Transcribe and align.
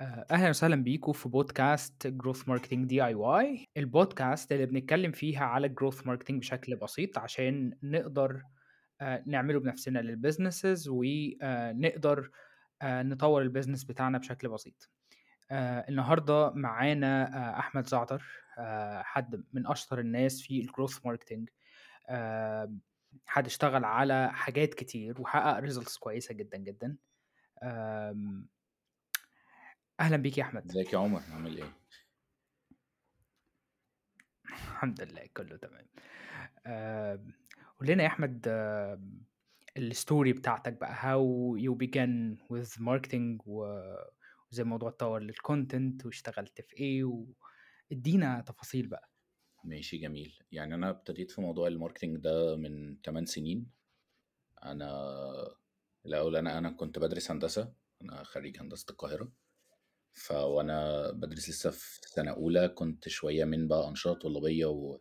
آه، 0.00 0.26
أهلا 0.30 0.48
وسهلا 0.48 0.76
بيكم 0.76 1.12
في 1.12 1.28
بودكاست 1.28 2.06
Growth 2.06 2.48
Marketing 2.48 2.88
DIY 2.88 3.68
البودكاست 3.76 4.52
اللي 4.52 4.66
بنتكلم 4.66 5.12
فيها 5.12 5.44
على 5.44 5.66
ال 5.66 5.72
growth 5.72 6.06
marketing 6.06 6.40
بشكل 6.40 6.76
بسيط 6.76 7.18
عشان 7.18 7.78
نقدر 7.82 8.42
آه، 9.00 9.22
نعمله 9.26 9.60
بنفسنا 9.60 9.98
لل 9.98 10.13
businesses 10.13 10.88
ونقدر 10.88 12.30
آه، 12.82 13.02
نطور 13.02 13.42
ال 13.42 13.47
business 13.47 13.84
بتاعنا 13.84 14.18
بشكل 14.18 14.48
بسيط. 14.48 14.90
النهارده 15.52 16.50
معانا 16.50 17.58
أحمد 17.58 17.86
زعتر 17.86 18.22
حد 19.02 19.44
من 19.52 19.66
أشطر 19.66 20.00
الناس 20.00 20.42
في 20.42 20.60
ال 20.60 20.67
growth 20.67 21.06
marketing 21.06 21.48
حد 23.26 23.46
اشتغل 23.46 23.84
على 23.84 24.30
حاجات 24.32 24.74
كتير 24.74 25.20
وحقق 25.20 25.58
results 25.58 25.96
كويسة 25.96 26.34
جدا 26.34 26.58
جدا. 26.58 26.96
أهلا 30.00 30.16
بيك 30.16 30.38
يا 30.38 30.42
أحمد. 30.42 30.64
إزيك 30.70 30.92
يا 30.92 30.98
عمر؟ 30.98 31.22
عامل 31.30 31.56
إيه؟ 31.56 31.72
الحمد 34.46 35.00
لله 35.00 35.26
كله 35.36 35.56
تمام. 35.56 35.86
قول 37.78 37.88
لنا 37.88 38.02
يا 38.02 38.08
أحمد 38.08 38.48
ال 39.76 39.85
story 39.85 40.32
بتاعتك 40.32 40.72
بقى 40.72 40.94
how 40.94 41.20
you 41.58 41.74
began 41.74 42.38
with 42.52 42.80
marketing 42.80 43.38
وزي 43.46 44.64
موضوع 44.64 44.88
التطور 44.88 45.20
لل 45.22 45.41
content 45.41 46.06
واشتغلت 46.06 46.60
في 46.60 46.76
إيه 46.76 47.26
ادينا 47.92 48.40
تفاصيل 48.40 48.86
بقى. 48.86 49.10
ماشي 49.64 49.98
جميل. 49.98 50.38
يعني 50.52 50.74
أنا 50.74 50.90
ابتديت 50.90 51.30
في 51.30 51.40
موضوع 51.40 51.68
ال 51.68 51.73
marketing 51.73 52.16
ده 52.16 52.56
من 52.56 53.00
8 53.02 53.26
سنين. 53.26 53.70
أنا 54.64 54.90
الأول 56.06 56.36
أنا 56.36 56.58
أنا 56.58 56.70
كنت 56.70 56.98
بدرس 56.98 57.30
هندسة 57.30 57.72
أنا 58.02 58.24
خريج 58.24 58.60
هندسة 58.60 58.86
القاهرة. 58.90 59.32
فوانا 60.14 61.10
بدرس 61.10 61.48
لسه 61.50 61.70
في 61.70 62.00
سنة 62.08 62.30
أولى 62.32 62.68
كنت 62.68 63.08
شوية 63.08 63.44
من 63.44 63.68
بقى 63.68 63.88
أنشطة 63.88 64.14
طلابية 64.14 64.66
و... 64.66 65.00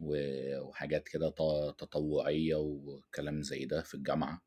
و... 0.00 0.16
وحاجات 0.60 1.08
كده 1.08 1.30
تطوعية 1.78 2.54
وكلام 2.56 3.42
زي 3.42 3.64
ده 3.64 3.82
في 3.82 3.94
الجامعة. 3.94 4.42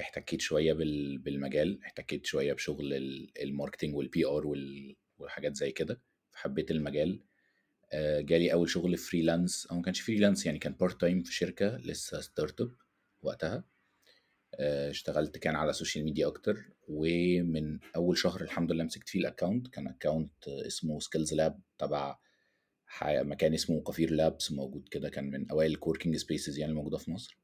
احتكيت 0.00 0.40
شوية 0.40 0.72
بال... 0.72 1.18
بالمجال 1.18 1.82
احتكيت 1.84 2.26
شوية 2.26 2.52
بشغل 2.52 2.94
ال 3.42 3.47
marketing 3.47 3.94
وال 3.96 4.24
PR 4.26 4.46
وال... 4.46 4.96
وحاجات 5.18 5.56
زي 5.56 5.72
كده 5.72 6.02
فحبيت 6.32 6.70
المجال. 6.70 7.22
آه، 7.92 8.20
جالي 8.20 8.52
أول 8.52 8.70
شغل 8.70 8.96
freelance 8.96 9.66
أو 9.66 9.76
ما 9.76 9.82
كانش 9.82 10.00
freelance 10.00 10.46
يعني 10.46 10.58
كان 10.58 10.72
part 10.72 11.00
time 11.00 11.22
في 11.22 11.34
شركة 11.34 11.76
لسه 11.76 12.20
start 12.20 12.60
up 12.60 12.72
وقتها. 13.22 13.64
اشتغلت 14.60 15.38
كان 15.38 15.56
على 15.56 15.70
ال 15.70 15.75
social 15.75 16.04
media 16.04 16.26
أكتر 16.26 16.70
ومن 16.88 17.78
أول 17.96 18.18
شهر 18.18 18.40
الحمد 18.40 18.72
لله 18.72 18.84
مسكت 18.84 19.08
فيه 19.08 19.20
ال 19.20 19.26
account 19.26 19.68
كان 19.68 19.88
account 19.88 20.48
اسمه 20.48 20.98
Skills 21.00 21.34
Lab 21.34 21.60
تبع 21.78 22.18
مكان 23.02 23.54
اسمه 23.54 23.80
Qafeer 23.80 24.10
Labs 24.10 24.52
موجود 24.52 24.88
كده 24.88 25.08
كان 25.08 25.30
من 25.30 25.50
أوائل 25.50 25.70
ال 25.70 25.75
coworking 25.75 26.16
spaces 26.16 26.58
يعني 26.58 26.70
الموجودة 26.72 26.98
في 26.98 27.10
مصر. 27.10 27.38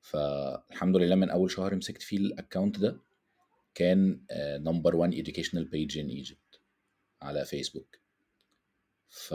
فالحمد 0.00 0.96
لله 0.96 1.14
من 1.14 1.30
أول 1.30 1.50
شهر 1.50 1.74
مسكت 1.74 2.02
فيه 2.02 2.16
ال 2.18 2.25
account 2.25 2.78
ده 2.78 3.00
كان 3.74 4.20
number 4.40 4.96
1 4.96 5.14
educational 5.14 5.64
page 5.64 5.94
in 5.94 6.26
Egypt 6.26 6.60
على 7.22 7.44
فيسبوك 7.44 7.96
ف... 9.08 9.34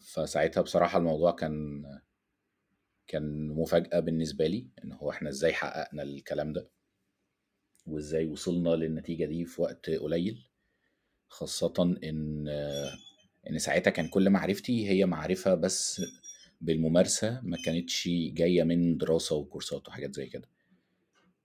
فساعتها 0.00 0.60
بصراحة 0.60 0.98
الموضوع 0.98 1.32
كان 1.32 1.82
كان 3.08 3.48
مفاجأة 3.48 4.00
بالنسبة 4.00 4.46
لي 4.46 4.66
إن 4.84 4.92
هو 4.92 5.10
إحنا 5.10 5.28
إزاي 5.28 5.52
حققنا 5.52 6.02
الكلام 6.02 6.52
ده 6.52 6.68
وإزاي 7.86 8.26
وصلنا 8.26 8.68
للنتيجة 8.70 9.24
دي 9.24 9.44
في 9.44 9.62
وقت 9.62 9.90
قليل 9.90 10.48
خاصة 11.28 11.96
إن 12.04 12.48
إن 13.50 13.58
ساعتها 13.58 13.90
كان 13.90 14.08
كل 14.08 14.30
معرفتي 14.30 14.88
هي 14.88 15.06
معرفة 15.06 15.54
بس 15.54 16.02
بالممارسة 16.60 17.40
ما 17.42 17.56
كانتش 17.64 18.08
جاية 18.32 18.62
من 18.62 18.96
دراسة 18.96 19.36
وكورسات 19.36 19.88
وحاجات 19.88 20.14
زي 20.14 20.26
كده. 20.26 20.48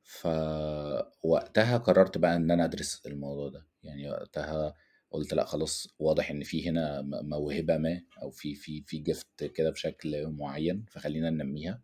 فوقتها 0.04 1.78
قررت 1.78 2.18
بقى 2.18 2.36
إن 2.36 2.52
أنا 2.52 2.66
أدرس 2.66 3.02
الموضوع 3.06 3.50
ده 3.50 3.66
يعني 3.84 4.10
وقتها 4.10 4.76
قلت 5.14 5.34
لأ 5.34 5.46
خلاص 5.46 5.88
واضح 6.00 6.32
إن 6.32 6.44
في 6.44 6.70
هنا 6.70 7.02
موهبة 7.02 7.78
ما 7.78 8.02
أو 8.22 8.32
في 8.32 8.56
في 8.56 8.84
في 8.88 8.98
gift 8.98 9.44
كده 9.44 9.70
بشكل 9.70 10.28
معين 10.28 10.86
فخلينا 10.92 11.30
ننميها. 11.30 11.82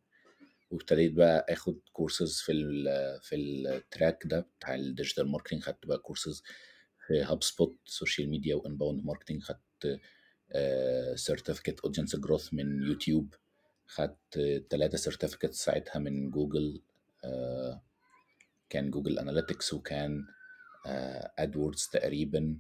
وابتديت 0.72 1.14
بقى 1.14 1.46
آخد 1.50 1.80
كورسز 1.94 2.40
في 2.42 2.52
ال 2.52 2.86
في 3.22 3.36
ال 3.36 3.50
track 3.50 4.24
ده 4.26 4.40
بتاع 4.60 4.76
ال 4.76 4.82
digital 4.82 5.28
marketing 5.32 5.62
خدت 5.62 5.86
بقى 5.86 5.98
كورسز 5.98 6.44
في 7.08 7.22
HubSpot 7.24 7.44
social 7.44 7.78
media 7.86 8.30
و 8.30 8.56
inbound 8.56 9.06
marketing 9.06 9.44
خدت 9.44 10.00
certificate 11.16 11.80
audience 11.80 12.16
growth 12.16 12.54
من 12.54 12.84
يوتيوب 12.88 13.34
خدت 13.88 14.64
ثلاثة 14.70 14.98
certificate 14.98 15.54
ساعتها 15.54 16.00
من 16.00 16.30
جوجل 16.30 16.82
آه 17.24 17.82
كان 18.70 18.92
Google 18.92 19.20
Analytics 19.20 19.74
وكان 19.74 20.26
AdWords 21.40 21.90
آه 21.96 22.00
تقريبا. 22.00 22.60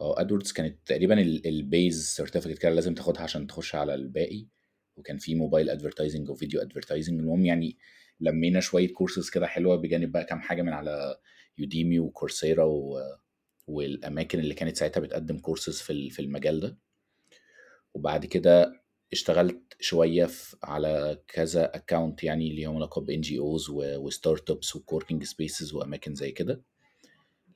آه 0.00 0.20
AdWords 0.20 0.52
كانت 0.52 0.78
تقريبا 0.86 1.20
ال 1.20 1.37
base 1.37 2.06
certificate 2.06 2.58
كده 2.58 2.70
لازم 2.72 2.94
تاخدها 2.94 3.22
عشان 3.22 3.46
تخش 3.46 3.74
على 3.74 3.94
الباقي 3.94 4.46
وكان 4.96 5.18
في 5.18 5.34
mobile 5.34 5.70
advertising 5.70 6.30
و 6.30 6.35
video 6.35 6.60
advertising 6.60 7.20
المهم 7.20 7.44
يعني 7.46 7.76
لمينا 8.20 8.60
شوية 8.60 8.92
كورسز 8.94 9.30
كده 9.30 9.46
حلوة 9.46 9.76
بجانب 9.76 10.12
بقى 10.12 10.24
كام 10.24 10.40
حاجة 10.40 10.62
من 10.62 10.72
على 10.72 11.16
Udemy 11.58 11.98
و 11.98 12.05
Coursera 12.05 12.64
و... 12.64 12.98
والأماكن 13.66 14.38
اللي 14.40 14.54
كانت 14.54 14.76
ساعتها 14.76 15.00
بتقدم 15.00 15.38
كورسز 15.38 15.80
في 15.80 16.10
في 16.10 16.22
المجال 16.22 16.60
ده. 16.60 16.78
وبعد 17.94 18.26
كده 18.26 18.82
اشتغلت 19.12 19.76
شوية 19.80 20.24
في 20.24 20.56
على 20.62 21.18
كذا 21.28 21.76
account 21.76 22.24
يعني 22.24 22.52
ليهم 22.52 22.76
علاقه 22.76 23.00
ب 23.00 23.20
NGOs 23.20 23.38
و 23.38 23.70
startups 23.70 24.50
و 24.50 24.76
coworking 24.76 25.24
spaces 25.24 25.74
وأماكن 25.74 26.14
زي 26.14 26.32
كده. 26.32 26.62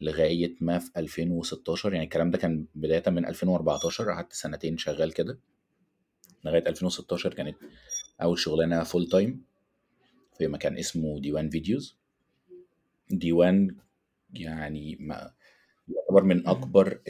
لغاية 0.02 0.54
ما 0.60 0.78
في 0.78 0.90
2016 0.96 1.92
يعني 1.92 2.04
الكلام 2.04 2.30
ده 2.30 2.38
كان 2.38 2.66
بداية 2.74 3.02
من 3.06 3.26
2014 3.26 4.10
قعدت 4.10 4.32
سنتين 4.32 4.78
شغال 4.78 5.12
كده. 5.12 5.38
لغاية 6.44 6.68
2016 6.68 7.34
كانت 7.34 7.56
أول 8.22 8.38
شغلانة 8.38 8.82
full 8.82 9.08
time 9.08 9.44
في 10.38 10.46
مكان 10.46 10.78
اسمه 10.78 11.20
ديوان 11.20 11.50
videos. 11.50 11.96
ديوان 13.10 13.76
يعني 14.34 14.96
ما 15.00 15.32
يعتبر 15.88 16.24
من 16.24 16.46
أكبر 16.48 17.00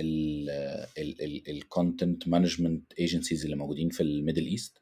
ال 1.48 1.58
content 1.58 2.28
management 2.28 2.92
agencies 2.98 3.44
اللي 3.44 3.56
موجودين 3.56 3.88
في 3.90 4.02
ال 4.02 4.08
Middle 4.08 4.46
East. 4.46 4.78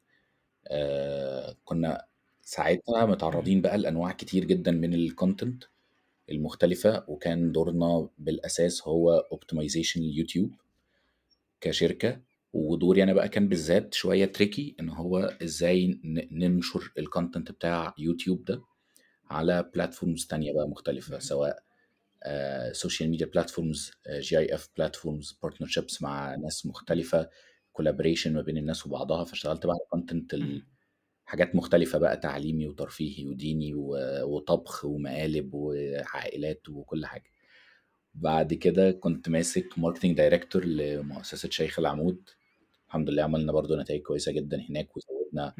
آه 0.67 1.55
كنا 1.65 2.05
ساعتها 2.41 3.05
متعرضين 3.05 3.61
بقى 3.61 3.77
لأنواع 3.77 4.11
كتير 4.11 4.45
جدا 4.45 4.71
من 4.71 4.93
ال 4.93 5.02
content 5.02 5.63
المختلفة 6.31 7.03
وكان 7.07 7.51
دورنا 7.51 8.09
بالأساس 8.17 8.87
هو 8.87 9.11
optimization 9.31 10.01
ال 10.01 10.07
YouTube 10.07 10.51
كشركة. 11.61 12.21
ودوري 12.53 13.03
أنا 13.03 13.13
بقى 13.13 13.29
كان 13.29 13.47
بالذات 13.47 13.93
شوية 13.93 14.25
tricky 14.25 14.75
إن 14.79 14.89
هو 14.89 15.19
إزاي 15.43 15.99
ننشر 16.31 16.91
ال 16.97 17.04
content 17.04 17.51
بتاع 17.51 17.93
يوتيوب 17.97 18.45
ده 18.45 18.61
على 19.29 19.71
platforms 19.75 20.25
تانية 20.25 20.53
بقى 20.53 20.67
مختلفة 20.69 21.19
سواء 21.19 21.63
social 22.71 23.09
media 23.09 23.25
platforms 23.25 23.91
GIF 24.19 24.69
platforms 24.77 25.37
partnerships 25.43 26.01
مع 26.01 26.35
ناس 26.35 26.65
مختلفة 26.65 27.29
collaboration 27.73 28.33
ما 28.33 28.41
بين 28.41 28.57
الناس 28.57 28.87
وبعضها 28.87 29.23
فاشتغلت 29.23 29.65
بقى 29.65 29.73
على 29.75 29.85
content 29.89 30.35
حاجات 31.31 31.55
مختلفة 31.55 31.99
بقى 31.99 32.17
تعليمي 32.17 32.67
وترفيهي 32.67 33.25
وديني 33.27 33.73
وطبخ 34.23 34.85
ومقالب 34.85 35.53
وعائلات 35.53 36.69
وكل 36.69 37.05
حاجة. 37.05 37.31
بعد 38.13 38.53
كده 38.53 38.91
كنت 38.91 39.29
ماسك 39.29 39.79
marketing 39.79 40.17
director 40.17 40.65
لمؤسسة 40.65 41.49
شيخ 41.49 41.79
العمود. 41.79 42.29
الحمد 42.87 43.09
لله 43.09 43.23
عملنا 43.23 43.51
برضو 43.51 43.75
نتائج 43.75 44.01
كويسة 44.01 44.31
جدا 44.31 44.61
هناك 44.69 44.97
وزودنا 44.97 45.55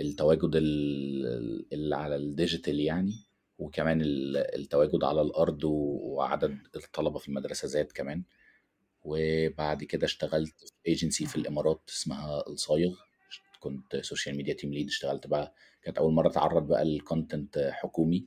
التواجد 0.00 0.50
اللي 0.54 1.96
على 1.96 2.16
ال 2.16 2.24
digital 2.24 2.80
يعني 2.80 3.12
وكمان 3.58 4.00
التواجد 4.04 5.04
على 5.04 5.22
الأرض 5.22 5.64
وعدد 5.64 6.58
الطلبة 6.76 7.18
في 7.18 7.28
المدرسة 7.28 7.68
زاد 7.68 7.86
كمان. 7.92 8.22
وبعد 9.02 9.84
كده 9.84 10.04
اشتغلت 10.04 10.58
في 10.58 10.72
ايجنسي 10.88 11.26
في 11.26 11.36
الإمارات 11.36 11.82
اسمها 11.88 12.44
الصايغ 12.46 12.94
كنت 13.60 13.96
social 13.96 14.36
media 14.36 14.54
team 14.54 14.72
lead 14.74 14.86
اشتغلت 14.86 15.26
بقى 15.26 15.54
كانت 15.82 15.98
أول 15.98 16.12
مرة 16.12 16.28
أتعرض 16.28 16.66
بقى 16.68 16.84
لل 16.84 17.03
content 17.03 17.70
حكومي. 17.72 18.26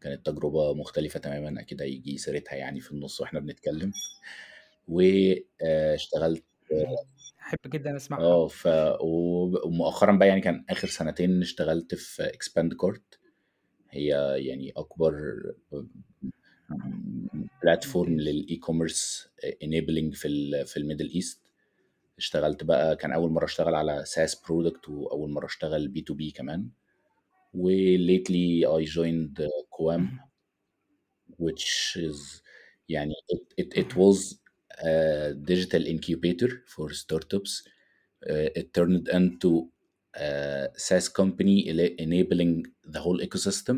كانت 0.00 0.26
تجربة 0.26 0.74
مختلفة 0.74 1.20
تماما 1.20 1.60
أكيد 1.60 1.82
هيجي 1.82 2.18
سيرتها 2.18 2.54
يعني 2.56 2.80
في 2.80 2.92
النص 2.92 3.20
وإحنا 3.20 3.40
بنتكلم. 3.40 3.92
واشتغلت 4.88 6.44
أحب 7.40 7.58
جدا 7.66 7.96
أسمعها. 7.96 8.22
آه 8.22 8.46
ف 8.48 8.68
ومؤخرا 9.00 10.12
بقى 10.16 10.28
يعني 10.28 10.40
كان 10.40 10.64
آخر 10.70 10.88
سنتين 10.88 11.42
اشتغلت 11.42 11.94
في 11.94 12.22
ExpandCart 12.22 13.18
هي 13.90 14.06
يعني 14.46 14.72
أكبر 14.76 15.42
platform. 17.62 18.20
لل 18.20 18.56
e-commerce 18.56 19.28
enabling 19.62 20.14
في 20.14 20.28
ال 20.28 20.66
في 20.66 20.76
ال 20.76 20.81
Middle 20.81 21.10
East 21.14 21.40
اشتغلت 22.21 22.63
بقى 22.63 22.95
كان 22.95 23.11
اول 23.11 23.31
مره 23.31 23.45
اشتغل 23.45 23.75
على 23.75 24.05
ساس 24.05 24.41
برودكت 24.41 24.89
واول 24.89 25.29
مره 25.31 25.45
اشتغل 25.45 25.87
بي 25.87 26.01
تو 26.01 26.13
بي 26.13 26.31
كمان 26.31 26.69
وليتلي 27.53 28.65
I 28.67 28.85
joined 28.89 29.43
uh, 29.43 29.47
Coam 29.77 30.01
مهم. 30.01 30.19
which 31.39 31.97
is 31.97 32.41
يعني 32.89 33.13
it, 33.29 33.41
it, 33.57 33.73
it 33.77 33.95
مهم. 33.97 33.97
was 33.97 34.35
a 34.83 35.33
digital 35.33 35.83
incubator 35.85 36.49
for 36.67 36.91
startups. 36.93 37.63
Uh, 38.29 38.49
it 38.59 38.73
turned 38.73 39.07
into 39.09 39.69
a 40.15 40.67
SaaS 40.75 41.07
company 41.09 41.55
ela- 41.71 41.95
enabling 42.05 42.53
the 42.93 42.99
whole 42.99 43.19
ecosystem 43.27 43.77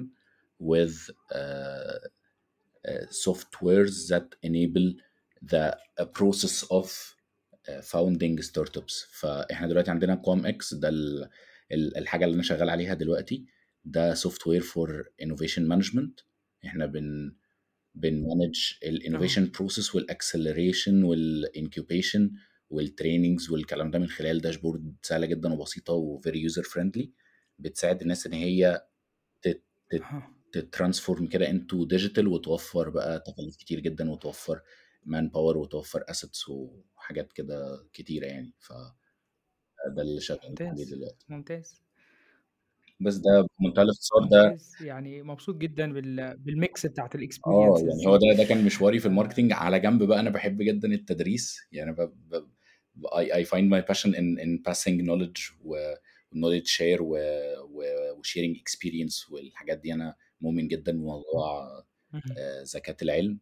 with 0.59 0.95
uh, 1.35 1.97
uh, 2.89 3.05
softwares 3.25 3.95
that 4.11 4.27
enable 4.49 4.87
the 5.51 5.65
a 5.97 6.05
process 6.19 6.55
of 6.79 6.87
uh, 7.68 7.82
founding 7.82 8.44
startups. 8.46 9.06
فإحنا 9.10 9.68
دلوقتي 9.68 9.90
عندنا 9.90 10.14
كوام 10.14 10.46
إكس 10.46 10.74
ده 10.74 10.88
ال- 10.88 11.28
ال- 11.72 11.96
الحاجة 11.96 12.24
اللي 12.24 12.34
أنا 12.34 12.42
شغال 12.42 12.70
عليها 12.70 12.94
دلوقتي. 12.94 13.46
ده 13.84 14.14
software 14.14 14.60
for 14.60 15.04
innovation 15.22 15.68
management 15.68 16.20
إحنا 16.66 16.86
بن 16.86 17.36
بنمانج 17.94 18.58
الانوفيشن 18.84 19.50
بروسيس 19.58 19.94
والاكسلريشن 19.94 21.02
والانكيوبيشن 21.02 22.30
والتريننجز 22.70 23.50
والكلام 23.50 23.90
ده 23.90 23.98
من 23.98 24.06
خلال 24.08 24.40
dashboard 24.40 24.94
سهلة 25.02 25.26
جدا 25.26 25.52
وبسيطة 25.52 25.92
و 25.92 26.02
very 26.02 26.40
user 26.42 26.62
friendly 26.62 27.12
بتساعد 27.58 28.02
الناس 28.02 28.26
إن 28.26 28.32
هي. 28.32 28.84
ت 30.52 30.59
transform 30.59 31.26
كده 31.26 31.50
into 31.50 31.84
digital 31.84 32.28
وتوفر 32.28 32.88
بقى 32.90 33.20
تكاليف 33.26 33.56
كتير 33.56 33.80
جدا 33.80 34.10
وتوفر 34.10 34.60
manpower 35.04 35.58
وتوفر 35.58 36.04
assets 36.08 36.48
وحاجات 36.48 37.32
كده 37.32 37.86
كتيرة 37.92 38.26
يعني 38.26 38.52
فده 38.58 40.02
اللي 40.02 40.20
شغالين 40.20 40.54
عليه 40.60 40.70
ممتاز 40.70 40.94
دلوقتي. 40.94 41.26
ممتاز. 41.28 41.84
بس 43.00 43.14
ده 43.16 43.46
بمنتهى 43.60 43.82
الاختصار 43.82 44.24
ده 44.30 44.44
ممتاز 44.44 44.76
يعني 44.80 45.22
مبسوط 45.22 45.56
جدا 45.56 45.92
بال... 45.92 46.36
بال 46.36 46.56
mix 46.56 46.86
بتاعت 46.86 47.14
آه 47.14 47.18
ال 47.18 47.24
experiences 47.24 47.88
يعني 47.88 48.06
هو 48.06 48.16
دي 48.16 48.26
ده 48.32 48.36
ده 48.42 48.44
كان 48.48 48.64
مشواري 48.64 48.98
في 48.98 49.06
ال 49.06 49.10
marketing. 49.10 49.52
على 49.52 49.80
جنب 49.80 50.02
بقى 50.02 50.20
أنا 50.20 50.30
بحب 50.30 50.62
جدا 50.62 50.88
التدريس 50.88 51.60
يعني 51.72 51.92
ب, 51.92 52.00
ب, 52.00 52.48
ب 52.94 53.06
I, 53.06 53.44
I 53.44 53.48
find 53.48 53.68
my 53.74 53.82
passion 53.92 54.10
in 54.10 54.38
in 54.44 54.62
passing 54.70 55.02
knowledge 55.06 55.52
و 55.64 55.94
knowledge 56.34 56.68
share 56.76 57.00
و, 57.00 57.16
و, 57.60 57.82
و 58.18 58.22
sharing 58.22 58.56
experience 58.58 59.32
والحاجات 59.32 59.78
دي. 59.78 59.92
أنا 59.94 60.16
مؤمن 60.40 60.68
جدا 60.68 60.92
بموضوع 60.92 61.68
مهم. 62.12 62.22
آه، 62.38 62.62
زكاة 62.62 62.96
العلم. 63.02 63.40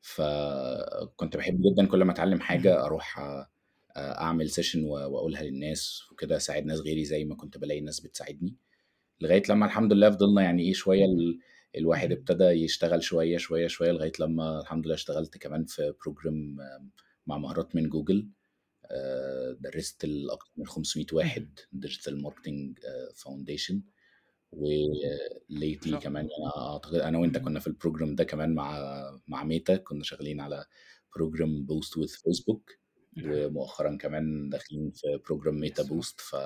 فكنت 0.00 1.36
بحب 1.36 1.62
جدا 1.62 1.86
كل 1.86 2.04
ما 2.04 2.12
أتعلم. 2.12 2.40
حاجة 2.40 2.84
أروح 2.84 3.18
آه، 3.18 3.48
أعمل 3.96 4.50
session 4.50 4.84
وأقولها 4.84 5.42
للناس 5.42 6.02
وكده 6.12 6.36
أساعد 6.36 6.66
ناس 6.66 6.78
غيري 6.80 7.04
زي 7.04 7.24
ما 7.24 7.34
كنت 7.34 7.58
بلاقي 7.58 7.80
الناس 7.80 8.00
بتساعدني 8.00 8.56
لغاية 9.20 9.42
لما 9.48 9.66
الحمد 9.66 9.92
لله 9.92 10.10
فضلنا 10.10 10.42
يعني 10.42 10.62
إيه 10.62 10.72
شوية 10.72 11.04
ال... 11.04 11.38
الواحد. 11.76 12.12
ابتدى 12.12 12.44
يشتغل 12.44 13.02
شوية 13.02 13.36
شوية 13.38 13.66
شوية 13.66 13.90
لغاية 13.92 14.12
لما 14.20 14.60
الحمد 14.60 14.86
لله 14.86 14.94
اشتغلت 14.94 15.38
كمان 15.38 15.64
في 15.64 15.94
program 16.02 16.56
مع 17.26 17.38
مهارات 17.38 17.76
من 17.76 17.88
جوجل 17.88 18.28
آه، 18.90 19.56
درست 19.60 20.04
لأكثر 20.04 20.50
من 20.56 20.66
500 20.66 21.06
مهم. 21.12 21.16
واحد 21.18 21.58
digital 21.72 22.22
marketing 22.22 22.78
foundation 23.14 23.82
و 24.52 24.73
lately 24.73 25.96
كمان 25.98 26.24
الله 26.24 26.52
أنا 26.56 26.72
أعتقد 26.72 26.94
أنا 26.94 27.18
وأنت 27.18 27.38
مهم. 27.38 27.38
كنا 27.38 27.60
في 27.60 27.66
ال 27.66 27.72
program 27.72 28.14
ده 28.14 28.24
كمان 28.24 28.54
مع 28.54 28.80
مع 29.28 29.44
Meta 29.44 29.76
كنا 29.76 30.04
شغالين 30.04 30.40
على 30.40 30.64
program 31.16 31.66
Boost 31.66 31.96
with 31.98 32.08
Facebook 32.08 32.70
ومؤخرا 33.20 33.96
كمان 33.96 34.48
داخلين 34.50 34.90
في 34.90 35.20
program 35.26 35.54
Meta 35.60 35.82
Boost 35.82 36.20
ف 36.20 36.36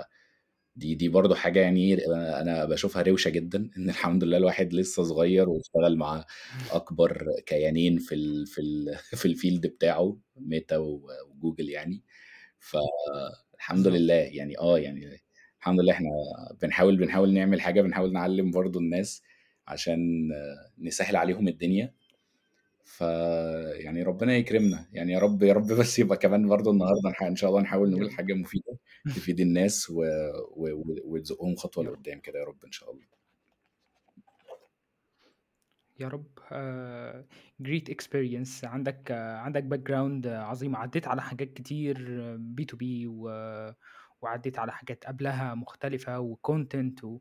دي 0.76 0.94
دي 0.94 1.08
برضه 1.08 1.34
حاجة 1.34 1.60
يعني 1.60 1.94
أنا 2.42 2.64
باشوفها 2.64 3.02
روشة 3.02 3.28
جدًا، 3.30 3.70
إن 3.78 3.90
الحمد 3.90 4.24
لله 4.24 4.36
الواحد 4.38 4.74
لسه 4.74 5.02
صغير 5.04 5.48
واشتغل 5.50 5.96
مع 5.98 6.26
أكبر 6.70 7.26
كيانين 7.46 7.98
في 7.98 8.14
ال 8.14 8.46
في 8.46 8.60
ال 8.62 8.96
في 9.20 9.34
ال 9.34 9.38
field 9.38 9.60
بتاعه 9.68 10.18
Meta 10.36 10.76
و 10.78 10.91
Google 10.91 11.70
يعني، 11.70 12.04
فالحمد 12.60 13.88
لله 13.88 14.14
يعني 14.14 14.58
آه، 14.58 14.78
يعني 14.78 15.23
الحمد 15.64 15.80
لله 15.80 15.92
إحنا 15.92 16.10
بنحاول 16.62 16.96
بنحاول 16.96 17.34
نعمل 17.34 17.60
حاجة، 17.60 17.82
بنحاول 17.82 18.12
نعلّم 18.12 18.50
برضه 18.50 18.80
الناس 18.80 19.22
عشان 19.68 20.28
نسهّل 20.78 21.16
عليهم 21.16 21.48
الدنيا، 21.48 21.94
فيعني 22.84 24.02
ربنا 24.02 24.36
يكرمنا، 24.36 24.88
يعني 24.92 25.12
يا 25.12 25.18
رب 25.18 25.42
يا 25.42 25.52
رب 25.52 25.66
بس 25.66 25.98
يبقى 25.98 26.16
كمان 26.16 26.48
برضه 26.48 26.70
النهارده 26.70 27.14
إن 27.28 27.36
شاء 27.36 27.50
الله 27.50 27.62
نحاول 27.62 27.90
نقول 27.90 28.04
رب. 28.04 28.10
حاجة 28.10 28.34
مفيدة 28.34 28.78
تفيد 29.14 29.40
الناس 29.40 29.90
و 29.90 30.02
و 30.56 30.68
و 30.68 30.84
وتزقهم 31.04 31.54
رب. 31.78 31.88
لقدّام 31.88 32.20
كده 32.20 32.38
يا 32.38 32.44
رب 32.44 32.64
إن 32.64 32.72
شاء 32.72 32.90
الله. 32.92 33.04
يا 36.00 36.08
رب. 36.08 36.26
آه، 36.52 37.24
great 37.62 37.88
experience. 37.94 38.64
عندك 38.64 39.10
آه، 39.10 39.36
عندك 39.38 39.62
background 39.62 40.26
عظيم. 40.26 40.76
عديت 40.76 41.08
على 41.08 41.22
حاجات 41.22 41.52
كتير 41.52 41.96
B2B 42.36 43.06
وعديت 44.24 44.58
على 44.58 44.72
حاجات 44.72 45.04
قبلها 45.06 45.54
مختلفة 45.54 46.18
و 46.20 46.31
content 46.31 47.04
و 47.04 47.18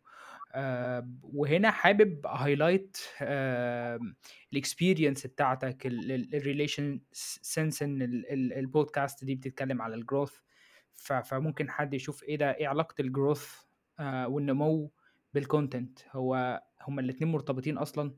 آه، 0.56 1.10
وهنا 1.24 1.72
حابب 1.72 2.28
highlight 2.28 2.98
ال 4.54 4.60
experience 4.60 5.28
بتاعتك 5.28 5.86
ال 6.34 6.41
relation 6.41 7.02
since 7.12 7.84
إن 7.84 8.02
ال- 8.02 8.32
ال- 8.34 8.54
البودكاست 8.54 9.26
دي 9.26 9.36
بتتكلم 9.36 9.82
على 9.82 9.96
ال 9.96 10.01
growth 10.01 10.34
فممكن 11.24 11.70
حد 11.70 11.94
يشوف 11.94 12.24
إيه 12.24 12.38
ده 12.38 12.56
إيه 12.56 12.68
علاقة 12.68 12.96
ال 13.00 13.07
growth 13.07 13.48
والنمو 14.00 14.92
بال 15.34 15.48
content 15.48 16.00
هو 16.12 16.62
هما 16.82 17.02
الاتنين 17.02 17.32
مرتبطين 17.32 17.78
أصلا 17.78 18.14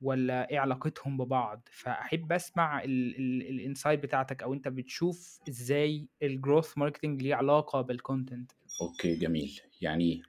ولا 0.00 0.50
إيه 0.50 0.58
علاقتهم 0.58 1.16
ببعض؟ 1.16 1.68
فأحب 1.72 2.32
أسمع 2.32 2.84
ال 2.84 2.99
insight 2.99 4.00
بتاعتك 4.00 4.42
أو 4.42 4.54
أنت 4.54 4.68
بتشوف 4.68 5.40
إزاي 5.48 6.08
ال 6.22 6.30
growth 6.30 6.78
marketing 6.78 7.22
ليه 7.22 7.34
علاقة 7.34 7.80
بال 7.80 7.96
content 7.96 8.52
okay 8.82 9.16
جميل، 9.16 9.60
يعني 9.80 10.22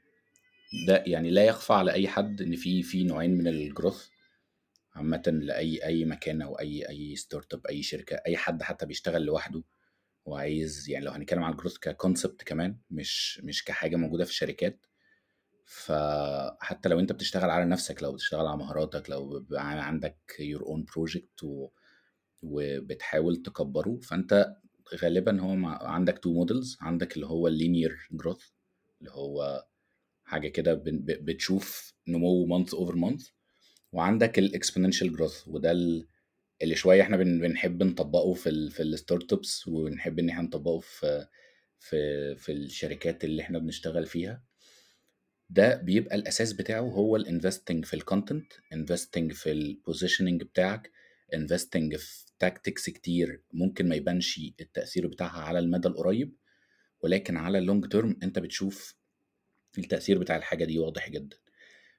ده 0.87 1.03
يعني 1.07 1.31
لا 1.31 1.45
يخفى 1.45 1.73
على 1.73 1.93
أي 1.93 2.07
حد 2.07 2.41
إن 2.41 2.55
في 2.55 2.83
في 2.83 3.03
نوعين 3.03 3.31
من 3.37 3.73
الgrowth 3.73 4.11
عامةً 4.95 5.23
لأي 5.43 5.85
أي 5.85 6.05
مكان 6.05 6.43
أو 6.43 6.59
أي 6.59 6.89
أي 6.89 7.15
startup 7.17 7.61
أي 7.69 7.83
شركة، 7.83 8.15
أي 8.27 8.37
حد 8.37 8.63
حتى 8.63 8.88
بيشتغل 8.88 9.24
لوحده 9.25 9.63
وعايز 10.25 10.89
يعني 10.91 11.05
لو 11.05 11.13
هنتكلم 11.13 11.43
عن 11.43 11.55
الgrowth 11.55 11.79
كconcept 11.89 12.43
كمان 12.45 12.77
مش 12.91 13.41
مش 13.45 13.65
كحاجة 13.65 13.97
موجودة 13.97 14.25
في 14.25 14.31
الشركات، 14.31 14.87
فحتى 15.67 16.89
لو 16.89 17.00
أنت 17.01 17.13
بتشتغل 17.13 17.51
على 17.51 17.65
نفسك، 17.65 18.03
لو 18.03 18.13
بتشتغل 18.13 18.47
على 18.47 18.57
مهاراتك، 18.57 19.09
لو 19.09 19.45
عندك 19.53 20.17
own 20.63 20.83
project 20.93 21.43
و 21.43 21.67
وبتحاول 22.43 23.38
تكبّره، 23.43 24.00
فأنت 24.03 24.55
غالبًا 25.03 25.41
هو 25.41 25.67
عندك 25.67 26.19
2 26.19 26.47
models 26.47 26.77
عندك 26.81 27.15
اللي 27.15 27.27
هو 27.27 27.50
الlinear 27.51 27.93
growth 28.24 28.51
اللي 29.01 29.12
هو 29.12 29.65
حاجة 30.25 30.47
كده 30.47 30.83
بتشوف 31.21 31.93
نمو 32.07 32.47
month 32.47 32.69
over 32.69 32.93
month 32.95 33.31
وعندك 33.93 34.39
الexponential 34.41 35.17
growth 35.17 35.47
وده 35.47 35.71
ال 35.71 36.07
اللي 36.63 36.75
شوية 36.75 37.03
إحنا 37.03 37.17
بن 37.17 37.41
بنحب 37.41 37.83
نطبّقه 37.83 38.33
في 38.33 38.50
ال 38.50 38.71
في 38.71 38.83
الstartups 38.97 39.67
وبنحب 39.69 40.19
إن 40.19 40.29
إحنا 40.29 40.43
نطبّقه 40.43 40.79
في 40.79 41.27
في 41.79 42.36
في 42.38 42.53
الشركات 42.53 43.25
اللي 43.25 43.43
إحنا 43.43 43.59
بنشتغل 43.59 44.07
فيها. 44.07 44.43
ده 45.50 45.75
بيبقى 45.75 46.16
الأساس 46.16 46.54
بتاعه 46.54 46.82
هو 46.82 47.20
الinvesting 47.20 47.82
في 47.86 47.98
الcontent 48.01 48.58
investing 48.75 49.34
في 49.34 49.75
الpositioning 49.86 50.44
بتاعك 50.46 50.92
investing 51.36 51.98
في 51.98 52.25
tactics 52.46 52.86
كتير 52.94 53.44
ممكن 53.54 53.89
ما 53.89 53.96
يبانش 53.96 54.39
التأثير 54.62 55.08
بتاعها 55.08 55.42
على 55.42 55.60
المدى 55.60 55.88
القريب، 55.88 56.36
ولكن 57.01 57.38
على 57.38 57.66
الlong 57.68 57.88
term 57.96 58.16
أنت 58.24 58.39
بتشوف 58.39 58.96
التأثير 59.77 60.20
بتاع 60.20 60.36
الحاجة 60.38 60.66
دي 60.66 60.80
واضح 60.80 61.10
جدًا. 61.10 61.38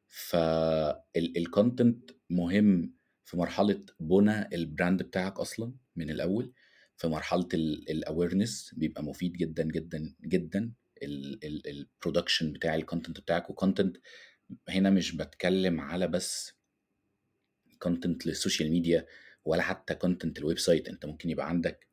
فال 0.09 1.35
الcontent 1.39 2.15
مهم 2.31 2.95
في 3.25 3.37
مرحلة 3.37 3.85
بُنى 4.01 4.45
الbrand 4.45 5.03
بتاعك 5.03 5.41
أصلًا 5.41 5.75
من 5.97 6.11
الأول، 6.11 6.53
في 6.97 7.09
مرحلة 7.09 7.49
ال 7.55 7.85
الawareness 8.07 8.75
بيبقى 8.79 9.05
مفيد 9.05 9.33
جدًا، 9.33 9.65
جدًا، 9.65 10.15
جدًا 10.27 10.73
ال 11.03 11.45
ال 11.45 11.87
الproduction 11.87 12.45
بتاع 12.45 12.81
الcontent 12.81 13.11
بتاعك 13.21 13.47
وcontent 13.47 13.99
هنا 14.69 14.91
مش 14.91 15.17
باتكلم 15.17 15.81
على 15.81 16.09
بس 16.09 16.53
content 17.85 18.27
لل 18.27 18.38
social 18.38 18.71
media 18.71 19.07
ولا 19.45 19.63
حتى 19.63 19.95
content 19.95 20.43
الwebsite 20.43 20.89
أنت 20.89 21.07
ممكن 21.07 21.31
يبقى 21.31 21.49
عندك 21.49 21.89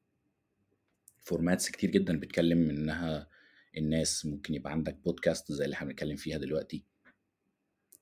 formats 1.30 1.72
كتير 1.72 1.90
جدًا 1.92 2.20
بتكلم 2.20 2.58
منها 2.58 3.30
الناس، 3.78 4.26
ممكن 4.26 4.54
يبقى 4.54 4.72
عندك 4.72 4.98
podcast 5.10 5.52
زي 5.52 5.66
اللي 5.66 5.74
إحنا 5.74 5.88
بنتكلم 5.88 6.16
فيها 6.16 6.38
دلوقتي. 6.38 6.86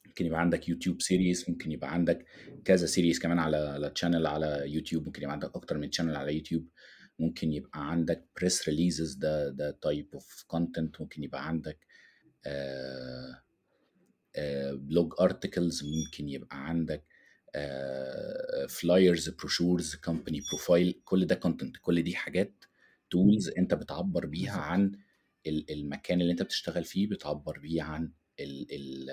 ممكن 0.06 0.26
يبقى 0.26 0.40
عندك 0.40 0.70
يوتيوب 0.70 1.02
series 1.02 1.50
ممكن 1.50 1.72
يبقى 1.72 1.94
عندك 1.94 2.26
كذا 2.66 2.86
series 2.86 3.20
كمان 3.20 3.40
على 3.40 3.58
على 3.58 3.90
channel 3.90 4.28
على 4.28 4.64
يوتيوب 4.66 5.06
ممكن 5.06 5.22
يبقى 5.22 5.34
عندك 5.34 5.56
أكتر 5.56 5.78
من 5.78 5.90
channel 5.90 6.16
على 6.16 6.36
يوتيوب 6.36 6.68
ممكن 7.20 7.52
يبقى 7.54 7.92
عندك 7.92 8.26
press 8.36 8.70
releases 8.70 9.14
ده 9.14 9.50
ده 9.50 9.72
type 9.72 10.10
of 10.14 10.44
content 10.48 11.02
ممكن 11.02 11.24
يبقى 11.24 11.48
عندك 11.48 11.78
blog 14.74 15.14
articles 15.22 15.84
ممكن 15.84 16.30
يبقى 16.30 16.68
عندك 16.68 17.04
flyers 18.70 19.30
brochures 19.30 19.96
company 19.96 20.42
profile 20.52 21.02
كل 21.06 21.26
ده 21.26 21.36
content 21.36 21.78
كل 21.82 22.02
دي 22.02 22.16
حاجات 22.16 22.54
tools 23.10 23.50
انت 23.50 23.74
بتعبر 23.74 24.26
بيها 24.26 24.58
عن 24.58 24.92
ال- 25.48 25.72
المكان 25.72 26.22
اللي 26.22 26.32
انت 26.32 26.42
بتشتغل 26.44 26.84
فيه 26.84 27.08
بتعبر 27.10 27.60
بيه 27.60 27.82
عن 27.84 28.12
ال 28.40 28.68
ال 28.72 29.10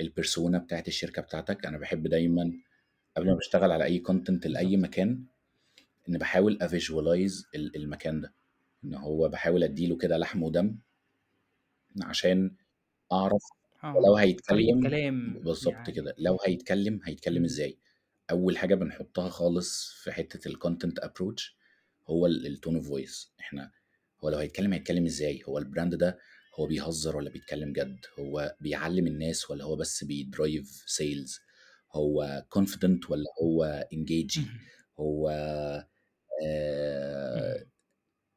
ال 0.00 0.07
persona 0.07 0.58
بتاعت 0.58 0.88
الشركة 0.88 1.22
بتاعتك. 1.22 1.66
أنا 1.66 1.78
بحب 1.78 2.06
دايما 2.06 2.52
قبل 3.16 3.26
ما 3.26 3.34
بشتغل 3.34 3.70
على 3.72 3.84
أي 3.84 3.98
content 3.98 4.46
لأي 4.46 4.76
مكان 4.76 5.24
إن 6.08 6.18
بحاول 6.18 6.58
ا 6.62 6.70
visualize 6.70 7.46
المكان 7.54 8.20
ده. 8.20 8.34
إن 8.84 8.94
هو 8.94 9.28
بحاول 9.28 9.62
أديله 9.64 9.96
كده 9.96 10.18
لحم 10.18 10.42
ودم 10.42 10.78
عشان 12.02 12.56
أعرف 13.12 13.42
لو 13.84 13.90
آه. 13.90 14.00
طريقة 14.00 14.20
هيتكلم 14.20 14.82
كلام 14.82 15.38
بالظبط 15.44 15.74
يعني. 15.74 15.92
كده. 15.92 16.14
لو 16.18 16.38
هيتكلم 16.46 17.00
هيتكلم. 17.04 17.44
إزاي؟ 17.44 17.78
أول 18.30 18.58
حاجة 18.58 18.74
بنحطها 18.74 19.28
خالص 19.28 19.92
في 20.04 20.12
حتة 20.12 20.48
ال 20.48 20.54
content 20.54 20.98
approach 20.98 21.56
هو 22.06 22.26
ال 22.26 22.36
tone 22.36 22.76
of 22.76 22.88
voice 22.88 23.32
إحنا 23.40 23.70
هو 24.24 24.28
لو 24.28 24.38
هيتكلم 24.38 24.72
هيتكلم 24.72 25.04
إزاي؟ 25.04 25.42
هو 25.48 25.58
ال 25.58 25.64
brand 25.64 25.94
ده 25.94 26.18
هو 26.60 26.66
بيهزر 26.66 27.16
ولا 27.16 27.30
بيتكلم 27.30 27.72
جد؟ 27.72 27.98
هو 28.18 28.56
بيعلم 28.60 29.06
الناس 29.06 29.50
ولا 29.50 29.64
هو 29.64 29.76
بس 29.76 30.04
بي 30.04 30.27
drive 30.27 30.84
sales 30.86 31.40
هو 31.92 32.44
confident 32.48 33.10
ولا 33.10 33.26
هو 33.42 33.64
انجيجي. 33.92 34.46
هو 35.00 35.30
آه 36.46 37.56
مهم. 37.56 37.66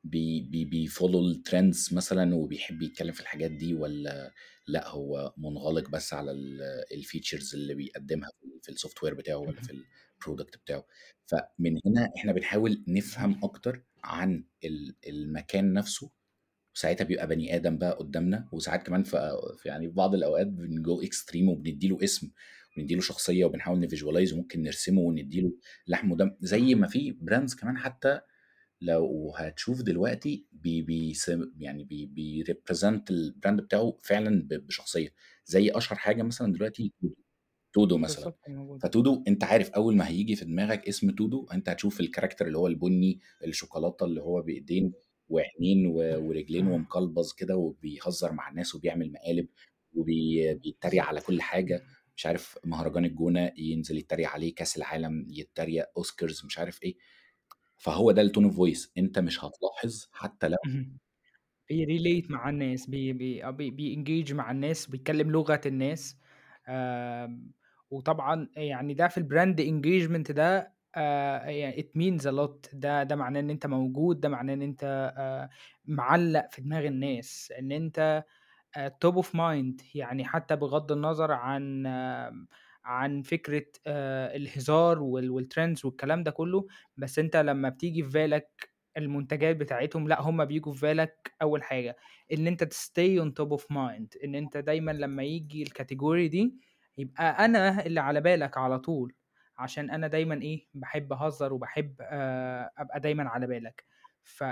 بي 0.04 0.42
بي 0.42 0.66
بي 0.66 0.79
follow 0.79 1.20
ال 1.28 1.37
trends 1.37 1.94
مثلا 1.94 2.36
وبيحب 2.36 2.82
يتكلم 2.82 3.12
في 3.14 3.22
الحاجات 3.22 3.52
دي 3.52 3.74
ولا 3.74 4.32
لأ 4.68 4.90
هو 4.90 5.34
منغلق 5.38 5.90
بس 5.90 6.14
على 6.14 6.32
ال 6.92 6.99
features 6.99 7.56
اللي 7.56 7.76
بيقدمها 7.76 8.30
في- 8.42 8.60
في 8.64 8.70
ال 8.70 9.04
software 9.04 9.14
بتاعه 9.14 9.38
ولا 9.38 9.62
في 9.62 9.74
مهم. 9.74 9.86
ال 10.20 10.25
product 10.25 10.58
بتاعه 10.58 10.86
فمن 11.28 11.80
هنا 11.86 12.10
إحنا 12.18 12.32
بنحاول 12.34 12.84
نفهم. 12.88 13.40
أكتر 13.44 13.84
عن 14.04 14.44
ال- 14.66 14.96
المكان 15.08 15.74
نفسه 15.74 16.12
وساعتها 16.76 17.06
بيبقى 17.06 17.28
بني 17.28 17.56
آدم 17.56 17.78
بقى 17.78 17.92
قدامنا 17.92 18.50
وساعات 18.52 18.84
كمان 18.88 19.04
في 19.04 19.38
في- 19.58 19.70
يعني 19.70 19.88
في 19.88 19.94
بعض 19.94 20.16
الأوقات 20.16 20.48
بن 20.48 21.02
go 21.02 21.13
extreme 21.13 21.50
وبنديله 21.50 22.04
اسم 22.04 22.32
ونديله 22.78 23.02
شخصية 23.02 23.46
وبنحاول 23.46 23.80
ن 23.80 23.85
visualize 23.85 24.34
وممكن 24.34 24.64
نرسمه 24.64 25.02
ونديله 25.02 25.54
لحم 25.88 26.12
ودم 26.12 26.32
زي 26.40 26.76
ما 26.76 26.88
في 26.88 27.12
brands 27.12 27.56
كمان 27.56 27.78
حتى 27.78 28.20
لو 28.82 29.34
هتشوف 29.38 29.82
دلوقتي 29.82 30.46
بي 30.52 30.82
بي 30.82 31.14
يعني 31.58 31.84
بي 31.84 32.06
بي 32.06 32.25
represent 32.25 33.12
ال 33.12 33.20
brand 33.20 33.62
بتاعه 33.62 33.98
فعلا 34.04 34.48
بشخصية. 34.52 35.10
زي 35.46 35.72
أشهر 35.72 36.00
حاجة 36.00 36.24
مثلا 36.24 36.54
دلوقتي 36.54 36.94
تودو. 37.74 37.98
مثلا. 37.98 38.34
موجود 38.48 38.82
فتودو 38.84 39.24
أنت 39.28 39.44
عارف 39.44 39.70
أول 39.70 39.96
ما 39.96 40.08
هيجي 40.08 40.36
في 40.36 40.46
دماغك 40.46 40.88
اسم 40.88 41.12
تودو 41.12 41.48
أنت 41.54 41.70
هتشوف 41.70 42.00
ال 42.00 42.05
character 42.05 42.48
اللي 42.48 42.58
هو 42.58 42.68
البني 42.68 43.20
الشوكولاتة 43.46 44.06
اللي 44.06 44.22
هو 44.22 44.42
بإيدين 44.42 44.94
وعينين 45.30 45.86
ورجلين 45.88 46.68
ومقلبظ 46.68 47.34
كده 47.34 47.56
وبيهزر 47.58 48.32
مع 48.32 48.50
الناس 48.50 48.76
وبيعمل 48.76 49.12
مقالب 49.12 49.48
وبيتريق 49.94 51.04
على 51.04 51.22
كل 51.22 51.42
حاجة. 51.42 51.84
مش 52.16 52.26
عارف 52.26 52.58
مهرجان 52.66 53.06
الجونة 53.06 53.52
ينزل 53.58 53.98
يتريق 53.98 54.30
عليه 54.30 54.56
كأس 54.56 54.78
العالم 54.78 55.26
يتريق 55.30 55.86
أوسكارز 55.98 56.46
مش 56.46 56.60
عارف 56.60 56.84
إيه. 56.84 56.96
فهو 57.78 58.12
ده 58.12 58.22
ال 58.22 58.26
tone 58.26 58.44
of 58.44 58.56
voice 58.56 58.92
أنت 58.98 59.20
مش 59.20 59.44
هتلاحظ 59.44 60.08
حتى 60.14 60.48
لو. 60.48 60.58
بي 61.70 61.85
relate 61.85 62.32
مع 62.32 62.50
الناس 62.50 62.90
بي 62.90 63.14
بي 63.14 63.46
آه 63.46 63.50
بي 63.50 63.72
بيengage 63.72 64.34
مع 64.34 64.52
الناس 64.52 64.88
بيتكلم 64.88 65.32
لغة 65.32 65.62
الناس. 65.66 66.18
وطبعا 67.92 68.50
يعني 68.56 68.94
ده 68.94 69.08
في 69.08 69.18
ال 69.18 69.25
brand 69.25 69.62
engagement 69.62 70.32
ده 70.32 70.76
means 71.96 72.22
a 72.22 72.32
lot. 72.32 72.70
ده 72.74 73.04
ده 73.04 73.16
معناه 73.16 73.40
إن 73.40 73.50
أنت 73.50 73.68
موجود 73.68 74.20
ده 74.20 74.30
معناه 74.30 74.54
إن 74.54 74.62
أنت 74.62 75.14
آه، 75.18 75.50
معلق 75.86 76.48
في 76.52 76.62
دماغ 76.62 76.86
الناس. 76.88 77.54
إن 77.60 77.72
أنت 77.72 78.24
top 79.02 79.16
of 79.16 79.36
mind 79.36 79.82
يعني 79.96 80.26
حتى 80.26 80.56
بغض 80.56 80.92
النظر 80.92 81.32
عن 81.32 81.88
عن 82.86 83.22
فكرة 83.22 83.66
آه، 83.88 84.36
الهزار 84.36 85.02
وال- 85.04 85.30
وال 85.32 85.45
trends 85.45 85.86
والكلام 85.86 86.24
ده 86.24 86.32
كله 86.32 86.68
بس 86.98 87.20
انت 87.20 87.36
لما 87.38 87.70
بتيجي 87.70 88.04
في 88.04 88.10
بالك 88.10 88.70
المنتجات 88.98 89.56
بتاعتهم 89.56 90.08
لأ 90.08 90.22
هم 90.22 90.46
بيجوا 90.46 90.74
في 90.74 90.82
بالك 90.82 91.34
أول 91.42 91.64
حاجة 91.64 91.98
إن 92.34 92.48
انت 92.48 92.64
ت 92.64 92.75
stay 92.75 93.20
on 93.20 93.34
top 93.34 93.52
of 93.52 93.72
mind 93.72 94.14
إن 94.24 94.36
انت 94.36 94.58
دايما 94.58 94.92
لما 94.92 95.24
يجي 95.24 95.64
ال 95.64 95.71
category 95.71 96.28
دي 96.28 96.56
يبقى 96.98 97.46
أنا 97.46 97.86
اللي 97.86 98.00
على 98.00 98.22
بالك 98.22 98.58
على 98.58 98.80
طول 98.80 99.14
عشان 99.58 99.90
أنا 99.92 100.08
دايما 100.08 100.42
إيه 100.42 100.68
بحب 100.74 101.14
أهزر 101.14 101.54
وبحب 101.54 101.96
آه، 102.02 102.72
أبقى 102.78 103.00
دايما 103.00 103.30
على 103.30 103.48
بالك. 103.48 103.86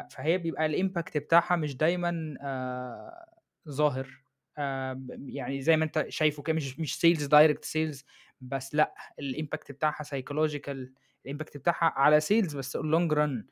فهي 0.10 0.38
بيبقى 0.38 0.65
ال 0.65 0.73
impact 0.73 1.17
بتاعها 1.18 1.56
مش 1.56 1.77
دايما 1.77 2.36
آه، 2.42 3.25
ظاهر 3.70 4.24
آه، 4.58 5.01
يعني 5.25 5.62
زي 5.62 5.77
ما 5.77 5.86
انت 5.86 6.05
شايفه 6.10 6.43
كده 6.43 6.55
مش 6.55 6.79
مش 6.79 7.00
sales 7.00 7.25
direct 7.25 7.65
sales 7.65 8.05
بس 8.41 8.75
لأ 8.75 8.93
ال 9.20 9.27
impact 9.27 9.72
بتاعها 9.72 10.03
psychological 10.03 10.93
ال 11.25 11.30
impact 11.30 11.58
بتاعها 11.58 11.93
على 11.96 12.20
sales 12.20 12.55
بس 12.58 12.75
ال 12.75 12.83
long 12.83 13.13
run 13.13 13.46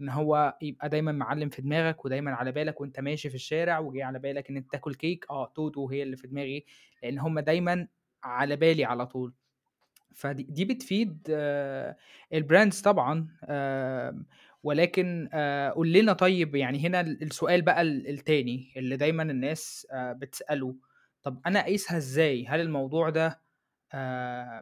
إن 0.00 0.08
هو 0.08 0.58
يبقى 0.62 0.88
دايما 0.88 1.12
معلم 1.12 1.48
في 1.48 1.62
دماغك 1.62 2.04
ودايما 2.04 2.30
على 2.34 2.52
بالك 2.52 2.80
وأنت 2.80 3.00
ماشي 3.00 3.28
في 3.28 3.34
الشارع 3.34 3.78
وجاي 3.78 4.02
على 4.02 4.18
بالك 4.18 4.50
إن 4.50 4.56
أنت 4.56 4.72
تاكل 4.72 4.94
كيك 4.94 5.26
آه 5.30 5.52
تودو 5.54 5.88
هي 5.88 6.02
اللي 6.02 6.16
في 6.16 6.26
دماغي 6.28 6.64
لأن 7.02 7.18
هم 7.18 7.40
دايما 7.40 7.88
على 8.24 8.56
بالي 8.56 8.84
على 8.84 9.06
طول. 9.06 9.34
فدي 10.14 10.42
دي 10.42 10.64
بتفيد 10.64 11.26
آه، 11.30 11.96
ال 12.34 12.41
brands 12.41 12.80
طبعا 12.80 13.28
آم، 13.44 14.26
ولكن 14.68 15.28
آه، 15.32 15.70
قول 15.70 15.92
لنا 15.92 16.12
طيب 16.12 16.54
يعني 16.54 16.78
هنا 16.86 17.00
ال- 17.00 17.22
السؤال 17.22 17.62
بقى 17.62 17.82
ال- 17.82 18.08
التاني 18.08 18.72
اللي 18.76 18.96
دايما 18.96 19.22
الناس 19.22 19.86
آه، 19.92 20.12
بتسأله 20.12 20.76
طب 21.22 21.40
أنا 21.46 21.60
أقيسها 21.60 21.96
إزاي؟ 21.96 22.46
هل 22.46 22.60
الموضوع 22.60 23.10
ده 23.10 23.42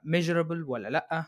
measurable 0.04 0.62
ولا 0.64 0.88
لأ؟ 0.88 1.24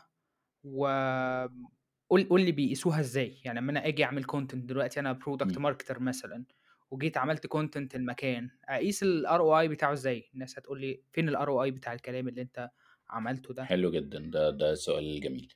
وقول 0.63 2.23
قول 2.29 2.41
لي 2.41 2.51
بيقيسوها 2.51 2.99
إزاي؟ 2.99 3.37
يعني 3.45 3.59
لما 3.59 3.71
أنا 3.71 3.87
آجي 3.87 4.03
أعمل 4.03 4.23
content 4.23 4.65
دلوقتي 4.65 4.99
أنا 4.99 5.11
product. 5.11 5.57
marketer 5.57 5.99
مثلا 5.99 6.45
وجيت 6.91 7.17
عملت 7.17 7.47
content 7.47 7.95
المكان 7.95 8.49
أقيس 8.69 9.03
ال 9.03 9.39
ROI 9.39 9.67
بتاعه 9.67 9.93
إزاي؟ 9.93 10.29
الناس 10.33 10.59
هتقول 10.59 10.81
لي 10.81 11.03
فين 11.11 11.29
ال 11.29 11.49
ROI 11.49 11.71
بتاع 11.71 11.93
الكلام 11.93 12.27
اللي 12.27 12.41
أنت 12.41 12.69
عملته 13.09 13.53
ده؟ 13.53 13.63
حلو 13.65 13.91
جدا 13.91 14.19
ده 14.19 14.49
ده 14.49 14.73
سؤال 14.75 15.19
جميل. 15.21 15.53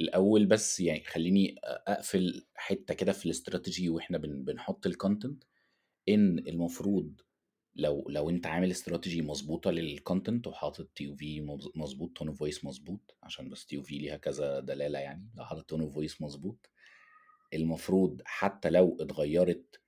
الأول 0.00 0.46
بس 0.46 0.80
يعني 0.80 1.04
خليني 1.04 1.56
أقفل 1.64 2.46
حتة 2.54 2.94
كده 2.94 3.12
في 3.12 3.26
الاستراتيجي 3.26 3.88
وإحنا 3.88 4.18
بن 4.18 4.44
بنحط 4.44 4.86
ال 4.86 4.93
content 4.93 5.44
إن 6.08 6.38
المفروض 6.38 7.20
لو 7.76 8.06
لو 8.08 8.30
أنت 8.30 8.46
عامل 8.46 8.70
استراتيجي 8.70 9.22
مظبوطة 9.22 9.70
لل 9.70 9.87
content 9.87 10.46
وحاطط 10.46 10.88
TV 10.94 11.40
مظبوط 11.74 12.16
tone 12.18 12.28
of 12.28 12.38
voice 12.38 12.64
مظبوط 12.64 13.16
عشان 13.22 13.48
بس 13.48 13.66
TV 13.66 13.98
ليها 13.98 14.16
كذا 14.16 14.60
دلالة 14.60 14.98
يعني 14.98 15.30
لو 15.36 15.44
حاطط 15.44 15.62
tone 15.64 15.80
of 15.80 15.94
voice 15.94 16.22
مظبوط 16.22 16.70
المفروض 17.54 18.22
حتى 18.24 18.70
لو 18.70 18.96
اتغيرت 19.00 19.80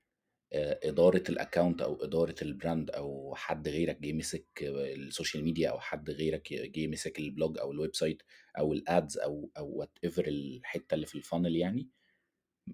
آه، 0.52 0.80
إدارة 0.84 1.22
ال 1.28 1.35
account 1.35 1.82
أو 1.82 2.04
إدارة 2.04 2.34
ال 2.42 2.50
brand 2.50 2.90
أو 2.90 3.34
حد 3.34 3.68
غيرك 3.68 4.00
جه 4.00 4.12
مسك 4.12 4.46
ال 4.62 4.74
social 4.74 5.44
media 5.44 5.70
أو 5.70 5.80
حد 5.80 6.10
غيرك 6.10 6.52
جه 6.52 6.86
مسك 6.86 7.18
ال 7.18 7.26
blog 7.26 7.58
أو 7.58 7.72
ال 7.72 7.94
website 7.94 8.22
أو 8.58 8.72
ال 8.72 8.84
ads 8.84 9.18
أو 9.18 9.50
أو 9.58 9.78
whatever 9.78 10.28
الحتة 10.28 10.94
اللي 10.94 11.06
في 11.06 11.14
ال 11.14 11.20
funnel 11.20 11.56
يعني 11.56 11.88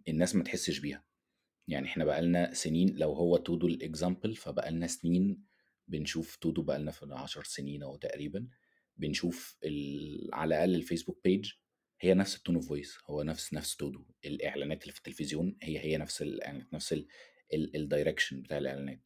الناس 0.08 0.34
ما 0.34 0.44
تحسش 0.44 0.78
بيها 0.78 1.04
يعني 1.68 1.86
إحنا 1.86 2.04
بقالنا 2.04 2.54
سنين 2.54 2.96
لو 2.96 3.12
هو 3.12 3.36
تودو 3.36 3.66
ال 3.66 3.75
example 3.75 4.34
فبقالنا 4.34 4.86
سنين 4.86 5.44
بنشوف 5.88 6.36
تودو 6.36 6.62
بقالنا 6.62 6.90
في 6.90 7.06
10 7.10 7.42
سنين 7.42 7.82
أو 7.82 7.96
تقريبا 7.96 8.48
بنشوف. 8.96 9.58
على 10.32 10.54
الأقل 10.54 10.74
الفيسبوك 10.74 11.20
page 11.24 11.52
هي 12.00 12.14
نفس 12.14 12.36
ال 12.36 12.40
tone 12.40 12.54
of 12.54 12.68
voice 12.68 12.98
هو 13.06 13.22
نفس 13.22 13.54
نفس 13.54 13.76
تودو 13.76 14.04
الإعلانات 14.24 14.82
اللي 14.82 14.92
في 14.92 14.98
التلفزيون 14.98 15.56
هي 15.62 15.78
هي 15.78 15.96
نفس 15.96 16.22
الاعلانات 16.22 16.74
نفس 16.74 16.92
ال 17.54 17.63
direction 17.63 18.42
بتاع 18.42 18.58
الإعلانات. 18.58 19.00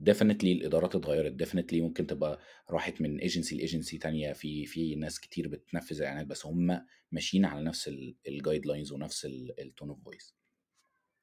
definitely 0.00 0.52
الإدارات 0.52 0.94
اتغيرت. 0.96 1.32
definitely 1.32 1.80
ممكن 1.80 2.06
تبقى 2.06 2.40
راحت 2.70 3.00
من 3.00 3.18
agency 3.20 3.56
ل 3.56 3.62
agency 3.62 3.98
تانية. 3.98 4.32
في 4.32 4.66
في 4.66 4.94
ناس 4.94 5.20
كتير 5.20 5.48
بتنفذ 5.48 6.02
إعلانات 6.02 6.26
بس 6.26 6.46
هم 6.46 6.80
ماشيين 7.12 7.44
على 7.44 7.64
نفس 7.64 7.90
ال 8.28 8.66
guidelines 8.66 8.92
ونفس 8.92 9.24
ال 9.58 9.64
tone 9.64 9.88
of 9.88 10.04
voice 10.04 10.34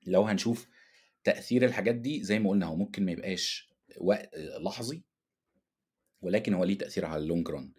لو 0.08 0.22
هنشوف 0.24 0.68
تأثير 1.24 1.66
الحاجات 1.66 1.96
دي 1.96 2.24
زي 2.24 2.40
ما 2.40 2.50
قلنا 2.50 2.66
هو 2.66 2.76
ممكن 2.76 3.06
ما 3.06 3.12
يبقاش 3.12 3.70
وقت 3.98 4.30
لحظي 4.38 5.04
ولكن 6.22 6.54
هو 6.54 6.64
ليه 6.64 6.78
تأثير 6.78 7.06
على 7.06 7.24
ال 7.24 7.29
long 7.29 7.50
run 7.50 7.72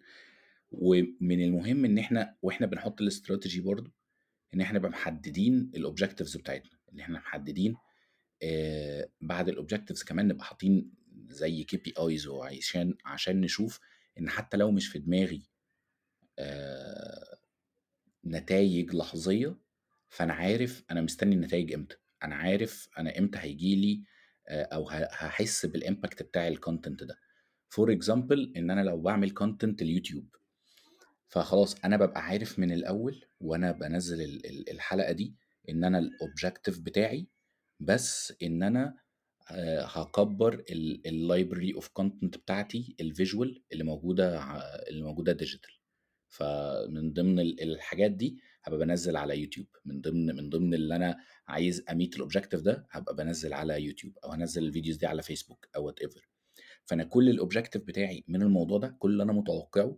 ومن 0.71 1.43
المهم 1.43 1.85
إن 1.85 1.97
إحنا 1.97 2.35
وإحنا 2.41 2.67
بنحط 2.67 3.01
الاستراتيجي 3.01 3.61
برضو 3.61 3.91
إن 4.53 4.61
إحنا 4.61 4.79
نبقى 4.79 4.91
محددين 4.91 5.71
ال 5.75 5.81
objectives 5.81 6.37
بتاعتنا. 6.37 6.71
إن 6.93 6.99
إحنا 6.99 7.19
محددين 7.19 7.75
بعد 9.21 9.49
ال 9.49 9.54
objectives 9.54 10.03
كمان 10.03 10.27
نبقى 10.27 10.45
حاطين 10.45 10.91
زي 11.29 11.63
KPIs 11.63 12.27
وعشان 12.27 12.95
عشان 13.05 13.41
نشوف 13.41 13.79
إن 14.19 14.29
حتى 14.29 14.57
لو 14.57 14.71
مش 14.71 14.87
في 14.87 14.99
دماغي 14.99 15.41
آه 16.39 17.37
نتائج 18.25 18.95
لحظية 18.95 19.57
فأنا 20.09 20.33
عارف 20.33 20.83
أنا 20.91 21.01
مستني 21.01 21.35
النتائج 21.35 21.73
إمتى. 21.73 21.95
أنا 22.23 22.35
عارف 22.35 22.89
أنا 22.97 23.19
إمتى 23.19 23.39
هيجي 23.39 23.75
لي 23.75 24.03
آه 24.47 24.63
أو 24.63 24.89
هحس 24.89 25.65
بال 25.65 25.80
impact 25.80 26.23
بتاع 26.23 26.47
ال 26.47 26.54
content 26.54 27.03
ده. 27.03 27.17
for 27.69 27.91
example 27.91 28.53
إن 28.57 28.69
أنا 28.71 28.81
لو 28.81 29.01
بعمل 29.01 29.31
content 29.31 29.81
اليوتيوب 29.81 30.35
فخلاص 31.27 31.75
أنا 31.85 31.97
ببقى 31.97 32.21
عارف 32.25 32.59
من 32.59 32.71
الأول 32.71 33.25
وأنا 33.39 33.71
بنزل 33.71 34.21
الحلقة 34.71 35.11
دي 35.11 35.35
إن 35.69 35.83
أنا 35.83 35.99
ال 35.99 36.07
objective 36.07 36.79
بتاعي 36.79 37.27
بس 37.79 38.33
إن 38.43 38.63
أنا 38.63 38.97
هكبر 39.85 40.63
ال 41.05 41.13
library 41.13 41.73
of 41.73 41.87
content 41.87 42.37
بتاعتي 42.37 42.95
ال 42.99 43.08
visual 43.08 43.63
اللي 43.71 43.83
موجودة 43.83 44.39
اللي 44.89 45.03
موجودة 45.03 45.31
digital 45.31 45.71
فمن 46.29 47.13
ضمن 47.13 47.39
الحاجات 47.39 48.11
دي 48.11 48.37
هبقى 48.63 48.79
بنزل 48.79 49.15
على 49.17 49.39
يوتيوب. 49.41 49.67
من 49.85 50.01
ضمن 50.01 50.35
من 50.35 50.49
ضمن 50.49 50.73
اللي 50.73 50.95
أنا 50.95 51.17
عايز 51.47 51.83
أ 51.91 51.96
meet 51.96 52.15
ال 52.15 52.20
objective 52.20 52.61
ده 52.61 52.87
هبقى 52.91 53.15
بنزل 53.15 53.53
على 53.53 53.83
يوتيوب 53.83 54.17
أو 54.23 54.31
هنزل 54.31 54.63
ال 54.63 54.68
videos 54.68 54.97
دي 54.97 55.05
على 55.05 55.21
فيسبوك 55.21 55.67
أو 55.75 55.85
whatever 55.85 56.29
فأنا 56.85 57.03
كل 57.03 57.29
ال 57.29 57.34
objective 57.34 57.81
بتاعي 57.83 58.23
من 58.27 58.41
الموضوع 58.41 58.77
ده 58.77 58.95
كل 58.99 59.11
اللي 59.11 59.23
أنا 59.23 59.33
متوقعه 59.33 59.97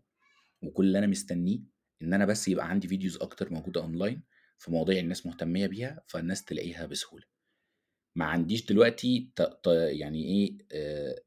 وكل 0.63 0.85
اللي 0.85 0.97
أنا 0.99 1.07
مستنيه 1.07 1.59
إن 2.01 2.13
أنا 2.13 2.25
بس 2.25 2.47
يبقى 2.47 2.69
عندي 2.69 2.87
videos 2.87 3.17
أكتر 3.17 3.53
موجودة 3.53 3.81
اونلاين 3.81 4.23
في 4.57 4.71
مواضيع 4.71 4.99
الناس 4.99 5.25
مهتمية 5.25 5.67
بيها 5.67 6.03
فالناس 6.07 6.45
تلاقيها 6.45 6.85
بسهولة. 6.85 7.36
ما 8.17 8.25
عنديش 8.25 8.65
دلوقتي 8.65 9.29
ت... 9.35 9.41
ت... 9.41 9.67
يعني 9.67 10.23
إيه 10.25 10.57
آه... 10.71 11.21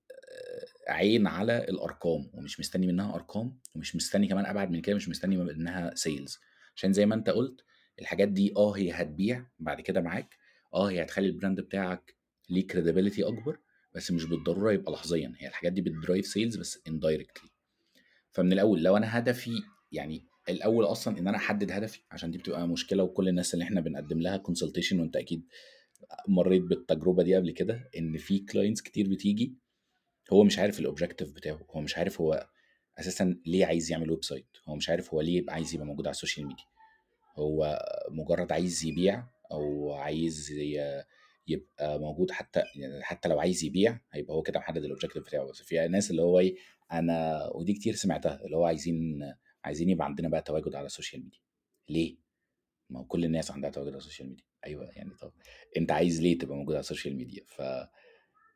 عين 0.88 1.26
على 1.26 1.58
الأرقام 1.68 2.30
ومش 2.34 2.60
مستني 2.60 2.86
منها 2.86 3.14
أرقام 3.14 3.58
ومش 3.74 3.96
مستني 3.96 4.26
كمان 4.26 4.46
أبعد 4.46 4.70
من 4.70 4.80
كده 4.80 4.96
مش 4.96 5.08
مستني 5.08 5.36
منها 5.36 5.94
sales 5.94 6.38
عشان 6.76 6.92
زي 6.92 7.06
ما 7.06 7.14
أنت 7.14 7.30
قلت 7.30 7.60
الحاجات 8.00 8.28
دي 8.28 8.52
آه 8.56 8.76
هي 8.76 8.90
هتبيع 8.92 9.46
بعد 9.58 9.80
كده 9.80 10.00
معاك 10.00 10.36
آه 10.74 10.90
هي 10.90 11.02
هتخلي 11.02 11.26
ال 11.26 11.32
brand 11.32 11.60
بتاعك 11.60 12.14
ليه 12.50 12.66
credibility 12.66 13.24
أكبر 13.24 13.58
بس 13.94 14.10
مش 14.10 14.24
بالضرورة 14.24 14.72
يبقى 14.72 14.92
لحظيا. 14.92 15.34
هي 15.38 15.48
الحاجات 15.48 15.72
دي 15.72 15.80
بت 15.80 15.93
drive 15.93 16.26
sales 16.26 16.56
بس 16.56 16.78
indirectly 16.88 17.50
فمن 18.32 18.52
الأول 18.52 18.82
لو 18.82 18.96
أنا 18.96 19.18
هدفي 19.18 19.62
يعني 19.92 20.26
الأول 20.48 20.84
أصلا 20.84 21.18
إن 21.18 21.28
أنا 21.28 21.36
أحدد 21.36 21.70
هدفي 21.72 22.00
عشان 22.10 22.30
دي 22.30 22.38
بتبقى 22.38 22.68
مشكلة 22.68 23.02
وكل 23.02 23.28
الناس 23.28 23.54
اللي 23.54 23.62
إحنا 23.64 23.80
بنقدم 23.80 24.20
لها 24.20 24.36
consultation 24.36 25.00
وأنت 25.00 25.16
أكيد 25.16 25.46
مريت 26.28 26.62
بالتجربة 26.62 27.22
دي 27.22 27.36
قبل 27.36 27.50
كده 27.50 27.90
إن 27.98 28.16
في 28.18 28.38
clients 28.38 28.82
كتير 28.82 29.08
بتيجي 29.08 29.54
هو 30.32 30.44
مش 30.44 30.58
عارف 30.58 30.80
ال 30.80 30.85
objective 30.85 31.32
بتاعه 31.32 31.60
هو 31.70 31.80
مش 31.80 31.98
عارف 31.98 32.20
هو 32.20 32.48
أساسا 32.98 33.36
ليه 33.46 33.66
عايز 33.66 33.90
يعمل 33.92 34.10
website 34.10 34.46
هو 34.68 34.76
مش 34.76 34.90
عارف 34.90 35.14
هو 35.14 35.20
ليه 35.20 35.36
يبقى 35.38 35.54
عايز 35.54 35.74
يبقى 35.74 35.86
موجود 35.86 36.06
على 36.06 36.14
ال 36.14 36.19
social 36.19 36.46
media. 36.46 36.64
هو 37.36 37.78
مجرد 38.10 38.52
عايز 38.52 38.84
يبيع 38.84 39.26
أو 39.52 39.92
عايز 39.92 40.52
يبقى 41.48 41.98
موجود 42.00 42.30
حتى 42.30 42.62
يعني 42.76 43.02
حتى 43.02 43.28
لو 43.28 43.40
عايز 43.40 43.64
يبيع 43.64 44.00
هيبقى 44.12 44.34
هو 44.34 44.42
كده 44.42 44.58
محدد 44.60 44.84
ال 44.84 44.88
objective 44.88 45.22
بتاعه. 45.22 45.44
بس 45.44 45.62
في 45.62 45.88
ناس 45.88 46.10
اللي 46.10 46.22
هو 46.22 46.38
إيه 46.38 46.56
أنا 46.92 47.46
ودي 47.54 47.72
كتير 47.72 47.94
سمعتها 47.94 48.44
اللي 48.44 48.56
هو 48.56 48.64
عايزين 48.64 49.20
عايزين 49.64 49.88
يبقى 49.90 50.06
عندنا 50.06 50.28
بقى 50.28 50.42
تواجد 50.42 50.74
على 50.74 50.86
ال 50.86 50.91
social 50.91 51.22
media. 51.22 51.40
ليه؟ 51.88 52.16
ما 52.90 53.00
هو 53.00 53.04
كل 53.04 53.24
الناس 53.24 53.50
عندها 53.50 53.70
تواجد 53.70 53.88
على 53.88 53.98
ال 53.98 54.02
social 54.02 54.28
media. 54.28 54.44
أيوه 54.66 54.90
يعني 54.96 55.10
طب 55.20 55.32
أنت 55.76 55.92
عايز 55.92 56.20
ليه 56.22 56.38
تبقى 56.38 56.56
موجود 56.56 56.74
على 56.74 56.80
ال 56.80 56.85
social 56.85 57.16
media؟ 57.16 57.44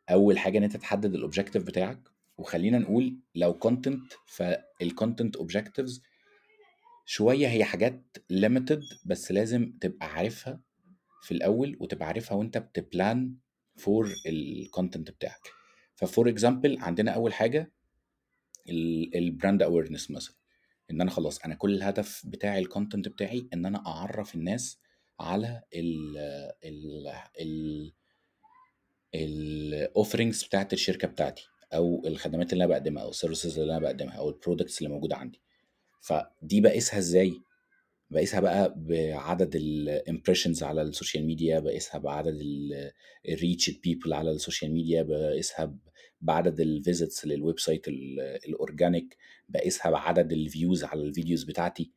فأول 0.09 0.39
حاجة 0.39 0.59
إن 0.59 0.63
أنت 0.63 0.77
تحدد 0.77 1.15
ال 1.15 1.19
objective 1.19 1.63
بتاعك 1.65 2.01
وخلينا 2.39 2.79
نقول 2.79 3.19
لو 3.35 3.59
content 3.59 4.13
فال 4.27 4.51
content 4.51 5.37
objectives 5.37 6.03
شوية 7.07 7.49
هي 7.49 7.65
حاجات 7.65 8.17
limited 8.31 8.83
بس 9.05 9.33
لازم 9.33 9.73
تبقى 9.81 10.07
عارفها 10.07 10.61
في 11.23 11.33
الأول 11.33 11.77
وتبقى 11.81 12.07
عارفها 12.07 12.37
وأنت 12.37 12.59
بت 12.59 12.84
plan 12.84 13.35
for 13.77 14.13
ال 14.27 14.37
content 14.37 15.11
بتاعك. 15.11 15.41
ف 15.95 16.03
for 16.03 16.29
example 16.29 16.79
عندنا 16.81 17.11
أول 17.11 17.35
حاجة 17.35 17.73
ال 19.15 19.23
brand 19.23 19.63
awareness 19.63 20.11
مثلا. 20.11 20.37
إن 20.91 21.01
أنا 21.01 21.11
خلاص 21.11 21.39
أنا 21.39 21.55
كل 21.55 21.75
الهدف 21.75 22.23
بتاع 22.27 22.59
ال 22.59 22.65
content 22.65 23.09
بتاعي 23.09 23.49
إن 23.55 23.67
أنا 23.67 23.87
أعرف 23.87 24.35
الناس 24.35 24.81
على 25.21 25.63
ال 25.75 26.19
ال 26.65 27.13
ال 27.41 27.93
ال 29.15 29.28
offerings 29.28 30.45
بتاعت 30.45 30.73
الشركة 30.73 31.09
بتاعتي 31.09 31.47
أو 31.75 32.03
الخدمات 32.07 32.53
اللي 32.53 32.65
أنا 32.65 32.73
بقدمها 32.73 33.03
أو 33.03 33.09
ال 33.11 33.16
services 33.16 33.59
اللي 33.59 33.73
أنا 33.73 33.81
بقدمها 33.81 34.15
أو 34.15 34.29
ال 34.29 34.34
products 34.34 34.79
اللي 34.79 34.89
موجودة 34.89 35.17
عندي. 35.17 35.41
فدي 36.01 36.61
بقيسها 36.61 36.99
إزاي؟ 36.99 37.33
بقيسها 38.11 38.41
بقى 38.41 38.75
بعدد 38.77 39.57
ال 39.57 39.65
impressions 39.65 40.63
على 40.63 40.83
ال 40.83 40.89
social 40.89 41.27
media 41.27 41.59
بقيسها 41.61 41.99
بعدد 41.99 42.41
ال 43.29 43.34
reached 43.34 43.71
people 43.71 44.13
على 44.13 44.31
ال 44.31 44.37
social 44.37 44.73
media 44.73 45.03
بقيسها 45.03 45.77
بعدد 46.21 46.61
ال 46.61 46.70
visits 46.70 47.27
لل 47.27 47.59
website 47.59 47.89
ال 47.89 48.05
organic 48.05 49.17
بقيسها 49.49 49.91
بعدد 49.91 50.33
ال 50.33 50.41
views 50.41 50.85
على 50.85 51.03
ال 51.03 51.09
videos 51.09 51.45
بتاعتي. 51.45 51.91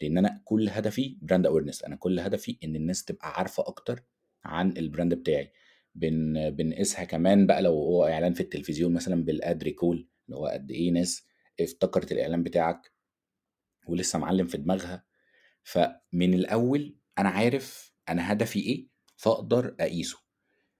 لأن 0.00 0.18
أنا 0.18 0.40
كل 0.44 0.68
هدفي 0.68 1.18
brand 1.22 1.46
awareness 1.46 1.82
أنا 1.84 1.96
كل 1.96 2.20
هدفي 2.20 2.58
إن 2.64 2.76
الناس 2.76 3.04
تبقى 3.04 3.32
عارفة 3.38 3.62
أكتر 3.66 4.04
عن 4.44 4.76
ال 4.76 4.82
brand 4.82 5.14
بتاعي. 5.14 5.52
بن 5.94 6.50
بنقيسها 6.50 7.04
كمان 7.04 7.46
بقى 7.46 7.62
لو 7.62 7.72
هو 7.72 8.04
إعلان 8.06 8.34
في 8.34 8.40
التلفزيون 8.40 8.92
مثلا 8.92 9.24
بال 9.24 9.43
ad 9.43 9.62
recall 9.62 10.08
اللي 10.26 10.36
هو 10.36 10.46
قد 10.46 10.70
إيه 10.70 10.90
ناس 10.90 11.26
افتكرت 11.60 12.12
الإعلان 12.12 12.42
بتاعك 12.42 12.92
ولسه 13.86 14.18
معلم 14.18 14.46
في 14.46 14.56
دماغها. 14.56 15.04
فمن 15.62 16.34
الأول 16.34 16.96
أنا 17.18 17.28
عارف 17.28 17.92
أنا 18.08 18.32
هدفي 18.32 18.60
إيه 18.60 18.88
فأقدر 19.16 19.76
أقيسه. 19.80 20.18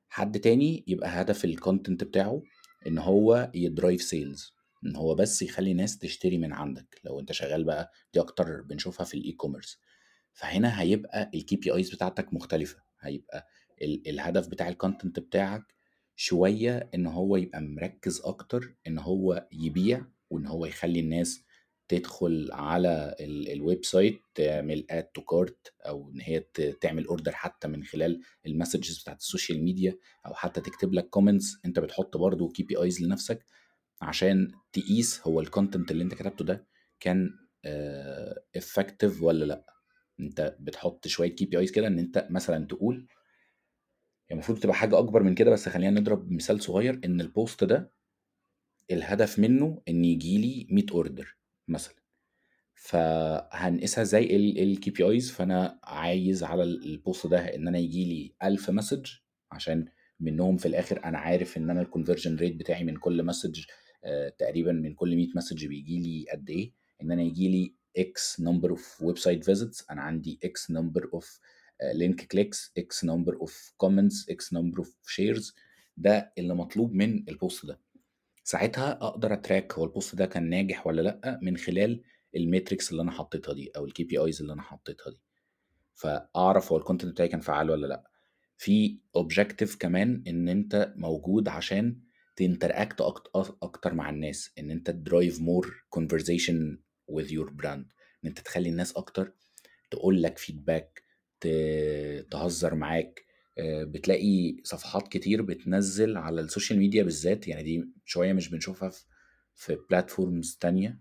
حد 0.08 0.40
تاني 0.40 0.84
يبقى 0.86 1.08
هدف 1.08 1.44
ال 1.44 1.52
content 1.52 2.04
بتاعه 2.04 2.42
إن 2.86 2.98
هو 2.98 3.50
ي 3.54 3.62
drive 3.62 4.02
sales 4.02 4.54
إن 4.84 4.96
هو 4.96 5.14
بس 5.14 5.42
يخلي 5.42 5.72
ناس 5.74 5.98
تشتري 5.98 6.38
من 6.38 6.52
عندك 6.52 7.00
لو 7.04 7.20
أنت 7.20 7.32
شغال 7.32 7.64
بقى 7.64 7.92
دي 8.14 8.20
أكتر 8.20 8.62
بنشوفها 8.62 9.04
في 9.06 9.14
ال 9.14 9.32
e-commerce 9.32 9.80
فهنا 10.32 10.80
هيبقى 10.80 11.30
ال 11.34 11.56
KPIs 11.56 11.94
بتاعتك 11.94 12.34
مختلفة 12.34 12.82
هيبقى 13.00 13.46
ال 13.82 14.08
الهدف 14.08 14.48
بتاع 14.48 14.68
ال 14.68 14.74
content 14.75 15.18
بتاعك 15.20 15.74
شوية 16.16 16.90
إن 16.94 17.06
هو 17.06 17.36
يبقى 17.36 17.60
مركز 17.60 18.20
أكتر 18.24 18.74
إن 18.86 18.98
هو 18.98 19.48
يبيع 19.52 20.06
وإن 20.30 20.46
هو 20.46 20.66
يخلي 20.66 21.00
الناس 21.00 21.44
تدخل 21.88 22.48
على 22.52 23.14
ال 23.20 23.84
website 23.84 24.22
تعمل 24.34 24.86
add 24.90 25.02
to 25.04 25.22
cart 25.22 25.72
أو 25.80 26.10
إن 26.10 26.20
هي 26.20 26.40
تعمل 26.80 27.06
order 27.06 27.32
حتى 27.32 27.68
من 27.68 27.84
خلال 27.84 28.20
ال 28.46 28.52
messages 28.52 29.00
بتاعت 29.02 29.20
ال 29.20 29.27
social 29.27 29.64
media 29.64 29.98
أو 30.26 30.34
حتى 30.34 30.60
تكتب 30.60 30.92
لك 30.94 31.08
comments 31.08 31.56
أنت 31.64 31.78
بتحط 31.78 32.16
KPIs 32.62 33.02
لنفسك 33.02 33.44
عشان 34.00 34.52
تقيس 34.72 35.20
هو 35.26 35.40
ال 35.40 35.46
content 35.47 35.90
اللي 35.90 36.04
انت 36.04 36.14
كتبته 36.14 36.44
ده 36.44 36.66
كان 37.00 37.30
effective 38.56 39.22
ولا 39.22 39.44
لأ. 39.44 39.66
انت 40.20 40.56
بتحط 40.60 41.08
شوية 41.08 41.34
KPIs 41.36 41.70
كده 41.70 41.86
ان 41.86 41.98
انت 41.98 42.26
مثلا 42.30 42.66
تقول 42.66 43.06
هي 44.30 44.34
المفروض 44.34 44.58
تبقى 44.58 44.74
حاجة 44.76 44.98
أكبر 44.98 45.22
من 45.22 45.34
كده 45.34 45.50
بس 45.50 45.68
خلينا 45.68 46.00
نضرب 46.00 46.32
مثال 46.32 46.62
صغير 46.62 47.00
إن 47.04 47.20
ال 47.20 47.29
post 47.29 47.64
ده 47.64 47.92
الهدف 48.90 49.38
منه 49.38 49.82
إن 49.88 50.04
يجي 50.04 50.38
لي 50.38 50.66
100 50.70 50.84
order 50.92 51.36
مثلا. 51.68 51.94
فهنقيسها 52.74 54.04
زي 54.04 54.36
ال 54.36 54.90
KPIs 54.90 55.30
فأنا 55.30 55.80
عايز 55.84 56.44
على 56.44 56.62
ال 56.62 56.75
post 56.75 57.26
ده 57.26 57.38
إن 57.54 57.68
أنا 57.68 57.78
يجي 57.78 58.04
لي 58.04 58.34
1000 58.48 58.70
message 58.70 59.06
عشان 59.52 59.84
منهم 60.20 60.56
في 60.56 60.66
الآخر 60.66 61.04
أنا 61.04 61.18
عارف 61.18 61.56
إن 61.56 61.70
أنا 61.70 61.80
ال 61.80 61.85
conversion 61.85 62.36
rate 62.36 62.56
بتاعي 62.56 62.84
من 62.84 62.96
كل 62.96 63.24
message 63.24 63.60
آه 63.60 63.72
تقريبا 64.38 64.72
من 64.72 64.94
كل 64.94 65.16
100 65.16 65.28
message 65.34 65.66
بيجي 65.66 65.98
لي 65.98 66.26
قد 66.32 66.50
إيه. 66.50 66.72
إن 67.02 67.10
أنا 67.12 67.22
يجي 67.22 67.48
لي 67.48 67.74
X 67.96 68.40
number 68.40 68.70
of 68.70 69.02
website 69.02 69.44
visits 69.44 69.84
أنا 69.90 70.02
عندي 70.02 70.38
X 70.44 70.70
number 70.70 71.10
of 71.14 71.40
link 71.94 72.26
clicks 72.26 72.72
X 72.78 73.04
number 73.04 73.34
of 73.34 73.72
comments 73.76 74.28
X 74.30 74.52
number 74.52 74.78
of 74.78 74.96
shares 75.06 75.54
ده 75.96 76.32
اللي 76.38 76.54
مطلوب 76.54 76.94
من 76.94 77.28
ال 77.28 77.36
post 77.36 77.66
ده. 77.66 77.80
ساعتها 78.44 78.92
أقدر 78.92 79.32
أ 79.32 79.39
track 79.39 79.72
هو 79.72 79.84
ال 79.84 79.90
post 79.90 80.14
ده 80.14 80.26
كان 80.26 80.50
ناجح 80.50 80.86
ولا 80.86 81.02
لأ 81.02 81.38
من 81.42 81.56
خلال 81.56 82.02
ال 82.36 82.43
metrics 82.43 82.90
اللي 82.90 83.02
أنا 83.02 83.10
حطيتها 83.10 83.54
دي 83.54 83.70
أو 83.76 83.84
ال 83.84 84.04
KPIs 84.04 84.40
اللي 84.40 84.52
أنا 84.52 84.62
حطيتها 84.62 85.10
دي. 85.10 85.20
فأعرف 85.94 86.72
هو 86.72 86.78
ال 86.78 86.82
content 86.82 87.10
بتاعي 87.12 87.28
كان 87.28 87.40
فعال 87.40 87.70
ولا 87.70 87.86
لأ. 87.86 88.10
في 88.56 88.98
objective 89.16 89.76
كمان 89.76 90.22
إن 90.26 90.48
أنت 90.48 90.92
موجود 90.96 91.48
عشان 91.48 91.96
أ 93.36 93.44
أكتر 93.62 93.94
مع 93.94 94.10
الناس، 94.10 94.50
إن 94.58 94.70
أنت 94.70 94.90
drive 95.10 95.34
more 95.36 95.68
conversation 96.00 96.78
with 97.12 97.26
your 97.30 97.50
brand 97.62 97.84
إن 98.24 98.26
أنت 98.28 98.40
تخلّي 98.40 98.68
الناس 98.68 98.96
أكتر 98.96 99.32
تقول 99.90 100.22
لك 100.22 100.38
ت 101.40 101.48
تهزر 102.30 102.74
معاك، 102.74 103.24
آآ 103.58 103.84
بتلاقي 103.84 104.56
صفحات 104.64 105.08
كتير 105.08 105.42
بتنزّل 105.42 106.16
على 106.16 106.40
السوشيال 106.40 106.78
ميديا 106.78 107.02
بالذات، 107.02 107.48
يعني 107.48 107.62
دي 107.62 107.84
شوية 108.04 108.32
مش 108.32 108.48
بنشوفها 108.50 108.88
في 108.88 109.04
في 109.54 109.76
platforms 109.76 110.58
تانية 110.60 111.00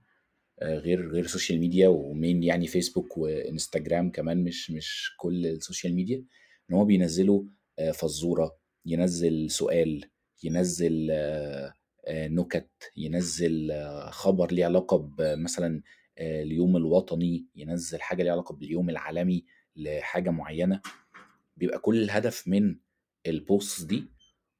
آآ 0.62 0.80
غير 0.80 1.10
غير 1.12 1.25
السوشيال 1.25 1.60
ميديا 1.60 1.89
و 1.89 2.01
main 2.01 2.46
يعني 2.45 2.67
فيسبوك 2.67 3.17
وإنستجرام 3.17 4.12
كمان 4.12 4.43
مش 4.43 4.71
مش 4.71 5.12
كل 5.17 5.45
السوشيال 5.47 5.95
ميديا، 5.95 6.25
إن 6.71 6.75
هُم 6.75 6.86
بينزّلوا 6.88 7.43
آآ 7.80 7.91
فزورة، 7.91 8.58
ينزّل 8.86 9.52
سؤال، 9.52 10.06
ينزّل 10.43 11.08
آآ 11.12 11.73
نكت، 12.28 12.69
ينزّل 12.97 13.71
خبر 14.10 14.52
ليه 14.52 14.65
علاقة 14.65 14.97
بمثلًا 14.97 15.82
آآ 16.17 16.41
اليوم 16.43 16.78
الوطني، 16.78 17.45
ينزّل 17.56 18.02
حاجة 18.02 18.23
ليها 18.23 18.32
علاقة 18.32 18.56
باليوم 18.56 18.89
العالمي 18.89 19.45
لحاجة 19.75 20.30
معيّنة، 20.30 20.82
بيبقى 21.58 21.80
كل 21.80 22.04
الهدف 22.04 22.47
من 22.47 22.75
ال 23.30 23.39
posts 23.39 23.86
دي 23.86 24.04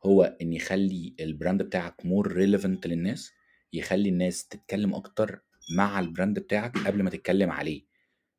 هو 0.06 0.38
إن 0.42 0.54
يخلّي 0.54 1.16
ال 1.22 1.27
brand 1.27 1.56
بتاعك 1.64 2.02
more 2.02 2.28
relevant 2.28 2.86
للناس، 2.88 3.32
يخلّي 3.74 4.10
الناس 4.10 4.48
تتكلم 4.48 4.96
أكتر 4.96 5.42
مع 5.76 6.02
الbrand 6.04 6.22
بتاعك 6.40 6.78
قبل 6.78 7.04
ما 7.04 7.10
تتكلم 7.10 7.52
عليه، 7.52 7.82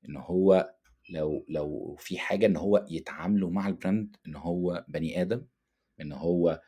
إن 0.08 0.16
هو 0.16 0.74
لو 1.10 1.44
لو 1.48 1.96
في 1.98 2.18
حاجة 2.18 2.46
إن 2.46 2.56
هو 2.56 2.86
يتعاملوا 2.90 3.50
مع 3.50 3.70
الbrand 3.72 4.06
إن 4.26 4.36
هو 4.36 4.84
بني 4.88 5.22
آدم، 5.22 5.46
إن 6.00 6.12
هو 6.12 6.60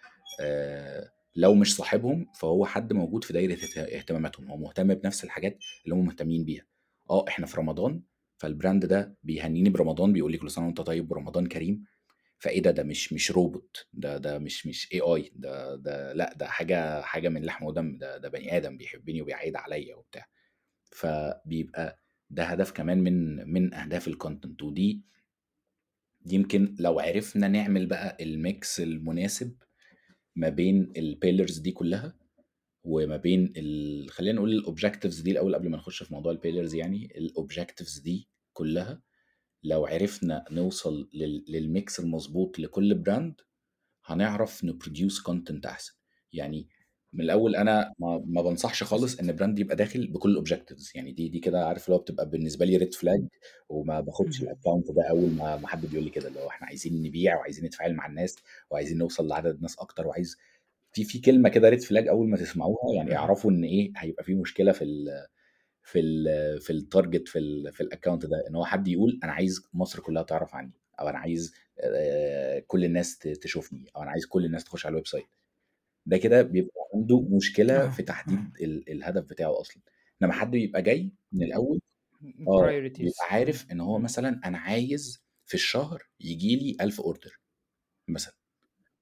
لو 1.37 1.55
مش 1.55 1.77
صاحبهم 1.77 2.27
فهو 2.35 2.67
حد 2.67 2.93
موجود 2.93 3.25
في 3.25 3.33
دايرة 3.33 3.53
اهت 3.53 3.79
اهتماماتهم، 3.79 4.51
هو 4.51 4.57
مهتم 4.57 4.95
بنفس 4.95 5.25
الحاجات 5.25 5.59
اللي 5.85 5.95
هُم 5.95 6.07
مهتمين 6.07 6.45
بيها، 6.45 6.65
آه 7.11 7.25
إحنا 7.29 7.47
في 7.47 7.57
رمضان 7.57 8.03
فالbrand 8.45 8.87
ده 8.87 9.17
بيهنّيني 9.23 9.71
برمضان 9.71 10.13
بيقول 10.13 10.33
لي 10.33 10.39
كل 10.39 10.51
سنة 10.51 10.67
وأنت 10.67 10.81
طيب 10.81 11.11
ورمضان 11.11 11.47
كريم، 11.47 11.85
فإيه 12.39 12.63
ده، 12.63 12.71
ده 12.71 12.83
مش 12.83 13.13
مش 13.13 13.31
روبوت 13.31 13.87
ده 13.93 14.19
ده 14.19 14.39
مش 14.39 14.67
مش 14.67 14.89
AI 14.95 15.31
ده 15.37 15.77
ده 15.77 16.13
لأ 16.13 16.35
ده 16.37 16.47
حاجة 16.47 17.01
حاجة 17.03 17.29
من 17.29 17.45
لحم 17.45 17.65
ودم، 17.65 17.99
ده 17.99 18.19
ده 18.19 18.29
بني 18.29 18.57
آدم 18.57 18.77
بيحبني 18.77 19.23
وبيعايد 19.23 19.57
عليَّ 19.57 19.95
وبتاع، 19.95 20.27
فبيبقى 20.85 21.99
ده 22.31 22.45
هدف 22.45 22.73
كمان 22.73 22.99
من 22.99 23.49
من 23.53 23.75
أهداف 23.75 24.09
الcontent. 24.09 24.63
ودي 24.63 25.03
دي 26.21 26.35
يمكن 26.35 26.75
لو 26.79 27.01
عرفنا 27.01 27.49
نعمل 27.49 27.87
بقى 27.87 28.17
الmix 28.23 28.81
المناسب 28.81 29.57
ما 30.37 30.49
بين 30.49 30.93
الpillars 30.99 31.61
دي 31.61 31.73
كلّها، 31.73 32.15
وما 32.85 33.17
بين 33.17 33.53
ال 33.57 34.11
خلّينا 34.11 34.37
نقول 34.37 34.65
الobjectives 34.65 35.23
دي 35.23 35.31
الأول 35.31 35.55
قبل 35.55 35.69
ما 35.71 35.77
نخش 35.77 36.03
في 36.03 36.15
موضوع 36.15 36.35
الpillars 36.35 36.75
يعني، 36.75 37.09
الobjectives 37.09 38.03
دي 38.03 38.29
كلّها 38.53 39.03
لو 39.65 39.87
عرفنا 39.87 40.45
نوصل 40.51 41.11
لل 41.15 41.45
للmix 41.49 42.01
المضبوط 42.01 42.59
لكل 42.59 43.05
brand 43.09 43.45
هنعرف 44.07 44.67
نproduce 44.67 45.23
content 45.31 45.67
أحسن، 45.67 45.95
يعني 46.33 46.69
من 47.13 47.21
الأول 47.25 47.57
أنا 47.57 47.93
ما 47.99 48.23
ما 48.27 48.43
بانصحش 48.43 48.83
خالص 48.83 49.19
إن 49.21 49.37
brand 49.39 49.61
يبقى 49.61 49.77
داخل 49.77 50.07
بكل 50.07 50.45
الobjectives 50.45 50.91
يعني 50.95 51.13
دي 51.13 51.29
دي 51.29 51.39
كده 51.39 51.67
عارف 51.67 51.87
اللي 51.87 51.97
هو 51.97 52.01
بتبقى 52.01 52.29
بالنسبة 52.31 52.67
لي 52.67 52.79
red 52.79 52.95
flag 52.99 53.23
وما 53.69 54.01
باخدش 54.01 54.43
اهم. 54.43 54.49
الaccount 54.49 54.93
ده 54.95 55.03
أول 55.11 55.31
ما 55.31 55.57
ما 55.57 55.69
حد 55.69 55.87
بيقول 55.87 56.05
لي 56.05 56.11
كده، 56.11 56.29
اللي 56.29 56.41
هو 56.41 56.49
إحنا 56.49 56.67
عايزين 56.67 57.03
نبيع 57.03 57.37
وعايزين 57.37 57.65
نتفاعل 57.65 57.95
مع 57.95 58.07
الناس 58.07 58.37
وعايزين 58.71 58.99
نوصل 58.99 59.29
لعدد 59.29 59.63
ناس 59.63 59.79
أكتر 59.79 60.07
وعايز 60.07 60.37
في 60.93 61.05
في 61.05 61.19
كلمة 61.21 61.49
كده 61.49 61.71
red 61.71 61.81
flag 61.81 62.09
أول 62.09 62.29
ما 62.29 62.37
تسمعوها 62.37 62.95
يعني. 62.95 63.17
اعرفوا 63.17 63.51
إن 63.51 63.65
إيه 63.65 63.93
هيبقى 63.97 64.25
في 64.25 64.35
مشكلة 64.35 64.73
في 64.73 64.85
ال 64.85 65.27
في 65.83 66.01
ال 66.01 66.61
في 66.61 66.73
الtarget 66.73 67.31
في 67.31 67.39
ال 67.39 67.73
في 67.73 67.85
الaccount 67.85 68.27
ده، 68.27 68.45
إن 68.49 68.57
هو 68.57 68.65
حد 68.65 68.89
يقول 68.89 69.21
أنا 69.25 69.33
عايز 69.33 69.61
مصر 69.75 70.01
كلّها 70.01 70.23
تعرف 70.23 70.55
عني، 70.55 70.73
أو 71.01 71.09
أنا 71.09 71.19
عايز 71.19 71.55
كل 72.67 72.85
الناس 72.85 73.19
تشوفني، 73.19 73.85
أو 73.97 74.03
أنا 74.03 74.11
عايز 74.11 74.27
كل 74.27 74.45
الناس 74.45 74.65
تخش 74.65 74.87
على 74.87 75.03
الwebsite 75.03 75.42
ده 76.07 76.17
كده 76.17 76.43
بيبقى 76.43 76.73
عنده 76.95 77.21
مشكلة 77.23 77.87
آه، 77.87 77.91
في 77.91 78.03
آه. 78.03 78.07
تحديد 78.07 78.41
ال 78.63 78.91
الهدف 78.93 79.25
بتاعه 79.25 79.61
أصلًا، 79.61 79.83
إنما 80.23 80.33
حد 80.33 80.51
بيبقى 80.51 80.83
جاي 80.83 81.13
من 81.33 81.43
الأول 81.47 81.81
آه، 82.49 82.77
بيبقى 83.01 83.27
عارف 83.31 83.73
إن 83.73 83.81
هو. 83.81 83.99
مثلًا 83.99 84.41
أنا 84.45 84.59
عايز 84.59 85.25
في 85.47 85.55
الشهر 85.55 86.03
ييجي 86.21 86.57
لي 86.57 86.77
1000 86.81 87.01
order 87.03 87.33
مثلًا، 88.09 88.35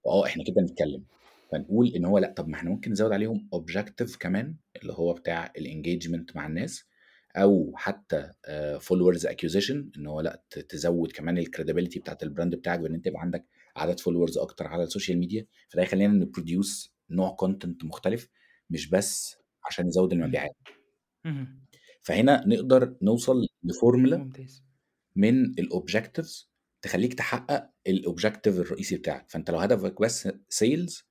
وآه 0.04 0.26
إحنا 0.26 0.44
كده 0.44 0.62
نتكلم، 0.62 1.06
فنقول 1.52 1.88
إن 1.96 2.04
هو 2.04 2.18
لأ 2.18 2.34
طب 2.36 2.48
ما 2.48 2.56
إحنا 2.56 2.70
ممكن 2.70 2.92
نزوّد 2.92 3.12
عليهم 3.12 3.50
objective 3.56 4.18
كمان 4.18 4.56
اللي 4.82 4.92
هو 4.92 5.14
بتاع 5.14 5.52
الengagement 5.58 6.36
مع 6.36 6.46
الناس، 6.46 6.84
أو 7.36 7.72
حتى 7.76 8.32
آآ 8.46 8.78
followers 8.78 9.20
acquisition 9.26 9.76
إن 9.98 10.06
هو 10.06 10.20
لأ 10.20 10.44
ت 10.50 10.58
تزوّد 10.58 11.12
كمان 11.12 11.44
الcredibility 11.44 11.98
بتاعة 12.00 12.18
الbrand 12.24 12.56
بتاعك 12.56 12.80
بإن 12.80 12.94
أنت 12.94 13.06
يبقى 13.06 13.20
عندك 13.22 13.46
عدد 13.82 14.00
followers 14.00 14.38
أكتر 14.38 14.66
على 14.66 14.82
السوشيال 14.82 15.18
ميديا، 15.18 15.46
فده 15.68 15.82
يخلّينا 15.82 16.24
ن 16.26 16.34
produce 16.34 16.88
نوع 17.10 17.36
content 17.44 17.84
مختلف، 17.84 18.28
مش 18.70 18.90
بس 18.90 19.36
عشان 19.66 19.90
إمم. 20.12 20.12
المبيعات. 20.12 20.56
فهنا 22.02 22.44
نقدر 22.46 22.96
نوصل 23.02 23.46
لفورمولا 23.62 24.16
ممتاز. 24.16 24.64
من 25.16 25.54
ال 25.54 25.62
objectives 25.62 26.46
تخلّيك 26.82 27.14
تحقق 27.14 27.70
ال 27.88 27.94
objective 27.94 28.46
الرئيسي 28.46 28.96
بتاعك، 28.96 29.30
فأنت 29.30 29.50
لو 29.50 29.58
هدفك 29.58 30.00
بس 30.00 30.28
sales 30.28 31.02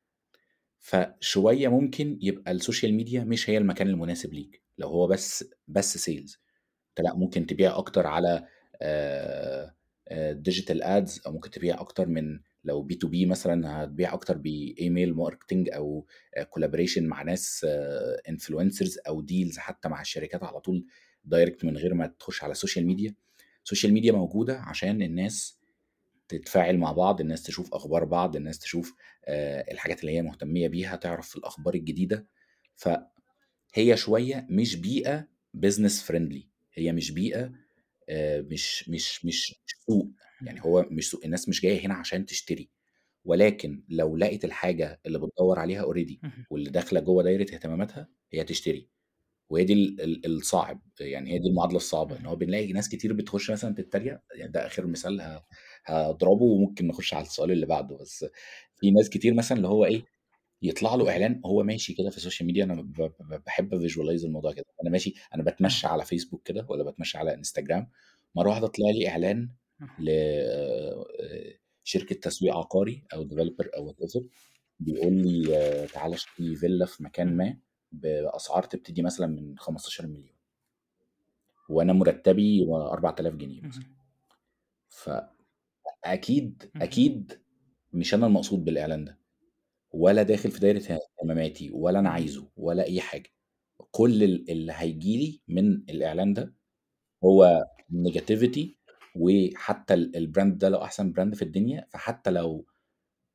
فشوية 0.79 1.67
ممكن 1.67 2.19
يبقى 2.21 2.51
السوشيال 2.51 2.93
ميديا 2.93 3.23
مش 3.23 3.49
هي 3.49 3.57
المكان 3.57 3.87
المناسب 3.87 4.33
ليك، 4.33 4.63
لو 4.77 4.87
هو 4.87 5.07
بس 5.07 5.45
بس 5.67 6.09
sales 6.09 6.37
أنت 6.89 6.99
لأ 7.07 7.15
ممكن 7.15 7.45
تبيع 7.45 7.77
أكتر 7.77 8.07
على 8.07 8.47
آآ 8.81 9.75
آآ 10.07 10.43
digital 10.49 10.79
ads 10.81 11.25
أو 11.25 11.31
ممكن 11.31 11.49
تبيع 11.49 11.81
أكتر 11.81 12.05
من 12.05 12.39
لو 12.63 12.87
B2B 12.87 13.27
مثلًا 13.27 13.83
هتبيع 13.83 14.15
ب 14.17 14.33
email 14.33 15.15
marketing 15.15 15.75
أو 15.75 16.05
آآ 16.37 16.47
collaboration 16.57 17.01
مع 17.01 17.23
ناس 17.23 17.65
influencers 18.29 18.97
أو 19.07 19.25
deals 19.25 19.57
حتى 19.57 19.89
مع 19.89 20.01
الشركات 20.01 20.43
على 20.43 20.59
طول 20.59 20.85
direct 21.35 21.65
من 21.65 21.77
غير 21.77 21.93
ما 21.93 22.07
تخش 22.07 22.43
على 22.43 22.51
السوشيال 22.51 22.85
ميديا، 22.85 23.15
السوشيال 23.63 23.93
ميديا 23.93 24.11
موجودة 24.11 24.59
عشان 24.59 25.01
الناس 25.01 25.59
تتفاعل 26.27 26.77
مع 26.77 26.91
بعض، 26.91 27.21
الناس 27.21 27.43
تشوف 27.43 27.73
أخبار 27.73 28.05
بعض، 28.05 28.35
الناس 28.35 28.59
تشوف 28.59 28.95
آآ 29.25 29.71
الحاجات 29.71 30.01
اللي 30.01 30.11
هي 30.11 30.21
مهتمية 30.21 30.67
بيها، 30.67 30.95
تعرف 30.95 31.35
الأخبار 31.37 31.73
الجديدة، 31.73 32.27
فهي 32.75 33.97
شوية 33.97 34.47
مش 34.49 34.75
بيئة 34.75 35.27
business 35.65 36.07
friendly 36.11 36.43
هي 36.73 36.91
مش 36.91 37.11
بيئة 37.11 37.51
آآ 38.09 38.41
مش 38.41 38.89
مش 38.89 39.25
مش 39.25 39.55
مش 39.65 39.75
سوق، 39.87 40.09
يعني 40.45 40.61
إمم. 40.61 40.65
هو 40.65 40.85
مش 40.91 41.09
سوق، 41.11 41.21
الناس 41.25 41.49
مش 41.49 41.61
جاية 41.61 41.85
هنا 41.87 41.93
عشان 41.93 42.25
تشتري، 42.25 42.71
ولكن 43.25 43.83
لو 43.89 44.17
لقت 44.17 44.45
الحاجة 44.45 45.01
اللي 45.05 45.19
بتدوّر 45.19 45.59
عليها 45.59 45.83
اهم. 46.23 46.45
واللي 46.51 46.69
داخلة 46.71 46.99
جوّه 46.99 47.23
دايرة 47.23 47.43
اهتماماتها 47.55 48.09
هي 48.33 48.41
هتشتري، 48.41 48.89
وهي 49.49 49.63
دي 49.65 49.73
ال 49.73 50.01
ال 50.01 50.25
الصعب، 50.37 50.81
يعني 51.01 51.33
هي 51.33 51.39
دي 51.39 51.47
المعادلة 51.49 51.77
الصعبة، 51.77 52.17
إن 52.17 52.25
هو 52.25 52.35
اهم. 52.35 52.37
بنلاقي 52.37 52.73
ناس 52.73 52.89
كتير 52.89 53.13
بتخش 53.13 53.51
مثلًا 53.51 53.75
تتريق، 53.75 54.19
يعني 54.35 54.51
ده 54.51 54.65
آخر 54.67 54.87
مثال 54.87 55.21
ه 55.21 55.45
هاضربه 55.87 56.43
وممكن 56.45 56.87
نخش 56.87 57.13
على 57.13 57.23
السؤال 57.25 57.51
اللي 57.51 57.65
بعده، 57.65 57.97
بس 57.97 58.25
في 58.75 58.91
ناس 58.91 59.09
كتير 59.09 59.33
مثلًا 59.33 59.57
اللي 59.57 59.67
هو 59.69 59.85
إيه، 59.85 60.03
يطلع 60.61 60.95
له 60.95 61.11
اهم. 61.11 61.11
إعلان 61.11 61.41
هو 61.45 61.63
ماشي 61.63 61.93
كده 61.93 62.09
في 62.09 62.17
السوشيال 62.17 62.47
ميديا 62.47 62.63
أنا 62.63 62.75
ب 62.81 62.93
ب 63.21 63.43
باحب 63.45 63.75
أvisualize 63.89 64.25
الموضوع 64.25 64.53
كده، 64.53 64.65
أنا 64.83 64.89
ماشي 64.91 65.13
أنا 65.35 65.43
باتمشى 65.43 65.87
آه. 65.87 65.87
على 65.87 66.05
فيسبوك 66.05 66.43
كده 66.47 66.65
والّا 66.69 66.83
باتمشى 66.83 67.17
على 67.17 67.33
إنستجرام، 67.35 67.89
مرّة 68.35 68.49
واحدة 68.49 68.67
طلع 68.67 68.89
لي 68.91 69.09
إعلان 69.09 69.49
أها. 69.81 69.89
ل 69.97 70.09
آآ 70.09 71.05
شركة 71.83 72.15
تسويق 72.15 72.55
عقاري 72.57 73.03
أو 73.13 73.29
developer 73.29 73.75
أو 73.77 73.93
whatever 73.93 74.23
بيقول 74.79 75.13
لي 75.13 75.89
تعالَ 75.93 76.13
اشتري 76.13 76.55
فيلا 76.55 76.85
في 76.85 77.03
مكان. 77.03 77.37
ما 77.37 77.57
بأسعار 77.91 78.63
تبتدي 78.63 79.01
مثلًا 79.01 79.27
من 79.27 79.59
15.000.000 79.59 80.35
وأنا 81.69 81.93
مرتبي 81.93 82.63
4000 82.71 83.33
جنيه 83.35 83.61
مثلًا. 83.61 83.83
اهم. 86.75 86.83
أكيد 86.83 87.41
مش 87.93 88.13
أنا 88.13 88.27
المقصود 88.27 88.65
بالإعلان 88.65 89.05
ده، 89.05 89.19
ولا 89.93 90.23
داخل 90.23 90.51
في 90.51 90.59
دايرة 90.59 90.83
اهتماماتي 91.19 91.71
ولا 91.71 91.99
اهم. 91.99 92.07
عايزه 92.07 92.49
ولا 92.57 92.83
أي 92.85 93.01
حاجة، 93.01 93.29
كل 93.91 94.23
ال 94.23 94.51
اللي 94.51 94.73
هييجي 94.75 95.17
لي 95.17 95.41
من 95.49 95.73
الإعلان 95.89 96.33
ده 96.33 96.55
هو 97.25 97.65
negativity 97.93 98.61
وحتى 99.15 99.93
ال 99.93 100.11
الbrand 100.33 100.57
ده 100.57 100.69
لو 100.69 100.83
أحسن 100.83 101.13
brand 101.13 101.35
في 101.35 101.41
الدنيا، 101.41 101.87
فحتى 101.91 102.29
لو 102.31 102.65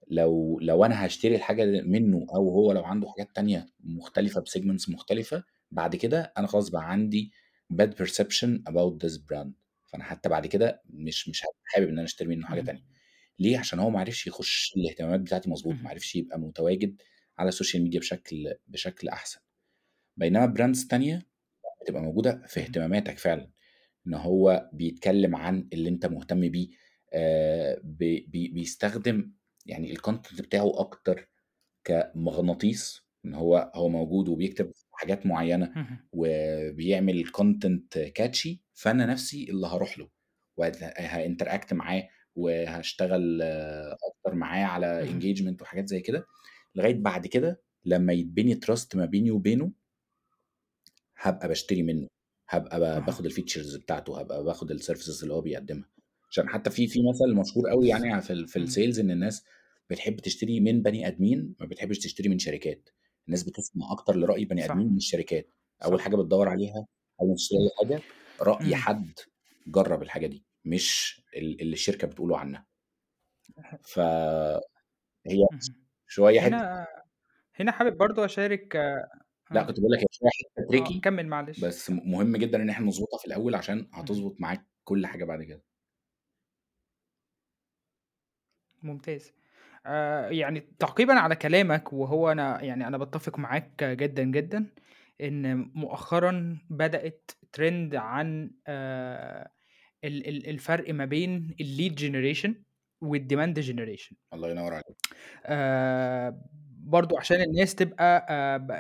لو 0.09 0.59
لو 0.63 0.85
أنا 0.85 1.05
هاشتري 1.05 1.37
الحاجة 1.37 1.65
د 1.65 1.87
منه 1.87 2.27
أو 2.35 2.51
هو 2.51 2.73
لو 2.73 2.85
عنده 2.85 3.09
حاجات 3.11 3.37
تانية 3.37 3.67
مختلفة 3.81 4.45
بsegments 4.45 4.91
مختلفة، 4.91 5.45
بعد 5.71 5.97
كده 5.97 6.33
أنا 6.39 6.47
خلاص 6.47 6.69
بقى 6.71 6.91
عندي 6.93 7.33
bad 7.75 7.87
perception 8.03 8.49
about 8.71 9.07
this 9.07 9.19
brand 9.19 9.51
فأنا 9.87 10.05
حتى 10.05 10.29
بعد 10.29 10.47
كده 10.47 10.83
مش 10.91 11.29
مش 11.29 11.43
حابب 11.65 11.87
إن 11.89 11.93
أنا 11.95 12.05
أشتري 12.05 12.29
منه 12.29 12.47
حاجة 12.47 12.61
اهم. 12.61 12.67
تانية، 12.67 12.83
ليه؟ 13.39 13.59
عشان 13.59 13.79
هو 13.79 13.91
ما 13.91 14.01
عرفش 14.01 14.27
يخش 14.27 14.75
الاهتمامات 14.77 15.21
بتاعتي 15.21 15.51
مضبوط، 15.51 15.75
ما. 15.83 15.91
عرفش 15.91 16.17
يبقى 16.17 16.41
متواجد 16.41 17.03
على 17.39 17.49
السوشيال 17.49 17.83
ميديا 17.83 18.01
بشكل 18.01 18.55
بشكل 18.69 19.09
أحسن 19.09 19.41
بينما 20.17 20.47
brands 20.47 20.87
تانية 20.89 21.27
بتبقى 21.83 22.03
موجودة 22.03 22.43
في. 22.49 22.61
اهتماماتك 22.61 23.19
فعلا 23.19 23.51
إن 24.07 24.15
هو 24.15 24.71
بيتكلم 24.73 25.37
عن 25.37 25.69
اللي 25.73 25.89
أنت 25.89 26.07
مهتم 26.07 26.49
بيه 26.49 26.69
آه، 27.13 27.81
بي 27.85 28.27
بي- 28.29 28.49
بيستخدم 28.49 29.33
يعني 29.67 29.93
ال 29.93 29.99
content 29.99 30.43
بتاعه 30.43 30.81
أكتر 30.81 31.29
كمغناطيس 31.85 33.03
إن 33.25 33.35
هو 33.35 33.73
هو 33.75 33.89
موجود 33.89 34.29
وبيكتب 34.29 34.73
حاجات 34.93 35.27
معينة. 35.27 35.73
وبيعمل 36.13 37.29
content 37.29 37.99
catchy 37.99 38.63
فأنا 38.75 39.07
نفسي 39.07 39.51
اللي 39.51 39.67
هروح 39.67 39.99
له 39.99 40.09
وها 40.57 40.80
interact 40.80 41.73
معاه 41.75 42.09
وهشتغل 42.37 43.41
آه، 43.43 43.97
أكتر 44.11 44.35
معاه 44.35 44.65
على. 44.65 45.11
engagement 45.11 45.63
وحاجات 45.63 45.89
زي 45.89 46.01
كده 46.01 46.27
لغاية 46.75 46.95
بعد 46.95 47.27
كده 47.27 47.63
لما 47.85 48.13
يتبني 48.13 48.55
trust 48.55 48.97
ما 48.97 49.05
بيني 49.05 49.31
وبينه 49.31 49.73
هابقى 51.21 51.49
باشتري 51.49 51.83
منه 51.83 52.09
هابقى 52.49 52.81
ب 52.81 52.83
أها. 52.83 52.99
باخد 52.99 53.27
ال 53.27 53.32
features 53.32 53.77
بتاعته 53.77 54.21
هابقى 54.21 54.45
باخد 54.45 54.71
ال 54.71 54.77
services 54.77 55.23
اللي 55.23 55.35
هو 55.35 55.41
بيقدمها 55.41 55.89
عشان 56.31 56.49
حتى 56.49 56.71
في 56.71 56.87
في 56.87 57.01
مثل 57.09 57.35
مشهور 57.35 57.71
قوي 57.71 57.89
يعني 57.89 58.21
في 58.23 58.47
في 58.47 58.57
إمم. 58.57 58.65
ال 58.65 58.71
sales 58.71 59.01
إن 59.01 59.11
الناس 59.11 59.45
بتحب 59.91 60.17
تشتري 60.17 60.61
من 60.61 60.83
بني 60.83 61.07
أدمين 61.07 61.55
ما 61.61 61.67
بتحبش 61.67 61.99
تشتري 61.99 62.29
من 62.29 62.39
شركات 62.39 62.89
الناس 63.27 63.43
بتسمع 63.43 63.93
أكتر 63.93 64.17
لرأي 64.17 64.45
بني. 64.45 64.65
أدمين 64.65 64.89
من 64.89 64.97
الشركات 64.97 65.49
أول. 65.85 66.01
حاجة 66.01 66.17
بتدور 66.17 66.49
عليها 66.49 66.87
ما 67.23 67.35
تشتري 67.35 67.59
أي 67.59 67.71
حاجة 67.89 68.03
رأي 68.41 68.65
إمم. 68.67 68.75
حد 68.75 69.13
جرب 69.67 70.03
الحاجة 70.03 70.27
دي 70.27 70.45
مش 70.65 71.21
ال- 71.37 71.61
اللي 71.61 71.73
الشركة 71.73 72.07
بتقوله 72.07 72.39
عنها 72.39 72.67
فهي 73.95 74.61
اهم. 75.53 75.59
شوية 76.07 76.41
هنا 76.41 76.87
هنا 77.55 77.73
حابب 77.73 77.97
برضه 77.97 78.25
أشارك 78.25 78.77
لأ 79.53 79.63
آه. 79.63 79.67
كنت 79.67 79.81
بقول 79.81 79.93
لك 79.93 79.99
هي 80.01 80.07
شوية 80.11 80.31
حتة 80.31 80.67
آه، 80.71 80.71
تريكي 80.71 81.01
كمّل 81.01 81.27
معلش. 81.29 81.61
بس 81.63 81.91
م- 81.91 82.11
مهم 82.13 82.37
جدا 82.37 82.63
إن 82.63 82.71
إحنا 82.71 82.87
نظبطها 82.87 83.19
في 83.19 83.27
الأول 83.27 83.55
عشان. 83.55 83.89
هتظبط 83.95 84.37
معاك 84.41 84.67
كل 84.85 85.07
حاجة 85.07 85.25
بعد 85.25 85.43
كده 85.43 85.65
ممتاز. 88.83 89.33
آآ 89.87 90.31
يعني 90.31 90.61
تعقيبًا 90.79 91.15
على 91.15 91.37
كلامك 91.37 91.93
وهو 91.93 92.33
أنا 92.33 92.63
يعني 92.63 92.87
أنا 92.87 92.99
باتّفق 92.99 93.39
معاك 93.39 93.85
جدًا، 93.85 94.23
جدًا، 94.25 94.67
إن 95.21 95.57
مؤخرًا 95.75 96.59
بدأت 96.71 97.31
trend 97.57 97.95
عن 97.95 98.51
آآ 98.67 99.51
ال 100.05 100.29
ال 100.29 100.49
الفرق 100.51 100.95
ما 100.95 101.05
بين 101.05 101.57
الlead 101.63 101.95
generation 102.01 102.51
والdemand 103.05 103.63
generation. 103.63 104.15
الله 104.35 104.51
ينور 104.51 104.73
عليك 104.75 104.97
آآ 105.47 106.43
برضه 106.85 107.19
عشان 107.21 107.41
الناس 107.43 107.75
تبقى 107.75 108.27
آآ 108.31 108.57
ب 108.59 108.73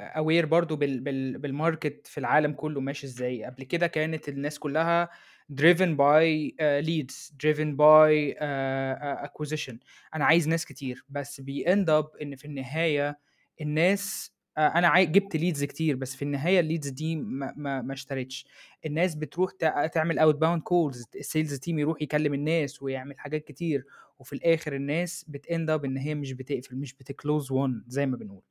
aware 0.43 0.45
برضه 0.47 0.77
بال 0.77 1.01
بال 1.01 1.41
بالmarket 1.43 1.93
في 2.09 2.19
العالم 2.19 2.53
كُلّه 2.53 2.81
ماشي 2.81 3.07
إزاي. 3.07 3.45
قبل 3.45 3.65
كده 3.65 3.87
كانت 3.87 4.29
الناس 4.29 4.59
كُلّها 4.59 5.09
driven 5.53 5.97
by 5.99 6.53
آآ 6.61 6.83
leads 6.83 7.31
driven 7.45 7.77
by 7.77 8.35
آآ 8.39 9.27
acquisition. 9.29 9.77
أنا 10.15 10.25
عايز 10.25 10.49
ناس 10.49 10.65
كتير، 10.67 11.05
بس 11.09 11.41
بيend 11.41 11.87
up 11.89 12.23
إن 12.23 12.37
في 12.37 12.45
النهاية 12.45 13.19
الناس 13.61 14.35
عاي 14.59 15.07
جِبت 15.07 15.37
leads 15.37 15.65
كتير، 15.65 15.97
بس 15.97 16.17
في 16.17 16.23
النهاية 16.23 16.63
الleads 16.63 16.93
دي 16.93 17.17
ما 17.17 17.55
ما 17.57 17.83
ما 17.83 17.93
اشترتش. 17.95 18.47
الناس 18.87 19.15
بتروح 19.15 19.51
تعمل 19.93 20.21
outbound 20.21 20.61
calls 20.61 20.97
الsales 21.21 21.59
team 21.59 21.69
يروح 21.69 22.03
يكلم 22.03 22.35
الناس 22.35 22.83
ويعمل 22.83 23.19
حاجات 23.21 23.45
كتير. 23.45 23.85
وفي 24.19 24.33
الآخر 24.33 24.75
الناس 24.77 25.27
بتend 25.37 25.69
up 25.71 25.85
إن 25.85 25.97
هي 25.97 26.15
مش 26.15 26.33
بتقفل، 26.33 26.77
مش 26.77 26.95
بتclose 26.95 27.47
one 27.49 27.73
زي 27.89 28.07
ما 28.07 28.17
بنقول. 28.17 28.43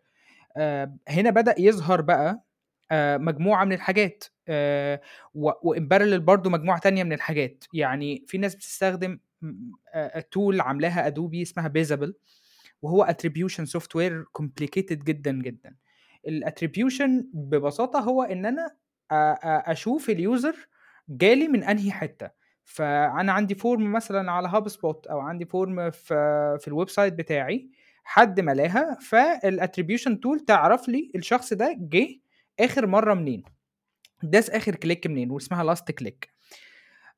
آآ 0.57 0.97
هنا 1.09 1.29
بدأ 1.29 1.55
يظهر 1.59 2.01
بقى 2.01 2.43
آآ 2.91 3.17
مجموعة 3.17 3.65
من 3.65 3.73
الحاجات 3.73 4.23
آآ 4.49 5.01
و 5.35 5.51
وin 5.51 5.79
parallel 5.81 6.17
برضه 6.21 6.49
مجموعة 6.49 6.79
تانية 6.79 7.03
من 7.03 7.13
الحاجات. 7.13 7.65
يعني 7.73 8.25
في 8.27 8.37
ناس 8.37 8.55
بتستخدم 8.55 9.19
آآ 9.95 10.21
tool 10.21 10.61
عاملاها 10.61 11.11
Adobe 11.11 11.41
اسمها 11.41 11.73
Bizible 11.79 12.11
وهو 12.81 13.07
attribution 13.07 13.63
software 13.65 14.25
complicated 14.43 14.93
جدًا، 15.05 15.31
جدًا. 15.31 15.75
الattribution 16.29 17.11
ببساطة 17.33 17.99
هو 18.01 18.23
أ 19.11 19.15
أ 19.15 19.71
أشوف 19.73 20.11
الuser 20.11 20.55
جالي 21.09 21.47
من 21.47 21.63
أنهي 21.63 21.91
حتّة. 21.91 22.31
فأنا 22.65 23.31
عندي 23.31 23.55
form 23.55 23.79
مثلًا 23.79 24.31
على 24.31 24.49
HubSpot 24.49 25.11
أو 25.11 25.19
عندي 25.19 25.45
form 25.45 25.89
في 25.91 26.57
في 26.61 26.71
الwebsite 26.71 27.13
بتاعي، 27.13 27.69
حد 28.03 28.39
ملاها 28.39 28.97
فالattribution 29.01 30.11
tool 30.13 30.45
تعرف 30.47 30.89
لي 30.89 31.11
الشخص 31.15 31.53
ده 31.53 31.75
جه 31.79 32.07
آخر 32.59 32.87
مرّة 32.87 33.13
منين، 33.13 33.43
داس 34.23 34.49
آخر 34.49 34.73
click 34.75 35.07
منين 35.07 35.31
واسمها 35.31 35.75
last 35.75 35.83
click. 36.03 36.33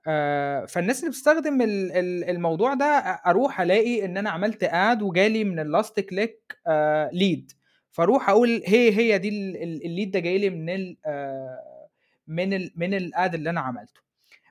آآ 0.08 0.66
فالناس 0.66 1.00
اللي 1.00 1.10
بتستخدم 1.12 1.62
ال 1.62 1.92
ال 1.92 2.24
الموضوع 2.30 2.74
ده 2.74 2.86
أ 2.86 3.30
أروح 3.30 3.62
ألاقي 3.62 4.06
إن 4.06 4.18
أنا 4.18 4.30
عملت 4.30 4.66
ad 4.66 5.02
وجالي 5.02 5.44
من 5.44 5.82
click 6.14 6.56
آآ 6.68 7.10
lead 7.10 7.56
فأروح 7.92 8.30
أقول 8.30 8.64
هي 8.68 8.92
هي 8.98 9.18
دي 9.18 9.30
ال 9.30 9.58
ال 9.64 9.80
الlead 9.82 10.10
ده 10.12 10.20
جاي 10.20 10.38
لي 10.38 10.50
من 10.50 10.70
ال 10.70 10.98
آآ 11.06 11.60
من 12.28 12.54
ال 12.54 12.72
من 12.76 13.00
الad 13.00 13.34
اللي 13.34 13.50
أنا 13.50 13.62
عملته. 13.62 14.05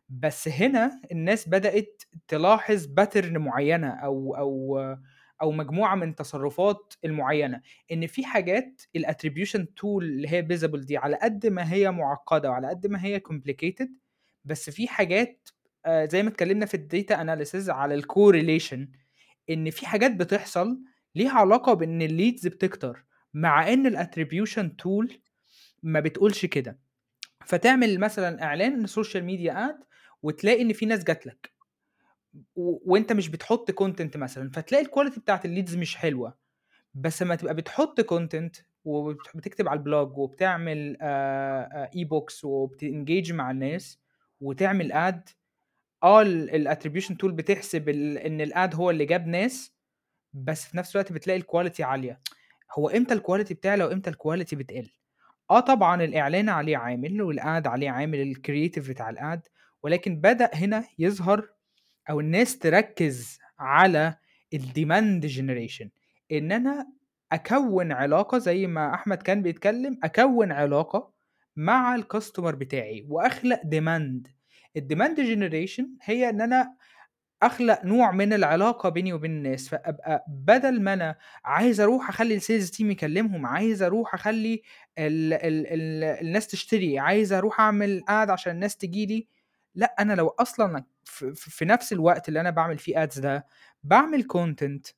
بس 0.08 0.48
هنا 0.48 1.00
الناس 1.12 1.48
بدأت 1.48 2.02
تلاحظ 2.28 2.86
pattern 3.00 3.36
معيّنة 3.36 3.88
أو 3.90 4.34
أو 4.36 4.78
أو 5.42 5.52
مجموعة 5.52 5.94
من 5.94 6.14
تصرفات 6.14 6.94
المعيّنة، 7.04 7.60
إن 7.92 8.06
في 8.06 8.24
حاجات 8.24 8.82
الattribution 8.98 9.60
tool 9.60 9.84
اللي 10.02 10.28
هي 10.28 10.42
Bizible 10.48 10.76
دي 10.86 10.96
على 10.96 11.16
قد 11.22 11.46
ما 11.46 11.72
هي 11.72 11.90
معقّدة 11.90 12.50
وعلى 12.50 12.68
قد 12.68 12.86
ما 12.86 13.04
هي 13.04 13.20
complicated 13.32 13.88
بس 14.44 14.70
في 14.70 14.88
حاجات 14.88 15.48
آآ 15.86 16.06
زي 16.06 16.22
ما 16.22 16.28
اتكلمنا 16.28 16.66
في 16.66 16.76
الdata 16.76 17.16
analysis 17.16 17.68
على 17.68 18.02
الcorrelation 18.02 18.78
إن 19.50 19.70
في 19.70 19.86
حاجات 19.86 20.12
بتحصل 20.16 20.80
ليها 21.14 21.32
علاقة 21.32 21.74
بإن 21.74 22.08
الleads 22.08 22.46
بتكتر، 22.48 23.04
مع 23.34 23.72
إن 23.72 23.96
الattribution 23.96 24.64
tool 24.82 25.12
ما 25.82 26.00
بتقولش 26.00 26.46
كده. 26.46 26.80
فتعمل 27.46 28.00
مثلًا 28.00 28.42
إعلان 28.44 28.86
social 28.86 29.22
media 29.30 29.52
ad 29.54 29.84
وتلاقي 30.24 30.62
إن 30.62 30.74
في 30.74 30.86
ناس 30.86 31.04
جات 31.04 31.26
لك. 31.26 31.52
و 32.56 32.92
وأنت 32.92 33.12
مش 33.12 33.28
بتحط 33.28 33.70
content 33.70 34.16
مثلًا، 34.16 34.50
فتلاقي 34.50 34.84
الquality 34.84 35.18
بتاعة 35.20 35.42
الleads 35.42 35.76
مش 35.76 35.96
حلوة. 35.96 36.38
بس 36.94 37.22
أمّا 37.22 37.34
تبقى 37.34 37.54
بتحط 37.54 38.00
content 38.00 38.62
وبت 38.84 39.36
بتكتب 39.36 39.68
على 39.68 39.80
الblog 39.80 40.18
وبتعمل 40.18 40.96
آآ 41.00 41.90
e-books 41.96 42.44
وبتengage 42.44 43.32
مع 43.32 43.50
الناس 43.50 44.00
وتعمل 44.40 44.92
ad 44.92 45.32
آه 46.04 46.22
ال 46.22 46.68
الattribution 46.68 47.12
tool 47.24 47.26
بتحسب 47.32 47.88
ال 47.88 48.18
إن 48.18 48.46
الad 48.46 48.74
هو 48.74 48.90
اللي 48.90 49.06
جاب 49.06 49.26
ناس، 49.26 49.74
بس 50.34 50.66
في 50.66 50.76
نفس 50.76 50.96
الوقت 50.96 51.12
بتلاقي 51.12 51.40
الquality 51.42 51.80
عالية. 51.80 52.20
هو 52.78 52.88
إمتى 52.88 53.14
الquality 53.20 53.52
بتعلى 53.52 53.84
وإمتى 53.84 54.12
الquality 54.12 54.54
بتقل؟ 54.54 54.90
آه 55.50 55.60
طبعًا 55.60 56.04
الإعلان 56.04 56.48
عليه 56.48 56.76
عامل 56.76 57.34
والad 57.36 57.66
عليه 57.66 57.90
عامل 57.90 58.34
الcreative 58.36 58.88
بتاع 58.88 59.12
الad 59.12 59.40
ولكن 59.84 60.16
بدأ 60.20 60.50
هنا 60.54 60.84
يظهر 60.98 61.48
أو 62.10 62.20
الناس 62.20 62.58
تركّز 62.58 63.38
على 63.58 64.16
الdemand 64.56 65.26
generation 65.38 65.88
إن 66.32 66.52
أنا 66.52 66.88
أكوّن 67.32 67.92
علاقة 67.92 68.38
زي 68.38 68.66
ما 68.66 68.94
أحمد 68.94 69.22
كان 69.22 69.42
بيتكلم، 69.42 69.98
أكوّن 70.04 70.52
علاقة 70.52 71.12
مع 71.56 71.98
الcustomer 71.98 72.54
بتاعي 72.54 73.06
وأخلق 73.08 73.60
demand. 73.62 74.28
الdemand 74.78 75.16
generation 75.18 75.84
هي 76.02 76.28
إن 76.28 76.40
أنا 76.40 76.76
أخلق 77.42 77.84
نوع 77.84 78.10
من 78.12 78.32
العلاقة 78.32 78.88
بيني 78.88 79.12
وبين 79.12 79.30
الناس، 79.30 79.68
فأبقى 79.68 80.24
بدل 80.28 80.82
ما 80.82 80.92
أنا 80.92 81.16
عايز 81.44 81.80
أروح 81.80 82.08
أخلّي 82.08 82.40
الsales 82.40 82.70
team 82.70 82.80
يكلمهم، 82.80 83.46
عايز 83.46 83.82
أروح 83.82 84.14
أخلّي 84.14 84.62
ال 84.98 85.32
ال 85.34 85.66
ال 85.66 86.04
الناس 86.26 86.46
تشتري، 86.46 86.98
عايز 86.98 87.32
أروح 87.32 87.60
أعمل 87.60 88.02
ad 88.10 88.30
عشان 88.30 88.52
الناس 88.54 88.76
تيجي 88.76 89.28
لأ 89.74 89.94
أنا 90.00 90.12
لو 90.12 90.28
ف 91.04 91.24
في 91.24 91.64
نفس 91.64 91.92
الوقت 91.92 92.28
اللي 92.28 92.40
أنا 92.40 92.50
باعمل 92.50 92.78
فيه 92.78 93.06
ads 93.06 93.20
ده، 93.20 93.46
باعمل 93.84 94.24
content 94.36 94.92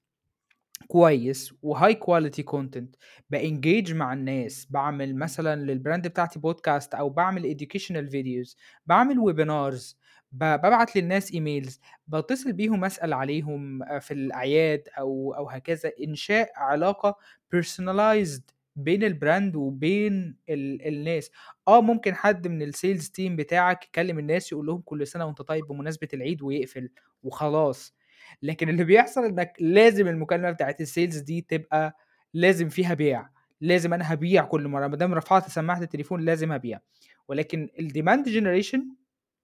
كويس 0.89 1.55
وhigh 1.67 1.95
quality 1.97 2.43
content 2.55 2.97
بengage 3.35 3.93
مع 3.93 4.13
الناس، 4.13 4.67
باعمل 4.71 5.17
مثلًا 5.17 5.67
للbrand 5.75 6.01
بتاعتي 6.09 6.41
podcast 6.41 6.89
أو 6.95 7.09
باعمل 7.11 7.57
educational 7.59 8.11
videos، 8.13 8.57
باعمل 8.87 9.17
webinars، 9.17 9.95
ب 10.33 10.39
بابعت 10.39 10.97
للناس 10.97 11.33
emails، 11.33 11.79
باتصل 12.09 12.53
بيهم 12.53 12.85
أسأل 12.85 13.13
عليهم 13.13 13.83
آآ 13.83 13.99
في 13.99 14.15
الأعياد 14.15 14.89
أو 14.99 15.35
أو 15.35 15.49
هكذا، 15.51 15.93
إنشاء 16.05 16.51
علاقة 16.57 17.17
personalized 17.57 18.56
بين 18.77 19.09
الbrand 19.19 19.55
وبين 19.57 20.37
ال 20.49 20.89
الناس. 20.89 21.31
آه 21.69 21.81
ممكن 21.81 22.15
حد 22.15 22.49
من 22.49 22.73
الsales 22.73 23.03
team 23.07 23.31
بتاعك 23.31 23.85
يكلم 23.85 24.19
الناس 24.19 24.53
يقول 24.53 24.67
لهم 24.67 24.81
كل 24.85 25.07
سنة 25.07 25.27
وأنت 25.27 25.43
طيب 25.43 25.65
بمناسبة 25.67 26.09
العيد 26.15 26.43
ويقفل 26.43 26.91
وخلاص. 27.23 27.95
لكن 28.43 28.69
اللي 28.69 28.85
بيحصل 28.85 29.25
إنك 29.25 29.53
لازم 29.61 30.09
المكالمة 30.09 30.51
بتاعة 30.51 30.77
ال 30.83 30.89
sales 30.89 31.23
دي 31.25 31.41
تبقى 31.49 31.97
لازم 32.35 32.69
فيها 32.69 32.95
بيع 32.95 33.29
لازم 33.61 33.95
أنا 33.95 34.13
هبيع 34.13 34.45
كل 34.45 34.69
مرة 34.69 34.87
ما 34.87 34.97
دام 34.97 35.15
رفعت 35.15 35.51
سماعة 35.51 35.83
التليفون 35.83 36.21
لازم 36.25 36.53
هبيع 36.53 36.81
ولكن 37.29 37.69
ال 37.79 37.86
demand 37.86 38.29
generation 38.29 38.89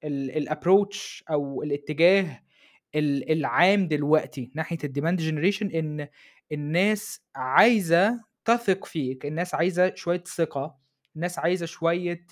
ال 0.04 0.18
approach 0.18 1.24
أو 1.30 1.62
الاتجاه 1.62 2.40
ال- 2.94 3.32
العام 3.32 3.88
دلوقتي 3.88 4.50
ناحية 4.54 4.78
ال 4.84 4.89
demand 4.89 5.20
generation 5.20 5.66
إن 5.70 6.08
الناس 6.52 7.20
عايزة 7.36 8.20
تثق 8.44 8.84
فيك 8.84 9.26
الناس 9.26 9.54
عايزة 9.54 9.94
شوية 9.94 10.24
ثقة 10.26 10.76
الناس 11.16 11.38
عايزة 11.38 11.66
شوية 11.66 12.26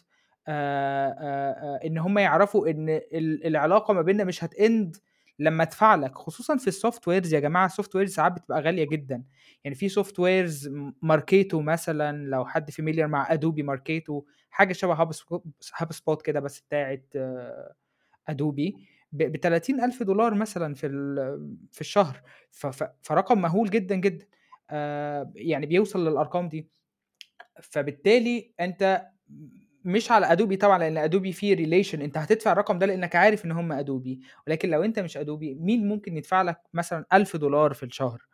آآ 0.49 1.09
آآ 1.20 1.87
إن 1.87 1.99
هم 1.99 2.18
يعرفوا 2.18 2.68
إن 2.70 2.88
ال- 2.88 3.46
العلاقة 3.46 3.94
ما 3.94 4.03
بيننا 4.03 4.25
مش 4.25 4.44
ه 4.44 4.55
تـ 4.55 4.65
end 4.65 4.96
لما 5.38 5.62
ادفع 5.62 5.94
لك 5.94 6.14
خصوصا 6.18 6.57
في 6.57 6.68
ال 6.68 7.09
softwares 7.09 7.35
يا 7.35 7.40
جماعة 7.40 7.66
ال 7.66 7.96
softwares 7.96 8.14
ساعات 8.14 8.33
بتبقى 8.33 8.61
غالية 8.62 8.85
جدا. 8.88 9.23
يعني 9.64 9.77
في 9.77 9.88
softwares 9.88 10.70
Marketo 11.03 11.61
مثلا 11.61 12.25
لو 12.31 12.44
حد 12.46 12.70
familiar 12.70 13.09
مع 13.09 13.33
Adobe 13.33 13.62
Marketo 13.62 14.24
حاجة 14.51 14.73
شبه 14.73 14.92
HubSpot 15.74 16.22
كده 16.23 16.40
بس 16.40 16.61
بتاعت 16.61 17.14
Adobe 18.29 18.74
ب 19.12 19.37
30000 19.37 20.03
دولار 20.03 20.35
مثلا 20.35 20.75
في 20.75 20.88
في 21.73 21.81
الشهر. 21.81 22.23
فرقم 23.03 23.42
مهول 23.42 23.70
جدا 23.70 23.94
جدا. 23.96 24.27
يعني 25.35 25.66
بيوصل 25.66 26.09
للأرقام 26.09 26.48
دي. 26.48 26.68
فبالتالي 27.62 28.52
أنت 28.61 29.06
مش 29.85 30.11
على 30.12 30.33
Adobe 30.33 30.57
طبعا 30.56 30.78
لأن 30.78 30.96
Adobe 30.98 31.33
فيه 31.33 31.54
relation 31.55 32.03
أنت 32.02 32.18
هتدفع 32.18 32.52
الرقم 32.52 32.78
ده 32.78 32.87
لأنك 32.87 33.16
عارف 33.16 33.44
إن 33.44 33.52
هم 33.52 33.72
Adobe 33.72 34.20
ولكن 34.46 34.70
لو 34.70 34.85
أنت 34.85 34.98
مش 34.98 35.16
ادوبي 35.16 35.54
مين 35.54 35.88
ممكن 35.88 36.16
يدفع 36.16 36.42
لك 36.42 36.61
مثلا 36.74 37.04
1000 37.12 37.37
دولار 37.37 37.72
في 37.74 37.83
الشهر؟ 37.83 38.26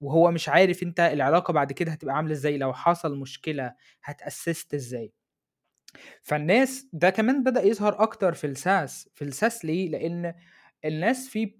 وهو 0.00 0.30
مش 0.30 0.48
عارف 0.48 0.82
أنت 0.82 1.00
العلاقة 1.00 1.52
بعد 1.52 1.72
كده 1.72 1.92
هتبقى 1.92 2.16
عاملة 2.16 2.32
إزاي؟ 2.32 2.58
لو 2.58 2.72
حصل 2.72 3.18
مشكلة 3.18 3.74
هتأسست 4.04 4.74
إزاي؟ 4.74 5.12
فالناس 6.22 6.86
ده 6.92 7.10
كمان 7.10 7.42
بدأ 7.44 7.62
يظهر 7.62 8.02
أكتر 8.02 8.32
في 8.34 8.46
الساس 8.46 9.08
في 9.14 9.24
الساس 9.24 9.64
ليه؟ 9.64 9.88
لأن 9.88 10.34
الناس 10.84 11.28
في 11.28 11.54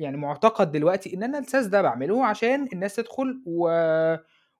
يعني 0.00 0.16
معتقد 0.16 0.72
دلوقتي 0.72 1.14
إن 1.14 1.22
أنا 1.22 1.38
الساس 1.38 1.66
ده 1.66 1.82
بعمله 1.82 2.26
عشان 2.26 2.68
الناس 2.72 2.96
تدخل 2.96 3.42
و... 3.46 3.70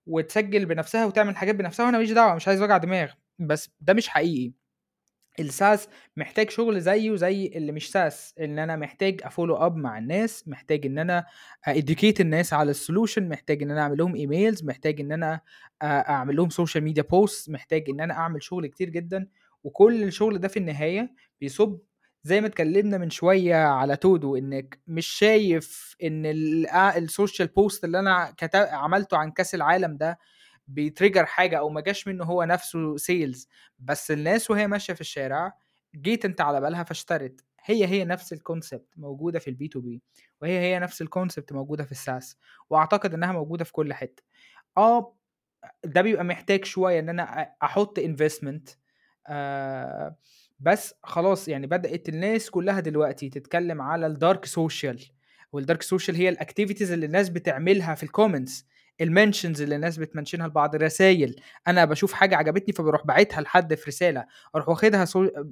وتسجل 0.06 0.66
بنفسها 0.66 1.06
وتعمل 1.06 1.36
حاجات 1.36 1.54
بنفسها 1.54 1.86
وأنا 1.86 1.98
ماليش 1.98 2.12
دعوة 2.12 2.34
مش 2.34 2.48
عايز 2.48 2.62
وجع 2.62 2.76
دماغ. 2.76 3.12
بس 3.38 3.70
ده 3.80 3.94
مش 3.94 4.08
حقيقي. 4.08 4.52
ال 5.40 5.50
SaaS 5.50 5.88
محتاج 6.16 6.50
شغل 6.50 6.80
زيه 6.80 7.16
زي 7.16 7.46
اللي 7.46 7.72
مش 7.72 7.90
SaaS 7.90 8.34
إن 8.40 8.58
أنا 8.58 8.76
محتاج 8.76 9.20
a 9.24 9.29
follow 9.29 9.56
up 9.56 9.76
مع 9.76 9.98
الناس 9.98 10.48
محتاج 10.48 10.86
إن 10.86 10.98
أنا 10.98 11.26
a 11.64 11.71
educate 11.71 12.20
الناس 12.20 12.52
على 12.52 12.70
ال 12.70 12.76
solution 12.76 13.28
محتاج 13.28 13.62
إن 13.62 13.70
أنا 13.70 13.80
أعمل 13.80 13.98
لهم 13.98 14.16
emails 14.16 14.64
محتاج 14.64 15.00
إن 15.00 15.12
أنا 15.12 15.40
أعمل 15.82 16.36
لهم 16.36 16.50
سوشيال 16.50 16.84
ميديا 16.84 17.02
post 17.02 17.50
محتاج 17.50 17.90
إن 17.90 18.00
أنا 18.00 18.14
أعمل 18.14 18.42
شغل 18.42 18.66
كتير 18.66 18.88
جدا. 18.88 19.28
وكل 19.64 20.02
الشغل 20.02 20.38
ده 20.38 20.48
في 20.48 20.56
النهاية 20.58 21.14
بيصب 21.40 21.78
زي 22.22 22.40
ما 22.40 22.46
اتكلمنا 22.46 22.98
من 22.98 23.10
شوية 23.10 23.54
على 23.56 23.96
to 23.96 24.16
do 24.16 24.36
إنك 24.36 24.80
مش 24.86 25.06
شايف 25.06 25.96
إن 26.02 26.26
ال- 26.26 26.66
آه، 26.66 26.98
ال 26.98 27.05
social 27.05 27.48
post 27.48 27.84
اللي 27.84 27.98
أنا 27.98 28.34
كتب 28.36 28.66
عملته 28.70 29.16
عن 29.16 29.30
كأس 29.30 29.54
العالم 29.54 29.96
ده 29.96 30.18
بي 30.68 30.81
trigger 30.81 31.26
حاجة 31.26 31.58
أو 31.58 31.68
ما 31.70 31.80
جاش 31.80 32.08
منه 32.08 32.24
هو 32.24 32.44
نفسه 32.44 32.96
sales 32.96 33.48
بس 33.78 34.10
الناس 34.10 34.50
وهي 34.50 34.66
ماشية 34.66 34.92
في 34.94 35.00
الشارع 35.00 35.52
جيت 35.94 36.24
أنت 36.24 36.40
على 36.40 36.60
بالها 36.60 36.82
فاشترت. 36.84 37.44
هي 37.64 37.86
هي 37.86 38.04
نفس 38.04 38.32
ال 38.32 38.39
concept 38.39 38.88
موجودة 38.96 39.38
في 39.38 39.50
ال 39.50 39.68
B2B 39.68 40.02
وهي 40.42 40.58
هي 40.60 40.78
نفس 40.78 41.02
ال 41.02 41.08
concept 41.08 41.52
موجودة 41.52 41.84
في 41.84 41.92
ال 41.92 42.01
SaaS 42.01 42.36
وأعتقد 42.70 43.14
إنها 43.14 43.32
موجودة 43.32 43.64
في 43.64 43.72
كل 43.72 43.94
حتة. 43.94 44.22
آه 44.76 45.16
ده 45.84 46.02
بيبقى 46.02 46.24
محتاج 46.24 46.64
شوية 46.64 46.98
إن 47.00 47.08
أنا 47.08 47.52
أحط 47.62 47.98
investment 47.98 48.68
آه 49.26 50.16
بس 50.60 50.94
خلاص 51.02 51.48
يعني 51.48 51.66
بدأت 51.66 52.08
الناس 52.08 52.50
كلها 52.50 52.80
دلوقتي 52.80 53.28
تتكلم 53.28 53.82
على 53.82 54.06
ال 54.06 54.14
dark 54.14 54.44
social 54.44 55.00
وال 55.52 55.62
dark 55.62 55.82
social 55.82 56.16
هي 56.16 56.28
ال 56.28 56.34
activities 56.34 56.92
اللي 56.92 57.06
الناس 57.06 57.28
بتعملها 57.28 57.94
في 57.94 58.02
ال 58.02 58.09
comments 58.09 58.66
ال 59.00 59.07
mentions 59.07 59.62
اللي 59.62 59.76
الناس 59.76 59.96
بت 59.98 60.08
mention 60.08 60.41
ها 60.41 60.46
لبعض 60.48 60.74
الرسائل 60.74 61.36
أنا 61.68 61.84
بشوف 61.84 62.12
حاجة 62.12 62.36
عجبتني 62.36 62.74
فبروح 62.74 63.06
باعتها 63.06 63.40
لحد 63.40 63.74
في 63.74 63.84
رسالة. 63.90 64.24
أروح 64.54 64.68
واخدها 64.68 65.04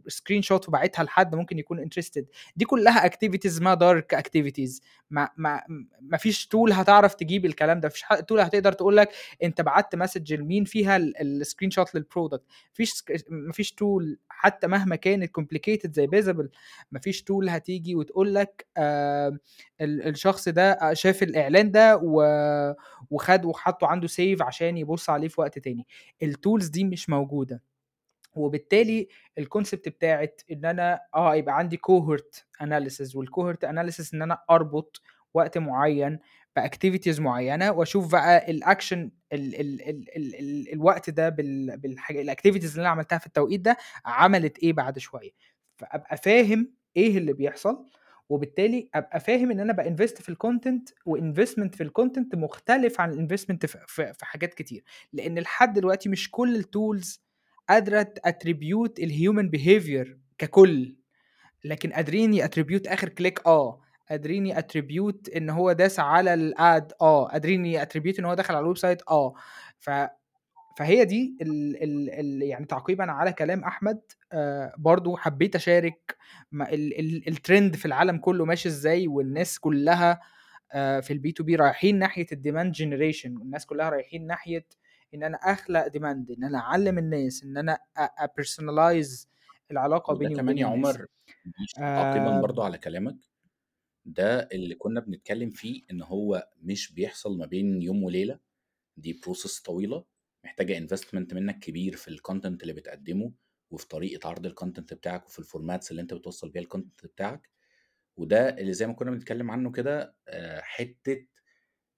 screenshot 0.09 0.69
وباعتها 0.69 1.03
لحد 1.03 1.35
ممكن 1.35 1.59
يكون 1.59 1.79
interested 1.79 2.27
دي 2.57 2.65
كلها 2.65 3.07
activities 3.07 3.63
ما 3.63 3.75
dark 3.75 4.15
activities 4.15 4.83
ما 5.11 5.29
ما 5.37 5.63
ما 6.01 6.17
فيش 6.17 6.47
tool 6.47 6.73
هتعرف 6.73 7.15
تجيب 7.15 7.45
الكلام 7.47 7.81
ده. 7.81 7.89
مفيش 7.89 8.05
tool 8.29 8.41
هتقدر 8.41 8.73
تقول 8.73 8.97
لك 8.97 9.11
أنت 9.43 9.61
بعت 9.61 9.95
message 9.95 10.35
لمين 10.35 10.65
فيها 10.65 10.97
ال 10.97 11.04
screenshot 11.04 11.71
لل 11.71 11.95
product 11.95 12.43
مفيش 12.75 13.03
مفيش 13.31 13.73
tool 13.73 14.19
حتى 14.29 14.67
مهما 14.67 14.97
كانت 14.97 15.31
complicated 15.31 15.93
زي 15.95 16.09
visible 16.09 16.51
مفيش 16.93 17.23
tool 17.23 17.49
هتيجي 17.49 17.95
وتقول 17.95 18.35
لك 18.35 18.67
آه 18.77 19.39
ال- 19.81 20.09
الشخص 20.09 20.49
ده 20.49 20.79
شاف 20.95 21.23
الإعلان 21.23 21.71
ده 21.71 21.97
و- 22.03 22.75
وخد 23.45 23.61
وحطه 23.61 23.87
عنده 23.87 24.07
save 24.09 24.43
عشان 24.43 24.77
يبص 24.77 25.11
عليه 25.11 25.29
في 25.29 25.41
وقت 25.41 25.59
تاني. 25.59 25.87
ال 26.23 26.31
tools 26.31 26.69
دي 26.69 26.85
مش 26.85 27.11
موجودة. 27.11 27.63
وبالتالي 28.35 29.09
ال 29.39 29.45
concept 29.45 29.89
بتاعت 29.89 30.43
إن 30.53 30.65
أنا 30.65 31.01
آه 31.15 31.37
يبقى 31.37 31.59
عندي 31.59 31.77
cohort 31.77 32.47
analysis 32.63 33.17
وال 33.17 33.29
cohort 33.29 33.65
analysis 33.65 34.15
إن 34.15 34.23
أنا 34.23 34.39
أربط 34.51 35.01
وقت 35.35 35.59
معين 35.59 36.19
ب 36.57 36.63
activities 36.63 37.21
معينة 37.21 37.71
وأشوف 37.73 38.13
بقى 38.13 38.51
الاكشن 38.51 39.11
ال 39.33 39.55
ال 39.61 39.83
ال 39.89 40.17
ال 40.17 40.35
ال 40.35 40.73
الوقت 40.73 41.11
ده 41.11 41.29
بال 41.29 41.77
بالحاجة 41.79 42.21
ال 42.23 42.27
activities 42.27 42.71
اللي 42.71 42.81
أنا 42.83 42.89
عملتها 42.89 43.19
في 43.19 43.27
التوقيت 43.27 43.61
ده 43.61 43.77
عملت 44.05 44.59
إيه 44.59 44.73
بعد 44.73 44.99
شوية. 44.99 45.31
فأبقى 45.77 46.17
فاهم 46.17 46.73
إيه 46.97 47.19
اللي 47.19 47.33
بيحصل 47.33 47.87
وبالتالي 48.29 48.89
أبقى 48.95 49.21
فاهم 49.21 49.51
إن 49.51 49.61
أنا 49.61 49.73
بانفست 49.73 50.23
في 50.23 50.29
الكونتنت 50.29 50.89
وانفستمنت 51.07 51.75
في 51.75 51.83
الكونتنت 51.83 52.35
مختلف 52.35 53.01
عن 53.01 53.11
ال 53.13 53.18
investment 53.18 53.67
في, 53.67 53.79
في, 54.15 54.25
حاجات 54.27 54.55
كتير. 54.55 54.85
لأن 55.13 55.39
لحد 55.39 55.73
دلوقتي 55.73 56.09
مش 56.09 56.31
كل 56.31 56.57
ال 56.57 56.68
tools 56.68 57.23
قادرة 57.69 58.03
ت 58.03 58.12
attribute 58.12 58.99
ال 58.99 59.08
human 59.08 59.51
behavior 59.51 60.19
ككل. 60.39 60.97
لكن 61.65 61.93
قادرين 61.93 62.35
ي 62.35 62.40
attribute 62.40 62.87
آخر 62.87 63.09
click 63.09 63.47
آه. 63.47 63.81
قادرين 64.11 64.47
ي 64.47 64.55
attribute 64.55 65.29
إن 65.29 65.51
هو 65.51 65.73
داس 65.73 66.01
على 66.01 66.35
ال 66.35 66.54
ad 66.54 66.93
آه. 67.01 67.29
قادرين 67.29 67.67
ي 67.67 67.72
attribute 67.72 68.19
إن 68.19 68.25
هو 68.25 68.35
دخل 68.35 68.55
على 68.55 68.63
ال 68.63 68.79
website 68.79 69.03
آه. 69.11 69.35
ف 69.79 69.91
فهي 70.79 71.05
دي 71.05 71.37
ال 71.43 71.83
ال 71.83 72.11
ال 72.11 72.43
يعني 72.43 72.67
تعقيبا 72.67 73.05
على 73.13 73.33
كلام 73.33 73.65
أحمد 73.65 74.01
آه 74.33 74.73
برضو 74.79 75.17
حبيت 75.17 75.55
أشارك 75.57 76.17
ما 76.53 76.73
ال 76.73 76.99
ال 77.01 77.29
الترند 77.29 77.77
في 77.77 77.87
العالم 77.87 78.19
كله 78.19 78.45
ماشي 78.45 78.69
إزاي 78.69 79.09
والناس 79.09 79.59
كلها 79.59 80.21
آه 80.73 81.01
في 81.01 81.13
ال 81.13 81.33
B2B 81.33 81.57
رايحين 81.57 81.99
ناحية 81.99 82.27
ال 82.33 82.38
demand 82.38 82.73
generation 82.73 83.37
والناس 83.37 83.67
كلها 83.67 83.89
رايحين 83.91 84.27
ناحية 84.27 84.67
إن 85.15 85.23
أنا 85.23 85.37
أخلق 85.37 85.87
demand 85.87 86.31
إن 86.31 86.45
أنا 86.45 86.59
أعلم 86.59 86.99
الناس 86.99 87.43
إن 87.45 87.57
أنا 87.57 87.79
ا 87.97 88.08
personalize 88.08 89.29
العلاقة 89.71 90.15
بيني 90.15 90.35
كمان 90.35 90.45
وبين 90.55 90.59
يا 90.59 90.75
الناس. 90.75 90.97
عمر 90.97 91.07
مش 91.63 91.73
تعقيبا 91.73 92.31
آه 92.39 92.41
برضو 92.41 92.63
على 92.63 92.79
كلامك 92.79 93.17
ده 94.07 94.49
اللي 94.53 94.75
كنا 94.75 95.01
بنتكلم 95.01 95.51
فيه 95.51 95.83
إن 95.91 96.03
هو 96.03 96.49
مش 96.63 96.93
بيحصل 96.93 97.39
ما 97.39 97.47
بين 97.47 97.83
يوم 97.83 98.03
وليلة 98.05 98.39
دي 98.97 99.21
process 99.25 99.61
طويلة. 99.61 100.05
محتاجة 100.49 100.79
investment 100.79 101.35
منك 101.35 101.59
كبير 101.59 101.97
في 101.97 102.09
ال 102.09 102.15
content 102.16 102.63
اللي 102.63 102.73
بتقدمه 102.73 103.33
وفي 103.71 103.89
طريقة 103.89 104.29
عرض 104.29 104.47
ال 104.47 104.53
content 104.53 104.95
بتاعك 104.95 105.27
وفي 105.27 105.39
ال 105.39 105.45
formats 105.45 105.91
اللي 105.91 106.03
انت 106.03 106.15
بتوصل 106.15 106.51
بيها 106.51 106.63
ال 106.63 106.68
content 106.68 107.07
بتاعك. 107.07 107.51
وده 108.17 108.49
اللي 108.49 108.73
زي 108.73 108.87
ما 108.87 108.93
كنا 108.93 109.11
بنتكلم 109.11 109.51
عنه 109.51 109.73
كده 109.73 110.17
آه، 110.29 110.61
حتة 110.61 111.27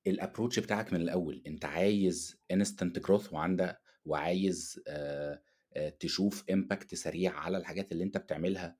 ال 0.06 0.12
approach 0.12 0.58
بتاعك 0.58 0.92
من 0.92 1.00
الأول. 1.00 1.42
انت 1.46 1.64
عايز 1.64 2.40
instant 2.50 2.98
growth 2.98 3.32
وعندك 3.32 3.80
وعايز 4.04 4.80
آه، 4.88 5.42
آه، 5.76 5.88
تشوف 5.88 6.44
impact 6.50 6.94
سريع 6.94 7.32
على 7.32 7.58
الحاجات 7.58 7.92
اللي 7.92 8.04
انت 8.04 8.18
بتعملها. 8.18 8.76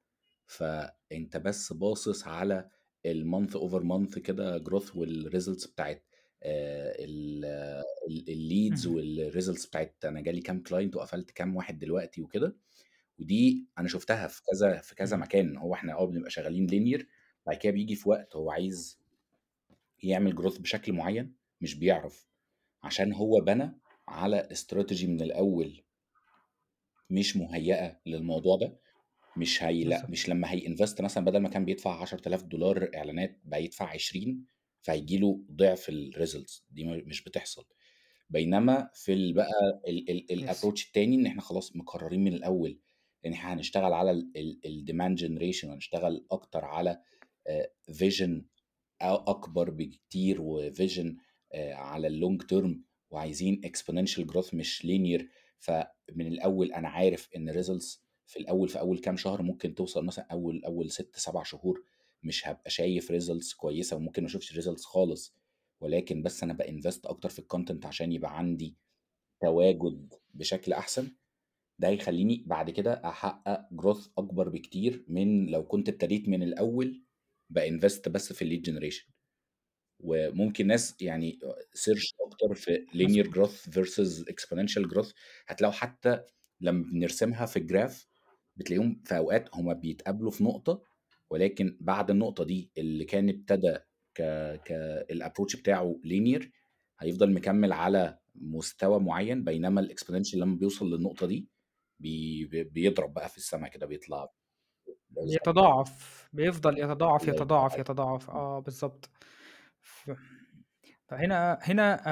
فانت 0.47 1.37
بس 1.37 1.73
باصص 1.73 2.27
على 2.27 2.71
ال 3.07 3.15
month 3.15 3.57
over 3.57 3.83
month 3.83 4.19
كده 4.19 4.59
growth 4.59 4.97
وال 4.97 5.12
results 5.12 5.67
بتاعت 5.67 6.10
ال 8.29 8.38
leads 8.38 8.87
مهم. 8.87 8.97
وال 8.97 9.12
results 9.12 9.67
بتاعت 9.67 10.05
أنا 10.05 10.21
جالي 10.21 10.41
كام 10.41 10.63
client 10.63 10.97
وقفلت 10.97 11.31
كام 11.31 11.57
واحد 11.57 11.79
دلوقتي 11.79 12.23
وكده. 12.23 12.57
ودي 13.19 13.67
أنا 13.79 13.89
شفتها 13.89 14.27
في 14.27 14.43
كذا 14.53 14.81
في 14.81 14.95
كذا. 14.95 15.17
مكان. 15.17 15.57
هو 15.57 15.75
إحنا 15.75 15.93
آه 15.95 16.07
بنبقى 16.07 16.31
شغالين 16.31 16.67
linear 16.67 17.09
بعد 17.47 17.57
كده 17.57 17.73
بيجي 17.73 17.95
في 17.95 18.09
وقت 18.09 18.37
هو 18.37 18.51
عايز 18.51 19.01
يعمل 20.03 20.35
growth 20.37 20.59
بشكل 20.59 20.93
معين 20.93 21.35
مش 21.61 21.75
بيعرف. 21.75 22.27
عشان 22.83 23.13
هو 23.13 23.41
بنى 23.41 23.79
على 24.09 24.49
استراتيجي 24.53 25.07
من 25.07 25.21
الأول 25.23 25.83
مش 27.11 27.37
مهيئة 27.37 28.01
للموضوع 28.07 28.57
ده. 28.57 28.81
مش 29.37 29.63
هي 29.63 29.85
لأ 29.85 30.07
مش 30.11 30.29
لما 30.29 30.51
هي 30.53 30.65
invest 30.65 31.01
مثلا 31.01 31.25
بدل 31.25 31.39
ما 31.39 31.49
كان 31.49 31.65
بيدفع 31.65 32.03
10000 32.03 32.43
دولار 32.43 32.91
إعلانات 32.97 33.41
بقى 33.45 33.65
يدفع 33.65 33.87
20 33.89 34.45
فهيجي 34.83 35.19
له 35.19 35.41
ضعف 35.53 35.89
الريزلتس 35.89 36.65
دي 36.71 36.85
مش 36.85 37.25
بتحصل. 37.25 37.65
بينما 38.31 38.91
في 38.95 39.33
بقى 39.33 39.81
ال 39.89 40.11
ال 40.11 40.49
Yes. 40.49 40.53
الapproach 40.53 40.87
التاني 40.87 41.17
إن 41.17 41.27
إحنا 41.27 41.41
خلاص 41.43 41.77
مقررين 41.77 42.25
من 42.25 42.33
الأول 42.35 42.79
إن 43.27 43.33
إحنا 43.33 43.53
هنشتغل 43.55 43.93
على 43.93 44.11
ال 44.11 44.31
ال 44.37 44.61
الdemand 44.67 45.19
generation 45.21 45.65
وهنشتغل 45.65 46.27
أكتر 46.31 46.65
على 46.65 47.01
أ 49.03 49.31
أكبر 49.31 49.71
بكتير 49.71 50.41
آآ 51.53 51.75
على 51.75 52.09
الlong 52.09 52.43
term 52.47 52.77
وعايزين 53.11 53.61
exponential 53.67 54.25
growth 54.33 54.55
مش 54.55 54.87
linear. 54.87 55.23
فمن 55.59 56.27
الأول 56.27 56.73
أنا 56.73 56.89
عارف 56.89 57.29
إن 57.37 57.63
results 57.63 57.99
في 58.27 58.37
الأول 58.37 58.69
في 58.69 58.81
أول 58.81 58.99
كام 58.99 59.17
شهر 59.17 59.43
ممكن 59.43 59.75
توصل 59.75 60.05
مثلًا 60.05 60.27
أول 60.33 60.65
أول 60.65 60.91
6، 60.91 61.03
7 61.15 61.43
شهور 61.45 61.83
مش 62.23 62.49
هابقى 62.49 62.71
شايف 62.71 63.13
results 63.13 63.57
كويسة 63.57 63.97
وممكن 63.97 64.23
ما 64.23 64.29
أشوفش 64.29 64.59
results 64.61 64.83
خالص، 64.85 65.35
ولكن 65.81 66.23
بس 66.23 66.43
أنا 66.43 66.55
بinvest 66.63 67.01
أكتر 67.05 67.29
في 67.29 67.43
الcontent 67.43 67.87
عشان 67.87 68.13
يبقى 68.13 68.39
عندي 68.39 68.77
تواجد 69.43 70.15
بشكل 70.35 70.73
أحسن، 70.73 71.13
ده 71.79 71.89
هيخلّيني 71.89 72.45
بعد 72.47 72.71
كده 72.71 72.93
أحقق 72.93 73.69
growth 73.83 74.09
أكبر 74.19 74.49
بكتير 74.49 75.05
من 75.09 75.47
لو 75.47 75.65
كنت 75.67 75.89
ابتديت 75.89 76.29
من 76.29 76.43
الأول 76.43 77.05
بinvest 77.59 78.09
بس 78.09 78.33
في 78.33 78.45
الlead 78.45 78.71
generation. 78.71 79.11
وممكن 80.01 80.67
ناس 80.67 80.95
يعني 81.03 81.39
search 81.77 82.15
أكتر 82.27 82.55
في 82.55 82.87
linear 82.95 83.27
مضبوط. 83.29 83.49
growth 83.49 83.71
versus 83.71 84.25
exponential 84.25 84.85
growth 84.95 85.13
هتلاقوا 85.47 85.75
حتى 85.75 86.21
لمّا 86.61 86.85
بنرسمها 86.93 87.47
في 87.47 87.61
الgraph 87.61 88.07
بتلاقيهم 88.57 89.03
في 89.05 89.17
أوقات 89.17 89.49
هُم 89.55 89.75
بيتقابلوا 89.75 90.31
في 90.31 90.45
نقطة، 90.45 90.83
ولكن 91.31 91.79
بعد 91.81 92.11
النقطة 92.11 92.45
دي 92.45 92.73
اللي 92.79 93.05
كان 93.05 93.29
ابتدى 93.29 93.79
ك 94.15 94.23
ك 94.65 94.73
الapproach 95.13 95.59
بتاعه 95.61 96.01
linear 96.07 96.47
هيفضل 97.01 97.33
مكمّل 97.35 97.73
على 97.73 98.19
مستوى 98.35 99.01
معيّن، 99.01 99.45
بينما 99.45 99.83
الexponential 99.89 100.35
لمّا 100.37 100.57
بيوصل 100.57 100.91
للنقطة 100.95 101.27
دي 101.27 101.49
بي 102.01 102.47
بيضرب 102.65 103.15
بقى 103.15 103.29
في 103.29 103.37
السما 103.39 103.69
كده 103.69 103.87
بيطلع. 103.87 104.33
بيتضاعف، 105.25 106.29
بيفضل 106.33 106.79
يتضاعف، 106.79 107.29
يتضاعف،. 107.29 107.77
يتضاعف، 107.79 108.31
إمم. 108.35 108.41
آه 108.41 108.59
بالضبط. 108.61 109.11
ف 109.83 110.11
فهنا 111.09 111.59
هنا 111.63 112.03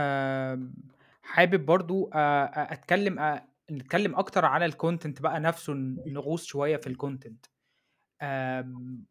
آمم 0.55 0.75
حابب 1.23 1.67
برضه 1.67 2.11
آآ 2.15 2.45
أ 2.47 2.73
أتكلم 2.75 3.19
أ 3.19 3.49
نتكلم 3.73 4.17
أكتر 4.17 4.45
على 4.45 4.73
الcontent 4.73 5.23
بقى 5.23 5.41
نفسه 5.41 5.75
نغوص 6.07 6.45
شوية 6.45 6.77
في 6.77 6.87
إمم. 6.87 6.99
آمم 8.23 9.05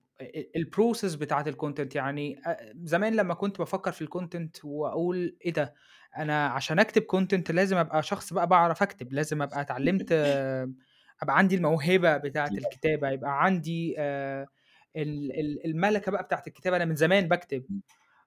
الprocess 0.57 1.17
بتاعة 1.17 1.51
الcontent 1.51 1.95
يعني 1.95 2.41
زمان 2.83 3.15
لمّا 3.15 3.33
كنت 3.33 3.57
بافكّر 3.59 3.91
في 3.91 4.05
الcontent 4.07 4.65
وأقول 4.65 5.37
إيه 5.45 5.53
ده، 5.53 5.73
أنا 6.17 6.47
عشان 6.47 6.79
أكتب 6.79 7.01
content 7.15 7.51
لازم 7.51 7.77
أبقى 7.77 8.03
شخص 8.03 8.33
بقى 8.33 8.47
باعرف 8.47 8.83
أكتب، 8.83 9.13
لازم 9.13 9.41
أبقى 9.41 9.61
اتعلمت 9.61 10.11
أبقى 11.21 11.37
عندي 11.37 11.55
الموهبة 11.55 12.17
بتاعة 12.17 12.51
الكتابة، 12.57 13.09
يبقى 13.09 13.43
عندي 13.43 13.95
آآ 13.99 14.47
ال 14.95 15.39
ال 15.39 15.65
المَلَكة 15.65 16.11
بقى 16.11 16.23
بتاعة 16.23 16.43
الكتابة، 16.47 16.77
أنا 16.77 16.85
من 16.85 16.95
زمان 16.95 17.27
باكتب. 17.27 17.65
إمم. 17.71 17.81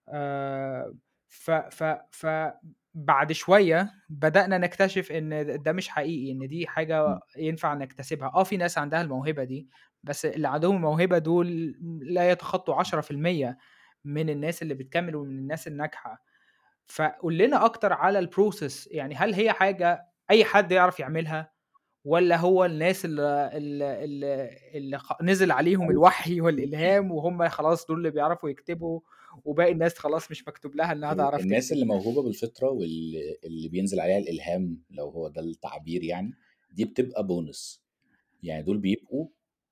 آآ 0.08 0.94
ف 1.28 1.50
ف 1.50 1.84
فبعد 2.12 3.32
شوية 3.32 3.92
بدأنا 4.08 4.58
نكتشف 4.58 5.12
د 5.12 5.62
ده 5.62 5.72
مش 5.72 5.88
حقيقي، 5.88 6.32
إن 6.32 6.48
دي 6.48 6.66
حاجة 6.66 7.06
إمم. 7.06 7.20
ينفع 7.38 7.74
نكتسبها. 7.74 8.32
آه 8.34 8.44
في 8.44 8.56
ناس 8.56 8.78
عندها 8.78 9.02
الموهبة 9.02 9.44
دي، 9.44 9.68
بس 10.02 10.26
اللي 10.26 10.48
عندهم 10.48 10.76
الموهبة 10.76 11.18
دول 11.18 11.76
لا 12.02 12.30
يتخطوا 12.30 12.74
10% 12.74 13.58
من 14.04 14.30
الناس 14.30 14.62
اللي 14.62 14.74
بتكمّل 14.74 15.16
ومن 15.16 15.38
الناس 15.38 15.66
الناجحة. 15.68 16.24
فقُل 16.86 17.38
لنا 17.38 17.64
أكتر 17.64 17.92
على 17.92 18.26
الprocess 18.26 18.88
يعني 18.90 19.14
هل 19.14 19.34
هي 19.34 19.52
حاجة 19.52 20.06
أي 20.30 20.44
حد 20.44 20.72
يعرف 20.72 21.00
يعملها، 21.00 21.52
والّا 22.04 22.36
هو 22.36 22.64
الناس 22.64 23.04
ال 23.04 23.20
ال 23.20 23.82
ال 23.82 24.24
اللي 24.76 24.98
خ 24.98 25.22
نزل 25.22 25.50
عليهم 25.52 25.90
الوحي 25.90 26.40
والإلهام 26.40 27.12
وهُم 27.12 27.48
خلاص 27.48 27.86
دول 27.86 27.98
اللي 27.98 28.10
بيعرفوا 28.10 28.50
يكتبوا، 28.50 29.00
وباقي 29.44 29.72
الناس 29.72 29.98
خلاص 29.98 30.30
مش 30.30 30.48
مكتوب 30.48 30.76
لها 30.76 30.92
إنها 30.92 31.12
ال 31.12 31.16
تعرف 31.16 31.40
الناس 31.40 31.64
تكتب؟ 31.64 31.74
اللي 31.74 31.86
موهوبة 31.86 32.22
بالفطرة 32.22 32.68
وال 32.70 33.14
اللي 33.44 33.68
بينزل 33.68 34.00
عليها 34.00 34.18
الإلهام 34.18 34.82
لو 34.90 35.08
هو 35.08 35.28
ده 35.28 35.40
التعبير 35.40 36.04
يعني، 36.04 36.34
دي 36.72 36.84
بتبقى 36.84 37.28
bonus. 37.28 37.78
يعني 38.42 38.62
دول 38.62 38.78
بيبقوا 38.78 39.26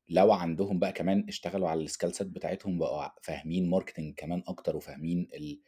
لو 0.08 0.32
عندهم 0.32 0.78
بقى 0.78 0.92
كمان 0.92 1.24
اشتغلوا 1.28 1.68
على 1.68 1.88
الskill 1.88 2.12
set 2.18 2.22
بتاعتهم 2.22 2.78
بقوا 2.78 3.08
فاهمين 3.22 3.80
marketing 3.80 4.14
كمان 4.16 4.42
أكتر 4.48 4.76
وفاهمين 4.76 5.28
ال 5.34 5.60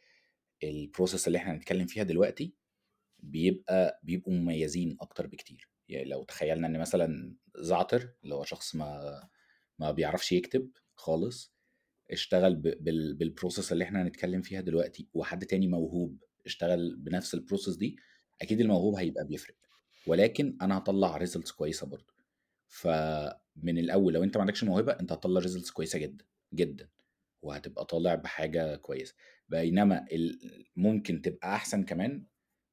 الprocess 0.65 1.27
اللي 1.27 1.37
إحنا 1.37 1.53
هنتكلم 1.53 1.87
فيها 1.87 2.03
دلوقتي، 2.03 2.55
بيبقى 3.19 4.01
بيبقوا 4.03 4.33
مميزين 4.33 4.97
أكتر 5.01 5.27
بكتير. 5.27 5.69
يعني 5.89 6.05
لو 6.09 6.23
تخيلنا 6.23 6.67
إن 6.67 6.79
مثلًا 6.79 7.35
زعتر 7.57 8.15
اللي 8.23 8.35
هو 8.35 8.43
شخص 8.43 8.75
ما 8.75 9.21
ما 9.79 9.91
بيعرفش 9.91 10.31
يكتب 10.31 10.71
خالص، 10.95 11.55
اشتغل 12.11 12.55
ب 12.55 12.61
بال 12.85 13.17
بالprocess 13.35 13.71
اللي 13.71 13.83
إحنا 13.83 14.01
هنتكلم 14.03 14.41
فيها 14.41 14.61
دلوقتي، 14.61 15.09
وحد 15.13 15.45
تاني 15.45 15.67
موهوب 15.67 16.23
اشتغل 16.45 16.95
بنفس 16.97 17.35
الprocess 17.35 17.77
دي، 17.79 17.97
أكيد 18.41 18.61
الموهوب 18.61 18.95
هيبقى 18.95 19.25
بيفرق، 19.27 19.55
ولكن 20.07 20.57
أنا 20.61 20.77
هاطلّع 20.77 21.19
results 21.25 21.55
كويسة 21.57 21.87
برضه. 21.87 22.10
فمن 22.71 23.79
الأول 23.79 24.13
لو 24.15 24.23
أنت 24.25 24.37
ما 24.37 24.41
عندكش 24.43 24.65
موهبة، 24.65 24.93
أنت 24.93 25.13
هتطلّع 25.13 25.41
results 25.41 25.73
كويسة 25.73 25.99
جدًا، 25.99 26.25
جدًا، 26.55 26.89
وهتبقى 27.43 27.85
طالع 27.85 28.15
بحاجة 28.15 28.77
كويسة. 28.77 29.15
بينما 29.49 30.05
ممكن 30.75 31.21
تبقى 31.21 31.55
أحسن 31.55 31.83
كمان 31.83 32.25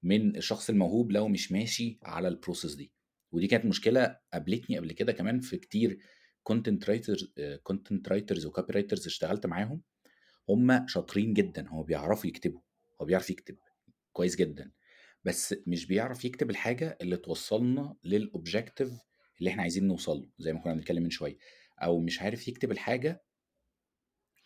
من 0.05 0.37
الشخص 0.37 0.71
الموهوب 0.71 1.13
لو 1.13 1.29
مش 1.29 1.53
ماشي 1.53 1.99
على 2.05 2.31
الprocess 2.37 2.77
دي. 2.77 2.93
ودي 3.33 3.47
كانت 3.47 3.65
مشكلة 3.67 4.19
قابلتني 4.33 4.79
قبل 4.79 4.93
كده 4.93 5.13
كمان 5.13 5.41
في 5.41 5.57
كتير 5.59 5.99
content 6.53 6.85
writers 6.91 7.27
آآ 7.39 7.61
content 7.73 8.03
writers 8.13 8.43
وcopywriters 8.45 9.07
اشتغلت 9.07 9.47
معاهم، 9.47 9.83
هُم 10.51 10.89
شاطرين 10.89 11.35
جدًا، 11.35 11.69
هُم 11.69 11.83
بيعرفوا 11.85 12.29
يكتبوا، 12.31 12.61
هو 13.03 13.07
بيعرف 13.07 13.31
يكتب 13.31 13.59
كويس 14.13 14.37
جدًا، 14.37 14.73
بس 15.25 15.55
مش 15.67 15.87
بيعرف 15.87 16.25
يكتب 16.25 16.51
الحاجة 16.51 16.99
اللي 17.03 17.17
توصّلنا 17.17 17.97
للobjective 18.09 18.93
اللي 19.39 19.51
إحنا 19.51 19.63
عايزين 19.63 19.87
نوصل 19.89 20.19
له، 20.21 20.29
زي 20.39 20.53
ما 20.53 20.61
كنا 20.61 20.75
بنتكلم 20.75 21.03
من 21.03 21.11
شوية، 21.11 21.39
أو 21.79 22.01
مش 22.01 22.23
عارف 22.23 22.49
يكتب 22.49 22.73
الحاجة 22.73 23.25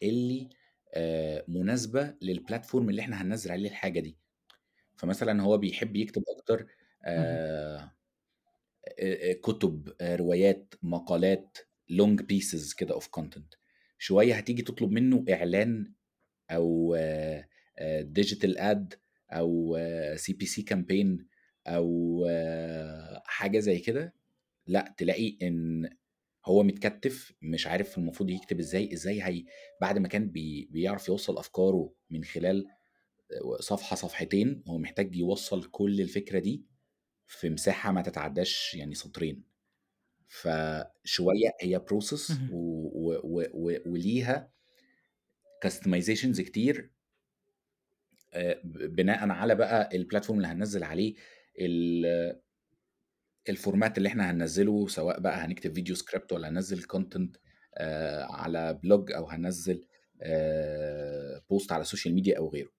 اللي 0.03 0.49
آآ 0.95 1.45
مناسبة 1.49 2.15
للplatform 2.25 2.75
اللي 2.75 3.03
إحنا 3.03 3.23
هننزّل 3.23 3.53
عليه 3.53 3.69
الحاجة 3.69 4.01
دي. 4.01 4.19
فمثلًا 4.97 5.43
هو 5.43 5.59
بيحب 5.59 5.97
يكتب. 5.97 6.23
آآ 7.05 7.91
آآ 8.99 9.31
آآ 9.31 9.33
كُتب، 9.43 9.95
روايات، 10.03 10.75
مقالات، 10.83 11.59
long 11.93 12.17
pieces 12.33 12.75
كده 12.77 12.99
of 13.01 13.03
content. 13.21 13.57
شوية 13.99 14.35
هتيجي 14.35 14.63
تطلب 14.63 14.91
منه 14.91 15.25
إعلان 15.31 15.93
أو 16.51 16.95
آآ 16.99 17.49
digital 18.19 18.55
ad 18.59 18.97
أو 19.33 19.79
CPC 20.17 20.63
campaign 20.75 21.25
أو 21.67 22.27
حاجة 23.25 23.59
زي 23.59 23.79
كده، 23.79 24.15
لأ 24.67 24.95
تلاقي 24.99 25.39
إن 25.43 25.91
هو 26.47 26.63
متكتِّف 26.63 27.33
مش 27.43 27.67
عارف 27.67 27.99
المفروض 27.99 28.31
يكتب 28.31 28.59
إزاي، 28.61 28.93
إزاي 28.93 29.23
هي 29.23 29.45
بعد 29.81 29.99
ما 29.99 30.09
كان 30.09 30.31
بي 30.31 30.69
بيعرف 30.73 31.09
يوصّل 31.09 31.39
أفكاره 31.39 31.95
من 32.11 32.25
خلال 32.25 32.67
آآ 33.33 33.63
صفحة، 33.63 33.97
صفحتين، 33.97 34.63
هو 34.69 34.79
محتاج 34.79 35.17
يوصّل 35.17 35.65
كل 35.65 36.01
الفكرة 36.01 36.39
دي 36.39 36.67
في 37.27 37.51
مساحة 37.51 37.93
ما 37.93 38.03
تتعدّاش 38.03 38.75
يعني 38.75 38.95
سطرين. 38.95 39.45
فشوية 40.29 41.51
هي 41.61 41.79
و 42.53 43.43
وليها 43.87 44.53
customizations 45.67 46.41
كتير 46.41 46.93
ب 48.65 48.95
بناءً 48.97 49.29
على 49.31 49.55
بقى 49.55 49.91
الplatform 49.95 50.31
اللي 50.31 50.47
هننزّل 50.47 50.85
عليه 50.85 51.15
ال 51.61 52.41
ال 53.49 53.56
format 53.56 53.99
اللي 53.99 54.09
إحنا 54.09 54.31
هننزّله، 54.31 54.89
سواء 54.89 55.21
بقى 55.21 55.37
هنكتب 55.45 55.75
فيديو 55.75 55.97
script 55.97 56.33
والّا 56.33 56.49
هننزّل 56.49 56.83
content 56.83 57.39
آآ 57.75 58.25
على 58.25 58.81
blog 58.87 59.17
أو 59.17 59.29
هننزّل 59.29 59.87
آآ 60.23 61.41
post 61.53 61.73
على 61.73 61.81
السوشيال 61.83 62.15
ميديا 62.15 62.39
أو 62.39 62.49
غيره. 62.49 62.71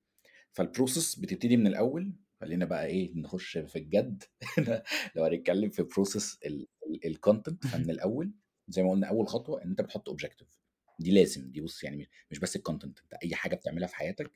فالprocess 0.61 1.19
بتبتدي 1.21 1.57
من 1.57 1.67
الأول، 1.67 2.13
خلّينا 2.41 2.65
بقى 2.65 2.85
إيه 2.85 3.13
نخش 3.15 3.57
في 3.57 3.75
الجد. 3.79 4.23
لو 5.15 5.23
هنتكلم 5.25 5.69
في 5.69 5.83
process 5.83 6.37
ال 6.45 6.67
ال 7.05 7.15
الcontent 7.15 7.67
فمن 7.71 7.89
الأول 7.95 8.33
زي 8.67 8.83
ما 8.83 8.91
قُلنا 8.91 9.07
أول 9.07 9.27
خطوة 9.27 9.63
إن 9.63 9.69
أنت 9.69 9.81
بتحط 9.81 10.09
objective. 10.09 10.57
دي 10.99 11.11
لازم، 11.11 11.51
دي 11.51 11.61
بُص 11.61 11.83
يعني 11.83 12.09
مش 12.31 12.39
بس 12.39 12.57
الcontent 12.57 12.83
أنت 12.85 13.13
أي 13.23 13.35
حاجة 13.35 13.55
بتعملها 13.55 13.87
في 13.87 13.95
حياتك 13.95 14.31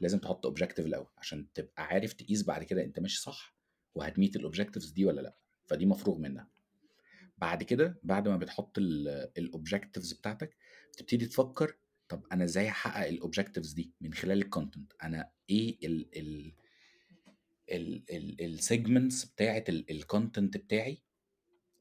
لازم 0.00 0.18
تحط 0.18 0.46
objective 0.46 0.78
الأول، 0.80 1.06
عشان 1.18 1.52
تبقى 1.54 1.84
عارف 1.86 2.12
تقيس 2.12 2.42
بعد 2.44 2.64
كده 2.64 2.82
أنت 2.84 3.00
ماشي 3.00 3.20
صح 3.22 3.56
وهتmeet 3.98 4.30
الobjectives 4.40 4.94
دي 4.94 5.04
والّا 5.04 5.20
لأ، 5.20 5.36
فدي 5.72 5.86
مفروغ 5.86 6.18
منها. 6.18 6.48
بعد 7.38 7.62
كده 7.62 8.00
بعد 8.02 8.28
ما 8.28 8.36
بتحط 8.36 8.78
ال 8.78 9.30
الobjectives 9.38 10.18
بتاعتك، 10.18 10.56
بتبتدي 10.92 11.26
تفكر 11.26 11.76
طب 12.08 12.26
أنا 12.32 12.44
إزاي 12.44 12.68
هاحقق 12.68 13.10
الobjectives 13.10 13.74
دي 13.74 13.92
من 14.00 14.14
خلال 14.14 14.44
الcontent 14.44 14.96
أنا 15.04 15.30
إيه 15.50 15.78
ال 15.86 16.18
ال 16.18 16.52
ال 17.70 18.04
ال 18.40 18.58
الsegments 18.58 19.32
بتاعة 19.34 19.64
ال 19.68 19.86
الcontent 19.90 20.58
بتاعي 20.58 21.02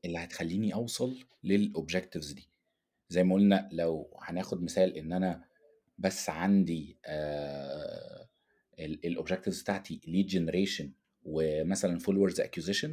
اللي 0.05 0.19
هتخلّيني 0.19 0.73
أوصل 0.73 1.19
للobjectives 1.47 2.33
دي. 2.33 2.49
زي 3.09 3.23
ما 3.23 3.35
قُلنا 3.35 3.69
لو 3.71 4.17
هناخد 4.21 4.63
مثال 4.63 4.97
إن 4.97 5.13
أنا 5.13 5.45
بس 5.97 6.29
عندي 6.29 6.97
آآ 7.05 8.27
ال 8.79 9.17
الobjectives 9.17 9.61
بتاعتي 9.61 10.01
lead 10.07 10.31
generation 10.33 10.85
ومثلًا 11.23 11.99
followers 11.99 12.35
acquisition، 12.35 12.89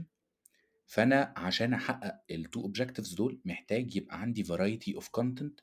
فأنا 0.88 1.34
عشان 1.36 1.74
أحقق 1.74 2.20
ال2 2.32 2.62
objectives 2.62 3.16
دول 3.16 3.40
محتاج 3.44 3.96
يبقى 3.96 4.20
عندي 4.20 4.44
variety 4.44 5.00
of 5.00 5.04
content 5.20 5.62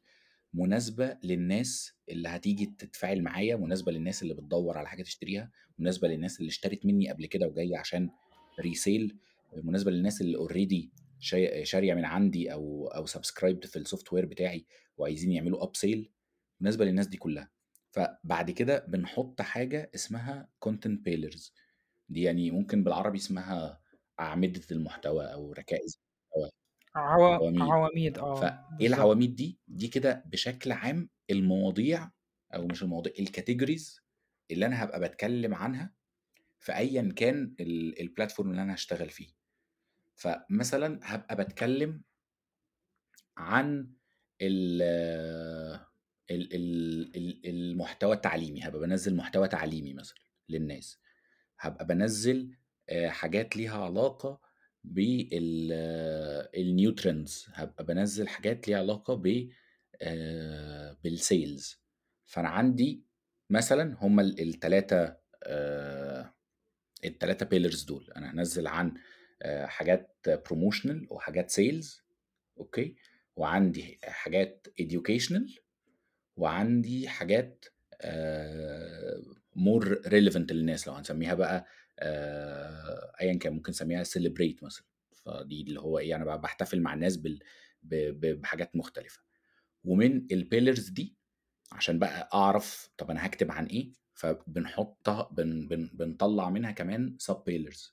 مناسبة 0.53 1.17
للناس 1.23 1.93
اللي 2.09 2.29
هتيجي 2.29 2.65
تتفاعل 2.65 3.21
معايا، 3.21 3.55
مناسبة 3.55 3.91
للناس 3.91 4.23
اللي 4.23 4.33
بتدوّر 4.33 4.77
على 4.77 4.89
حاجة 4.89 5.03
تشتريها، 5.03 5.51
مناسبة 5.79 6.07
للناس 6.07 6.39
اللي 6.39 6.49
اشترت 6.49 6.85
منّي 6.85 7.09
قبل 7.09 7.25
كده 7.25 7.47
وجاية 7.47 7.77
عشان 7.77 8.09
resale، 8.61 9.15
مناسبة 9.63 9.91
للناس 9.91 10.21
اللي 10.21 10.89
شا 11.19 11.63
شارية 11.63 11.93
من 11.93 12.05
عندي 12.05 12.53
أو 12.53 12.87
أو 12.87 13.07
subscribed 13.07 13.67
في 13.67 13.83
الsoftware 13.83 14.25
بتاعي 14.25 14.65
وعايزين 14.97 15.31
يعملوا 15.31 15.65
upsell، 15.65 15.99
مناسبة 16.61 16.85
للناس 16.85 17.07
دي 17.07 17.17
كلّها. 17.17 17.51
فبعد 17.91 18.51
كده 18.51 18.85
بنحط 18.87 19.41
حاجة 19.41 19.91
اسمها 19.95 20.49
content 20.65 20.97
pillars 21.09 21.51
دي 22.09 22.21
يعني 22.21 22.51
ممكن 22.51 22.83
بالعربي 22.83 23.17
اسمها 23.17 23.84
أعمدة 24.19 24.61
المحتوى 24.71 25.25
أو 25.33 25.53
ركائز 25.53 25.99
المحتوى، 26.35 26.51
عوا 26.95 27.39
عواميد. 27.39 27.73
عواميد 27.73 28.17
فإيه 28.35 28.59
بالضبط. 28.79 28.85
العواميد 28.87 29.35
دي؟ 29.35 29.59
دي 29.67 29.87
كده 29.87 30.23
بشكل 30.27 30.71
عام 30.71 31.09
المواضيع 31.31 32.11
أو 32.55 32.67
مش 32.67 32.83
المواضيع 32.83 33.13
الcategories 33.13 34.01
اللي 34.51 34.65
أنا 34.65 34.83
هابقى 34.83 34.99
باتكلم 34.99 35.55
عنها 35.55 35.95
في 36.59 36.77
أيًا 36.77 37.13
كان 37.17 37.55
ال 37.61 37.95
الplatform 38.09 38.39
اللي 38.41 38.61
أنا 38.63 38.73
هاشتغل 38.73 39.09
فيه. 39.09 39.29
فمثلًا 40.15 40.99
هابقى 41.03 41.35
باتكلم 41.35 42.03
عن 43.37 43.93
ال 44.41 44.81
ال 46.31 46.55
ال 46.55 47.15
ال 47.17 47.47
المحتوى 47.49 48.15
التعليمي، 48.15 48.61
هابقى 48.61 48.79
بانزّل 48.79 49.15
محتوى 49.15 49.47
تعليمي 49.47 49.93
مثلًا 49.93 50.17
للناس، 50.49 50.99
هابقى 51.61 51.87
بانزّل 51.87 52.57
آآ 52.89 53.09
حاجات 53.09 53.57
ليها 53.57 53.83
علاقة 53.85 54.39
بال 54.83 55.71
trends، 57.01 57.49
هابقى 57.53 57.85
بانزّل 57.85 58.27
حاجات 58.27 58.67
ليها 58.67 58.77
علاقة 58.77 59.13
ب 59.15 59.49
آآ 60.01 60.97
بالsales. 61.07 61.75
فأنا 62.25 62.49
عندي 62.49 63.03
مثلًا 63.49 63.97
هم 64.01 64.19
ال 64.19 64.39
ال3 64.39 65.15
آآ 65.43 66.33
ال3 67.05 67.45
pillars 67.45 67.85
دول، 67.87 68.11
أنا 68.17 68.31
هانزّل 68.31 68.67
عن 68.67 68.93
حاجات 69.65 70.15
promotional 70.49 71.11
وحاجات 71.11 71.51
sales 71.51 72.01
أوكي، 72.57 72.95
وعندي 73.35 73.99
حاجات 74.03 74.67
educational 74.81 75.59
وعندي 76.37 77.07
حاجات 77.07 77.65
more 79.57 79.85
relevant 80.07 80.51
للناس 80.51 80.87
لو 80.87 80.93
هنسميها 80.93 81.33
بقى 81.33 81.65
آآ 81.99 83.11
أيًا 83.21 83.33
كان 83.37 83.53
ممكن 83.53 83.69
نسميها 83.71 84.03
celebrate 84.03 84.63
مثلًا، 84.63 84.85
فدي 85.25 85.61
اللي 85.61 85.79
هو 85.81 85.99
إيه 85.99 86.15
أنا 86.15 86.35
ب 86.37 86.41
باحتفل 86.41 86.81
مع 86.81 86.93
الناس 86.93 87.17
بال 87.17 87.39
بحاجات 87.83 88.75
مختلفة. 88.75 89.21
ومن 89.83 90.27
الpillars 90.33 90.91
دي 90.93 91.17
عشان 91.71 91.99
بقى 91.99 92.29
أعرف 92.33 92.89
طب 92.97 93.11
أنا 93.11 93.25
هاكتب 93.25 93.51
عن 93.51 93.65
إيه، 93.65 93.91
فبنحطها 94.13 95.29
بن 95.33 95.67
بن 95.67 95.89
بنطلّع 95.93 96.49
منها 96.49 96.71
كمان 96.71 97.17
sub 97.31 97.35
pillars 97.35 97.91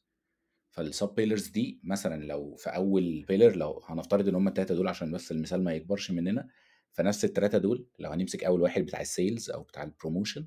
فالsub 0.71 1.09
pillars 1.21 1.53
دي 1.53 1.81
مثلًا 1.85 2.25
لو 2.25 2.55
في 2.57 2.71
أول 2.71 3.27
pillar 3.33 3.57
لو 3.57 3.83
هنفترض 3.87 4.29
إن 4.29 4.35
هم 4.35 4.49
ال3 4.49 4.61
دول 4.73 4.89
عشان 4.89 5.13
بس 5.13 5.33
المثال 5.33 5.65
ما 5.65 5.75
يكبرش 5.75 6.11
مننا، 6.11 6.49
فنفس 6.93 7.25
ال3 7.25 7.57
دول 7.57 7.87
لو 7.99 8.11
هنمسك 8.11 8.45
أول 8.45 8.63
واحد 8.63 8.83
بتاع 8.83 9.05
الsales 9.05 9.55
أو 9.55 9.63
بتاع 9.63 9.87
الpromotion 9.91 10.43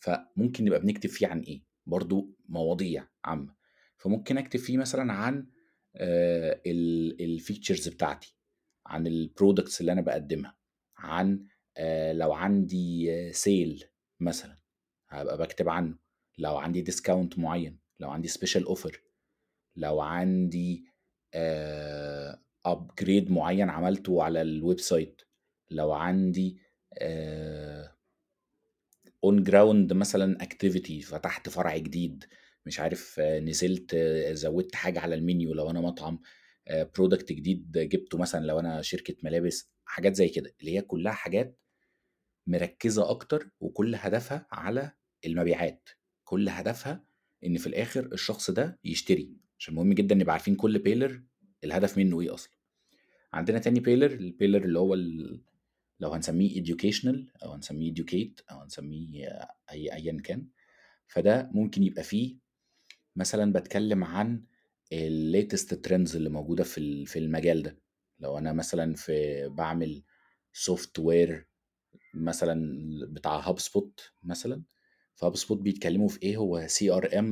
فممكن 0.00 0.64
نبقى 0.64 0.80
بنكتب 0.80 1.10
فيه 1.10 1.26
عن 1.26 1.40
إيه، 1.40 1.62
برضه 1.86 2.28
مواضيع 2.48 3.08
عامة. 3.24 3.54
فممكن 3.96 4.38
أكتب 4.38 4.60
فيه 4.60 4.76
مثلًا 4.78 5.12
عن 5.12 5.46
آآ 5.96 6.60
ال 6.66 7.40
الfeatures 7.40 7.88
بتاعتي، 7.90 8.36
عن 8.86 9.08
الproducts 9.08 9.80
اللي 9.80 9.92
أنا 9.92 10.00
باقدّمها، 10.00 10.56
عن 10.96 11.46
آآ 11.76 12.12
لو 12.12 12.32
عندي 12.32 13.32
sale 13.32 13.84
مثلًا 14.20 14.56
هابقى 15.10 15.38
باكتب 15.38 15.68
عنه، 15.68 15.98
لو 16.38 16.56
عندي 16.56 16.84
discount 16.84 17.38
معيّن، 17.38 17.78
لو 18.00 18.10
عندي 18.10 18.28
special 18.28 18.64
offer، 18.76 18.96
لو 19.76 20.00
عندي 20.00 20.84
آآ 21.34 22.42
upgrade 22.68 23.30
معيّن 23.30 23.70
عملته 23.70 24.22
على 24.22 24.42
الwebsite، 24.44 25.24
لو 25.70 25.92
عندي 25.92 26.58
on 29.26 29.44
ground 29.50 29.92
مثلًا 29.92 30.38
activity 30.44 31.02
فتحت 31.04 31.48
فرع 31.48 31.76
جديد، 31.76 32.24
مش 32.66 32.80
عارف 32.80 33.20
نزلت 33.20 33.96
زوّدت 34.32 34.74
حاجة 34.74 35.00
على 35.00 35.16
الmenu 35.16 35.56
لو 35.56 35.70
أنا 35.70 35.80
مطعم، 35.80 36.20
product 36.70 37.24
جديد 37.32 37.72
جِبته 37.78 38.18
مثلًا 38.18 38.46
لو 38.46 38.60
أنا 38.60 38.82
شركة 38.82 39.16
ملابس، 39.24 39.72
حاجات 39.84 40.14
زي 40.16 40.28
كده، 40.28 40.54
اللي 40.60 40.76
هي 40.76 40.82
كلّها 40.82 41.12
حاجات 41.12 41.58
مركّزة 42.46 43.10
أكتر 43.10 43.50
وكل 43.60 43.94
هدفها 43.94 44.46
على 44.52 44.92
المبيعات، 45.26 45.88
كل 46.24 46.48
هدفها 46.48 47.04
إن 47.46 47.58
في 47.58 47.66
الآخر 47.66 48.06
الشخص 48.12 48.50
ده 48.50 48.80
يشتري، 48.84 49.32
عشان 49.58 49.74
مهم 49.74 49.92
جدًا 49.92 50.14
نبقى 50.14 50.32
عارفين 50.32 50.54
كل 50.56 50.78
pillar 50.88 51.12
الهدف 51.64 51.98
منّه 51.98 52.20
إيه 52.20 52.34
أصلًا. 52.34 52.52
عندنا 53.32 53.58
تاني 53.58 53.80
pillar 53.80 54.10
الpillar 54.12 54.64
اللي 54.64 54.78
هو 54.78 54.94
ال 54.94 55.42
لو 56.00 56.10
هنسميه 56.12 56.62
educational 56.62 57.16
أو 57.44 57.52
هنسميه 57.52 57.94
educate 57.94 58.42
أو 58.50 58.60
هنسميه 58.60 59.28
أي 59.70 59.94
أيًا 59.94 60.20
كان، 60.24 60.46
فده 61.08 61.50
ممكن 61.54 61.82
يبقى 61.82 62.02
فيه 62.02 62.36
مثلًا 63.16 63.52
باتكلم 63.52 64.04
عن 64.04 64.44
الlatest 64.94 65.76
trends 65.88 66.14
اللي 66.16 66.30
موجودة 66.30 66.64
في 66.64 67.06
في 67.06 67.18
المجال 67.18 67.62
ده، 67.62 67.78
لو 68.20 68.38
أنا 68.38 68.52
مثلًا 68.52 68.94
في 68.94 69.48
باعمل 69.48 70.02
software 70.70 71.34
مثلًا 72.14 72.70
بتاع 73.08 73.42
HubSpot 73.42 73.90
مثلًا، 74.22 74.62
فHubSpot 75.16 75.52
بيتكلموا 75.52 76.08
في 76.08 76.22
إيه؟ 76.22 76.36
هو 76.36 76.66
CRM 76.68 77.26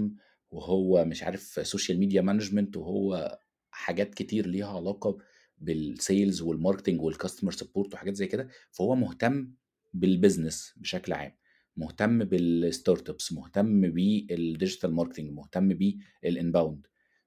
وهو 0.50 1.04
مش 1.04 1.22
عارف 1.22 1.60
social 1.60 1.94
media 1.96 2.22
management 2.22 2.76
وهو 2.76 3.38
حاجات 3.70 4.14
كتير 4.14 4.46
ليها 4.46 4.76
علاقة 4.76 5.18
بالsales 5.64 6.40
والmarketing 6.42 6.98
والcustomer 7.00 7.52
support 7.52 7.94
وحاجات 7.94 8.14
زي 8.14 8.26
كده، 8.26 8.48
فهو 8.70 8.94
مهتم 8.94 9.52
بالbusiness 9.96 10.72
بشكل 10.76 11.12
عام، 11.12 11.36
مهتم 11.76 12.24
بالstartups 12.24 13.32
مهتم 13.32 13.90
بالdigital 13.92 14.90
marketing 15.00 15.32
مهتم 15.32 15.74
بالinbound. 15.78 16.78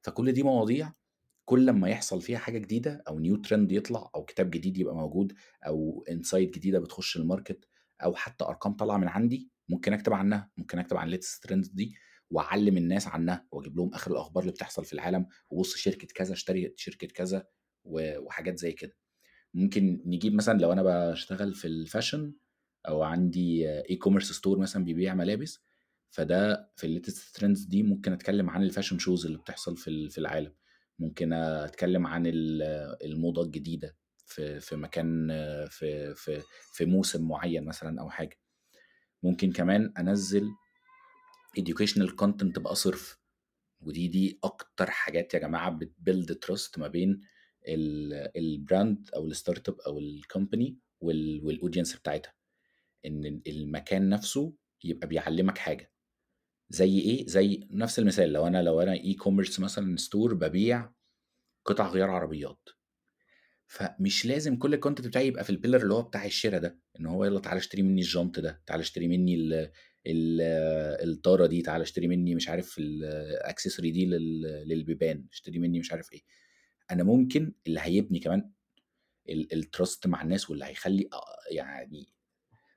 فكل 0.01 0.31
دي 0.31 0.43
مواضيع 0.43 0.93
كل 1.45 1.69
أمّا 1.69 1.89
يحصل 1.89 2.21
فيها 2.21 2.37
حاجة 2.37 2.57
جديدة 2.57 3.03
أو 3.07 3.23
new 3.23 3.37
trend 3.47 3.71
يطلع 3.71 4.11
أو 4.15 4.25
كتاب 4.25 4.49
جديد 4.51 4.77
يبقى 4.77 4.95
موجود 4.95 5.33
أو 5.67 6.05
insight 6.09 6.35
جديدة 6.35 6.79
بتخش 6.79 7.17
الmarket 7.17 7.57
أو 8.03 8.15
حتى 8.15 8.45
أرقام 8.45 8.73
طالعة 8.73 8.97
من 8.97 9.07
عندي، 9.07 9.49
ممكن 9.69 9.93
أكتب 9.93 10.13
عنها، 10.13 10.51
ممكن 10.57 10.79
أكتب 10.79 10.97
عن 10.97 11.11
الlatest 11.15 11.47
trends 11.47 11.69
دي 11.73 11.95
وأعلّم 12.29 12.77
الناس 12.77 13.07
عنها 13.07 13.47
وأجيب 13.51 13.77
لهم 13.77 13.93
آخر 13.93 14.11
الأخبار 14.11 14.43
اللي 14.43 14.53
بتحصل 14.53 14.85
في 14.85 14.93
العالم، 14.93 15.25
وبُص 15.49 15.75
شركة 15.75 16.07
كذا 16.15 16.33
اشترت 16.33 16.73
شركة 16.77 17.07
كذا. 17.07 17.45
وحاجات 17.85 18.59
زي 18.59 18.71
كده. 18.71 18.93
ممكن 19.53 20.01
نجيب 20.05 20.33
مثلًا 20.33 20.59
لو 20.59 20.71
أنا 20.73 20.83
باشتغل 20.83 21.53
في 21.53 21.85
الfashion 21.87 22.31
أو 22.87 23.03
عندي 23.03 23.67
e-commerce 23.83 24.33
store 24.39 24.57
مثلًا 24.59 24.83
بيبيع 24.85 25.13
ملابس، 25.15 25.63
فده 26.09 26.71
في 26.75 26.87
الlatest 27.01 27.39
trends 27.39 27.69
دي 27.69 27.83
ممكن 27.83 28.13
أتكلم 28.13 28.49
عن 28.49 28.69
الfashion 28.71 28.97
shows 29.05 29.25
اللي 29.25 29.37
بتحصل 29.37 29.77
في 29.77 30.09
في 30.09 30.17
العالم، 30.17 30.53
ممكن 30.99 31.33
أتكلم 31.33 32.07
عن 32.07 32.27
ال 32.27 32.61
الموضة 33.05 33.43
الجديدة 33.43 33.97
في 34.25 34.59
في 34.59 34.75
مكان 34.75 35.27
في 35.69 36.15
في 36.15 36.41
في 36.73 36.85
موسم 36.85 37.27
معيّن 37.27 37.65
مثلًا 37.65 38.01
أو 38.01 38.09
حاجة. 38.09 38.39
ممكن 39.23 39.51
كمان 39.51 39.93
أنزّل 39.99 40.49
educational 41.59 42.09
content 42.21 42.59
بقى 42.59 42.75
صرف، 42.75 43.19
ودي 43.81 44.07
دي 44.07 44.39
أكتر 44.43 44.91
حاجات 44.91 45.33
يا 45.33 45.39
جماعة 45.39 45.79
بتbuild 45.79 46.35
trust 46.45 46.79
ما 46.79 46.87
بين 46.87 47.21
ال 47.67 48.29
الbrand 48.37 49.15
أو 49.15 49.29
الstartup 49.29 49.87
أو 49.87 49.99
الcompany 50.01 50.73
وال 51.01 51.41
والaudience 51.41 51.99
بتاعتها، 51.99 52.33
ال 53.05 53.41
المكان 53.47 54.09
نفسه 54.09 54.53
يبقى 54.83 55.07
بيعلّمك 55.07 55.57
حاجة. 55.57 55.91
زي 56.69 56.99
إيه؟ 56.99 57.27
زي 57.27 57.67
نفس 57.71 57.99
المثال 57.99 58.33
لو 58.33 58.47
أنا 58.47 58.61
لو 58.63 58.81
أنا 58.81 58.95
e-commerce 58.97 59.59
مثلًا 59.59 59.97
store 59.97 60.33
بابيع 60.33 60.91
قطع 61.65 61.89
غيار 61.89 62.09
عربيات. 62.09 62.69
فمش 63.67 64.25
لازم 64.25 64.57
كل 64.57 64.75
الcontent 64.81 65.01
بتاعي 65.07 65.27
يبقى 65.27 65.43
في 65.43 65.53
الpillar 65.53 65.81
اللي 65.81 65.93
هو 65.93 66.01
بتاع 66.01 66.25
الشرا 66.25 66.57
ده، 66.57 66.79
إن 66.99 67.05
هو 67.05 67.25
يالّا 67.25 67.39
تعالَ 67.39 67.57
اشتري 67.57 67.81
منّي 67.81 68.01
الجَنْط 68.01 68.39
ده، 68.39 68.61
تعالَ 68.67 68.79
اشتري 68.79 69.07
منّي 69.07 69.35
ال 69.35 69.53
ال- 70.07 70.41
الطارة 71.09 71.45
دي 71.47 71.61
تعالى 71.61 71.81
اشتري 71.81 72.07
مني 72.07 72.35
مش 72.35 72.49
عارف 72.49 72.75
ال 72.79 72.90
accessory 72.90 73.91
دي 73.91 74.05
لل- 74.05 74.67
للبيبان 74.67 75.25
اشتري 75.31 75.59
مني 75.59 75.79
مش 75.79 75.91
عارف 75.91 76.13
إيه 76.13 76.21
أنا 76.91 77.03
ممكن 77.03 77.53
اللي 77.67 77.79
هيبني 77.83 78.19
كمان 78.19 78.51
ال 79.29 79.42
trust 79.42 80.07
مع 80.07 80.21
الناس 80.21 80.49
واللي 80.49 80.65
هيخلي 80.65 81.09
آه، 81.13 81.25
يعني 81.51 82.07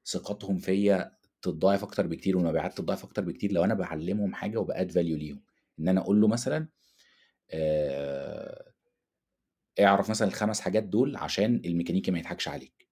ثقتهم 0.06 0.58
فيا 0.58 1.16
تتضاعف 1.42 1.82
أكتر 1.84 2.06
بكتير 2.06 2.36
والمبيعات 2.36 2.74
تتضاعف 2.74 3.04
أكتر 3.04 3.22
بكتير 3.24 3.52
لو 3.52 3.64
أنا 3.64 3.74
بعلمهم 3.74 4.34
حاجة 4.34 4.58
وب 4.58 4.71
add 4.71 4.90
value 4.92 5.16
ليهم. 5.16 5.42
إن 5.80 5.88
أنا 5.88 6.00
أقول 6.00 6.20
له 6.20 6.28
مثلا 6.28 6.68
آه، 7.50 8.72
اعرف 9.80 10.10
مثلا 10.10 10.28
الخمس 10.28 10.60
حاجات 10.60 10.82
دول 10.82 11.16
عشان 11.16 11.62
الميكانيكي 11.64 12.10
ما 12.10 12.18
يضحكش 12.18 12.48
عليك. 12.48 12.88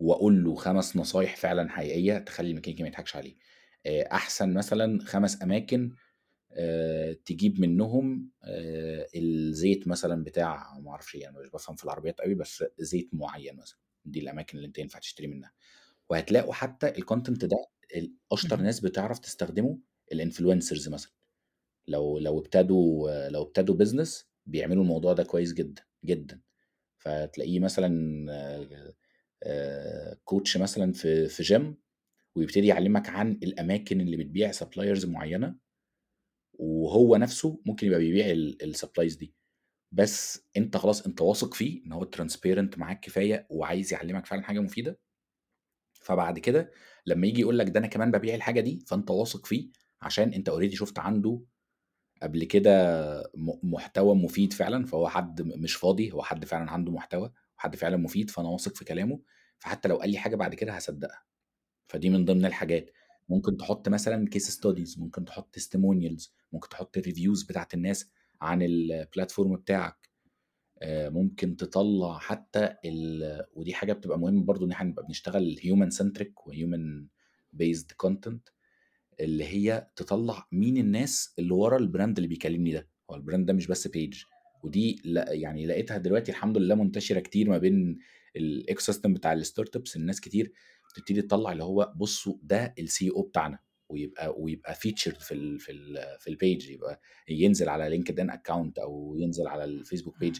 وأقول 0.00 0.44
له 0.44 0.54
خمس 0.54 0.96
نصايح 0.96 1.36
فعلا 1.36 1.70
حقيقية 1.70 2.18
تخلي 2.18 2.50
الميكانيكي 2.50 2.82
ما 2.82 2.88
يضحكش 2.88 3.16
عليه 3.16 3.36
آه، 3.86 4.08
أحسن 4.12 4.54
مثلا 4.54 5.00
خمس 5.04 5.42
أماكن 5.42 5.94
تجيب 7.24 7.60
منهم 7.60 8.30
آه، 8.42 9.08
الزيت 9.16 9.88
مثلا 9.88 10.24
بتاع 10.24 10.78
ما 10.78 10.90
أعرفش 10.90 11.14
يعني 11.14 11.38
مش 11.38 11.48
بفهم 11.48 11.76
في 11.76 11.84
العربيات 11.84 12.20
قوي 12.20 12.34
بس 12.34 12.64
زيت 12.78 13.08
معين 13.12 13.56
مثلا. 13.56 13.78
دي 14.04 14.20
الأماكن 14.20 14.56
اللي 14.58 14.66
أنت 14.66 14.78
ينفع 14.78 14.98
تشتري 14.98 15.26
منها. 15.26 15.52
وهتلاقوا 16.10 16.52
حتى 16.52 16.88
ال 16.88 16.95
content 16.95 17.44
ده 17.44 17.56
أشطر. 18.32 18.60
ناس 18.60 18.80
بتعرف 18.80 19.18
تستخدمه 19.18 19.78
ال 20.12 20.18
influencers 20.18 20.88
مثلا. 20.88 21.12
لو 21.88 22.18
لو 22.18 22.38
ابتدوا 22.38 23.28
لو 23.28 23.42
ابتدوا 23.42 23.74
business 23.74 24.28
بيعملوا 24.46 24.82
الموضوع 24.82 25.12
ده 25.12 25.22
كويس 25.22 25.52
جدا 25.52 25.82
جدا. 26.04 26.40
فتلاقيه 26.98 27.60
مثلا 27.60 28.26
آه، 28.32 28.94
آه، 29.42 30.18
coach 30.24 30.56
مثلا 30.56 30.92
في 30.92 31.28
في 31.28 31.42
جيم 31.42 31.76
ويبتدي 32.36 32.66
يعلمك 32.66 33.08
عن 33.08 33.32
الأماكن 33.32 34.00
اللي 34.00 34.16
بتبيع 34.16 34.52
suppliers 34.52 35.06
معينة. 35.06 35.63
وهو 36.58 37.16
نفسه 37.16 37.60
ممكن 37.66 37.86
يبقى 37.86 37.98
بيبيع 37.98 38.26
ال 38.62 38.68
supplies 38.68 39.16
دي. 39.16 39.34
بس 39.92 40.46
انت 40.56 40.76
خلاص 40.76 41.06
انت 41.06 41.20
واثق 41.22 41.54
فيه 41.54 41.86
ان 41.86 41.92
هو 41.92 42.04
transparent 42.04 42.78
معاك 42.78 43.00
كفاية 43.00 43.46
وعايز 43.50 43.92
يعلمك 43.92 44.26
فعلا 44.26 44.42
حاجة 44.42 44.60
مفيدة. 44.60 45.00
فبعد 45.94 46.38
كده 46.38 46.70
لما 47.06 47.26
يجي 47.26 47.40
يقول 47.40 47.58
لك 47.58 47.68
ده 47.68 47.80
أنا 47.80 47.86
كمان 47.86 48.10
ببيع 48.10 48.34
الحاجة 48.34 48.60
دي 48.60 48.84
فأنت 48.88 49.10
واثق 49.10 49.46
فيه 49.46 49.70
عشان 50.02 50.32
أنت 50.34 50.48
already 50.48 50.76
شفت 50.76 50.98
عنده 50.98 51.40
قبل 52.22 52.44
كده 52.44 53.32
محتوى 53.62 54.14
مفيد 54.14 54.52
فعلا 54.52 54.86
فهو 54.86 55.08
حد 55.08 55.42
مش 55.42 55.74
فاضي 55.74 56.12
هو 56.12 56.22
حد 56.22 56.44
فعلا 56.44 56.70
عنده 56.70 56.92
محتوى 56.92 57.32
وحد 57.58 57.76
فعلا 57.76 57.96
مفيد 57.96 58.30
فأنا 58.30 58.48
واثق 58.48 58.76
في 58.76 58.84
كلامه 58.84 59.20
فحتى 59.58 59.88
لو 59.88 59.96
قال 59.96 60.10
لي 60.10 60.18
حاجة 60.18 60.36
بعد 60.36 60.54
كده 60.54 60.72
هصدقها. 60.72 61.24
فدي 61.88 62.10
من 62.10 62.24
ضمن 62.24 62.46
الحاجات. 62.46 62.90
ممكن 63.28 63.56
تحط 63.56 63.88
مثلا 63.88 64.28
case 64.28 64.50
studies 64.50 64.98
ممكن 64.98 65.24
تحط 65.24 65.54
testimonials 65.54 66.34
ممكن 66.52 66.68
تحط 66.68 66.96
ال 66.96 67.02
reviews 67.02 67.42
بتاعت 67.42 67.74
الناس 67.74 68.10
عن 68.40 68.62
ال 68.62 68.72
platform 68.72 69.56
بتاعك. 69.56 70.08
آه، 70.82 71.08
ممكن 71.08 71.56
تطلع 71.56 72.18
حتى 72.18 72.74
ال... 72.84 73.44
ودي 73.54 73.74
حاجة 73.74 73.92
بتبقى 73.92 74.18
مهمة 74.18 74.44
برضو 74.44 74.66
إن 74.66 74.70
إحنا 74.70 74.88
نبقى 74.90 75.06
بنشتغل 75.06 75.56
human 75.62 75.90
centric 75.90 76.46
و 76.46 76.56
human 76.56 77.06
based 77.52 77.92
content 77.92 78.48
اللي 79.20 79.44
هي 79.44 79.88
تطلع 79.96 80.48
مين 80.52 80.76
الناس 80.76 81.34
اللي 81.38 81.52
ورا 81.54 81.78
ال 81.78 81.84
brand 81.84 82.16
اللي 82.18 82.28
بيكلمني 82.28 82.72
ده. 82.72 82.88
هو 83.10 83.14
ال 83.14 83.19
brand 83.19 83.46
ده 83.46 83.52
مش 83.52 83.66
بس 83.66 83.88
page 83.88 84.22
ودي 84.62 85.02
لا 85.04 85.32
يعني 85.32 85.66
لقيتها 85.66 85.98
دلوقتي 85.98 86.30
الحمد 86.32 86.58
لله 86.58 86.74
منتشرة 86.74 87.20
كتير 87.20 87.50
ما 87.50 87.58
بين 87.58 87.98
ال 88.36 88.80
ecosystem 88.80 89.14
بتاع 89.14 89.32
ال 89.32 89.76
startups 89.76 89.96
الناس 89.96 90.20
كتير 90.20 90.52
بتبتدي 90.94 91.22
تطلع 91.22 91.52
اللي 91.52 91.64
هو 91.64 91.92
بصوا 91.96 92.34
ده 92.42 92.74
ال 92.78 93.10
CEO 93.10 93.22
بتاعنا 93.22 93.58
ويبقى 93.88 94.34
ويبقى 94.38 94.74
featured 94.74 95.20
في 95.20 95.34
ال 95.34 95.58
في 95.60 95.72
ال 95.72 95.98
في 96.20 96.30
ال 96.30 96.38
page 96.38 96.70
يبقى 96.70 97.00
ينزل 97.28 97.68
على 97.68 97.88
LinkedIn 97.88 98.30
account 98.30 98.78
أو 98.78 99.14
ينزل 99.18 99.46
على 99.46 99.64
ال 99.64 99.70
Facebook 99.70 100.18
page 100.18 100.38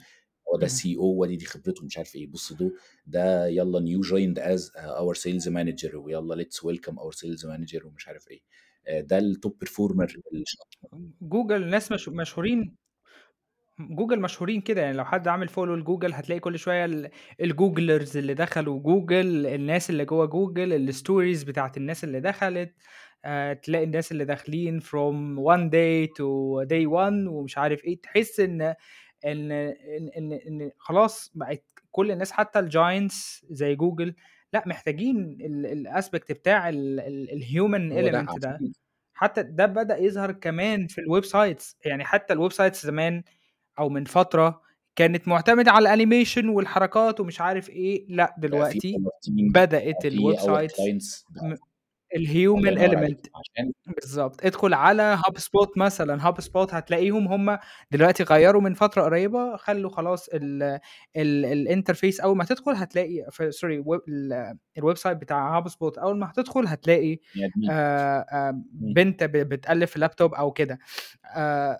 هو 0.52 0.58
ده. 0.58 0.66
ال 0.66 0.96
CEO 0.96 1.20
ودي 1.20 1.36
دي 1.36 1.44
خبرته 1.44 1.84
مش 1.84 1.98
عارف 1.98 2.16
إيه 2.16 2.26
بص 2.26 2.52
ده 2.52 2.72
ده 3.06 3.46
يلا 3.46 3.80
new 3.80 4.00
joined 4.00 4.38
as 4.38 4.70
our 4.76 5.14
sales 5.14 5.48
manager 5.48 5.96
ويلا 5.96 6.34
let's 6.34 6.64
welcome 6.64 6.98
our 6.98 7.12
sales 7.12 7.46
manager 7.46 7.86
ومش 7.86 8.08
عارف 8.08 8.28
إيه. 8.30 8.40
آه، 8.86 9.00
ده 9.00 9.18
ال 9.18 9.28
top 9.28 9.58
performer 9.58 10.16
جوجل 11.22 11.68
ناس 11.68 11.92
مش 11.92 12.08
مشهورين 12.08 12.76
جوجل 13.80 14.20
مشهورين 14.20 14.60
كده 14.60 14.82
يعني 14.82 14.96
لو 14.96 15.04
حد 15.04 15.28
عامل 15.28 15.48
follow 15.48 15.74
لجوجل 15.74 16.12
هتلاقي 16.14 16.40
كل 16.40 16.58
شوية 16.58 16.84
ال- 16.84 17.10
ال 17.40 17.49
Googlers 17.49 18.16
اللي 18.16 18.34
دخلوا 18.34 18.80
جوجل 18.80 19.46
الناس 19.46 19.90
اللي 19.90 20.04
جوه 20.04 20.26
جوجل 20.26 20.72
ال 20.72 20.81
stories 20.81 21.42
بتاعت 21.44 21.76
الناس 21.76 22.04
اللي 22.04 22.20
دخلت 22.20 22.74
آه، 23.24 23.52
تلاقي 23.52 23.84
الناس 23.84 24.12
اللي 24.12 24.24
داخلين 24.24 24.80
from 24.80 25.38
one 25.38 25.70
day 25.70 26.08
to 26.18 26.24
day 26.68 26.86
one 26.90 27.28
ومش 27.28 27.58
عارف 27.58 27.84
إيه 27.84 28.00
تحس 28.00 28.40
إن 28.40 28.62
إن 28.62 28.74
إن 29.52 30.08
إن, 30.16 30.32
إن 30.32 30.70
خلاص 30.78 31.32
بقت 31.34 31.64
كل 31.90 32.10
الناس 32.10 32.32
حتى 32.32 32.58
ال 32.58 32.71
giants 32.71 33.46
زي 33.50 33.74
جوجل 33.74 34.14
لأ 34.52 34.62
محتاجين 34.66 35.38
ال 35.40 35.54
aspect 35.54 36.32
بتاع 36.32 36.68
ال 36.68 36.89
human 36.89 37.92
هو 37.92 37.98
ده 38.00 38.10
element 38.22 38.38
ده. 38.38 38.58
حتى 39.14 39.42
ده 39.42 39.66
بدأ 39.66 39.98
يظهر 39.98 40.32
كمان 40.32 40.86
في 40.86 41.00
ال 41.00 41.24
websites 41.24 41.76
يعني 41.84 42.04
حتى 42.04 42.32
ال 42.34 42.52
websites 42.52 42.86
زمان 42.86 43.22
أو 43.78 43.88
من 43.88 44.04
فترة 44.04 44.60
كانت 44.96 45.28
معتمدة 45.28 45.72
على 45.72 45.82
ال 45.82 45.89
animation 45.89 46.48
والحركات 46.48 47.20
ومش 47.20 47.40
عارف 47.40 47.70
إيه 47.70 48.06
لأ 48.08 48.34
دلوقتي 48.38 48.96
بدأت 49.28 50.04
الويب 50.06 50.38
في 50.70 50.98
ال 52.14 52.25
human 52.25 52.78
عشان 53.34 53.72
بالظبط. 53.86 54.44
ادخل 54.46 54.74
على 54.74 55.02
HubSpot 55.02 55.78
مثلا. 55.78 56.26
HubSpot 56.28 56.74
هتلاقيهم 56.74 57.28
هم 57.28 57.58
دلوقتي 57.90 58.22
غيروا 58.22 58.60
من 58.62 58.74
فترة 58.74 59.02
قريبة 59.02 59.56
خلوا 59.56 59.90
خلاص 59.90 60.28
ال 60.28 60.62
ال 61.16 61.44
ال 61.44 61.52
interface 61.52 62.20
أول 62.20 62.36
ما 62.36 62.44
تدخل 62.44 62.72
هتلاقي 62.72 63.26
sorry 63.50 63.82
web 63.86 64.00
ال- 64.08 64.56
ال 64.78 64.96
website 64.96 65.16
بتاع 65.18 65.56
HubSpot 65.56 65.98
أول 65.98 66.18
ما 66.18 66.30
هتدخل 66.30 66.66
هتلاقي 66.66 67.18
آه، 67.70 68.18
آه،. 68.32 68.62
بنت 68.72 69.24
ب- 69.24 69.30
بتقلب 69.32 69.84
في 69.84 69.96
اللابتوب 69.96 70.34
أو 70.34 70.50
كده. 70.52 70.78
آه، 71.36 71.78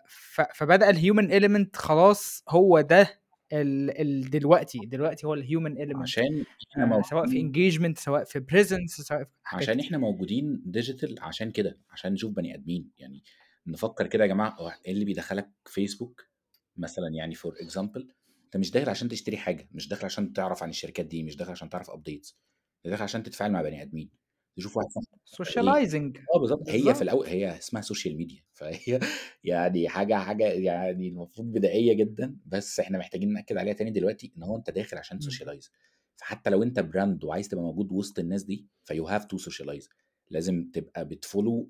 فبدأ 0.55 0.91
ال 0.91 0.98
human 0.98 1.33
element 1.33 1.77
خلاص 1.77 2.45
هو 2.49 2.81
ده 2.81 3.24
ال 3.53 4.01
ال 4.01 4.31
دلوقتي 4.31 4.79
دلوقتي 4.79 5.27
هو 5.27 5.35
ال 5.35 5.41
human 5.41 5.73
element 5.73 6.03
عشان 6.03 6.45
إحنا 6.73 7.03
سواء 7.03 7.11
في 7.11 7.15
موجودين 7.15 7.47
engagement 7.47 7.99
سواء 7.99 8.25
في 8.25 8.41
presence 8.41 8.91
سواء 9.01 9.25
في 9.25 9.31
عشان 9.47 9.81
إحنا 9.81 9.99
موجودين 9.99 10.63
digital 10.67 11.17
عشان 11.21 11.51
كده 11.51 11.79
عشان 11.91 12.13
نشوف 12.13 12.33
بني 12.33 12.55
آدمين. 12.55 12.91
يعني 12.99 13.23
نفكر 13.67 14.07
كده 14.07 14.25
يا 14.25 14.29
جماعة 14.29 14.57
إيه 14.87 14.93
اللي 14.93 15.05
بيدخلك 15.05 15.51
فيسبوك 15.67 16.29
مثلا؟ 16.77 17.09
يعني 17.15 17.35
for 17.35 17.55
example 17.61 18.09
أنت 18.45 18.57
مش 18.57 18.71
داخل 18.71 18.91
عشان 18.91 19.09
تشتري 19.09 19.37
حاجة 19.37 19.69
مش 19.73 19.89
داخل 19.89 20.05
عشان 20.05 20.33
تعرف 20.33 20.63
عن 20.63 20.71
الشركات 20.71 21.07
دي 21.07 21.23
مش 21.23 21.37
داخل 21.37 21.51
عشان 21.51 21.69
تعرف 21.69 21.91
updates 21.91 22.39
انت 22.77 22.91
داخل 22.91 23.03
عشان 23.03 23.23
تتفاعل 23.23 23.53
مع 23.53 23.63
بني 23.63 23.83
آدمين. 23.83 24.11
تشوف 24.57 24.77
واحد 24.77 24.89
صاحبك 25.25 25.47
socializing 25.47 26.19
آه 26.35 26.39
بالظبط 26.39 26.69
هي 26.69 26.95
في 26.95 27.03
الأول 27.03 27.27
هي 27.27 27.59
اسمها 27.59 27.83
social 27.83 28.17
media 28.17 28.43
فهي 28.59 29.01
يعني 29.45 29.89
حاجة 29.89 30.15
حاجة 30.15 30.45
يعني 30.45 31.09
المفروض 31.09 31.53
بدائية 31.53 31.93
جدا 31.93 32.37
بس 32.47 32.81
إحنا 32.81 32.99
محتاجين 32.99 33.33
نأكد 33.33 33.57
عليها 33.57 33.75
تاني 33.75 33.91
دلوقتي 33.91 34.33
إن 34.37 34.43
هو 34.43 34.57
أنت 34.57 34.71
داخل 34.71 34.97
عشان. 34.97 35.21
socialize 35.21 35.71
فحتى 36.17 36.51
لو 36.51 36.63
أنت 36.63 36.81
brand 36.81 37.25
وعايز 37.25 37.49
تبقى 37.49 37.65
موجود 37.65 37.93
وسط 37.93 38.19
الناس 38.19 38.43
دي 38.43 38.67
ف 38.85 39.07
you 39.07 39.14
have 39.14 39.25
to 39.25 39.39
socialize 39.39 39.89
لازم 40.31 40.71
تبقى 40.73 41.09
بت 41.09 41.24
follow 41.24 41.69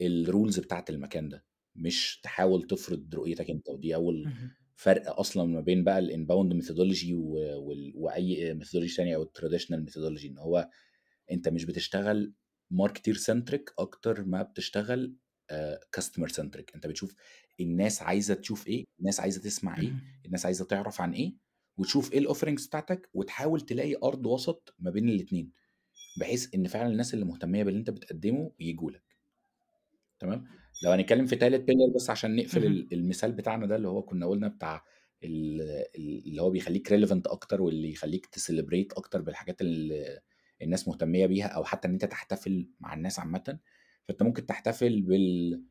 ال 0.00 0.10
rules 0.10 0.58
بتاعت 0.58 0.90
المكان 0.90 1.28
ده. 1.28 1.44
مش 1.76 2.20
تحاول 2.22 2.62
تفرض 2.62 3.14
رؤيتك 3.14 3.50
أنت. 3.50 3.68
ودي 3.68 3.94
أول. 3.94 4.32
فرق 4.74 5.18
أصلا 5.20 5.44
ما 5.44 5.60
بين 5.60 5.84
بقى 5.84 5.98
ال 5.98 6.05
inbound 6.05 6.52
methodology 6.52 7.14
وأي 7.94 8.54
methodology 8.54 8.94
ثانية 8.94 9.16
أو 9.16 9.22
ال 9.22 9.27
traditional 9.27 9.84
methodology 9.84 10.28
إن 10.28 10.38
هو 10.38 10.68
انت 11.30 11.48
مش 11.48 11.64
بتشتغل 11.64 12.32
marketer 12.70 13.14
centric 13.16 13.72
أكتر 13.78 14.24
ما 14.24 14.42
بتشتغل 14.42 15.14
customer 15.92 16.28
centric 16.28 16.74
انت 16.74 16.86
بتشوف 16.86 17.14
الناس 17.60 18.02
عايزة 18.02 18.34
تشوف 18.34 18.66
إيه 18.68 18.84
الناس 19.00 19.20
عايزة 19.20 19.40
تسمع 19.40 19.78
إيه. 19.80 19.92
الناس 20.26 20.46
عايزة 20.46 20.64
تعرف 20.64 21.00
عن 21.00 21.12
إيه 21.12 21.34
وتشوف 21.76 22.12
إيه 22.12 22.18
ال 22.18 22.23
offerings 22.23 22.66
بتاعتك 22.66 23.10
وتحاول 23.14 23.60
تلاقي 23.60 23.96
أرض 24.04 24.26
وسط 24.26 24.74
ما 24.78 24.90
بين 24.90 25.08
الاثنين 25.08 25.52
بحيث 26.20 26.54
إن 26.54 26.66
فعلا 26.68 26.88
الناس 26.88 27.14
اللي 27.14 27.24
مهتمية 27.24 27.62
باللي 27.64 27.78
انت 27.78 27.90
بتقدمه 27.90 28.52
يجوا 28.60 28.90
لك. 28.90 29.02
تمام؟ 30.18 30.46
لو 30.84 30.90
هنتكلم 30.90 31.26
في 31.26 31.36
تالت 31.36 31.60
pillar 31.60 31.92
بس 31.94 32.10
عشان 32.10 32.36
نقفل 32.36 32.88
المثال 32.92 33.32
بتاعنا 33.32 33.66
ده 33.66 33.76
اللي 33.76 33.88
هو 33.88 34.02
كنا 34.02 34.26
قلنا 34.26 34.48
بتاع 34.48 34.84
ال- 35.24 35.60
ال- 35.96 36.26
اللي 36.28 36.42
هو 36.42 36.50
بيخليك 36.50 36.92
relevant 36.92 37.26
أكتر 37.26 37.62
واللي 37.62 37.90
يخليك 37.90 38.26
ت 38.26 38.33
celebrate 38.33 38.92
أكتر 38.92 39.22
بالحاجات 39.22 39.60
اللي 39.60 40.20
الناس 40.62 40.88
مهتمية 40.88 41.26
بيها 41.26 41.46
أو 41.46 41.64
حتى 41.64 41.88
إن 41.88 41.92
أنت 41.92 42.04
تحتفل 42.04 42.68
مع 42.80 42.94
الناس 42.94 43.18
عامة 43.18 43.58
فأنت 44.08 44.22
ممكن 44.22 44.46
تحتفل 44.46 45.02
بال 45.02 45.62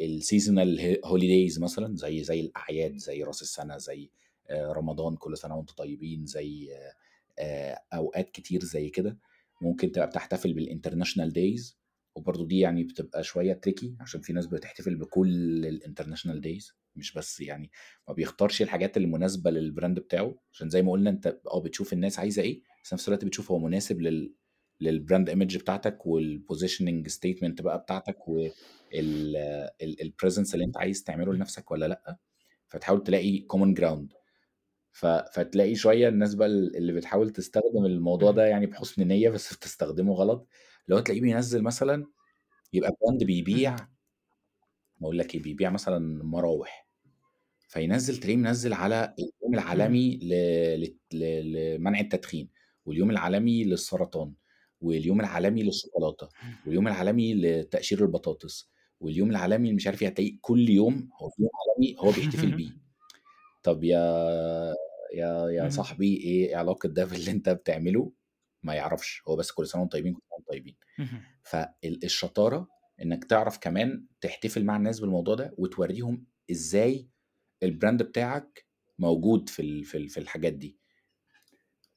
ال 0.00 0.11
seasonal 0.11 0.98
holidays 1.04 1.60
مثلا 1.60 1.96
زي 1.96 2.24
زي 2.24 2.40
الأعياد 2.40 2.96
زي 2.96 3.22
رأس 3.22 3.42
السنة 3.42 3.78
زي 3.78 4.10
آه، 4.50 4.72
رمضان 4.72 5.16
كل 5.16 5.38
سنة 5.38 5.56
وأنتم 5.56 5.74
طيبين 5.74 6.26
زي 6.26 6.68
آه، 6.74 6.92
آه، 7.38 7.80
أوقات 7.94 8.30
كتير 8.30 8.64
زي 8.64 8.88
كده. 8.88 9.18
ممكن 9.60 9.92
تبقى 9.92 10.06
بتحتفل 10.08 10.52
بال 10.52 10.63
international 10.63 11.32
days 11.32 11.78
وبرضه 12.18 12.46
دي 12.46 12.58
يعني 12.58 12.84
بتبقى 12.84 13.24
شوية 13.24 13.52
tricky 13.52 13.96
عشان 14.00 14.20
في 14.20 14.32
ناس 14.32 14.46
بتحتفل 14.46 14.96
بكل 14.96 15.66
ال 15.66 15.71
international 15.71 16.40
days 16.40 16.72
مش 16.96 17.14
بس 17.14 17.40
يعني 17.40 17.70
ما 18.08 18.14
بيختارش 18.14 18.62
الحاجات 18.62 18.96
اللي 18.96 19.08
مناسبه 19.08 19.50
لل 19.50 19.64
brand 19.64 19.98
بتاعه 20.00 20.34
عشان 20.52 20.70
زي 20.70 20.82
ما 20.82 20.92
قلنا 20.92 21.10
انت 21.10 21.38
آه 21.52 21.62
بتشوف 21.62 21.92
الناس 21.92 22.18
عايزة 22.18 22.42
إيه 22.42 22.62
بس 22.84 22.92
نفس 22.94 23.08
الوقت 23.08 23.24
بتشوف 23.24 23.50
هو 23.52 23.58
مناسب 23.58 24.00
لل 24.00 24.34
لل 24.80 24.94
brand 24.94 25.28
image 25.28 25.56
بتاعتك 25.56 26.06
وال 26.06 26.22
positioning 26.22 27.08
statement 27.08 27.62
بقى 27.62 27.78
بتاعتك 27.78 28.28
وال 28.28 28.73
presence 28.73 30.54
اللي 30.54 30.64
انت 30.64 30.76
عايز 30.76 31.02
تعمله 31.04 31.34
لنفسك 31.34 31.70
ولا 31.70 31.86
لأ. 31.88 32.16
فتحاول 32.68 33.02
تلاقي 33.02 33.38
common 33.38 33.74
ground 33.74 34.12
فتلاقي 35.32 35.74
شوية 35.74 36.08
الناس 36.08 36.34
بقى 36.34 36.48
اللي 36.48 36.92
بتحاول 36.92 37.30
تستخدم 37.30 37.84
الموضوع 37.86 38.30
ده 38.30 38.46
يعني 38.46 38.66
بحسن 38.66 39.08
نية 39.08 39.28
بس 39.30 39.54
بتستخدمه 39.54 40.12
غلط. 40.14 40.48
اللي 40.88 40.96
هو 40.96 41.00
تلاقيه 41.04 41.20
بينزل 41.20 41.62
مثلا 41.62 42.06
يبقى 42.72 42.92
brand 43.02 43.24
بيبيع 43.24 43.76
أقول 45.02 45.18
لك 45.18 45.34
إيه 45.34 45.42
بيبيع 45.42 45.70
مثلا 45.70 46.24
مراوح 46.24 46.88
فينزل 47.68 48.16
تلاقيه 48.16 48.36
منزل 48.36 48.72
على 48.72 49.14
اليوم 49.18 49.54
العالمي 49.54 50.16
ل- 50.16 50.94
ل- 51.12 51.52
لمنع 51.76 52.00
التدخين 52.00 52.48
واليوم 52.84 53.10
العالمي 53.10 53.64
للسرطان 53.64 54.34
واليوم 54.80 55.20
العالمي 55.20 55.62
للشوكولاتة 55.62 56.28
واليوم 56.66 56.88
العالمي 56.88 57.34
لتقشير 57.34 58.02
البطاطس 58.02 58.70
واليوم 59.00 59.30
العالمي 59.30 59.72
مش 59.72 59.86
عارف 59.86 60.02
إيه 60.02 60.08
هتلاقيه 60.08 60.38
كل 60.40 60.70
يوم 60.70 61.10
هو 61.22 61.28
في 61.30 61.42
يوم 61.42 61.50
عالمي 61.60 61.96
هو 61.98 62.12
بيحتفل 62.12 62.52
بيه. 62.58 62.70
طب 63.62 63.84
يا 63.84 63.98
يا 65.14 65.48
يا. 65.50 65.68
صاحبي 65.68 66.16
إيه 66.16 66.56
علاقة 66.56 66.88
ده 66.88 67.04
باللي 67.04 67.30
أنت 67.30 67.48
بتعمله؟ 67.48 68.12
ما 68.68 68.74
يعرفش 68.74 69.22
هو 69.28 69.36
بس 69.36 69.50
كل 69.50 69.66
سنة 69.66 69.80
وأنتم 69.82 69.96
طيبين 69.98 70.14
كل 70.14 70.20
سنة 70.22 70.34
وأنتم 70.36 70.50
طيبين. 70.52 70.76
فالشطاره 71.42 72.68
إنك 73.02 73.24
تعرف 73.24 73.58
كمان 73.58 74.06
تحتفل 74.20 74.64
مع 74.64 74.76
الناس 74.76 75.00
بالموضوع 75.00 75.34
ده 75.34 75.54
وتوريهم 75.58 76.26
إزاي 76.50 77.08
البراند 77.62 78.02
بتاعك 78.02 78.66
موجود 78.98 79.48
في 79.48 79.84
في 79.84 79.96
ال- 79.98 80.08
في 80.08 80.20
الحاجات 80.20 80.52
دي. 80.52 80.78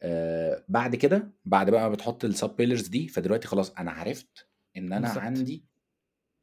آه 0.03 0.65
بعد 0.69 0.95
كده 0.95 1.31
بعد 1.45 1.69
بقى 1.69 1.81
ما 1.81 1.89
بتحط 1.89 2.25
السب 2.25 2.55
بيلرز 2.55 2.87
دي 2.87 3.07
فدلوقتي 3.07 3.47
خلاص 3.47 3.71
أنا 3.71 3.91
عرفت 3.91 4.47
إن 4.77 4.93
أنا 4.93 4.99
بالظبط. 5.07 5.23
عندي 5.23 5.65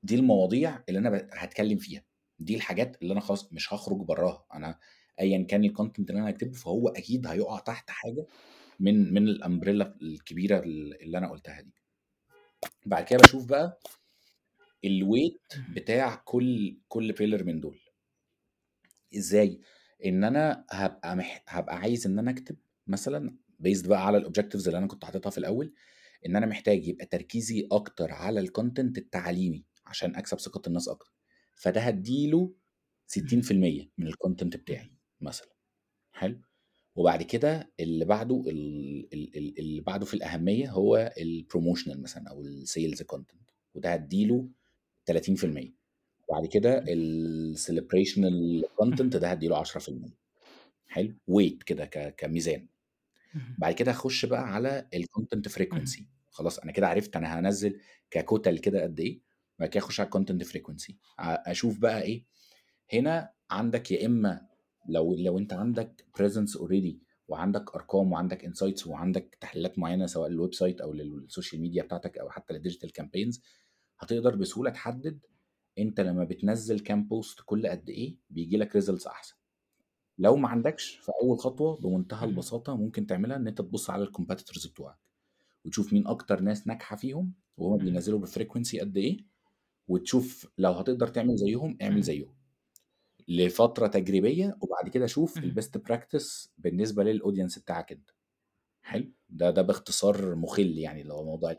دي 0.03 0.15
المواضيع 0.15 0.85
اللي 0.89 0.99
أنا 0.99 1.29
هتكلم 1.33 1.79
فيها. 1.79 2.05
دي 2.39 2.57
الحاجات 2.57 3.03
اللي 3.03 3.13
أنا 3.13 3.21
خلاص 3.21 3.53
مش 3.53 3.73
هخرج 3.75 3.97
براها. 3.99 4.47
أنا 4.55 4.79
ايا 5.21 5.43
كان 5.45 5.65
ال 5.65 5.70
content 5.70 6.11
اللي 6.11 6.21
أنا 6.21 6.31
هكتبه 6.31 6.53
فهو 6.53 6.89
أكيد 6.89 7.27
هيقع 7.27 7.59
تحت 7.59 7.91
حاجة 7.91 8.27
من 8.79 9.15
من 9.15 9.29
ال 9.29 9.36
umbrella 9.36 9.97
الكبيرة 10.03 10.59
اللي 10.59 11.19
أنا 11.19 11.31
قلتها 11.31 11.61
دي. 11.61 11.75
بعد 12.87 13.05
كده 13.05 13.19
بشوف 13.19 13.47
بقى 13.47 13.81
ال 14.85 14.93
weight 14.93 15.41
بتاع 15.77 16.15
كل 16.15 16.79
كل 16.89 17.13
pillar 17.13 17.45
من 17.45 17.61
دول. 17.61 17.81
إزاي؟ 19.17 19.61
إن 20.05 20.25
أنا 20.25 20.65
هبقى 20.71 21.17
مح... 21.17 21.45
هبقى 21.49 21.77
عايز 21.79 22.07
إن 22.07 22.19
أنا 22.19 22.31
أكتب 22.31 22.57
مثلا 22.87 23.37
based 23.59 23.89
بقى 23.89 24.07
على 24.07 24.19
ال 24.19 24.23
objectives 24.23 24.69
اللي 24.69 24.79
أنا 24.79 24.87
كنت 24.87 25.05
حاططها 25.05 25.31
في 25.31 25.39
الأول 25.39 25.75
إن 26.27 26.37
أنا 26.37 26.47
محتاج 26.47 26.87
يبقى 26.89 27.07
تركيزي 27.07 27.69
أكتر 27.73 28.13
على 28.13 28.41
ال 28.41 28.48
content 28.48 28.99
التعليمي 28.99 29.65
عشان 29.87 30.17
أكسب 30.17 30.39
ثقة 30.41 30.63
الناس 30.69 30.89
أكتر. 30.89 31.13
فده 31.55 31.81
هديله 31.81 32.55
60% 33.19 33.53
من 33.99 34.07
ال 34.07 34.13
content 34.13 34.57
بتاعي 34.57 34.93
مثلا. 35.21 35.49
حلو؟ 36.13 36.41
وبعد 36.99 37.23
كده 37.23 37.71
اللي 37.81 38.05
بعده 38.05 38.45
ال- 38.49 39.09
ال- 39.15 39.37
ال- 39.37 39.59
اللي 39.59 39.81
بعده 39.81 40.07
في 40.07 40.15
الأهمية 40.15 40.71
هو 40.71 41.13
ال 41.19 41.26
promotional 41.26 42.03
مثلا 42.03 42.29
أو 42.31 42.43
ال 42.43 42.53
sales 42.53 43.03
content 43.03 43.51
وده 43.75 43.93
هديله 43.93 44.49
30% 45.11 45.73
وبعد 46.29 46.47
كده 46.47 46.85
ال 46.89 47.01
celebrational 47.01 48.65
content 48.77 49.17
ده 49.17 49.29
هديله 49.31 49.57
10% 49.65 50.15
حلو؟ 50.89 51.15
weight 51.27 51.63
كده 51.63 51.85
كميزان. 52.17 52.67
بعد 53.59 53.75
كده 53.75 53.91
اخش 53.91 54.25
بقى 54.27 54.55
على 54.55 54.89
ال 54.95 55.01
content 55.01 55.49
frequency 55.49 56.07
خلاص 56.31 56.59
أنا 56.59 56.73
كده 56.73 56.89
عرفت 56.89 57.17
أنا 57.17 57.39
هنزل 57.39 57.81
ك 58.11 58.19
total 58.19 58.59
كده 58.59 58.83
قد 58.83 59.01
إيه 59.01 59.21
بعد 59.59 59.69
كده 59.69 59.85
اخش 59.85 60.01
على 60.01 60.07
ال 60.07 60.11
content 60.11 60.45
frequency 60.45 60.97
أشوف 61.19 61.79
بقى 61.79 62.03
إيه 62.03 62.25
هنا 62.93 63.31
عندك 63.51 63.91
يا 63.91 64.07
إما 64.07 64.48
لو 64.89 65.15
لو 65.15 65.39
انت 65.39 65.53
عندك 65.53 66.07
presence 66.19 66.57
already 66.57 67.03
وعندك 67.29 67.75
أرقام 67.77 68.13
وعندك 68.13 68.45
insights 68.45 68.87
وعندك 68.87 69.39
تحليلات 69.41 69.79
معينة 69.79 70.07
سواء 70.07 70.29
لل 70.31 70.55
website 70.55 70.81
أو 70.81 70.93
لل 70.93 71.10
social 71.10 71.63
media 71.63 71.83
بتاعتك 71.83 72.19
أو 72.19 72.31
حتى 72.31 72.55
لل 72.55 72.63
digital 72.63 72.93
campaigns 72.93 73.43
هتقدر 73.99 74.37
بسهولة 74.37 74.71
تحدد 74.71 75.27
انت 75.79 76.01
لما 76.01 76.25
بتنزل 76.25 76.81
كام 76.81 77.05
post 77.09 77.41
كل 77.47 77.67
قد 77.67 77.89
إيه 77.91 78.17
بيجي 78.31 78.57
لك 78.57 78.75
results 78.75 79.07
أحسن 79.07 79.35
لو 80.19 80.37
ما 80.37 80.49
عندكش 80.49 80.97
فأول 80.97 81.39
خطوة 81.39 81.77
بمنتهى. 81.77 82.25
البساطة 82.29 82.77
ممكن 82.77 83.07
تعملها 83.07 83.37
إن 83.37 83.49
أنت 83.49 83.59
تبص 83.59 83.91
على 83.91 84.03
ال 84.05 84.10
competitors 84.10 84.67
بتوعك 84.67 84.99
وتشوف 85.65 85.93
مين 85.93 86.07
أكتر 86.07 86.41
ناس 86.41 86.67
ناجحة 86.67 86.97
فيهم 86.97 87.35
وهم. 87.57 87.79
بينزلوا 87.79 88.19
ب 88.19 88.25
frequency 88.25 88.81
قد 88.81 88.97
إيه 88.97 89.27
وتشوف 89.89 90.49
لو 90.59 90.73
هتقدر 90.73 91.09
تعمل 91.09 91.37
زيهم 91.37 91.79
اعمل. 91.83 92.03
زيهم 92.03 92.35
لفترة 93.29 93.87
تجريبية 93.87 94.57
وبعد 94.61 94.89
كده 94.89 95.07
شوف 95.07 95.37
مهم. 95.37 95.45
ال 95.47 95.53
best 95.53 95.79
practice 95.79 96.53
بالنسبة 96.59 97.05
لل 97.05 97.15
audience 97.15 97.59
بتاعك 97.59 97.93
انت 97.93 98.11
حلو؟ 98.83 99.13
ده 99.29 99.51
ده 99.51 99.63
باختصار 99.63 100.35
مخل 100.35 100.79
يعني 100.79 101.03
اللي 101.03 101.13
هو 101.13 101.25
موضوع. 101.25 101.57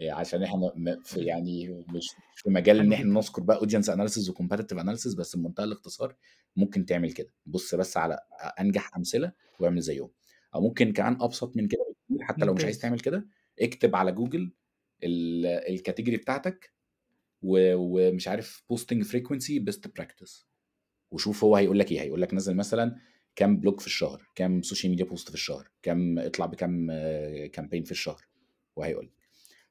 إيه، 0.00 0.12
عشان 0.12 0.42
إحنا 0.42 0.72
في 1.04 1.20
يعني 1.20 1.84
مش 1.88 2.06
في 2.36 2.50
مجال 2.50 2.80
إن 2.80 2.92
إحنا 2.92 3.12
نذكر 3.14 3.42
بقى 3.42 3.56
audience 3.56 3.90
analysis 3.90 4.30
و 4.30 4.34
comparative 4.34 4.78
analysis 4.78 5.14
بس 5.14 5.36
بمنتهى 5.36 5.64
الاختصار 5.64 6.16
ممكن 6.56 6.86
تعمل 6.86 7.12
كده. 7.12 7.32
بص 7.46 7.74
بس 7.74 7.96
على 7.96 8.18
أنجح 8.60 8.96
أمثلة 8.96 9.32
واعمل 9.60 9.80
زيهم. 9.80 10.10
أو 10.54 10.60
ممكن 10.60 10.92
كمان 10.92 11.22
أبسط 11.22 11.56
من 11.56 11.68
كده 11.68 11.80
بكتير 11.90 12.26
حتى 12.26 12.44
لو 12.44 12.54
مش 12.54 12.64
عايز 12.64 12.78
تعمل 12.78 13.00
كده 13.00 13.28
اكتب 13.60 13.96
على 13.96 14.12
جوجل 14.12 14.52
ال- 15.04 15.46
ال 15.46 15.54
category 15.54 16.16
بتاعتك 16.16 16.72
ومش 17.42 18.28
عارف 18.28 18.64
posting 18.70 19.02
frequency 19.04 19.58
best 19.58 19.88
practice 19.96 20.48
وشوف 21.10 21.44
هو 21.44 21.56
هيقول 21.56 21.78
لك 21.78 21.92
إيه. 21.92 22.00
هيقول 22.00 22.22
لك 22.22 22.34
نزل 22.34 22.56
مثلا 22.56 22.96
كام 23.36 23.56
blog 23.56 23.80
في 23.80 23.86
الشهر 23.86 24.26
كام 24.34 24.62
social 24.62 24.90
media 24.90 25.04
post 25.04 25.28
في 25.28 25.34
الشهر 25.34 25.70
كام 25.82 26.18
اطلع 26.18 26.46
بكام 26.46 26.86
campaign 27.52 27.84
في 27.84 27.90
الشهر 27.90 28.22
وهيقول 28.76 29.04
لك. 29.04 29.12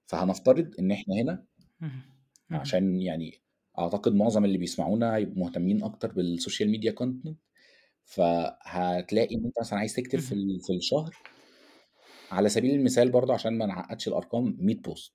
فهنفترض 0.05 0.75
إن 0.79 0.91
إحنا 0.91 1.15
هنا. 1.15 1.45
عشان 2.51 3.01
يعني 3.01 3.41
أعتقد 3.79 4.15
معظم 4.15 4.45
اللي 4.45 4.57
بيسمعونا 4.57 5.15
هيبقوا 5.15 5.39
مهتمين 5.43 5.83
أكتر 5.83 6.11
بال 6.11 6.26
social 6.26 6.69
media 6.69 6.91
content 6.91 7.37
فهتلاقي 8.05 9.35
إن 9.35 9.45
أنت 9.45 9.59
مثلا 9.59 9.79
عايز 9.79 9.93
تكتب 9.93 10.19
في 10.19 10.59
في 10.67 10.73
الشهر 10.73 11.15
على 12.31 12.49
سبيل 12.49 12.75
المثال 12.75 13.11
برضه 13.11 13.33
عشان 13.33 13.57
ما 13.57 13.65
نعقدش 13.65 14.07
الأرقام 14.07 14.57
100 14.59 14.75
post 14.75 15.13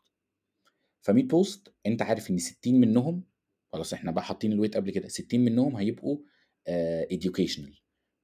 ف 1.00 1.10
100 1.10 1.24
post 1.24 1.74
أنت 1.86 2.02
عارف 2.02 2.30
إن 2.30 2.38
60 2.38 2.74
منهم 2.80 3.24
خلاص 3.72 3.92
إحنا 3.92 4.10
بقى 4.10 4.24
حاطين 4.24 4.52
ال 4.52 4.55
weight 4.55 4.76
قبل 4.76 4.90
كده. 4.90 5.08
60 5.08 5.40
منهم 5.40 5.76
هيبقوا 5.76 6.18
educational 7.12 7.72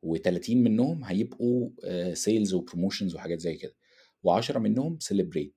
و30 0.07 0.51
منهم 0.51 1.05
هيبقوا 1.05 1.70
sales 2.14 2.55
و 2.55 2.60
promotions 2.60 3.14
وحاجات 3.14 3.40
زي 3.40 3.57
كده. 3.57 3.74
و10 4.28 4.57
منهم 4.57 4.99
celebrate 4.99 5.55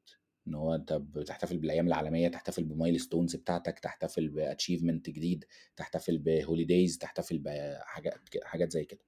إن 0.47 0.53
هو 0.55 0.75
أنت 0.75 0.93
بتحتفل 0.93 1.57
بالأيام 1.57 1.87
العالمية 1.87 2.27
تحتفل 2.27 2.63
ب 2.63 2.99
milestones 2.99 3.35
بتاعتك 3.35 3.79
تحتفل 3.79 4.29
ب 4.29 4.36
achievement 4.36 5.09
جديد 5.09 5.45
تحتفل 5.75 6.17
ب 6.17 6.26
holidays 6.26 6.97
تحتفل 6.97 7.39
بحاجات 7.39 8.13
حاجات 8.43 8.71
زي 8.71 8.85
كده. 8.85 8.99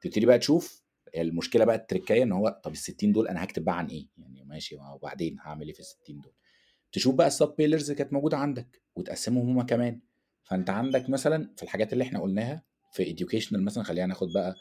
تبتدي 0.00 0.26
بقى 0.26 0.38
تشوف 0.38 0.82
المشكلة 1.16 1.64
بقى 1.64 1.76
التريكية 1.76 2.22
إن 2.22 2.32
هو 2.32 2.60
طب 2.64 2.72
ال 2.72 2.76
60 2.76 3.12
دول 3.12 3.28
أنا 3.28 3.44
هكتب 3.44 3.64
بقى 3.64 3.78
عن 3.78 3.86
إيه؟ 3.86 4.06
يعني 4.16 4.44
ماشي 4.44 4.76
ما 4.76 4.88
هو 4.88 4.98
بعدين 4.98 5.36
هعمل 5.40 5.66
إيه 5.66 5.72
في 5.74 5.80
ال 5.80 5.84
60 5.84 6.20
دول؟ 6.20 6.32
تشوف 6.96 7.14
بقى 7.14 7.26
ال 7.26 7.33
sub 7.33 7.54
pillars 7.58 7.82
اللي 7.82 7.94
كانت 7.94 8.12
موجودة 8.12 8.36
عندك 8.36 8.82
وتقسمهم 8.96 9.48
هما 9.48 9.62
كمان. 9.62 10.00
فأنت 10.44 10.70
عندك 10.70 11.10
مثلا 11.10 11.50
في 11.56 11.62
الحاجات 11.62 11.92
اللي 11.92 12.04
إحنا 12.04 12.20
قلناها 12.20 12.62
في 12.92 13.14
educational 13.16 13.52
مثلا 13.58 13.84
خلينا 13.84 14.06
ناخد 14.06 14.32
بقى 14.32 14.54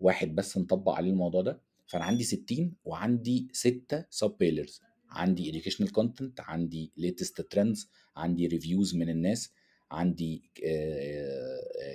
واحد 0.00 0.34
بس 0.34 0.58
نطبق 0.58 0.92
عليه 0.92 1.10
الموضوع 1.10 1.42
ده. 1.42 1.60
فأنا 1.86 2.04
عندي 2.04 2.24
60 2.24 2.74
وعندي 2.84 3.48
6 3.52 4.04
sub 4.10 4.36
pillars 4.40 4.80
عندي 5.10 5.52
educational 5.62 5.88
content 6.00 6.32
عندي 6.38 6.92
latest 7.00 7.42
trends 7.54 7.86
عندي 8.16 8.46
reviews 8.46 8.94
من 8.94 9.08
الناس 9.08 9.52
عندي 9.90 10.50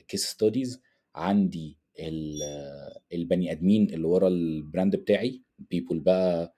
case 0.07 0.25
studies 0.25 0.82
عندي 1.15 1.77
آه، 1.99 3.01
البني 3.13 3.51
أدمين 3.51 3.93
اللي 3.93 4.07
ورا 4.07 4.27
ال 4.27 4.39
brand 4.39 4.95
بتاعي. 4.95 5.43
people 5.75 5.95
بقى 5.95 6.55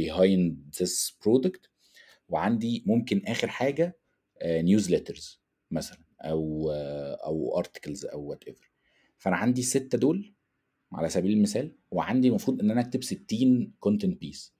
behind 0.00 0.52
this 0.78 1.12
product. 1.24 1.73
وعندي 2.28 2.84
ممكن 2.86 3.22
آخر 3.26 3.48
حاجة 3.48 3.98
newsletters 4.44 5.42
مثلا 5.70 5.98
أو 6.20 6.70
آه، 6.70 7.14
أو 7.14 7.58
articles 7.58 8.04
أو 8.06 8.22
whatever 8.22 8.70
فأنا 9.18 9.36
عندي 9.36 9.60
السته 9.60 9.98
دول 9.98 10.34
على 10.92 11.08
سبيل 11.08 11.32
المثال 11.32 11.76
وعندي 11.90 12.28
المفروض 12.28 12.60
إن 12.60 12.70
أنا 12.70 12.80
أكتب 12.80 13.02
60 13.02 13.72
content 13.80 14.20
piece 14.20 14.54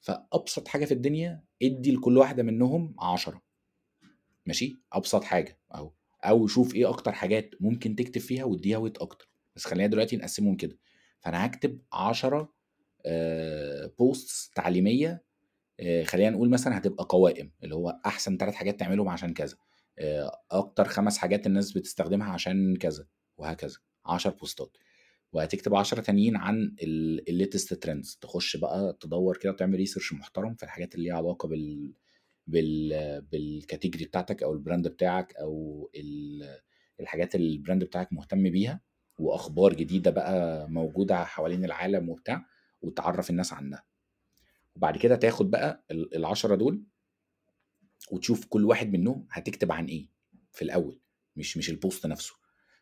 فأبسط 0.00 0.68
حاجة 0.68 0.84
في 0.84 0.94
الدنيا 0.94 1.44
ادي 1.62 1.92
لكل 1.92 2.18
واحدة 2.18 2.42
منهم 2.42 2.94
عشرة. 3.00 3.42
ماشي؟ 4.46 4.82
أبسط 4.92 5.24
حاجة 5.24 5.58
أهو. 5.74 5.92
أو 6.24 6.46
شوف 6.46 6.74
إيه 6.74 6.88
أكتر 6.88 7.12
حاجات 7.12 7.50
ممكن 7.60 7.96
تكتب 7.96 8.20
فيها 8.20 8.44
واديها 8.44 8.78
weight 8.78 8.98
أكتر. 8.98 9.30
بس 9.56 9.64
خلينا 9.64 9.86
دلوقتي 9.86 10.16
نقسمهم 10.16 10.56
كده. 10.56 10.78
فأنا 11.20 11.46
هكتب 11.46 11.80
10 11.92 12.54
posts 13.98 14.50
تعليمية 14.54 15.10
آه، 15.10 15.20
خلينا 16.04 16.30
نقول 16.30 16.50
مثلا 16.50 16.78
هتبقى 16.78 17.06
قوائم 17.08 17.52
اللي 17.64 17.74
هو 17.74 18.00
أحسن 18.06 18.36
ثلاث 18.36 18.54
حاجات 18.54 18.80
تعملهم 18.80 19.08
عشان 19.08 19.34
كذا. 19.34 19.56
آه، 19.98 20.40
أكتر 20.50 20.84
خمس 20.84 21.18
حاجات 21.18 21.46
الناس 21.46 21.72
بتستخدمها 21.72 22.32
عشان 22.32 22.76
كذا 22.76 23.06
وهكذا. 23.36 23.76
10 24.06 24.30
بوستات. 24.30 24.76
وهتكتب 25.32 25.74
10 25.74 26.00
تانيين 26.00 26.36
عن 26.36 26.76
ال 27.28 27.35
latest 27.35 27.74
trends 27.74 28.18
تخش 28.20 28.56
بقى 28.56 28.96
تدور 29.00 29.36
كده 29.36 29.52
تعمل 29.52 29.74
research 29.76 30.12
محترم 30.12 30.54
في 30.54 30.62
الحاجات 30.62 30.94
اللي 30.94 31.04
ليها 31.06 31.16
علاقة 31.16 31.48
بال 31.48 31.92
بال 32.46 33.22
بال 33.32 33.46
category 33.46 34.04
بتاعتك 34.04 34.42
أو 34.42 34.52
ال 34.52 34.58
brand 34.58 34.88
بتاعك 34.88 35.36
أو 35.36 35.90
الحاجات 37.00 37.34
اللي 37.34 37.52
ال 37.56 37.61
brand 37.61 37.84
بتاعك 37.84 38.12
مهتم 38.12 38.50
بيها 38.50 38.80
وأخبار 39.18 39.74
جديدة 39.74 40.10
بقى 40.10 40.68
موجودة 40.70 41.24
حوالين 41.24 41.64
العالم 41.64 42.08
وبتاع 42.08 42.44
وتعرف 42.82 43.30
الناس 43.30 43.52
عنها. 43.52 43.84
وبعد 44.76 44.98
كده 44.98 45.16
تاخد 45.16 45.50
بقى 45.50 45.84
العشرة 45.90 46.54
دول 46.54 46.84
وتشوف 48.12 48.46
كل 48.46 48.64
واحد 48.64 48.92
منهم 48.92 49.26
هتكتب 49.30 49.72
عن 49.72 49.86
إيه 49.86 50.08
في 50.52 50.62
الأول 50.62 51.00
مش 51.36 51.56
مش 51.56 51.70
ال 51.70 51.77
post 51.77 52.06
نفسه. 52.06 52.34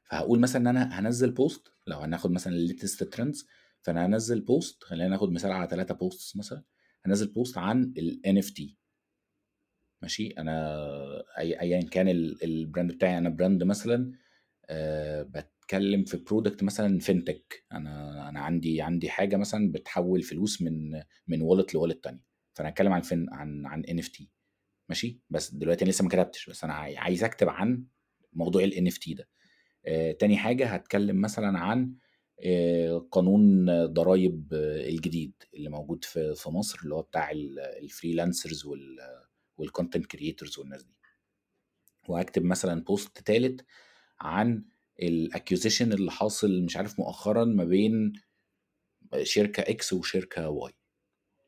فهقول 0.04 0.40
مثلا 0.40 0.62
إن 0.62 0.66
أنا 0.76 1.00
هنزل 1.00 1.30
post 1.30 1.68
لو 1.86 1.98
هناخد 1.98 2.30
مثلا 2.30 2.52
ال 2.52 2.59
latest 2.59 3.02
trends 3.04 3.46
فأنا 3.82 4.06
هنزل 4.06 4.40
post 4.40 4.84
خلينا 4.84 5.08
ناخد 5.08 5.32
مثال 5.32 5.52
على 5.52 5.68
ثلاثة 5.68 5.94
posts 5.94 6.36
مثلا 6.36 6.62
هنزل 7.06 7.26
post 7.32 7.58
عن 7.58 7.94
ال 7.98 8.20
NFT 8.42 8.62
ماشي؟ 10.02 10.28
أنا 10.28 10.76
اي 11.38 11.60
ايا 11.60 11.80
كان 11.82 12.08
ال 12.42 12.51
brand 12.51 12.92
بتاعي 12.92 13.18
أنا 13.18 13.28
brand 13.28 13.62
مثلا 13.62 14.12
أه 14.66 15.22
بتكلم 15.70 16.04
في 16.04 16.16
product 16.16 16.62
مثلا 16.62 16.98
fintech 16.98 17.64
أنا 17.72 18.28
أنا 18.28 18.40
عندي 18.40 18.82
عندي 18.82 19.10
حاجة 19.10 19.36
مثلا 19.36 19.72
بتحول 19.72 20.22
فلوس 20.22 20.62
من 20.62 21.02
من 21.28 21.42
wallet 21.42 21.74
ل 21.74 21.79
wallet 21.79 22.04
تانية. 22.04 22.20
فأنا 22.54 22.68
هتكلم 22.68 22.92
عن 22.92 23.00
فين 23.00 23.26
عن 23.32 23.66
عن 23.66 23.84
NFT 23.84 24.30
ماشي؟ 24.88 25.20
بس 25.30 25.54
دلوقتي 25.54 25.84
أنا 25.84 25.90
لسه 25.90 26.04
ما 26.04 26.10
كتبتش. 26.10 26.50
بس 26.50 26.64
أنا 26.64 26.72
عايز 26.74 27.24
أكتب 27.24 27.48
عن 27.48 27.84
موضوع 28.32 28.64
ال 28.64 28.86
NFT 28.86 29.14
ده. 29.14 29.28
آه 29.86 30.12
تاني 30.12 30.36
حاجة 30.36 30.66
هتكلم 30.66 31.20
مثلا 31.20 31.58
عن 31.58 31.94
آه 32.44 33.08
قانون 33.10 33.66
ضرائب 33.86 34.48
الجديد 34.88 35.32
اللي 35.54 35.70
موجود 35.70 36.04
في 36.04 36.34
في 36.34 36.50
مصر 36.50 36.78
اللي 36.84 36.94
هو 36.94 37.02
بتاع 37.02 37.30
ال 37.82 37.89
freelancers 37.89 38.68
وال 39.56 39.67
content 39.67 40.06
creators 40.06 40.58
والناس 40.58 40.82
دي. 40.84 40.94
وهكتب 42.08 42.44
مثلا 42.44 42.84
post 42.84 43.18
ثالث 43.18 43.60
عن 44.20 44.64
ال 45.02 45.10
acquisition 45.10 45.92
اللي 45.92 46.10
حاصل 46.10 46.62
مش 46.62 46.76
عارف 46.76 46.98
مؤخرا 46.98 47.44
ما 47.44 47.64
بين 47.64 48.12
شركة 49.22 49.60
X 49.60 49.92
وشركة 49.92 50.48
Y 50.48 50.72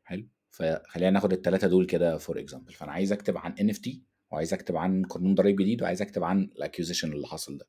حلو؟ 0.04 0.28
فخلينا 0.50 1.10
ناخد 1.10 1.32
الثلاثه 1.32 1.68
دول 1.68 1.86
كده 1.86 2.18
for 2.18 2.40
example 2.40 2.72
فأنا 2.72 2.92
عايز 2.92 3.12
أكتب 3.12 3.36
عن 3.38 3.52
NFT 3.52 4.02
وعايز 4.30 4.54
أكتب 4.54 4.76
عن 4.76 5.04
قانون 5.04 5.34
ضريب 5.34 5.56
جديد 5.56 5.82
وعايز 5.82 6.02
أكتب 6.02 6.24
عن 6.24 6.42
ال 6.42 6.48
acquisition 6.48 7.12
اللي 7.12 7.26
حاصل 7.26 7.58
ده. 7.58 7.68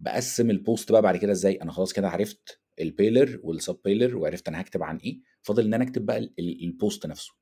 بقسم 0.00 0.50
ال 0.50 0.58
post 0.58 0.92
بقى 0.92 1.02
بعد 1.02 1.16
كده 1.16 1.32
إزاي؟ 1.32 1.54
أنا 1.62 1.72
خلاص 1.72 1.92
كده 1.92 2.08
عرفت 2.08 2.60
ال 2.80 2.89
pillar 2.89 3.40
وال 3.42 3.56
sub 3.56 3.78
pillar 3.84 4.16
وعرفت 4.16 4.48
أنا 4.48 4.60
هكتب 4.60 4.82
عن 4.82 4.96
إيه. 4.96 5.20
فاضل 5.42 5.64
إن 5.64 5.74
أنا 5.74 5.84
أكتب 5.84 6.06
بقى 6.06 6.30
ال 6.38 6.52
post 6.52 7.06
نفسه. 7.06 7.32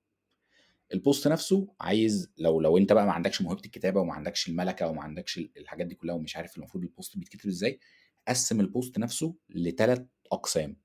ال 0.94 1.01
post 1.01 1.28
نفسه 1.28 1.68
عايز 1.80 2.32
لو 2.38 2.61
لو 2.61 2.78
انت 2.78 2.93
بقى 2.93 3.07
ما 3.07 3.12
عندكش 3.12 3.43
موهبة 3.43 3.61
الكتابة 3.64 4.01
وما 4.01 4.14
عندكش 4.14 4.49
الملكة 4.49 4.88
وما 4.88 5.03
عندكش 5.03 5.38
الحاجات 5.38 5.86
دي 5.86 5.95
كلها 5.95 6.14
ومش 6.14 6.36
عارف 6.36 6.57
المفروض 6.57 6.84
ال 6.84 6.91
post 6.91 7.16
بيتكتب 7.18 7.49
إزاي 7.49 7.78
قسم 8.28 8.61
ال 8.60 8.68
post 8.68 8.98
نفسه 8.99 9.34
لثلاث 9.51 10.03
أقسام. 10.32 10.76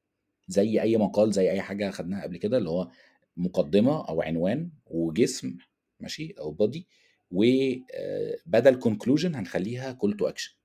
زي 0.47 0.82
أي 0.82 0.97
مقال 0.97 1.32
زي 1.34 1.51
أي 1.51 1.62
حاجة 1.62 1.89
خدناها 1.91 2.24
قبل 2.24 2.38
كده 2.38 2.58
اللي 2.58 2.70
هو 2.70 2.91
مقدمة 3.38 4.10
أو 4.10 4.22
عنوان 4.22 4.72
وجسم 4.86 5.58
ماشي 5.99 6.34
أو 6.39 6.51
body 6.51 6.88
وبدل 7.32 8.76
conclusion 8.80 9.36
هنخليها 9.36 9.91
call 9.91 10.17
to 10.17 10.28
action 10.28 10.55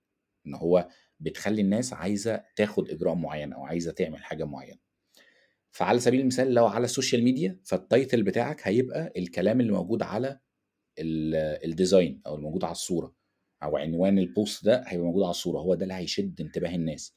إن 0.47 0.55
هو 0.55 0.89
بتخلي 1.21 1.63
الناس 1.63 1.93
عايزة 1.93 2.45
تاخد 2.57 2.91
إجراء 2.91 3.15
معين 3.15 3.53
أو 3.53 3.65
عايزة 3.65 3.93
تعمل 3.93 4.25
حاجة 4.25 4.45
معينة. 4.45 4.79
فعلى 5.73 6.01
سبيل 6.01 6.21
المثال 6.21 6.55
لو 6.55 6.67
على 6.67 6.85
ال 6.85 6.90
social 6.90 7.25
media 7.25 7.61
فال 7.65 7.81
title 7.81 8.23
بتاعك 8.23 8.61
هيبقى 8.69 9.13
الكلام 9.17 9.61
اللي 9.61 9.73
موجود 9.73 10.03
على 10.03 10.41
ال 10.99 11.16
design 11.16 12.21
أو 12.27 12.35
الموجود 12.35 12.65
على 12.65 12.73
الصورة 12.73 13.15
أو 13.63 13.77
عنوان 13.77 14.19
ال 14.19 14.28
post 14.28 14.65
ده 14.65 14.83
هيبقى 14.87 15.07
موجود 15.07 15.23
على 15.23 15.31
الصورة 15.31 15.59
هو 15.61 15.75
ده 15.75 15.83
اللي 15.83 15.95
هيشد 15.95 16.41
انتباه 16.41 16.75
الناس. 16.75 17.17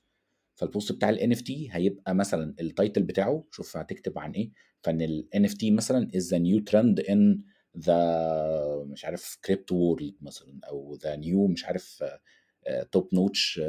فال 0.55 0.67
post 0.67 0.91
بتاع 0.91 1.09
ال 1.09 1.33
NFT 1.35 1.51
هيبقى 1.71 2.15
مثلا 2.15 2.55
ال 2.61 2.68
title 2.68 3.03
بتاعه 3.03 3.45
شوف 3.51 3.77
هتكتب 3.77 4.19
عن 4.19 4.31
إيه 4.31 4.51
فإن 4.81 5.01
ال 5.01 5.27
NFT 5.35 5.63
مثلا 5.71 6.07
is 6.15 6.23
the 6.23 6.37
new 6.39 6.63
trend 6.71 7.03
in 7.11 7.39
the 7.85 7.91
مش 8.91 9.05
عارف 9.05 9.37
crypto 9.45 9.75
world 9.75 10.15
مثلا 10.21 10.59
أو 10.69 10.97
the 10.97 11.17
new 11.17 11.51
مش 11.51 11.65
عارف 11.65 12.03
top 12.91 13.09
notch 13.13 13.61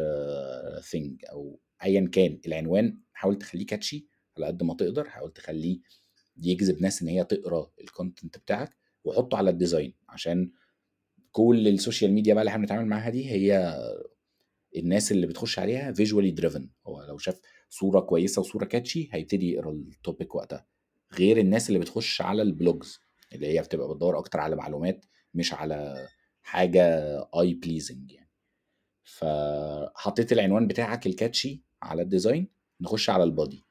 thing 0.91 1.25
أو 1.33 1.61
ايا 1.85 2.09
كان. 2.13 2.41
العنوان 2.47 2.99
حاول 3.13 3.39
تخليه 3.39 3.67
catchy 3.67 4.07
على 4.37 4.47
قد 4.47 4.63
ما 4.63 4.75
تقدر 4.75 5.09
حاول 5.09 5.33
تخليه 5.33 5.79
يجذب 6.37 6.83
ناس 6.83 7.03
إن 7.03 7.09
هي 7.09 7.25
تقرأ 7.25 7.71
ال 7.81 7.88
content 7.88 8.39
بتاعك 8.39 8.77
وحطه 9.05 9.37
على 9.39 9.51
ال 9.51 9.57
design 9.57 9.95
عشان 10.09 10.51
كل 11.33 11.69
ال 11.69 11.75
social 11.75 12.13
media 12.13 12.35
بقى 12.35 12.43
اللي 12.43 12.49
إحنا 12.51 12.61
بنتعامل 12.61 12.87
معاها 12.87 13.11
دي 13.11 13.31
هي 13.31 13.77
الناس 14.77 15.13
اللي 15.13 15.27
بتخش 15.27 15.59
عليها 15.59 15.93
visually 15.93 16.31
driven 16.31 16.71
هو 16.87 17.03
لو 17.03 17.19
شاف 17.19 17.41
صورة 17.69 18.01
كويسة 18.01 18.41
وصورة 18.41 18.65
catchy 18.65 19.09
هيبتدي 19.13 19.53
يقرأ 19.53 19.71
ال 19.73 19.83
topic 19.83 20.35
وقتها. 20.35 20.67
غير 21.19 21.39
الناس 21.39 21.69
اللي 21.69 21.79
بتخش 21.79 22.21
على 22.23 22.43
ال 22.43 22.52
blogs 22.52 22.99
اللي 23.33 23.47
هي 23.47 23.63
بتبقى 23.63 23.89
بتدور 23.89 24.19
أكتر 24.19 24.41
على 24.41 24.57
معلومات 24.57 25.05
مش 25.35 25.55
على 25.55 26.09
حاجة 26.43 26.83
eye 27.41 27.55
pleasing 27.55 28.13
يعني. 28.13 28.31
فحطيت 29.05 30.33
العنوان 30.33 30.67
بتاعك 30.67 31.07
ال 31.07 31.15
catchy 31.15 31.63
على 31.83 32.03
ال 32.03 32.09
design 32.09 32.49
نخش 32.81 33.11
على 33.11 33.25
ال 33.25 33.32
body 33.32 33.63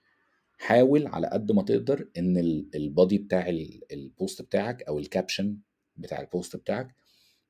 حاول 0.66 1.07
على 1.07 1.28
قد 1.28 1.51
ما 1.51 1.61
تقدر 1.63 2.09
إن 2.18 2.38
ال 2.76 2.84
body 2.84 3.18
بتاع 3.18 3.49
ال 3.91 4.01
post 4.01 4.41
بتاعك 4.41 4.84
أو 4.84 4.99
ال 4.99 5.07
caption 5.07 5.58
بتاع 5.97 6.22
ال 6.22 6.28
post 6.28 6.56
بتاعك 6.55 6.95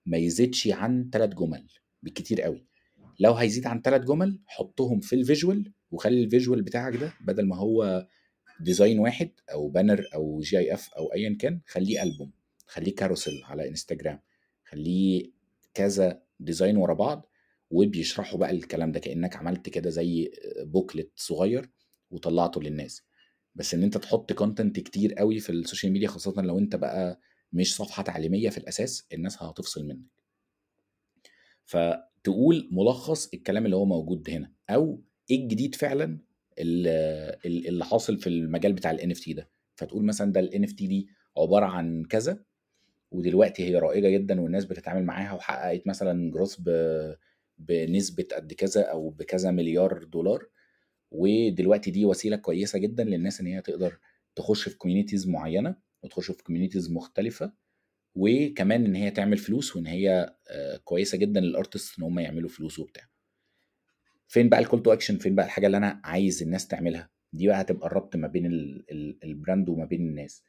ما 0.06 0.18
يزيدش 0.18 0.68
عن 0.68 1.10
ثلاث 1.14 1.30
جمل 1.34 1.68
بالكتير 2.04 2.42
قوي. 2.42 2.66
لو 3.20 3.34
هيزيد 3.34 3.68
عن 3.68 3.82
ثلاث 3.82 4.02
جمل 4.02 4.40
حطهم 4.46 5.00
في 5.00 5.16
ال 5.16 5.24
visual 5.24 5.72
وخلي 5.92 6.24
ال 6.24 6.29
visual 6.29 6.62
بتاعك 6.62 6.96
ده 6.96 7.14
بدل 7.22 7.46
ما 7.48 7.56
هو 7.58 8.08
design 8.60 9.00
واحد 9.00 9.30
أو 9.52 9.70
banner 9.70 10.06
أو 10.16 10.40
GIF 10.40 10.94
أو 10.94 11.14
ايا 11.14 11.38
كان 11.40 11.62
خليه 11.68 12.04
البوم 12.04 12.32
خليه 12.68 12.96
carousel 12.96 13.42
على 13.44 13.68
انستجرام 13.68 14.20
خليه 14.64 15.32
كذا 15.74 16.22
design 16.40 16.78
ورا 16.78 16.94
بعض 16.94 17.30
وبيشرحوا 17.72 18.40
بقى 18.40 18.52
الكلام 18.52 18.92
ده 18.92 19.00
كأنك 19.00 19.36
عملت 19.36 19.70
كده 19.70 19.90
زي 19.90 20.32
booklet 20.60 21.12
صغير. 21.16 21.70
وطلعته 22.12 22.62
للناس. 22.62 23.04
بس 23.56 23.74
إن 23.74 23.84
أنت 23.84 23.98
تحط 23.98 24.34
content 24.34 24.80
كتير 24.80 25.14
قوي 25.14 25.40
في 25.40 25.50
ال 25.52 25.57
social 25.57 25.92
media 25.94 26.08
خاصه 26.08 26.42
لو 26.42 26.60
أنت 26.60 26.76
بقى 26.76 27.20
مش 27.54 27.76
صفحة 27.76 28.04
تعليمية 28.04 28.50
في 28.50 28.58
الأساس 28.58 29.08
الناس 29.14 29.44
هتفصل 29.44 29.88
منك. 29.88 30.06
فتقول 31.66 32.70
ملخص 32.72 33.34
الكلام 33.34 33.66
اللي 33.66 33.76
هو 33.76 33.86
موجود 33.86 34.30
هنا 34.30 34.52
أو 34.70 35.02
إيه 35.32 35.44
الجديد 35.44 35.76
فعلا 35.76 36.20
اللي 36.60 37.86
حاصل 37.86 38.18
في 38.18 38.28
المجال 38.28 38.74
بتاع 38.74 38.92
ال 38.92 39.12
NFT 39.12 39.34
ده. 39.34 39.50
فتقول 39.76 40.06
مثلا 40.06 40.32
ده 40.32 40.40
ال 40.40 40.64
NFT 40.64 40.88
دي 40.88 41.08
عبارة 41.38 41.66
عن 41.66 42.04
كذا 42.04 42.44
ودلوقتي 43.12 43.64
هي 43.64 43.76
رائجة 43.76 44.10
جدا 44.10 44.42
والناس 44.42 44.66
بتتعامل 44.66 45.04
معاها 45.04 45.34
وحققت 45.34 45.88
مثلا 45.88 46.32
growth 46.32 46.56
بنسبة 47.58 48.28
قد 48.36 48.54
كذا 48.54 48.82
أو 48.82 49.10
بكذا 49.10 49.52
مليار 49.52 50.04
دولار. 50.04 50.48
ودلوقتي 51.18 51.92
دي 51.92 52.06
وسيلة 52.06 52.36
كويسة 52.36 52.80
جدا 52.80 53.04
للناس 53.04 53.42
إن 53.42 53.48
هي 53.48 53.62
تقدر 53.62 53.98
تخش 54.36 54.70
في 54.70 54.78
communities 54.78 55.28
معينة 55.28 55.76
وتخش 56.04 56.32
في 56.32 56.44
communities 56.44 56.92
مختلفة 56.92 57.54
وكمان 58.16 58.86
إن 58.86 58.96
هي 58.96 59.12
تعمل 59.12 59.38
فلوس 59.38 59.76
وإن 59.76 59.86
هي 59.88 60.36
كويسة 60.84 61.18
جدا 61.18 61.40
لل 61.40 61.53
artists 61.53 62.00
إن 62.00 62.04
هم 62.04 62.20
يعملوا 62.20 62.50
فلوس 62.50 62.80
وبتاع. 62.80 63.04
فين 64.28 64.50
بقى 64.50 64.60
ال 64.60 64.64
call 64.64 64.84
to 64.84 64.94
action 64.94 65.18
فين 65.18 65.36
بقى 65.36 65.46
الحاجة 65.46 65.66
اللي 65.66 65.78
أنا 65.78 66.02
عايز 66.04 66.44
الناس 66.44 66.68
تعملها؟ 66.68 67.10
دي 67.34 67.48
بقى 67.48 67.62
هتبقى 67.62 67.88
الربط 67.88 68.16
ما 68.16 68.28
بين 68.28 68.46
ال 69.24 69.31
brand 69.31 69.70
وما 69.70 69.86
بين 69.86 70.02
الناس. 70.02 70.44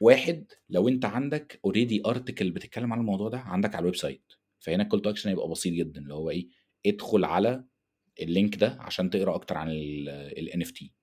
واحد 0.00 0.44
لو 0.68 0.88
أنت 0.88 1.04
عندك 1.04 1.60
already 1.64 2.02
article 2.06 2.50
بتتكلم 2.50 2.92
عن 2.92 2.98
الموضوع 3.00 3.28
ده 3.28 3.38
عندك 3.38 3.74
على 3.74 3.80
ال 3.80 3.96
website 3.96 4.32
فهنا 4.58 4.82
ال 4.82 4.86
call 4.86 5.02
to 5.02 5.10
action 5.10 5.28
هيبقى 5.28 5.48
بسيط 5.48 5.72
جدا 5.74 6.00
اللي 6.00 6.14
هو 6.14 6.30
إيه؟ 6.30 6.48
ادخل 6.86 7.24
على 7.24 7.64
ال 8.20 8.27
link 8.27 8.56
ده 8.56 8.76
عشان 8.80 9.10
تقرا 9.10 9.34
أكتر 9.34 9.56
عن 9.56 9.70
ال 9.70 10.50
NFT 10.62 11.00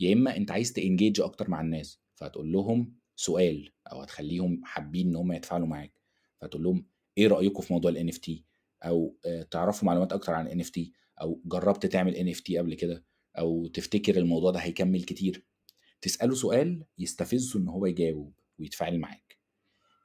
يا 0.00 0.12
إما 0.12 0.36
أنت 0.36 0.50
عايز 0.50 0.72
ت 0.72 0.79
engage 0.79 1.20
أكتر 1.20 1.50
مع 1.50 1.60
الناس 1.60 2.00
فهتقول 2.14 2.52
لهم 2.52 2.94
سؤال 3.16 3.72
أو 3.92 4.00
هتخليهم 4.00 4.60
حابين 4.64 5.08
إن 5.08 5.16
هم 5.16 5.32
يتفاعلوا 5.32 5.66
معاك. 5.66 5.92
فتقول 6.40 6.62
لهم 6.62 6.86
إيه 7.18 7.26
رأيكم 7.26 7.62
في 7.62 7.72
موضوع 7.72 7.90
NFT 7.96 8.44
أو 8.84 9.16
آه، 9.26 9.42
تعرفوا 9.42 9.86
معلومات 9.86 10.12
أكتر 10.12 10.32
عن 10.32 10.60
NFT 10.60 10.92
أو 11.20 11.42
جربت 11.44 11.86
تعمل 11.86 12.28
NFT 12.30 12.58
قبل 12.58 12.74
كده؟ 12.74 13.04
أو 13.38 13.66
تفتكر 13.66 14.16
الموضوع 14.16 14.50
ده 14.50 14.58
هيكمل 14.58 15.02
كتير؟ 15.02 15.44
تسأله 16.00 16.34
سؤال 16.34 16.84
يستفزه 16.98 17.58
إن 17.58 17.68
هو 17.68 17.86
يجاوب 17.86 18.34
ويتفاعل 18.58 18.98
معاك. 18.98 19.38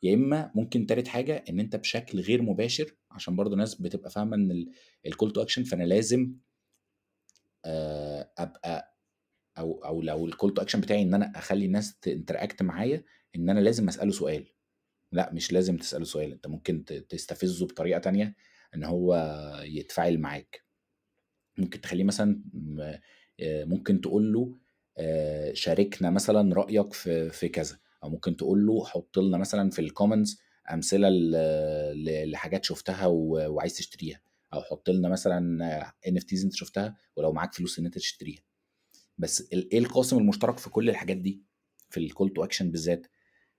يا 0.04 0.14
إما 0.14 0.52
ممكن 0.56 0.86
تالت 0.86 1.08
حاجة 1.08 1.44
إن 1.50 1.60
أنت 1.60 1.76
بشكل 1.76 2.20
غير 2.20 2.42
مباشر 2.42 2.96
عشان 3.16 3.36
برضه 3.36 3.56
ناس 3.56 3.76
بتبقى 3.76 4.10
فاهمة 4.10 4.36
إن 4.36 4.66
ال 5.06 5.11
call 5.11 5.32
to 5.34 5.42
action 5.42 5.64
فأنا 5.64 5.84
لازم 5.84 6.34
آه، 7.66 8.32
أبقى 8.38 8.96
أو 9.58 9.86
أو 9.86 10.02
لو 10.02 10.26
ال 10.26 10.32
call 10.32 10.54
to 10.54 10.62
action 10.62 10.82
بتاعي 10.82 11.02
إن 11.02 11.14
أنا 11.14 11.32
أخلي 11.36 11.66
الناس 11.66 12.00
ت 12.00 12.07
interact 12.07 12.64
معايا 12.64 13.04
إن 13.36 13.50
أنا 13.50 13.60
لازم 13.60 13.88
أسأله 13.88 14.12
سؤال. 14.12 14.48
لا 15.12 15.34
مش 15.34 15.52
لازم 15.54 15.78
تسأله 15.78 16.06
سؤال 16.06 16.32
أنت 16.32 16.48
ممكن 16.48 16.86
تستفزه 16.86 17.68
بطريقة 17.68 18.00
تانية 18.00 18.36
إن 18.76 18.84
هو 18.84 19.16
يتفاعل 19.66 20.18
معاك. 20.20 20.66
ممكن 21.58 21.82
تخليه 21.82 22.04
مثلا 22.04 22.42
آه، 23.40 23.64
ممكن 23.66 24.02
تقول 24.02 24.34
له 24.34 24.58
آه، 24.98 25.54
شاركنا 25.54 26.10
مثلا 26.10 26.56
رأيك 26.56 26.94
في 26.94 27.30
في 27.30 27.50
كذا. 27.50 27.78
أو 28.04 28.10
ممكن 28.10 28.36
تقول 28.38 28.66
له 28.66 28.86
حط 28.86 29.20
لنا 29.20 29.38
مثلا 29.38 29.70
في 29.70 29.80
ال 29.80 29.87
comments 29.87 30.42
أمثلة 30.74 31.10
لحاجات 32.26 32.66
شفتها 32.66 33.06
وعايز 33.06 33.74
تشتريها. 33.78 34.22
أو 34.54 34.62
حط 34.62 34.90
لنا 34.90 35.10
مثلا 35.10 35.38
NFTs 36.08 36.44
أنت 36.44 36.54
شفتها 36.54 36.98
ولو 37.16 37.32
معاك 37.32 37.54
فلوس 37.54 37.80
إن 37.80 37.86
أنت 37.86 37.96
تشتريها. 37.96 38.42
بس 39.18 39.50
إيه 39.54 39.80
القاسم 39.80 40.18
المشترك 40.18 40.58
في 40.58 40.70
كل 40.70 40.90
الحاجات 40.90 41.18
دي؟ 41.18 41.44
في 41.90 42.00
ال 42.00 42.06
call 42.06 42.30
to 42.34 42.44
action 42.44 42.72
بالذات. 42.72 43.08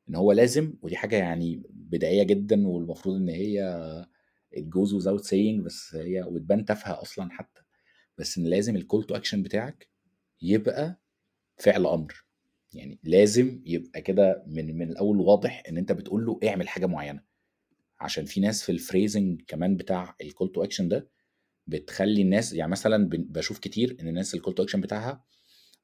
إن 0.08 0.14
هو 0.14 0.32
لازم 0.32 0.74
ودي 0.82 0.96
حاجة 0.96 1.16
يعني 1.16 1.62
بدائية 1.70 2.22
جدا 2.22 2.66
والمفروض 2.68 3.16
إن 3.16 3.28
هي 3.28 3.62
الجوز 4.56 4.94
وزاوت 4.94 5.24
سينج 5.24 5.64
بس 5.64 5.94
هي 5.94 6.22
وتبان 6.22 6.64
تافهة 6.64 7.02
أصلا 7.02 7.30
حتى. 7.30 7.62
بس 8.18 8.38
إن 8.38 8.44
لازم 8.44 8.76
الكول 8.76 9.04
تو 9.04 9.14
اكشن 9.16 9.42
بتاعك 9.42 9.88
يبقى 10.42 11.00
فعل 11.56 11.86
أمر. 11.86 12.25
يعني 12.76 12.98
لازم 13.04 13.62
يبقى 13.66 14.00
كده 14.02 14.44
من 14.46 14.78
من 14.78 14.90
الأول 14.90 15.20
واضح 15.20 15.62
إن 15.68 15.78
أنت 15.78 15.92
بتقول 15.92 16.26
له 16.26 16.40
اعمل 16.44 16.68
حاجة 16.68 16.86
معينة. 16.86 17.22
عشان 18.00 18.24
في 18.24 18.40
ناس 18.40 18.62
في 18.62 18.72
الفريزنج 18.72 19.42
كمان 19.48 19.76
بتاع 19.76 20.16
الكول 20.20 20.52
تو 20.52 20.64
اكشن 20.64 20.88
ده 20.88 21.08
بتخلي 21.66 22.22
الناس 22.22 22.52
يعني 22.52 22.70
مثلا 22.70 23.08
بشوف 23.12 23.58
كتير 23.58 23.96
إن 24.00 24.08
الناس 24.08 24.34
الكول 24.34 24.54
تو 24.54 24.62
اكشن 24.62 24.80
بتاعها 24.80 25.24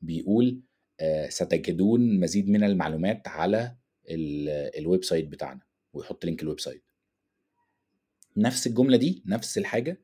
بيقول 0.01 0.63
آه، 1.01 1.29
ستجدون 1.29 2.21
مزيد 2.21 2.49
من 2.49 2.65
المعلومات 2.65 3.29
على 3.29 3.77
ال 4.79 5.05
website 5.05 5.29
بتاعنا. 5.29 5.61
ويحط 5.93 6.25
link 6.25 6.43
ال 6.43 6.61
website 6.61 6.85
نفس 8.37 8.67
الجملة 8.67 8.97
دي 8.97 9.23
نفس 9.27 9.59
الحاجة 9.59 10.03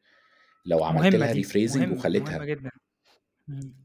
لو 0.66 0.84
عملت 0.84 1.14
لها 1.14 1.32
rephrasing 1.32 1.92
وخليتها 1.92 2.36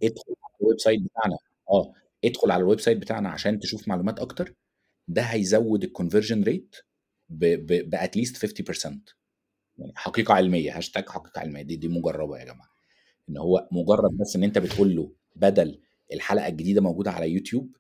ادخل 0.04 0.36
على 0.43 0.56
ال 0.61 0.80
website 0.80 1.01
بتاعنا. 1.01 1.38
آه. 1.70 1.93
ادخل 2.26 2.51
على 2.51 2.61
ال 2.61 2.80
website 2.80 2.97
بتاعنا 2.97 3.30
عشان 3.30 3.59
تشوف 3.59 3.88
معلومات 3.88 4.19
أكتر 4.19 4.53
ده 5.07 5.21
هيزود 5.21 5.84
ال 5.84 5.89
conversion 5.89 6.43
rate 6.43 6.76
ب 7.30 7.44
at 7.44 7.73
least 7.73 8.45
50% 8.45 8.86
يعني 9.78 9.93
حقيقة 9.95 10.34
علمية 10.34 10.78
هاشتاج 10.78 11.09
حقيقة 11.09 11.39
علمية 11.41 11.61
دي 11.61 11.76
دي 11.76 11.88
مجربة 11.88 12.38
يا 12.39 12.45
جماعة. 12.45 12.69
إن 13.30 13.38
هو 13.38 13.67
مجرد 13.71 14.17
بس 14.17 14.36
إن 14.36 14.43
أنت 14.43 14.57
بتقول 14.57 14.95
له 14.95 15.13
بدل 15.36 15.82
الحلقة 16.13 16.47
الجديدة 16.47 16.82
موجودة 16.82 17.11
على 17.11 17.30
يوتيوب 17.32 17.76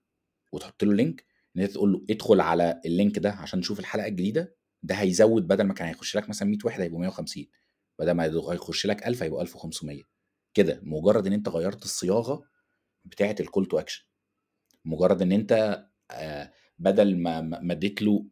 وتحط 0.51 0.83
له 0.83 0.93
link 0.93 1.25
إن 1.57 1.61
أنت 1.61 1.71
تقول 1.71 1.91
له 1.93 2.05
ادخل 2.09 2.41
على 2.41 2.81
ال 2.85 2.92
link 2.92 3.19
ده 3.19 3.31
عشان 3.31 3.61
تشوف 3.61 3.79
الحلقة 3.79 4.07
الجديدة 4.07 4.55
ده 4.83 4.95
هيزود 4.95 5.47
بدل 5.47 5.63
ما 5.63 5.73
كان 5.73 5.87
هيخش 5.87 6.15
لك 6.17 6.29
مثلا 6.29 6.47
100 6.49 6.57
واحد 6.65 6.81
هيبقوا 6.81 6.99
150 6.99 7.45
بدل 7.99 8.11
ما 8.11 8.25
هيخش 8.25 8.85
لك 8.85 9.07
1000 9.07 9.23
هيبقوا 9.23 9.41
1500 9.41 10.01
كده 10.53 10.79
مجرد 10.83 11.27
إن 11.27 11.33
أنت 11.33 11.49
غيرت 11.49 11.83
الصياغة 11.83 12.43
بتاعة 13.05 13.35
ال 13.39 13.45
call 13.45 13.65
to 13.65 13.79
action 13.79 14.05
مجرد 14.85 15.21
إن 15.21 15.31
أنت 15.31 15.83
آه، 16.11 16.51
بدل 16.79 17.17
ما 17.17 17.41
ما 17.41 17.73
اديت 17.73 18.01
له 18.01 18.25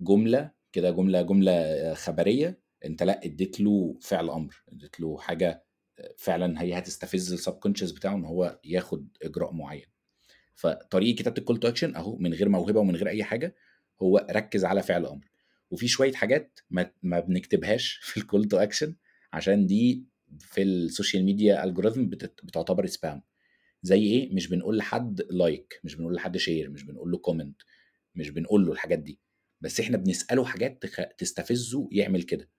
جملة 0.00 0.50
كده 0.72 0.90
جملة 0.90 1.22
جملة 1.22 1.52
آه، 1.52 1.94
خبرية 1.94 2.60
أنت 2.84 3.02
لأ 3.02 3.24
اديت 3.24 3.60
له 3.60 3.98
فعل 4.02 4.30
أمر 4.30 4.62
اديت 4.72 5.00
له 5.00 5.18
حاجة 5.18 5.64
آه، 5.98 6.14
فعلا 6.18 6.62
هي 6.62 6.78
هتستفز 6.78 7.32
السب 7.32 7.60
بتاعه 7.96 8.14
إن 8.14 8.24
هو 8.24 8.60
ياخد 8.64 9.08
إجراء 9.22 9.52
معين. 9.52 9.86
فطريقة 10.54 11.16
كتابة 11.18 11.38
ال 11.38 11.42
call 11.42 11.60
to 11.60 11.68
action 11.68 11.96
أهو 11.96 12.16
من 12.16 12.34
غير 12.34 12.48
موهبة 12.48 12.80
ومن 12.80 12.96
غير 12.96 13.08
أي 13.08 13.24
حاجة 13.24 13.56
هو 14.02 14.26
ركز 14.30 14.64
على 14.64 14.82
فعل 14.82 15.06
أمر. 15.06 15.30
وفي 15.70 15.88
شوية 15.88 16.12
حاجات 16.12 16.60
ما, 16.70 16.90
ما 17.02 17.20
بنكتبهاش 17.20 17.92
في 18.02 18.16
ال 18.16 18.22
call 18.22 18.44
to 18.44 18.56
action 18.56 18.96
عشان 19.32 19.66
دي 19.66 20.04
في 20.38 20.62
ال 20.62 20.71
social 20.71 21.24
media 21.24 21.64
algorithm 21.64 22.04
بتعتبر 22.44 22.86
spam 22.86 23.22
زي 23.84 24.02
إيه؟ 24.02 24.34
مش 24.34 24.48
بنقول 24.48 24.76
لحد 24.76 25.22
like 25.30 25.80
مش 25.84 25.94
بنقول 25.94 26.14
لحد 26.14 26.36
share 26.36 26.70
مش 26.70 26.82
بنقول 26.84 27.10
له 27.10 27.18
comment 27.18 27.62
مش 28.14 28.30
بنقول 28.30 28.66
له 28.66 28.72
الحاجات 28.72 28.98
دي. 28.98 29.20
بس 29.60 29.80
إحنا 29.80 29.96
بنسأله 29.96 30.44
حاجات 30.44 30.84
تستفزه 31.18 31.88
يعمل 31.92 32.22
كده. 32.22 32.50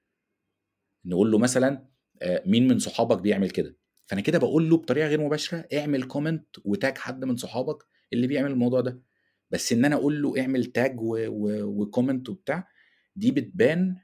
نقول 1.05 1.31
له 1.31 1.37
مثلا 1.37 1.87
آه، 2.21 2.43
مين 2.45 2.67
من 2.67 2.79
صحابك 2.79 3.21
بيعمل 3.21 3.49
كده؟ 3.49 3.77
فأنا 4.05 4.21
كده 4.21 4.37
بقول 4.39 4.69
له 4.69 4.77
بطريقة 4.77 5.07
غير 5.07 5.21
مباشرة 5.21 5.67
اعمل 5.73 6.03
comment 6.03 6.45
و 6.65 6.73
tag 6.73 6.97
حد 6.97 7.25
من 7.25 7.37
صحابك 7.37 7.83
اللي 8.13 8.27
بيعمل 8.27 8.51
الموضوع 8.51 8.81
ده. 8.81 9.01
بس 9.51 9.73
إن 9.73 9.85
أنا 9.85 9.95
أقول 9.95 10.21
له 10.21 10.41
اعمل 10.41 10.65
tag 10.65 10.95
و 10.99 11.16
comment 11.16 12.29
وبتاع 12.29 12.67
دي 13.15 13.31
بتبان 13.31 13.97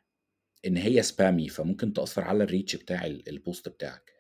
إن 0.65 0.78
هي 0.78 1.01
spammy 1.03 1.49
فممكن 1.49 1.93
تأثر 1.93 2.22
على 2.24 2.43
ال 2.43 2.49
reach 2.49 2.75
بتاع 2.76 3.05
ال 3.05 3.18
post 3.18 3.69
بتاعك. 3.69 4.11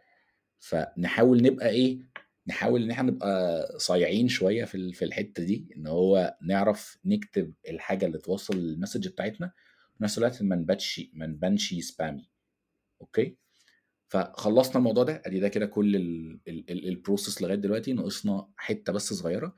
فنحاول 0.59 1.41
نبقى 1.43 1.69
إيه؟ 1.69 2.10
نحاول 2.47 2.83
إن 2.83 2.91
إحنا 2.91 3.11
نبقى 3.11 3.67
صايعين 3.79 4.27
شوية 4.27 4.65
في 4.65 4.93
في 4.93 5.05
الحتة 5.05 5.43
دي 5.43 5.67
إن 5.77 5.87
هو 5.87 6.37
نعرف 6.41 6.97
نكتب 7.05 7.53
الحاجة 7.69 8.05
اللي 8.05 8.17
توصل 8.17 8.57
ال 8.57 8.63
message 8.63 9.07
بتاعتنا 9.07 9.51
في 9.97 10.03
نفس 10.03 10.17
الوقت 10.17 10.43
ما 10.43 10.55
نبانش 10.55 11.01
ما 11.13 11.27
نبانش 11.27 11.73
spammy 11.73 12.29
okay؟ 13.01 13.35
فخلصنا 14.07 14.77
الموضوع 14.77 15.03
ده 15.03 15.21
أدي 15.25 15.39
ده 15.39 15.47
كده 15.47 15.65
كل 15.65 15.95
ال 16.69 16.78
process 16.78 17.41
لغاية 17.41 17.55
دلوقتي 17.55 17.93
ناقصنا 17.93 18.47
حتة 18.57 18.93
بس 18.93 19.13
صغيرة 19.13 19.55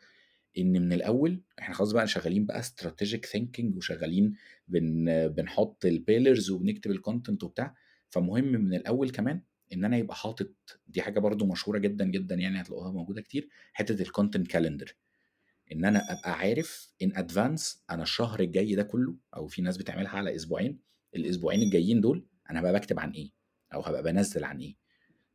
إن 0.57 0.71
من 0.81 0.93
الأول 0.93 1.41
إحنا 1.59 1.75
خلاص 1.75 1.91
بقى 1.91 2.07
شغالين 2.07 2.45
بقى 2.45 2.59
strategic 2.59 3.25
thinking 3.25 3.77
وشغالين 3.77 4.33
بن 4.67 5.05
بنحط 5.27 5.85
ال 5.85 5.93
pillars 5.93 6.49
وبنكتب 6.49 6.91
ال 6.91 6.98
content 6.98 7.43
وبتاع 7.43 7.75
فمهم 8.09 8.43
من 8.43 8.73
الأول 8.73 9.09
كمان 9.09 9.41
إن 9.73 9.85
أنا 9.85 9.97
يبقى 9.97 10.15
حاطط 10.15 10.53
دي 10.87 11.01
حاجة 11.01 11.19
برضو 11.19 11.45
مشهورة 11.45 11.77
جدا 11.77 12.05
جدا 12.05 12.35
يعني 12.35 12.61
هتلاقوها 12.61 12.91
موجودة 12.91 13.21
كتير 13.21 13.49
حتة 13.73 14.01
ال 14.01 14.07
content 14.07 14.47
calendar 14.47 14.95
إن 15.71 15.85
أنا 15.85 16.11
أبقى 16.13 16.31
عارف 16.33 16.91
in 17.01 17.11
advance 17.17 17.83
أنا 17.89 18.03
الشهر 18.03 18.39
الجاي 18.39 18.75
ده 18.75 18.83
كله 18.83 19.15
أو 19.35 19.47
في 19.47 19.61
ناس 19.61 19.77
بتعملها 19.77 20.11
على 20.11 20.35
أسبوعين 20.35 20.79
الأسبوعين 21.15 21.61
الجايين 21.61 22.01
دول 22.01 22.25
أنا 22.49 22.59
هبقى 22.59 22.73
بكتب 22.73 22.99
عن 22.99 23.11
إيه؟ 23.11 23.31
أو 23.73 23.81
هبقى 23.81 24.03
بنزل 24.03 24.43
عن 24.43 24.59
إيه؟ 24.59 24.75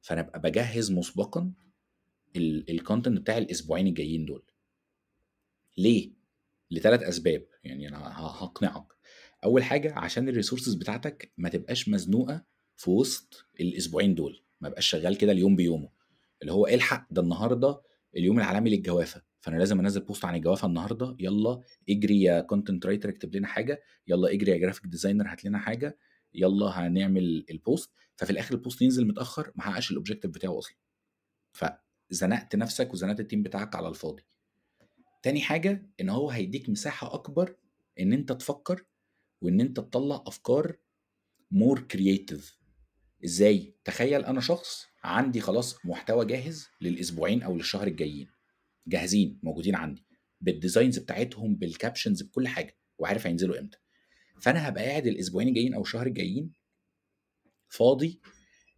فأنا 0.00 0.20
أبقى 0.20 0.40
بجهز 0.40 0.92
مسبقا 0.92 1.52
ال 2.36 2.47
content 2.47 3.20
بتاع 3.20 3.38
الأسبوعين 3.38 3.86
الجايين 3.86 4.24
دول. 4.24 4.42
ليه؟ 5.78 6.12
لثلاث 6.70 7.02
أسباب. 7.02 7.46
يعني 7.64 7.88
أنا 7.88 7.98
هقنعك. 8.20 8.86
أول 9.44 9.64
حاجة 9.64 9.94
عشان 9.98 10.28
ال 10.28 10.33
resources 10.33 10.74
بتاعتك 10.74 11.32
ما 11.36 11.48
تبقاش 11.48 11.88
مزنوقة 11.88 12.44
في 12.78 12.90
وسط 12.90 13.46
الأسبوعين 13.60 14.14
دول 14.14 14.42
ما 14.60 14.68
بقاش 14.68 14.86
شغال 14.86 15.18
كده 15.18 15.32
اليوم 15.32 15.56
بيومه. 15.56 15.88
اللي 16.42 16.52
هو 16.52 16.66
الحق 16.66 17.06
ده 17.10 17.22
النهارده 17.22 17.80
اليوم 18.16 18.38
العالمي 18.38 18.70
للجوافة 18.70 19.22
فأنا 19.40 19.56
لازم 19.56 19.80
أنزل 19.80 20.00
بوست 20.00 20.24
عن 20.24 20.34
الجوافة 20.34 20.68
النهارده 20.68 21.16
يلا 21.18 21.60
اجري 21.88 22.22
يا 22.22 22.40
content 22.40 22.86
writer 22.86 23.08
اكتب 23.08 23.36
لنا 23.36 23.46
حاجة 23.46 23.82
يلا 24.06 24.32
اجري 24.32 24.52
يا 24.52 24.56
graphic 24.56 24.86
designer 24.86 25.28
هات 25.28 25.44
لنا 25.44 25.58
حاجة 25.58 25.98
يلا 26.34 26.66
هنعمل 26.66 27.44
ال 27.50 27.58
post 27.58 27.90
ففي 28.16 28.30
الآخر 28.30 28.54
ال 28.54 28.60
post 28.60 28.82
ينزل 28.82 29.06
متأخر 29.06 29.52
ما 29.54 29.62
حققش 29.62 29.90
ال 29.90 29.94
objective 29.94 30.30
بتاعه 30.30 30.58
أصلا. 30.58 30.76
فزنقت 31.52 32.56
نفسك 32.56 32.92
وزنقت 32.92 33.20
ال 33.20 33.25
team 33.25 33.42
بتاعك 33.42 33.76
على 33.76 33.88
الفاضي. 33.88 34.22
تاني 35.22 35.40
حاجة 35.40 35.86
إن 36.00 36.08
هو 36.08 36.30
هيديك 36.30 36.68
مساحة 36.68 37.14
أكبر 37.14 37.56
إن 38.00 38.12
أنت 38.12 38.32
تفكر 38.32 38.84
وإن 39.42 39.60
أنت 39.60 39.76
تطلع 39.76 40.24
أفكار 40.26 40.76
more 41.50 41.80
creative 41.80 42.57
إزاي؟ 43.24 43.74
تخيل 43.84 44.24
أنا 44.24 44.40
شخص 44.40 44.86
عندي 45.04 45.40
خلاص 45.40 45.86
محتوى 45.86 46.26
جاهز 46.26 46.68
للأسبوعين 46.80 47.42
أو 47.42 47.56
للشهر 47.56 47.86
الجايين. 47.86 48.28
جاهزين 48.86 49.40
موجودين 49.42 49.74
عندي. 49.74 50.06
بال 50.40 50.53
designs 50.53 50.98
بتاعتهم 50.98 51.56
بال 51.56 51.70
captions 51.70 52.22
بكل 52.22 52.48
حاجة. 52.48 52.76
وعارف 52.98 53.26
هينزلوا 53.26 53.58
إمتى. 53.58 53.78
فأنا 54.40 54.68
هبقى 54.68 54.84
قاعد 54.84 55.06
الأسبوعين 55.06 55.48
الجايين 55.48 55.74
أو 55.74 55.82
الشهر 55.82 56.06
الجايين 56.06 56.52
فاضي 57.68 58.20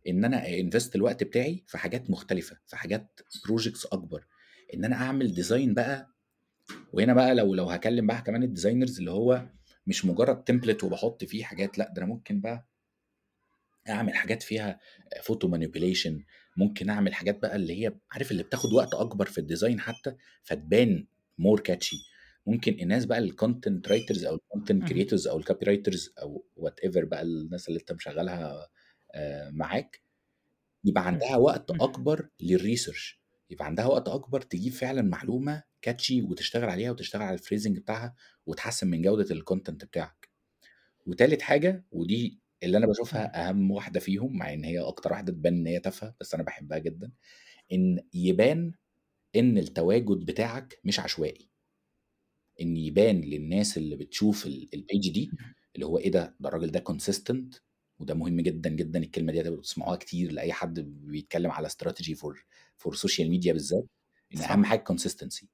إن 0.09 0.25
أنا 0.25 0.49
invest 0.49 0.97
الوقت 0.97 1.25
بتاعي 1.25 1.65
في 1.67 1.79
حاجات 1.79 2.11
مختلفة 2.11 2.59
في 2.67 2.77
حاجات 2.77 3.21
projects 3.47 3.87
أكبر. 3.87 4.27
إن 4.75 4.85
أنا 4.85 4.97
أعمل 4.97 5.35
design 5.35 5.75
بقى 5.75 6.11
وهنا 6.93 7.15
بقى 7.15 7.35
لو 7.35 7.55
لو 7.55 7.65
هاكلم 7.65 8.07
بقى 8.07 8.23
كمان 8.23 8.43
ال 8.43 8.48
designers 8.48 8.99
اللي 8.99 9.11
هو 9.11 9.49
مش 9.87 10.05
مجرد 10.05 10.45
template 10.45 10.85
وبحط 10.85 11.25
فيه 11.25 11.45
حاجات 11.45 11.79
لأ 11.79 11.93
ده 11.97 12.03
أنا 12.03 12.07
ممكن 12.07 12.41
بقى 12.41 12.69
أعمل 13.89 14.15
حاجات 14.15 14.43
فيها 14.43 14.81
photo 15.23 15.49
manipulation 15.49 16.25
ممكن 16.57 16.91
أعمل 16.91 17.15
حاجات 17.15 17.39
بقى 17.43 17.57
اللي 17.57 17.85
هي 17.87 17.93
عارف 18.11 18.31
اللي 18.31 18.43
بتاخد 18.43 18.73
وقت 18.73 18.95
أكبر 18.95 19.27
في 19.27 19.39
ال 19.39 19.45
design 19.45 19.81
حتى 19.81 20.17
فتبان 20.43 21.07
more 21.39 21.61
catchy 21.61 21.97
ممكن 22.47 22.73
الناس 22.81 23.05
بقى 23.05 23.19
ال 23.19 23.27
content 23.27 23.89
writers 23.89 24.25
أو 24.25 24.35
ال 24.35 24.41
content 24.41 24.83
مهم. 24.83 24.89
creators 24.89 25.27
أو 25.29 25.39
ال 25.39 25.67
copywriters 25.67 26.13
أو 26.23 26.47
whatever 26.57 27.05
بقى 27.05 27.23
الناس 27.23 27.69
اللي 27.69 27.81
أنت 27.81 27.93
مشغلها 27.93 28.69
آه، 29.15 29.51
معاك 29.51 30.01
يبقى 30.85 31.07
عندها 31.07 31.37
وقت 31.37 31.71
مهم. 31.71 31.83
أكبر 31.83 32.29
لل 32.41 32.57
research 32.57 33.21
يبقى 33.51 33.67
عندها 33.67 33.87
وقت 33.87 34.09
أكبر 34.09 34.41
تجيب 34.41 34.73
فعلا 34.73 35.03
معلومة 35.03 35.63
catchy 35.83 36.23
وتشتغل 36.23 36.71
عليها 36.71 36.91
وتشتغل 36.91 37.23
على 37.23 37.35
ال 37.35 37.39
phrasing 37.39 37.79
بتاعها 37.79 38.15
وتحسن 38.47 38.87
من 38.89 39.03
جودة 39.03 39.35
ال 39.35 39.41
content 39.41 39.85
بتاعك 39.85 40.29
وتالت 41.07 41.43
حاجة 41.43 41.85
ودي 41.91 42.41
اللي 42.63 42.77
أنا 42.79 42.87
مهم. 42.87 42.93
بشوفها 42.95 43.49
أهم 43.49 43.71
واحدة 43.71 44.01
فيهم 44.01 44.37
مع 44.39 44.53
إن 44.53 44.65
هي 44.65 44.79
أكتر 44.81 45.13
واحدة 45.13 45.33
تبان 45.33 45.55
إن 45.55 45.67
هي 45.67 45.81
تافهة 45.81 46.15
بس 46.21 46.35
أنا 46.35 46.43
بحبها 46.43 46.79
جدا 46.79 47.13
إن 47.73 48.01
يبان 48.15 48.73
إن 49.37 49.59
التواجد 49.59 50.19
بتاعك 50.27 50.81
مش 50.85 51.01
عشوائي. 51.01 51.51
إن 52.61 52.77
يبان 52.77 53.21
للناس 53.21 53.79
اللي 53.79 53.97
بتشوف 53.97 54.47
ال- 54.47 54.69
ال 54.75 54.82
page 54.82 55.11
دي 55.13 55.31
اللي 55.75 55.87
هو 55.87 55.99
إيه 55.99 56.11
ده 56.11 56.37
ده 56.41 56.49
الراجل 56.49 56.71
ده 56.71 56.81
consistent 56.81 57.55
وده 57.99 58.15
مهم 58.15 58.41
جدا 58.41 58.71
جدا 58.71 58.99
الكلمة 58.99 59.33
دي 59.33 59.41
هتبقوا 59.41 59.59
بتسمعوها 59.59 59.97
كتير 59.97 60.33
لأي 60.33 60.53
حد 60.53 60.81
بيتكلم 60.81 61.51
على 61.51 61.67
strategy 61.67 62.15
for 62.15 62.47
for 62.77 62.95
social 62.95 63.31
media 63.31 63.53
بالذات 63.53 63.85
إن 64.35 64.39
أهم 64.41 64.63
صح. 64.63 64.69
حاجة 64.69 64.79
consistency 64.81 65.49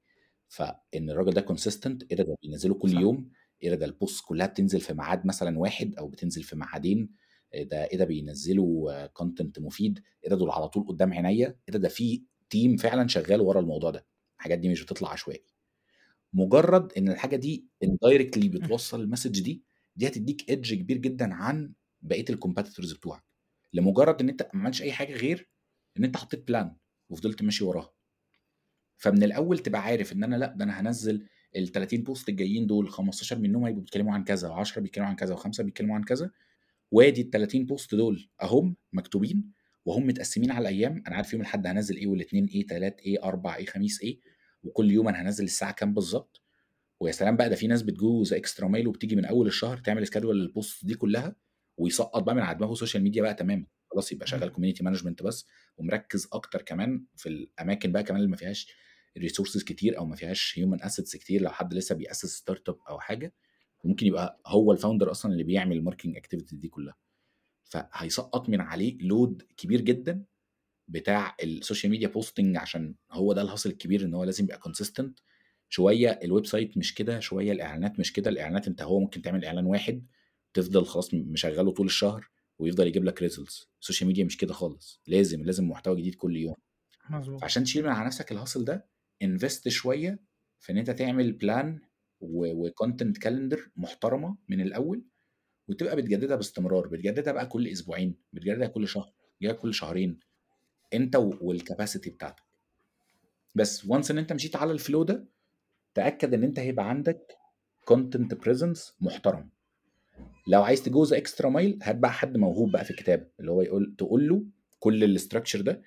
فإن 0.48 1.10
الراجل 1.10 1.30
ده 1.32 1.40
consistent 1.40 2.02
إيه 2.02 2.16
ده 2.16 2.24
ده 2.24 2.36
بينزله 2.42 2.74
كل 2.74 2.90
صح. 2.90 2.98
يوم 3.00 3.30
إيه 3.62 3.74
ده 3.74 3.86
ال 3.86 3.94
post 3.94 4.24
كلها 4.24 4.46
بتنزل 4.46 4.80
في 4.80 4.94
ميعاد 4.94 5.26
مثلا 5.26 5.58
واحد 5.58 5.94
أو 5.98 6.08
بتنزل 6.08 6.42
في 6.42 6.56
ميعادين 6.56 7.10
إيه 7.54 7.68
ده 7.68 7.84
إيه 7.84 7.96
ده 7.98 8.04
بينزلوا 8.04 9.06
content 9.06 9.58
مفيد 9.58 10.02
إيه 10.24 10.30
ده 10.30 10.36
دول 10.36 10.50
على 10.50 10.68
طول 10.68 10.86
قدام 10.86 11.12
عينيا 11.12 11.46
إيه 11.46 11.72
ده 11.72 11.78
ده 11.78 11.88
في 11.88 12.22
team 12.50 12.76
فعلا 12.76 13.08
شغال 13.08 13.40
ورا 13.40 13.60
الموضوع 13.60 13.90
ده. 13.90 14.06
الحاجات 14.38 14.58
دي 14.58 14.68
مش 14.68 14.82
بتطلع 14.82 15.12
عشوائي. 15.12 15.44
مجرد 16.32 16.92
إن 16.92 17.08
الحاجة 17.08 17.36
دي 17.36 17.66
indirectly. 17.84 18.48
بتوصل 18.48 19.00
ال 19.00 19.05
message 19.05 19.40
دي 19.40 19.64
دي 19.96 20.06
هتديك 20.08 20.48
edge 20.50 20.74
كبير 20.74 20.96
جدا 20.98 21.34
عن 21.34 21.72
بقية 22.02 22.24
ال 22.30 22.36
competitors 22.36 22.92
بتوعك. 22.92 23.22
لمجرد 23.72 24.20
إن 24.20 24.28
أنت 24.28 24.42
ما 24.54 24.60
عملتش 24.60 24.82
أي 24.82 24.92
حاجة 24.92 25.12
غير 25.12 25.48
إن 25.98 26.04
أنت 26.04 26.16
حطيت 26.16 26.48
plan 26.48 26.76
وفضلت 27.10 27.42
ماشي 27.42 27.64
وراها. 27.64 27.92
فمن 28.96 29.22
الأول 29.22 29.58
تبقى 29.58 29.82
عارف 29.82 30.12
إن 30.12 30.24
أنا 30.24 30.36
لأ 30.36 30.54
ده 30.56 30.64
أنا 30.64 30.80
هنزل 30.80 31.26
ال 31.56 31.72
30 31.72 32.02
post 32.02 32.28
الجايين 32.28 32.66
دول 32.66 32.88
15 32.90 33.38
منهم 33.38 33.64
هيبقوا 33.64 33.82
بيتكلموا 33.82 34.14
عن 34.14 34.24
كذا 34.24 34.48
و10 34.64 34.78
بيتكلموا 34.78 35.08
عن 35.10 35.16
كذا 35.16 35.34
وخمسة 35.34 35.64
بيتكلموا 35.64 35.94
عن 35.96 36.02
كذا. 36.04 36.30
وادي 36.90 37.20
ال 37.20 37.30
30 37.30 37.66
post 37.66 37.94
دول 37.94 38.28
أهم 38.42 38.76
مكتوبين 38.92 39.52
وهم 39.84 40.06
متقسمين 40.06 40.50
على 40.50 40.62
الأيام. 40.68 41.02
أنا 41.06 41.16
عارف 41.16 41.32
يوم 41.32 41.42
الأحد 41.42 41.66
هنزل 41.66 41.96
إيه 41.96 42.06
والاثنين 42.06 42.44
إيه 42.46 42.66
ثلاث 42.66 42.94
إيه 43.00 43.22
أربع 43.24 43.56
إيه 43.56 43.66
خميس 43.66 44.00
إيه 44.02 44.20
وكل 44.62 44.90
يوم 44.90 45.08
أنا 45.08 45.22
هنزل 45.22 45.44
الساعة 45.44 45.72
كام 45.72 45.94
بالظبط. 45.94 46.42
ويا 47.00 47.12
سلام 47.12 47.36
بقى 47.36 47.48
ده 47.50 47.56
في 47.56 47.66
ناس 47.66 47.82
بتجوز 47.82 48.32
extra 48.32 48.68
mile 48.68 48.88
وبتيجي 48.88 49.16
من 49.16 49.24
أول 49.24 49.46
الشهر 49.46 49.78
تعمل 49.78 50.06
schedule 50.06 50.40
لل 50.40 50.55
post 50.55 50.84
دي 50.86 50.94
كلها 50.94 51.36
ويسقط 51.78 52.22
بقى 52.22 52.34
من 52.34 52.42
على 52.42 52.58
دماغه 52.58 52.72
ال 52.72 52.77
social 52.77 53.02
media 53.02 53.22
بقى 53.22 53.34
تماما. 53.34 53.66
خلاص 53.90 54.12
يبقى 54.12 54.26
شغال. 54.26 54.52
community 54.52 54.84
management 54.84 55.22
بس 55.22 55.46
ومركز 55.76 56.28
أكتر 56.32 56.62
كمان 56.62 57.04
في 57.16 57.28
الأماكن 57.28 57.92
بقى 57.92 58.02
كمان 58.02 58.20
اللي 58.20 58.30
ما 58.30 58.36
فيهاش 58.36 58.72
resources 59.18 59.62
كتير 59.64 59.98
أو 59.98 60.06
ما 60.06 60.16
فيهاش 60.16 60.54
human 60.58 60.82
assets 60.82 61.16
كتير 61.16 61.40
لو 61.42 61.50
حد 61.50 61.74
لسه 61.74 61.94
بيأسس 61.94 62.36
startup 62.36 62.78
أو 62.88 63.00
حاجة 63.00 63.34
ممكن 63.84 64.06
يبقى 64.06 64.40
هو 64.46 64.72
ال 64.72 64.77
founder 64.77 65.10
أصلا 65.10 65.32
اللي 65.32 65.44
بيعمل 65.44 65.76
ال 65.76 65.80
marketing 65.80 66.16
activity 66.16 66.56
دي 66.56 66.68
كلها. 66.68 66.96
فهيسقط 67.64 68.48
من 68.48 68.60
عليه 68.60 68.98
load 69.00 69.42
كبير 69.56 69.80
جدا 69.80 70.24
بتاع 70.88 71.36
ال 71.42 71.49
social 71.49 71.90
media 71.90 72.08
posting 72.08 72.56
عشان 72.56 72.94
هو 73.10 73.32
ده 73.32 73.42
ال 73.42 73.46
hassle 73.46 73.70
الكبير 73.70 74.04
إن 74.04 74.14
هو 74.14 74.24
لازم 74.24 74.44
يبقى 74.44 74.58
consistent 74.58 75.18
شوية 75.68 76.10
ال 76.24 76.46
website 76.46 76.78
مش 76.78 76.94
كده 76.94 77.20
شوية 77.20 77.52
الإعلانات 77.52 77.98
مش 78.00 78.12
كده 78.12 78.30
الإعلانات 78.30 78.68
أنت 78.68 78.82
هو 78.82 79.00
ممكن 79.00 79.22
تعمل 79.22 79.44
إعلان 79.44 79.66
واحد 79.66 80.06
تفضل 80.54 80.84
خلاص 80.86 81.14
مشغله 81.14 81.70
طول 81.70 81.86
الشهر 81.86 82.30
ويفضل 82.58 82.86
يجيب 82.86 83.04
لك 83.04 83.22
results 83.22 83.68
ال 83.80 83.84
social 83.84 84.08
media 84.08 84.24
مش 84.24 84.36
كده 84.36 84.54
خالص 84.54 85.00
لازم 85.06 85.44
لازم 85.44 85.68
محتوى 85.68 85.96
جديد 86.00 86.14
كل 86.14 86.36
يوم. 86.36 86.54
مظبوط. 87.10 87.40
فعشان 87.40 87.64
تشيل 87.64 87.82
من 87.82 87.88
على 87.88 88.06
نفسك 88.06 88.32
ال 88.32 88.37
hassle 88.37 88.64
ده 88.64 88.86
invest 89.22 89.68
شوية 89.68 90.18
في 90.60 90.72
إن 90.72 90.78
أنت 90.78 90.90
تعمل 90.90 91.32
plan 91.32 91.80
و 92.20 92.33
content 92.33 93.18
calendar 93.18 93.70
محترمة 93.76 94.36
من 94.48 94.60
الأول 94.60 95.04
وتبقى 95.68 95.96
بتجددها 95.96 96.36
باستمرار 96.36 96.86
بتجددها 96.88 97.32
بقى 97.32 97.46
كل 97.46 97.68
أسبوعين 97.68 98.14
بتجددها 98.32 98.66
كل 98.68 98.88
شهر 98.88 99.12
بتجددها 99.36 99.60
كل 99.62 99.74
شهرين 99.74 100.18
أنت 100.94 101.16
وال 101.16 101.35
capacity 101.35 102.10
بتاعتك. 102.10 102.42
بس 103.54 103.86
once 103.86 104.10
إن 104.10 104.18
أنت 104.18 104.32
مشيت 104.32 104.56
على 104.56 104.72
ال 104.72 104.78
flow 104.78 105.02
ده 105.02 105.28
تأكد 105.94 106.34
إن 106.34 106.44
أنت 106.44 106.58
هيبقى 106.58 106.88
عندك 106.90 107.36
content 107.84 108.34
presence 108.34 108.96
محترم. 109.00 109.50
لو 110.48 110.62
عايز 110.62 110.82
تجوز 110.82 111.12
extra 111.12 111.48
mile 111.50 111.78
هات 111.82 111.96
بقى 111.96 112.12
حد 112.12 112.36
موهوب 112.36 112.72
بقى 112.72 112.84
في 112.84 112.90
الكتابه 112.90 113.26
اللي 113.40 113.50
هو 113.50 113.62
يقول 113.62 113.94
تقول 113.98 114.28
له 114.28 114.44
كل 114.78 115.04
ال 115.04 115.10
structure 115.10 115.60
ده 115.60 115.82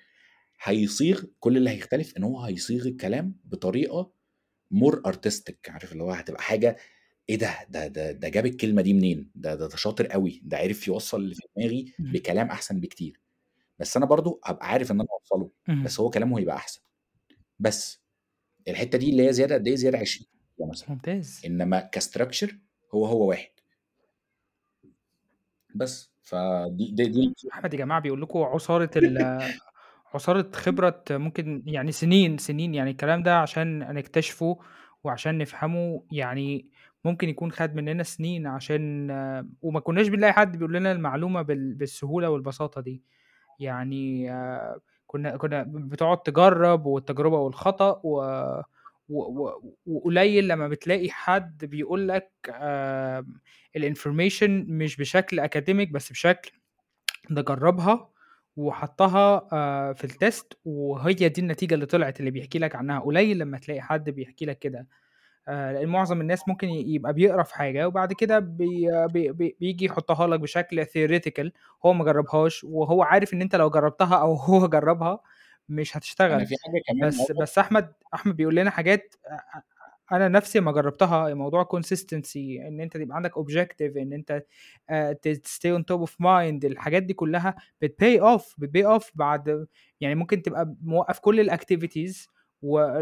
هيصيغ 0.62 1.24
كل 1.40 1.56
اللي 1.56 1.70
هيختلف 1.70 2.16
إن 2.16 2.22
هو 2.22 2.40
هيصيغ 2.40 2.86
الكلام 2.86 3.34
بطريقة 3.44 4.12
more 4.70 5.02
artistic 5.06 5.70
عارف 5.70 5.92
اللي 5.92 6.02
هو 6.02 6.10
هتبقى 6.10 6.42
حاجة 6.42 6.76
إيه 7.28 7.36
ده؟ 7.36 7.54
ده 7.68 7.86
ده 7.86 8.12
ده 8.12 8.28
جاب 8.28 8.46
الكلمة 8.46 8.82
دي 8.82 8.94
منين؟ 8.94 9.30
ده 9.34 9.54
ده, 9.54 9.68
ده 9.68 9.76
شاطر 9.76 10.06
قوي 10.06 10.40
ده 10.44 10.56
عرف 10.56 10.88
يوصل 10.88 11.20
اللي 11.20 11.34
في 11.34 11.42
دماغي. 11.56 11.94
بكلام 11.98 12.46
أحسن 12.46 12.80
بكتير. 12.80 13.20
بس 13.78 13.96
أنا 13.96 14.06
برضو 14.06 14.40
هبقى 14.44 14.68
عارف 14.68 14.90
إن 14.92 15.00
أنا 15.00 15.08
اوصله. 15.20 15.50
بس 15.84 16.00
هو 16.00 16.10
كلامه 16.10 16.38
هيبقى 16.38 16.56
أحسن. 16.56 16.80
بس 17.58 18.00
الحتة 18.68 18.98
دي 18.98 19.10
اللي 19.10 19.28
هي 19.28 19.32
زيادة 19.32 19.54
قد 19.54 19.68
إيه؟ 19.68 19.76
زيادة 19.76 19.98
20 19.98 20.26
مثلا. 20.60 20.90
ممتاز. 20.90 21.42
إنما 21.46 21.80
كستراكشر 21.80 22.56
هو 22.94 23.06
هو 23.06 23.28
واحد. 23.28 23.50
بس. 25.74 26.10
فدي 26.22 26.90
دي, 26.90 27.04
دي 27.08 27.34
احمد 27.52 27.74
يا 27.74 27.78
جماعة 27.78 28.00
بيقول 28.00 28.22
لكم 28.22 28.38
عصارة 28.38 28.90
ال 28.96 29.18
عصارة 30.14 30.50
خبرة 30.54 31.02
ممكن 31.10 31.62
يعني 31.66 31.92
سنين 31.92 32.38
سنين 32.38 32.74
يعني 32.74 32.90
الكلام 32.90 33.22
ده 33.22 33.38
عشان 33.38 33.78
نكتشفه 33.94 34.58
وعشان 35.04 35.38
نفهمه 35.38 36.02
يعني 36.12 36.66
ممكن 37.04 37.28
يكون 37.28 37.52
خد 37.52 37.74
مننا 37.74 38.02
سنين 38.02 38.46
عشان 38.46 39.10
وما 39.62 39.80
كناش 39.80 40.08
بنلاقي 40.08 40.32
حد 40.32 40.56
بيقول 40.56 40.74
لنا 40.74 40.92
المعلومة 40.92 41.42
بال- 41.42 41.74
بالسهولة 41.74 42.30
والبساطة 42.30 42.80
دي. 42.80 43.02
يعني 43.60 44.26
كنا 45.06 45.36
كنا 45.36 45.64
بتقعد 45.68 46.22
تجرب 46.22 46.86
والتجربة 46.86 47.38
والخطأ 47.38 48.00
و 48.04 48.20
و- 49.08 49.22
و- 49.46 49.74
وقليل 49.86 50.48
لما 50.48 50.68
بتلاقي 50.68 51.10
حد 51.10 51.64
بيقول 51.64 52.08
لك 52.08 52.30
ال 53.76 53.83
information 53.83 54.64
مش 54.68 54.96
بشكل 54.96 55.40
academic 55.40 55.90
بس 55.90 56.12
بشكل 56.12 56.52
ده 57.30 57.42
جربها 57.42 58.08
وحطها 58.56 59.48
آه، 59.52 59.92
في 59.92 60.04
ال 60.04 60.15
test 60.15 60.58
وهي 60.64 61.14
دي 61.28 61.40
النتيجة 61.40 61.74
اللي 61.74 61.86
طلعت 61.86 62.20
اللي 62.20 62.30
بيحكي 62.30 62.58
لك 62.58 62.76
عنها. 62.76 63.00
قليل 63.00 63.38
لما 63.38 63.58
تلاقي 63.58 63.80
حد 63.82 64.10
بيحكي 64.10 64.46
لك 64.46 64.58
كده. 64.58 64.86
آه، 65.48 65.72
لأن 65.72 65.88
معظم 65.88 66.20
الناس 66.20 66.48
ممكن 66.48 66.68
يبقى 66.68 67.12
بيقرا 67.12 67.42
في 67.42 67.54
حاجة 67.54 67.88
وبعد 67.88 68.12
كده 68.12 68.38
بي 68.38 68.88
بي 69.12 69.32
بي 69.32 69.56
بيجي 69.60 69.84
يحطها 69.84 70.26
لك 70.26 70.40
بشكل 70.40 70.86
theoretical 70.86 71.52
هو 71.86 71.92
ما 71.92 72.04
جربهاش 72.04 72.64
وهو 72.64 73.02
عارف 73.02 73.34
إن 73.34 73.42
أنت 73.42 73.56
لو 73.56 73.70
جربتها 73.70 74.16
أو 74.16 74.34
هو 74.62 74.68
جربها 74.68 75.20
مش 75.68 75.96
هتشتغل. 75.96 76.46
في 76.46 76.54
حاجة 76.64 76.82
كمان 76.88 77.08
بس 77.08 77.32
بس 77.32 77.58
أحمد 77.58 77.92
أحمد 78.14 78.36
بيقول 78.36 78.56
لنا 78.56 78.70
حاجات 78.70 79.14
آه، 79.26 79.62
أنا 80.12 80.28
نفسي 80.28 80.60
ما 80.60 80.72
جربتها 80.72 81.34
موضوع 81.34 81.62
consistency 81.62 82.68
إن 82.68 82.80
أنت 82.80 82.94
يبقى 82.96 83.16
عندك 83.16 83.36
objective 83.36 83.96
إن 83.96 84.12
أنت 84.12 84.42
ت 85.22 85.32
stay 85.32 85.70
on 85.72 85.84
top 85.84 86.00
of 86.00 86.16
mind 86.20 86.64
الحاجات 86.64 87.02
دي 87.02 87.14
كلها 87.14 87.54
بت 87.82 87.97
pay 87.97 88.20
off 88.20 88.54
بت 88.58 88.69
pay 88.69 88.86
off 88.86 89.10
بعد 89.14 89.66
يعني 90.00 90.14
ممكن 90.14 90.42
تبقى 90.42 90.74
موقف 90.82 91.18
كل 91.18 91.40
ال 91.40 91.48
activities 91.48 92.28
و 92.62 93.00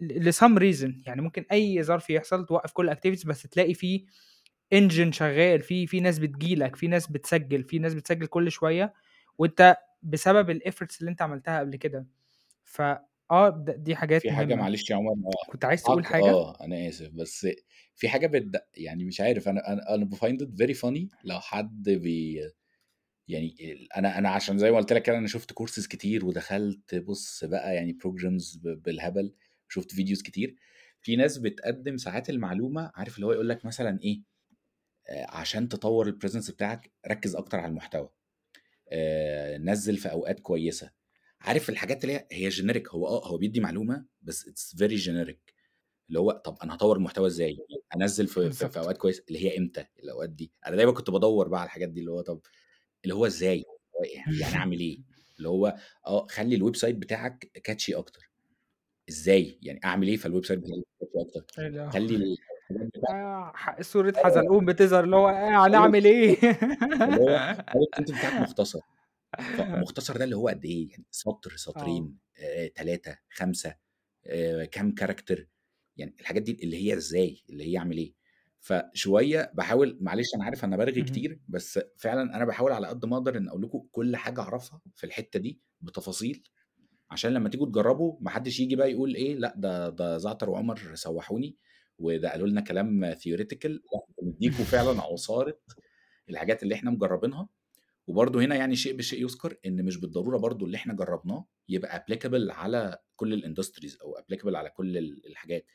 ل 0.00 0.12
some 0.12 0.58
reason 0.58 1.02
يعني 1.06 1.22
ممكن 1.22 1.44
أي 1.52 1.82
ظرف 1.82 2.10
يحصل 2.10 2.46
توقف 2.46 2.72
كل 2.72 2.84
ال 2.84 2.88
activities 2.88 3.24
بس 3.24 3.42
تلاقي 3.42 3.74
فيه 3.74 4.04
engine 4.72 5.12
شغال 5.12 5.60
في 5.60 5.86
في 5.86 6.00
ناس 6.00 6.18
بتجيلك 6.18 6.76
في 6.76 6.86
ناس 6.88 7.06
بتسجل 7.06 7.64
في 7.64 7.78
ناس 7.78 7.94
بتسجل 7.94 8.26
كل 8.26 8.50
شوية 8.50 8.94
وأنت 9.38 9.76
بسبب 10.02 10.50
ال 10.50 10.56
efforts 10.56 11.00
اللي 11.00 11.10
أنت 11.10 11.22
عملتها 11.22 11.60
قبل 11.60 11.76
كده. 11.76 12.06
ف 12.64 12.82
آه 13.32 13.48
د- 13.66 13.70
دي 13.84 13.92
حاجات 13.96 14.22
في 14.22 14.32
حاجة 14.32 14.54
مهمة. 14.54 14.54
معلش 14.54 14.90
يا 14.90 14.96
عمر 14.96 15.12
آه، 15.12 15.44
كنت 15.46 15.64
عايز 15.64 15.84
تقول 15.84 16.06
عق 16.06 16.06
حاجة؟ 16.06 16.44
آه 16.44 16.60
أنا 16.64 16.88
آسف 16.88 17.10
بس 17.12 17.46
في 17.94 18.08
حاجة 18.08 18.26
بد... 18.26 18.60
يعني 18.74 19.04
مش 19.04 19.20
عارف 19.20 19.48
أنا 19.48 19.72
أنا 19.72 19.94
أنا 19.94 20.04
ب 20.04 20.12
find 20.12 20.42
it 20.42 20.56
very 20.56 20.74
funny 20.74 21.10
لو 21.24 21.40
حد 21.40 21.82
بي 21.90 22.40
يعني 23.28 23.56
ال- 23.72 23.92
أنا 23.94 24.18
أنا 24.18 24.30
عشان 24.30 24.58
زي 24.58 24.70
ما 24.70 24.76
قلت 24.78 24.92
لك 24.92 25.02
كده 25.02 25.18
أنا 25.18 25.28
شفت 25.28 25.52
كورسز 25.52 25.86
كتير 25.88 26.26
ودخلت 26.26 26.94
بص 26.94 27.44
بقى 27.44 27.74
يعني 27.76 27.92
programs 27.92 28.56
بالهبل 28.64 29.34
شفت 29.68 29.92
videos 29.94 30.22
كتير. 30.22 30.56
في 31.02 31.16
ناس 31.16 31.38
بتقدّم 31.38 31.96
ساعات 31.98 32.30
المعلومة 32.30 32.92
عارف 32.96 33.16
اللي 33.16 33.26
هو 33.26 33.32
يقول 33.32 33.48
لك 33.48 33.64
مثلًا 33.66 34.00
إيه، 34.02 34.22
آآ 35.10 35.26
عشان 35.30 35.68
تطوّر 35.68 36.12
الpresence 36.12 36.50
بتاعك 36.52 36.92
ركّز 37.08 37.36
أكتر 37.36 37.58
على 37.60 37.70
المحتوى، 37.70 38.10
آآ 38.92 39.58
نزّل 39.58 39.96
في 39.98 40.12
أوقات 40.12 40.40
كويسة، 40.40 40.90
عارف 41.42 41.70
الحاجات 41.70 42.04
اللي 42.04 42.14
هي 42.14 42.26
هي 42.32 42.50
generic 42.50 42.94
هو 42.94 43.06
آه، 43.06 43.28
هو 43.28 43.36
بيدّي 43.38 43.60
معلومة 43.60 44.04
بس 44.22 44.48
it's 44.48 44.76
very 44.78 45.04
generic 45.06 45.52
اللي 46.08 46.20
هو 46.20 46.30
طَب 46.32 46.58
أنا 46.64 46.74
هاطوّر 46.74 46.96
المحتوى 46.96 47.26
إزاي؟ 47.26 47.58
أنزّل 47.96 48.26
في 48.26 48.34
في 48.34 48.42
في 48.42 48.48
بالضبط. 48.48 48.76
أوقات 48.78 48.98
كويسة، 48.98 49.24
اللي 49.28 49.44
هي 49.46 49.58
إمتى 49.58 49.86
الأوقات 50.04 50.30
دي؟ 50.30 50.52
أنا 50.66 50.76
دايمًا 50.76 50.92
كنت 50.92 51.10
بادوّر 51.10 51.48
بقى 51.48 51.60
على 51.60 51.66
الحاجات 51.66 51.88
دي، 51.88 52.00
اللي 52.00 52.10
هو 52.12 52.20
طَب 52.22 52.40
اللي 53.04 53.14
هو 53.14 53.26
هو 53.96 54.04
يع 54.04 54.24
يعني 54.42 54.56
أعمل 54.56 54.80
إيه؟ 54.80 55.00
اللي 55.38 55.48
هو 55.48 55.76
آه، 56.06 56.26
خلّي 56.30 56.58
الwebsite 56.60 56.86
بتاعك 56.94 57.52
catchy 57.70 57.96
أكتر، 57.98 58.30
إزاي؟ 59.10 59.58
يعني 59.62 59.80
أعمل 59.84 60.08
إيه 60.08 60.16
فالwebsite 60.16 60.52
بتاعي 60.52 60.84
catchy 61.04 61.20
أكتر؟ 61.28 61.46
اللي 61.58 61.80
هو 61.82 61.90
خلّي 61.90 62.16
الحاجات 62.16 62.88
بتاعتك 62.94 63.08
آه، 63.10 63.52
ح 63.54 63.80
صورة 63.82 64.14
آه، 64.16 64.18
حزلقوم 64.24 64.64
بتظهر 64.64 65.04
اللي 65.04 65.16
هو 65.16 65.28
خلّي 65.28 65.56
هنعمل 65.68 66.04
إيه؟ 66.04 66.38
اللي 67.04 67.20
هو 67.20 67.38
بتاعك 68.18 68.40
مختصر، 68.40 68.80
فمختصر 69.56 70.16
ده 70.16 70.24
اللي 70.24 70.36
هو 70.36 70.48
قد 70.48 70.64
إيه؟ 70.64 70.90
يعني 70.90 71.06
سطر، 71.10 71.56
آه. 71.76 72.12
سطرين، 72.16 72.18
3، 72.76 73.16
5 73.30 73.74
آآ 74.26 74.64
كام 74.64 74.94
character 75.00 75.40
يعني 75.96 76.16
الحاجات 76.20 76.42
دي 76.42 76.52
اللي 76.64 76.76
هي 76.76 76.94
إزاي؟ 76.94 77.42
اللي 77.50 77.64
هي 77.72 77.78
أعمل 77.78 77.96
إيه؟ 77.98 78.14
فشوية 78.60 79.52
باحاول 79.54 79.98
معلش 80.00 80.26
أنا 80.36 80.44
عارف 80.44 80.64
أنا 80.64 80.76
بارغي 80.76 81.02
اهم. 81.02 81.02
كتير، 81.02 81.40
بس 81.48 81.80
فعلًا 81.98 82.36
أنا 82.36 82.44
باحاول 82.44 82.72
على 82.72 82.86
قد 82.88 83.04
ما 83.06 83.16
أقدر 83.16 83.36
إن 83.38 83.48
أقول 83.48 83.62
لكم 83.62 83.88
كل 83.92 84.16
حاجة 84.16 84.40
أعرفها 84.40 84.80
في 84.94 85.04
الحتّة 85.06 85.40
دي 85.40 85.62
بتفاصيل، 85.80 86.42
عشان 87.10 87.32
لمّا 87.34 87.48
تيجوا 87.48 87.66
تجرّبوا 87.66 88.18
ما 88.20 88.30
حدّش 88.30 88.60
ييجي 88.60 88.76
بقى 88.76 88.90
يقول 88.92 89.14
إيه، 89.14 89.34
لأ 89.36 89.54
ده 89.56 89.88
ده 89.90 90.18
زعتر 90.18 90.50
وعمر 90.50 90.94
سوّحوني، 90.94 91.58
وده 91.98 92.30
قالوا 92.30 92.48
لنا 92.48 92.60
كلام 92.60 93.14
لأ 93.14 94.06
بندّيكم 94.22 94.64
فعلًا 94.64 95.02
عُصارة 95.02 95.58
الحاجات 96.30 96.62
اللي 96.62 96.74
إحنا 96.74 96.90
مجرّبينها، 96.90 97.48
وبرضه 98.06 98.40
هنا 98.44 98.54
يعني 98.56 98.76
شيء 98.76 98.96
بشيء 98.96 99.24
يُذكر 99.24 99.56
إن 99.66 99.84
مش 99.84 99.96
بالضرورة 99.96 100.38
برضه 100.38 100.66
اللي 100.66 100.76
إحنا 100.76 100.94
جرّبناه 100.94 101.46
يبقى 101.68 102.04
applicable 102.10 102.50
على 102.50 102.98
كل 103.16 103.42
الindustries 103.42 104.00
أو 104.02 104.18
applicable 104.20 104.54
على 104.54 104.70
كل 104.70 104.98
ال 104.98 105.26
الحاجات. 105.26 105.66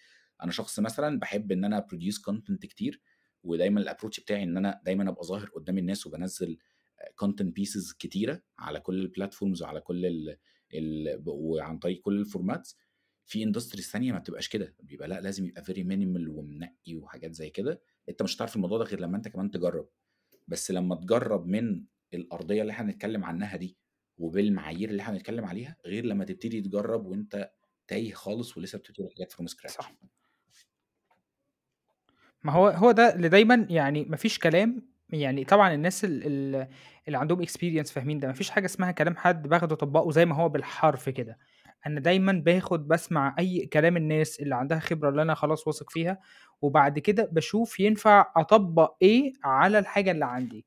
أنا 0.44 0.52
شخص 0.52 0.80
مثلًا 0.80 1.20
باحب 1.20 1.52
إن 1.52 1.66
أنا 1.66 1.88
produce 1.94 2.16
content 2.32 2.60
كتير، 2.60 3.02
ودايمًا 3.44 3.84
الapproach 3.84 4.22
بتاعي 4.22 4.44
إن 4.44 4.58
أنا 4.58 4.82
دايمًا 4.86 5.10
أبقى 5.10 5.24
ظاهر 5.26 5.50
قدّام 5.50 5.78
الناس 5.78 6.08
آآ 6.08 6.56
content 7.26 7.50
pieces 7.60 7.98
كتيرة 8.00 8.42
على 8.60 8.80
كل 8.80 9.12
الplatforms 9.12 9.62
وعلى 9.62 9.82
كل 9.82 10.06
ال 10.06 10.38
ال 10.74 11.20
ب 11.20 11.28
وعن 11.28 11.80
طريق 11.80 12.02
كل 12.02 12.26
الformats. 12.26 12.76
في 13.26 13.46
industries 13.46 13.92
تانية 13.92 14.12
ما 14.12 14.20
بتبقاش 14.20 14.50
كده، 14.50 14.76
بيبقى 14.84 15.08
لأ 15.08 15.22
لازم 15.22 15.46
يبقى 15.46 15.64
very 15.64 15.78
minimal 15.86 16.30
ومنقّي 16.30 16.96
وحاجات 16.96 17.34
زي 17.34 17.50
كده، 17.50 17.82
أنت 18.10 18.24
مش 18.24 18.36
هتعرف 18.38 18.56
الموضوع 18.56 18.78
ده 18.78 18.84
غير 18.84 19.00
لمّا 19.00 19.18
أنت 19.18 19.28
كمان 19.28 19.52
تجرّب. 19.52 19.90
بس 20.48 20.72
لمّا 20.72 20.96
تجرّب 20.96 21.46
من 21.48 21.86
الأرضية 22.14 22.62
اللي 22.62 22.72
إحنا 22.74 22.86
بنتكلّم 22.86 23.26
عنها 23.26 23.58
دي، 23.58 23.78
وبالمعايير 24.18 24.90
اللي 24.90 25.02
إحنا 25.02 25.14
بنتكلّم 25.14 25.46
عليها، 25.46 25.76
غير 25.86 26.06
لمّا 26.06 26.26
تبتدي 26.26 26.62
تجرّب 26.62 27.06
وأنت 27.06 27.52
تايهه 27.88 28.14
خالص 28.16 28.58
ولسه 28.58 28.78
بتبتدي 28.78 29.10
حاجات 29.16 29.34
from 29.34 29.46
scratch. 29.46 29.68
صح. 29.78 29.94
ما 32.44 32.52
هو 32.54 32.68
هو 32.68 32.92
ده 32.92 33.16
اللي 33.16 33.30
دايمًا 33.30 33.68
يعني 33.70 34.06
ما 34.06 34.18
فيش 34.18 34.40
كلام 34.40 34.88
يعني 35.10 35.46
طبعًا 35.46 35.74
الناس 35.74 36.06
ال 36.06 36.24
ال 36.26 36.68
اللي 37.08 37.18
عندهم 37.18 37.46
experience 37.46 37.92
فاهمين 37.94 38.20
ده، 38.20 38.28
ما 38.28 38.34
فيش 38.34 38.50
حاجة 38.50 38.66
اسمها 38.66 38.92
كلام 38.92 39.16
حد 39.18 39.48
باخده 39.48 39.76
أطبّقه 39.76 40.12
زي 40.12 40.26
ما 40.26 40.36
هو 40.36 40.50
بالحرف 40.50 41.10
كده، 41.10 41.38
أنا 41.88 42.00
دايمًا 42.00 42.32
باخد 42.46 42.88
باسمع 42.88 43.36
أي 43.40 43.66
كلام 43.66 43.98
الناس 43.98 44.40
اللي 44.40 44.56
عندها 44.56 44.80
خبرة 44.80 45.10
اللي 45.10 45.22
أنا 45.22 45.34
خلاص 45.36 45.68
واثق 45.68 45.90
فيها، 45.92 46.20
وبعد 46.62 47.00
كده 47.00 47.26
باشوف 47.32 47.80
ينفع 47.80 48.32
أطبّق 48.38 48.96
إيه 49.02 49.34
على 49.44 49.80
الحاجة 49.80 50.12
اللي 50.12 50.26
عندي. 50.26 50.66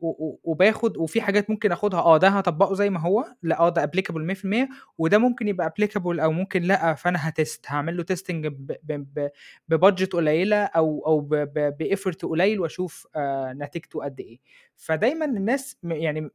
و 0.00 0.36
وباخد 0.44 0.96
وفي 0.96 1.20
حاجات 1.20 1.50
ممكن 1.50 1.72
آخُدها 1.72 2.00
آه، 2.00 2.16
ده 2.18 2.28
هاطبّقه 2.28 2.74
زي 2.74 2.90
ما 2.90 3.00
هو، 3.00 3.24
لأ 3.42 3.58
آه، 3.60 3.68
ده 3.68 3.86
applicable 3.86 4.16
100% 4.16 4.68
وده 4.98 5.18
ممكن 5.18 5.48
يبقى 5.48 5.74
applicable 5.80 6.20
أو 6.22 6.32
ممكن 6.32 6.62
لأ، 6.62 6.94
فأنا 6.94 7.18
هاتest 7.30 7.60
هاعمل 7.68 7.96
له 7.96 8.04
testing 8.12 8.32
ب 8.46 8.72
ب 8.82 9.06
ب 9.14 9.28
بbudget 9.74 10.08
قليّلة 10.12 10.56
أو 10.64 11.02
أو 11.06 11.20
ب 11.20 11.34
ب 11.34 11.76
بeffort 11.96 12.24
قليل 12.26 12.60
وأشوف 12.60 13.06
آآ 13.16 13.52
نتيجته 13.54 14.04
قد 14.04 14.20
إيه. 14.20 14.38
فدايمًا 14.76 15.24
الناس 15.24 15.76
يعني 15.84 16.30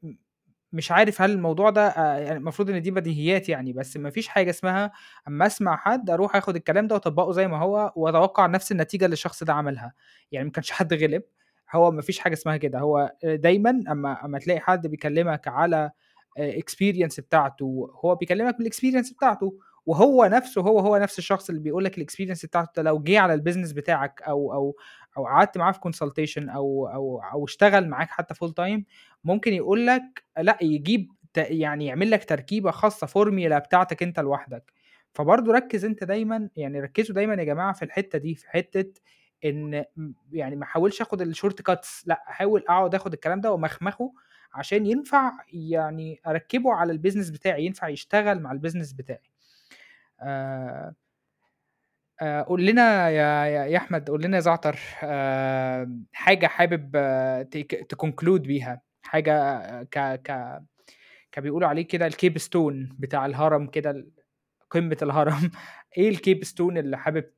مش 0.73 0.91
عارف 0.91 1.21
هل 1.21 1.31
الموضوع 1.31 1.69
ده 1.69 1.87
آآ 1.87 2.19
يعني 2.19 2.37
المفروض 2.37 2.69
إن 2.69 2.81
دي 2.81 2.91
بديهيات 2.91 3.49
يعني، 3.49 3.73
بس 3.73 3.97
ما 3.97 4.09
فيش 4.09 4.27
حاجة 4.27 4.49
اسمها 4.49 4.91
أمّا 5.27 5.45
أسمع 5.45 5.77
حد 5.77 6.09
أروح 6.09 6.35
آخُد 6.35 6.55
الكلام 6.55 6.87
ده 6.87 6.95
وأطبّقه 6.95 7.31
زي 7.31 7.47
ما 7.47 7.57
هو 7.57 7.93
وأتوقّع 7.95 8.45
نفس 8.47 8.71
النتيجة 8.71 9.05
اللي 9.05 9.13
الشخص 9.13 9.43
ده 9.43 9.53
عملها، 9.53 9.93
يعني 10.31 10.45
ما 10.45 10.51
كانش 10.51 10.71
حد 10.71 10.93
غلب، 10.93 11.23
هو 11.75 11.91
ما 11.91 12.01
فيش 12.01 12.19
حاجة 12.19 12.33
اسمها 12.33 12.57
كده، 12.57 12.79
هو 12.79 13.11
دايمًا 13.23 13.83
أمّا 13.91 14.25
أمّا 14.25 14.39
تلاقي 14.39 14.59
حد 14.59 14.87
بيكلّمك 14.87 15.47
على 15.47 15.91
آآ 16.37 16.51
experience 16.59 17.19
بتاعته، 17.21 17.87
هو 18.05 18.15
بيكلّمك 18.15 18.55
بالexperience 18.55 19.13
بتاعته، 19.15 19.53
وهو 19.85 20.25
نَفْسه 20.25 20.61
هو، 20.61 20.79
هو 20.79 20.97
نَفْس 20.97 21.19
الشخص 21.19 21.49
اللي 21.49 21.61
بيقول 21.61 21.83
لك 21.85 21.99
الexperience 21.99 22.45
بتاعته 22.45 22.81
لو 22.81 22.99
جِه 23.03 23.19
على 23.19 23.37
الbusiness 23.37 23.73
بتاعك 23.75 24.21
أو 24.21 24.53
أو 24.53 24.75
أو 25.17 25.25
قعدت 25.25 25.57
معاه 25.57 25.71
في 25.71 25.79
consultation 25.79 26.49
أو 26.55 26.87
أو 26.87 27.21
أو 27.33 27.45
اشتغل 27.45 27.87
معاك 27.89 28.09
حتى 28.09 28.33
full 28.35 28.49
time 28.49 28.81
ممكن 29.23 29.53
يقول 29.53 29.87
لك 29.87 30.23
لأ، 30.39 30.57
يجيب 30.61 31.11
يعني 31.37 31.85
يعمل 31.85 32.11
لك 32.11 32.25
تركيبة 32.25 32.71
خاصة 32.71 33.07
formula 33.07 33.57
بتاعتك 33.67 34.03
أنت 34.03 34.19
لوحدك. 34.19 34.73
فبرضه 35.13 35.53
ركّز 35.53 35.85
أنت 35.85 36.03
دايمًا 36.03 36.49
يعني 36.55 36.79
ركّزوا 36.79 37.15
دايمًا 37.15 37.33
يا 37.35 37.43
جماعة 37.43 37.73
في 37.73 37.85
الحتّة 37.85 38.17
دي، 38.19 38.35
في 38.35 38.49
حتّة 38.49 38.85
م 39.45 39.83
يعني 40.31 40.55
ما 40.55 40.63
أحاولش 40.63 41.01
آخُد 41.01 41.33
الshort 41.33 41.55
cuts 41.71 42.03
لأ، 42.05 42.23
أحاول 42.29 42.63
أقعد 42.69 42.95
آخُد 42.95 43.13
الكلام 43.13 43.41
ده 43.41 43.51
وأمخمخه 43.51 44.13
عشان 44.53 44.85
ينفع 44.85 45.31
يعني 45.53 46.21
أركّبه 46.27 46.73
على 46.73 46.93
الbusiness 46.97 47.31
بتاعي، 47.33 47.65
ينفع 47.65 47.87
يشتغل 47.89 48.39
مع 48.41 48.53
الbusiness 48.53 48.95
بتاعي. 48.95 49.31
آآ 50.21 50.93
آآ 52.21 52.41
قُل 52.43 52.65
لنا 52.65 53.09
يا 53.09 53.45
يا 53.65 53.77
أحمد، 53.77 54.09
قُل 54.09 54.21
لنا 54.23 54.35
يا 54.37 54.41
زعتر 54.41 54.79
آآ 55.03 55.99
حاجة 56.13 56.47
حابب 56.47 56.91
تك 57.51 57.87
تconclude 57.95 58.41
بيها، 58.41 58.81
حاجة 59.01 59.63
ك 59.83 59.99
ك 60.23 60.59
كبيقولوا 61.33 61.67
عليه 61.69 61.87
كده 61.87 62.09
الkeystone 62.11 62.93
بتاع 62.99 63.27
الهرم 63.27 63.67
كده 63.67 64.07
قمة 64.69 64.97
الهرم، 65.01 65.51
إيه 65.97 66.15
الkeystone 66.17 66.77
اللي 66.77 66.97
حابب 66.97 67.35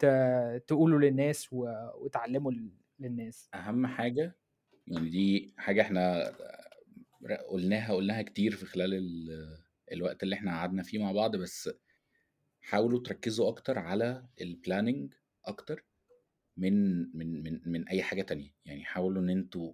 تقوله 0.67 0.99
للناس 0.99 1.47
وتعلّمه 1.53 2.51
للناس؟ 2.99 3.51
أهم 3.53 3.87
حاجة 3.87 4.35
يعني 4.87 5.09
دي 5.09 5.53
حاجة 5.57 5.81
إحنا 5.81 6.33
ر 7.25 7.33
قُلناها 7.35 7.93
قُلناها 7.93 8.21
كتير 8.21 8.51
في 8.55 8.65
خلال 8.65 8.93
ال 8.93 9.29
الوقت 9.91 10.23
اللي 10.23 10.35
إحنا 10.35 10.51
قعدنا 10.51 10.83
فيه 10.83 10.99
مع 10.99 11.11
بعض، 11.11 11.35
بس 11.35 11.69
حاولوا 12.61 13.03
تركّزوا 13.03 13.49
أكتر 13.49 13.79
على 13.79 14.27
الplanning 14.43 15.15
أكتر 15.45 15.85
من 16.57 16.73
من 17.17 17.43
من 17.43 17.61
من 17.65 17.89
أي 17.89 18.03
حاجة 18.03 18.21
تانية، 18.21 18.51
يعني 18.65 18.85
حاولوا 18.85 19.23
إن 19.23 19.29
أنتم 19.29 19.73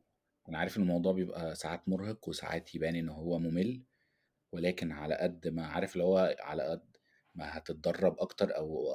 أنا 0.49 0.59
عارف 0.59 0.77
إن 0.77 0.83
الموضوع 0.83 1.13
بيبقى 1.13 1.55
ساعات 1.55 1.89
مُرهق 1.89 2.29
وساعات 2.29 2.75
يبان 2.75 2.95
إن 2.95 3.09
هو 3.09 3.39
مُمِل، 3.39 3.83
ولكن 4.53 4.93
على 4.93 5.15
قد 5.15 5.49
ما 5.49 5.67
عارف 5.67 5.93
اللي 5.93 6.03
هو 6.05 6.37
على 6.41 6.63
قد 6.63 6.96
ما 7.37 7.57
هتتدرّب 7.57 8.19
أكتر 8.19 8.57
أو 8.57 8.93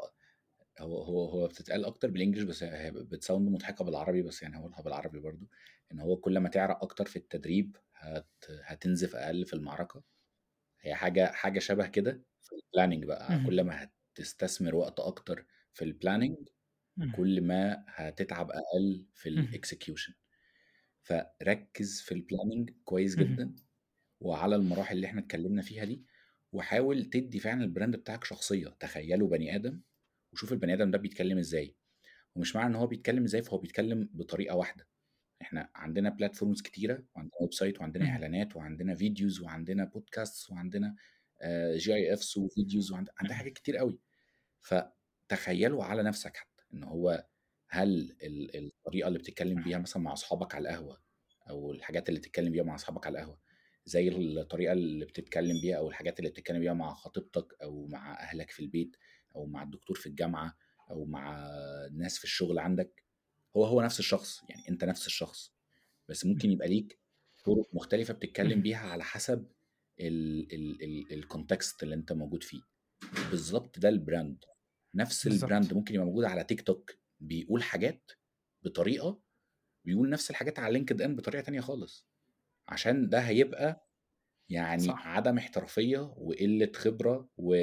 هو 0.80 1.02
هو 1.02 1.24
هو 1.30 1.48
بتتقال 1.48 1.84
أكتر 1.84 2.10
بالإنجلش 2.10 2.42
بس 2.44 2.62
هي 2.62 2.92
بتsound 2.92 3.30
مضحكة 3.32 3.84
بالعربي، 3.84 4.22
بس 4.22 4.42
يعني 4.42 4.56
هاقولها 4.56 4.82
بالعربي 4.82 5.20
برضه، 5.20 5.46
إن 5.92 6.00
هو 6.00 6.16
كل 6.16 6.38
ما 6.38 6.48
تعرق 6.48 6.84
أكتر 6.84 7.06
في 7.06 7.16
التدريب 7.16 7.76
هت 7.94 8.28
هتنزف 8.64 9.16
أقل 9.16 9.46
في 9.46 9.52
المعركة، 9.54 10.02
هي 10.80 10.94
حاجة 10.94 11.32
حاجة 11.32 11.58
شبه 11.58 11.86
كده 11.86 12.22
في 12.42 12.56
الplanning 12.56 13.06
بقى، 13.06 13.38
اهم، 13.38 13.40
كل 13.40 13.64
ما 13.64 13.90
هتستثمر 14.16 14.74
وقت 14.76 15.00
أكتر 15.00 15.46
في 15.74 15.84
اهم، 16.98 17.12
كل 17.12 17.40
ما 17.42 17.84
هتتعب 17.88 18.50
أقل 18.50 19.06
في 19.14 19.30
الexecution. 19.30 20.12
فركّز 21.02 22.00
في 22.02 22.14
الplanning 22.14 22.72
كويس 22.84 23.16
جدًا، 23.16 23.54
وعلى 24.20 24.56
المراحل 24.56 24.96
اللي 24.96 25.06
إحنا 25.06 25.20
اتكلّمنا 25.20 25.62
فيها 25.62 25.84
دي، 25.84 26.06
وحاول 26.52 27.04
تدّي 27.04 27.40
فعلًا 27.40 27.66
الbrand 27.74 27.96
بتاعك 27.96 28.24
شخصية، 28.24 28.68
تخيّله 28.80 29.28
بني 29.28 29.56
آدم، 29.56 29.82
وشوف 30.32 30.52
البني 30.52 30.74
آدم 30.74 30.90
ده 30.90 30.98
بيتكلّم 30.98 31.38
إزاي، 31.38 31.76
ومش 32.36 32.56
معنى 32.56 32.68
إن 32.70 32.74
هو 32.76 32.86
بيتكلّم 32.86 33.24
إزاي 33.24 33.42
فهو 33.42 33.58
بيتكلّم 33.58 34.10
بطريقة 34.14 34.56
واحدة، 34.56 34.88
إحنا 35.42 35.70
عندنا 35.76 36.16
platforms 36.22 36.62
كتيرة، 36.62 37.04
وعندنا 37.16 37.32
website 37.42 37.80
وعندنا 37.80 38.04
اهم، 38.04 38.10
إعلانات 38.10 38.56
وعندنا 38.56 38.96
videos 38.96 39.42
وعندنا 39.42 39.90
podcasts 39.96 40.50
وعندنا 40.52 40.96
آآ 41.42 41.78
GIFs 41.78 42.38
وvideos 42.40 42.92
وعند 42.92 43.10
عندنا 43.20 43.34
اهم، 43.34 43.38
حاجات 43.38 43.52
كتير 43.52 43.80
أوي. 43.80 44.00
فتخيّله 44.60 45.84
على 45.84 46.02
نَفْسك 46.02 46.36
حتى، 46.36 46.64
إن 46.74 46.84
هو 46.84 47.26
هل 47.70 48.16
ال 48.22 48.56
الطريقة 48.66 49.08
اللي 49.08 49.18
بتتكلّم 49.18 49.62
بيها 49.62 49.78
مثلًا 49.78 50.02
مع 50.02 50.12
أصحابك 50.12 50.54
على 50.54 50.68
القهوة، 50.68 51.02
أو 51.50 51.72
الحاجات 51.72 52.08
اللي 52.08 52.20
بتتكلّم 52.20 52.52
بيها 52.52 52.64
مع 52.64 52.74
أصحابك 52.74 53.06
على 53.06 53.18
القهوة، 53.18 53.40
زي 53.84 54.08
الطريقة 54.08 54.72
اللي 54.72 55.04
بتتكلّم 55.04 55.60
بيها 55.60 55.76
أو 55.76 55.88
الحاجات 55.88 56.18
اللي 56.18 56.30
بتتكلّم 56.30 56.60
بيها 56.60 56.72
مع 56.74 56.94
خطيبتك 56.94 57.54
أو 57.62 57.86
مع 57.86 58.20
أهلك 58.20 58.50
في 58.50 58.60
البيت 58.60 58.96
أو 59.36 59.46
مع 59.46 59.62
الدكتور 59.62 59.96
في 59.96 60.06
الجامعة، 60.06 60.56
أو 60.90 61.04
مع 61.04 61.50
ناس 61.92 62.18
في 62.18 62.24
الشغل 62.24 62.58
عندك، 62.58 63.04
هو، 63.56 63.64
هو 63.64 63.82
نفس 63.82 63.98
الشخص، 63.98 64.40
يعني 64.48 64.68
أنت 64.68 64.84
نفس 64.84 65.06
الشخص، 65.06 65.52
بس. 66.08 66.26
ممكن 66.26 66.50
يبقى 66.50 66.68
ليك 66.68 66.98
طرق 67.44 67.68
مختلفة 67.74 68.14
بتتكلم. 68.14 68.62
بيها 68.62 68.78
على 68.78 69.04
حسب 69.04 69.46
ال 70.00 70.52
ال 70.54 70.82
ال 71.12 71.24
الcontext 71.24 71.76
اللي 71.82 71.94
أنت 71.94 72.12
موجود 72.12 72.42
فيه. 72.42 72.60
بالضبط 73.30 73.78
ده 73.78 73.90
الbrand. 73.90 74.48
نفس 74.94 75.28
الbrand 75.28 75.30
بالضبط. 75.30 75.72
ممكن 75.72 75.94
يبقى 75.94 76.06
موجود 76.06 76.24
على 76.24 76.46
TikTok 76.52 76.96
بيقول 77.20 77.62
حاجات 77.62 78.10
بطريقة، 78.62 79.22
ويقول 79.86 80.10
نفس 80.10 80.30
الحاجات 80.30 80.58
على 80.58 80.78
LinkedIn 80.78 81.06
بطريقة 81.06 81.42
تانية 81.44 81.60
خالص، 81.60 82.06
عشان 82.68 83.08
ده 83.08 83.18
هيبقى 83.20 83.86
يعني 84.50 84.92
صح. 84.92 84.98
عدم 84.98 85.38
احترافية 85.38 85.98
وقلة 86.18 86.72
خبرة 86.76 87.30
و 87.38 87.56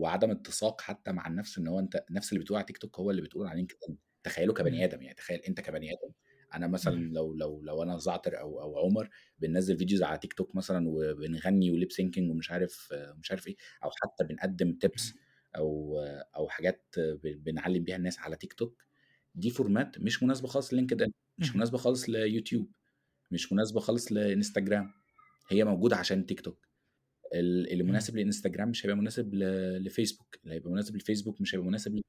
وعدم 0.00 0.30
اتساق 0.30 0.80
حتى 0.80 1.12
مع 1.12 1.26
النفس، 1.28 1.58
إن 1.58 1.68
هو 1.68 1.78
أنت 1.80 2.04
نفس 2.10 2.32
اللي 2.32 2.44
بتقوله 2.44 2.58
على 2.64 2.66
TikTok 2.72 3.00
هو 3.00 3.10
اللي 3.10 3.22
بتقوله 3.22 3.50
على 3.50 3.62
LinkedIn. 3.66 3.94
تخيّله 4.24 4.52
كبني 4.54 4.84
إمم. 4.84 4.86
آدم، 4.86 5.02
يعني 5.02 5.14
تخيّل 5.16 5.40
أنت 5.40 5.60
كبني 5.60 5.90
آدم، 5.92 6.14
أنا 6.54 6.66
مثلًا 6.68 6.94
اهم. 6.96 7.08
لو 7.14 7.34
لو 7.34 7.62
لو 7.62 7.82
أنا 7.82 7.98
زعتر 7.98 8.40
أو 8.40 8.62
أو 8.62 8.78
عمر 8.78 9.10
بننزّل 9.38 9.78
videos 9.78 10.02
على 10.02 10.20
TikTok 10.26 10.56
مثلًا 10.56 10.88
وبنغني 10.88 11.72
وlip 11.80 11.88
syncing 11.92 12.30
ومش 12.30 12.50
عارف 12.52 12.88
ومش 13.16 13.30
عارف 13.30 13.48
إيه، 13.48 13.56
أو 13.84 13.90
حتى 14.02 14.24
بنقدّم 14.24 14.78
tips 14.86 15.02
اهم. 15.02 15.18
أو 15.56 15.98
أو 16.36 16.48
حاجات 16.48 16.86
بنعلّم 17.24 17.84
بيها 17.84 17.96
الناس 17.96 18.18
على 18.18 18.36
TikTok، 18.44 18.70
دي 19.34 19.50
فورمات 19.50 19.98
مش 20.00 20.22
مناسبة 20.22 20.48
خالص 20.48 20.74
لLinkedIn، 20.74 21.10
مش 21.38 21.56
اهم. 21.56 21.56
مناسبة 21.56 21.78
خالص 21.78 22.06
لYouTube، 22.10 22.66
مش 23.30 23.52
مناسبة 23.52 23.80
خالص 23.80 24.12
لInstagram، 24.12 24.84
هي 25.48 25.64
موجودة 25.64 25.96
عشان 25.96 26.26
TikTok. 26.32 26.54
ال 27.34 27.72
اللي. 27.72 27.82
مناسب 27.84 28.16
لInstagram 28.18 28.60
مش 28.60 28.86
هيبقى 28.86 28.96
مناسب 28.96 29.34
ل 29.34 29.90
لFacebook، 29.90 30.38
اللي 30.44 30.54
هيبقى 30.54 30.70
مناسب 30.70 30.96
لFacebook 30.96 31.40
مش 31.40 31.54
هيبقى 31.54 31.66
مناسب. 31.68 32.00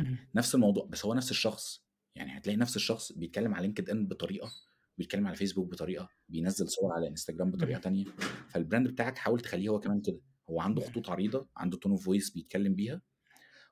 اهم. 0.00 0.16
نفس 0.34 0.54
الموضوع، 0.54 0.86
بس 0.86 1.04
هو 1.04 1.14
نفس 1.14 1.30
الشخص، 1.30 1.84
يعني 2.14 2.38
هتلاقي 2.38 2.56
نفس 2.56 2.76
الشخص 2.76 3.12
بيتكلم 3.12 3.54
على 3.54 3.68
LinkedIn 3.68 3.94
بطريقة، 3.96 4.50
وبيتكلم 4.94 5.26
على 5.26 5.36
Facebook 5.36 5.58
بطريقة، 5.70 6.08
بينزّل 6.28 6.68
صور 6.68 6.92
على 6.92 7.14
بطريقة 7.40 7.74
اهم. 7.76 7.80
تانية، 7.82 8.04
فالbrand 8.54 8.88
بتاعك 8.92 9.18
حاول 9.18 9.40
تخلّيه 9.40 9.68
هو 9.68 9.80
كمان 9.80 10.00
كده، 10.00 10.20
هو 10.50 10.60
عنده. 10.60 10.82
خطوط 10.82 11.10
عريضة، 11.10 11.48
عنده 11.56 11.78
tone 11.78 11.98
of 12.00 12.02
voice 12.02 12.34
بيتكلم 12.34 12.74
بيها، 12.74 13.02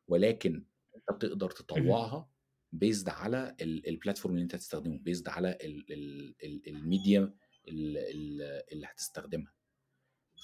ولكن 0.09 0.67
أنت 0.97 1.17
بتقدر. 1.17 1.51
تطوّعها 1.51 2.31
based 2.75 3.09
على 3.09 3.57
ال 3.61 3.83
الplatform 4.01 4.27
اللي 4.27 4.43
أنت 4.43 4.55
هتستخدمه، 4.55 4.99
based 5.09 5.29
على 5.29 5.51
ال 5.63 5.93
ال 5.93 6.35
ال 6.45 6.63
الmedia 6.67 7.31
ال 7.69 7.99
ال 7.99 8.43
اللي 8.73 8.87
هتستخدمها. 8.87 9.55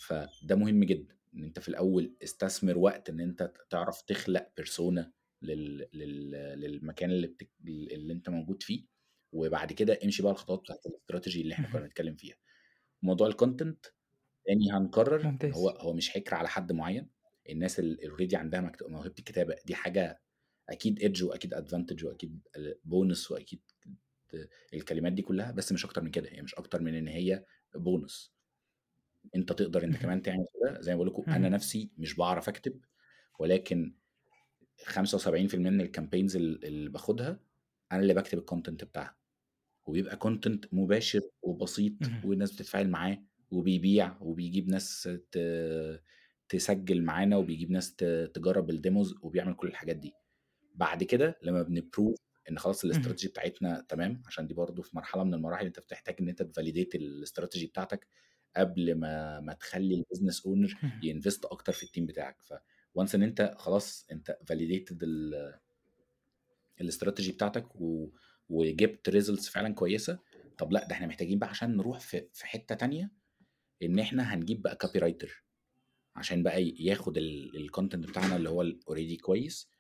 فده 0.09 0.57
مهم 0.57 0.85
جدًا، 0.85 1.17
إن 1.35 1.45
أنت 1.45 1.59
في 1.61 1.69
الأول 1.69 2.17
استثمر 2.25 2.79
وقت 2.79 3.11
إن 3.11 3.21
أنت 3.21 3.43
ت 3.43 3.55
تعرف 3.71 4.03
تخلق 4.03 4.53
لل 5.43 5.89
لل 5.95 6.31
للمكان 6.61 7.11
اللي 7.11 7.27
بتك 7.27 7.51
اللي 7.69 8.13
أنت 8.13 8.29
موجود 8.31 8.63
فيه، 8.63 8.87
وبعد 9.33 9.73
كده 9.73 9.99
امشي 10.05 10.23
بقى 10.23 10.33
الخطوات 10.33 10.61
بتاعة 10.61 10.79
الstrategy 10.89 11.37
اللي 11.37 11.55
إحنا 11.55 11.69
كنا. 11.69 11.81
بنتكلم 11.81 12.17
فيها. 12.17 12.37
موضوع 13.03 13.31
الcontent 13.31 13.93
تاني 14.47 14.73
هنكرر 14.73 15.23
إن 15.23 15.53
هو 15.55 15.69
ممتاز. 15.69 15.71
هو 15.71 15.95
مش 15.95 16.11
حِكر 16.11 16.35
على 16.37 16.49
حد 16.49 16.73
معين، 16.73 17.11
الناس 17.51 17.81
ال 17.81 17.99
already 18.05 18.35
عندها 18.35 18.61
مكت 18.61 18.83
موهبة 18.85 19.15
الكتابة 19.21 19.57
دي 19.67 19.75
حاجة 19.75 20.23
وأكيد 20.71 21.55
advantage 21.55 22.05
وأكيد 22.05 22.41
آآ 22.57 22.75
bonus 22.89 23.31
وأكيد 23.31 23.61
ت 24.29 24.49
الكلمات 24.75 25.13
دي 25.13 25.23
كلها، 25.23 25.51
بس 25.53 25.73
مش 25.73 25.85
أكتر 25.85 26.03
من 26.03 26.11
كده، 26.11 26.29
هي 26.33 26.43
مش 26.43 26.55
أكتر 26.55 26.83
من 26.83 26.95
إن 26.95 27.09
هي 27.09 27.45
bonus. 27.79 28.31
أنت 29.37 29.53
تقدر 29.53 29.85
اهم. 29.85 29.93
كمان 29.93 30.23
تعمل 30.23 30.47
كده، 30.61 30.81
زي 30.81 30.93
ما 30.93 30.97
باقول 31.03 31.09
لكم 31.13 31.33
أنا 31.33 31.47
اهم. 31.47 31.55
نفسي 31.55 31.91
مش 31.99 32.15
باعرف 32.15 32.49
أكتب، 32.49 32.81
ولكن 33.39 33.95
75% 34.85 35.71
من 35.71 35.87
الcampaigns 35.87 36.37
ال 36.37 36.65
اللي 36.65 36.91
باخدها 36.91 37.41
أنا 37.93 38.01
اللي 38.01 38.15
باكتب 38.15 38.39
الcontent 38.51 38.85
بتاعها، 38.85 39.17
وبيبقى 39.87 40.19
content 40.25 40.69
مباشر 40.73 41.21
وبسيط. 41.43 41.93
والناس 42.25 42.53
بتتفاعل 42.53 42.89
معاه 42.89 43.25
وبيبيع 43.51 44.17
وبيجيب 44.21 44.69
ناس 44.69 45.09
تسجّل 46.49 47.03
معانا 47.03 47.37
وبيجيب 47.37 47.71
ناس 47.71 47.97
تجرّب 48.35 48.71
الdemos 48.73 49.25
وبيعمل 49.25 49.55
كل 49.55 49.69
الحاجات 49.69 49.97
دي. 49.97 50.13
بعد 50.75 51.03
كده 51.05 51.39
لمّا 51.43 51.63
بنprove 51.65 52.15
إن 52.51 52.59
خلاص 52.59 52.87
اهم. 52.93 53.17
الstrategy 53.17 53.29
بتاعتنا 53.29 53.87
تمام، 53.89 54.23
عشان 54.27 54.47
دي 54.47 54.55
برضه 54.55 54.83
في 54.83 54.97
مرحلة 54.97 55.25
من 55.25 55.35
المراحل 55.35 55.67
أنت 55.67 55.81
بتحتاج 55.81 56.17
إن 56.21 56.29
أنت 56.29 56.43
تvalidate 56.43 56.99
الstrategy 57.01 57.65
بتاعتك 57.67 58.07
قبل 58.57 58.95
ما 58.95 59.41
ما 59.41 59.53
تخلّي 59.53 60.05
owner 60.47 60.71
اهم. 60.83 60.93
يinvest 61.05 61.41
أكتر 61.45 61.73
في 61.73 61.87
الteam 61.87 62.01
بتاعك، 62.07 62.43
فonce 62.43 63.15
إن 63.15 63.23
أنت 63.23 63.55
خلاص 63.59 64.07
أنت 64.13 64.39
validated 64.53 64.97
ال 65.03 65.55
الstrategy 66.83 67.31
بتاعتك 67.35 67.77
و 67.77 68.09
وجِبت 68.49 69.11
results 69.11 69.51
فعلًا 69.53 69.75
كويسة، 69.75 70.19
طب 70.59 70.73
لأ، 70.73 70.87
ده 70.89 70.93
إحنا 70.95 71.07
محتاجين 71.07 71.39
بقى 71.39 71.49
عشان 71.51 71.77
نروح 71.77 71.99
في 72.01 72.29
في 72.33 72.47
حتّة 72.47 72.75
تانية، 72.75 73.11
إن 73.83 73.99
إحنا 73.99 74.35
هنجيب 74.35 74.63
بقى 74.63 74.79
copywriter 74.87 75.31
عشان 76.17 76.43
بقى 76.43 76.65
ياخد 76.81 77.19
ال 77.19 77.53
الcontent 77.71 77.97
بتاعنا 77.97 78.37
اللي 78.37 78.51
هو 78.51 78.65
الalready 78.65 79.21
كويس، 79.23 79.71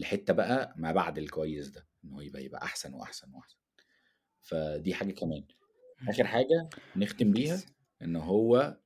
لحتّة 0.00 0.32
بقى 0.32 0.74
ما 0.76 0.92
بعد 0.92 1.18
الكويس 1.18 1.68
ده، 1.68 1.86
إن 2.04 2.10
هو 2.12 2.20
يبقى 2.20 2.44
يبقى 2.44 2.62
أحسن 2.62 2.94
وأحسن 2.94 3.32
وأحسن. 3.34 3.56
فدي 4.40 4.94
حاجة 4.94 5.12
كمان. 5.12 5.44
إمم. 6.00 6.08
آخر 6.08 6.26
حاجة 6.26 6.68
نختم. 6.96 7.32
بيها، 7.32 7.60
إن 8.02 8.16
هو 8.16 8.76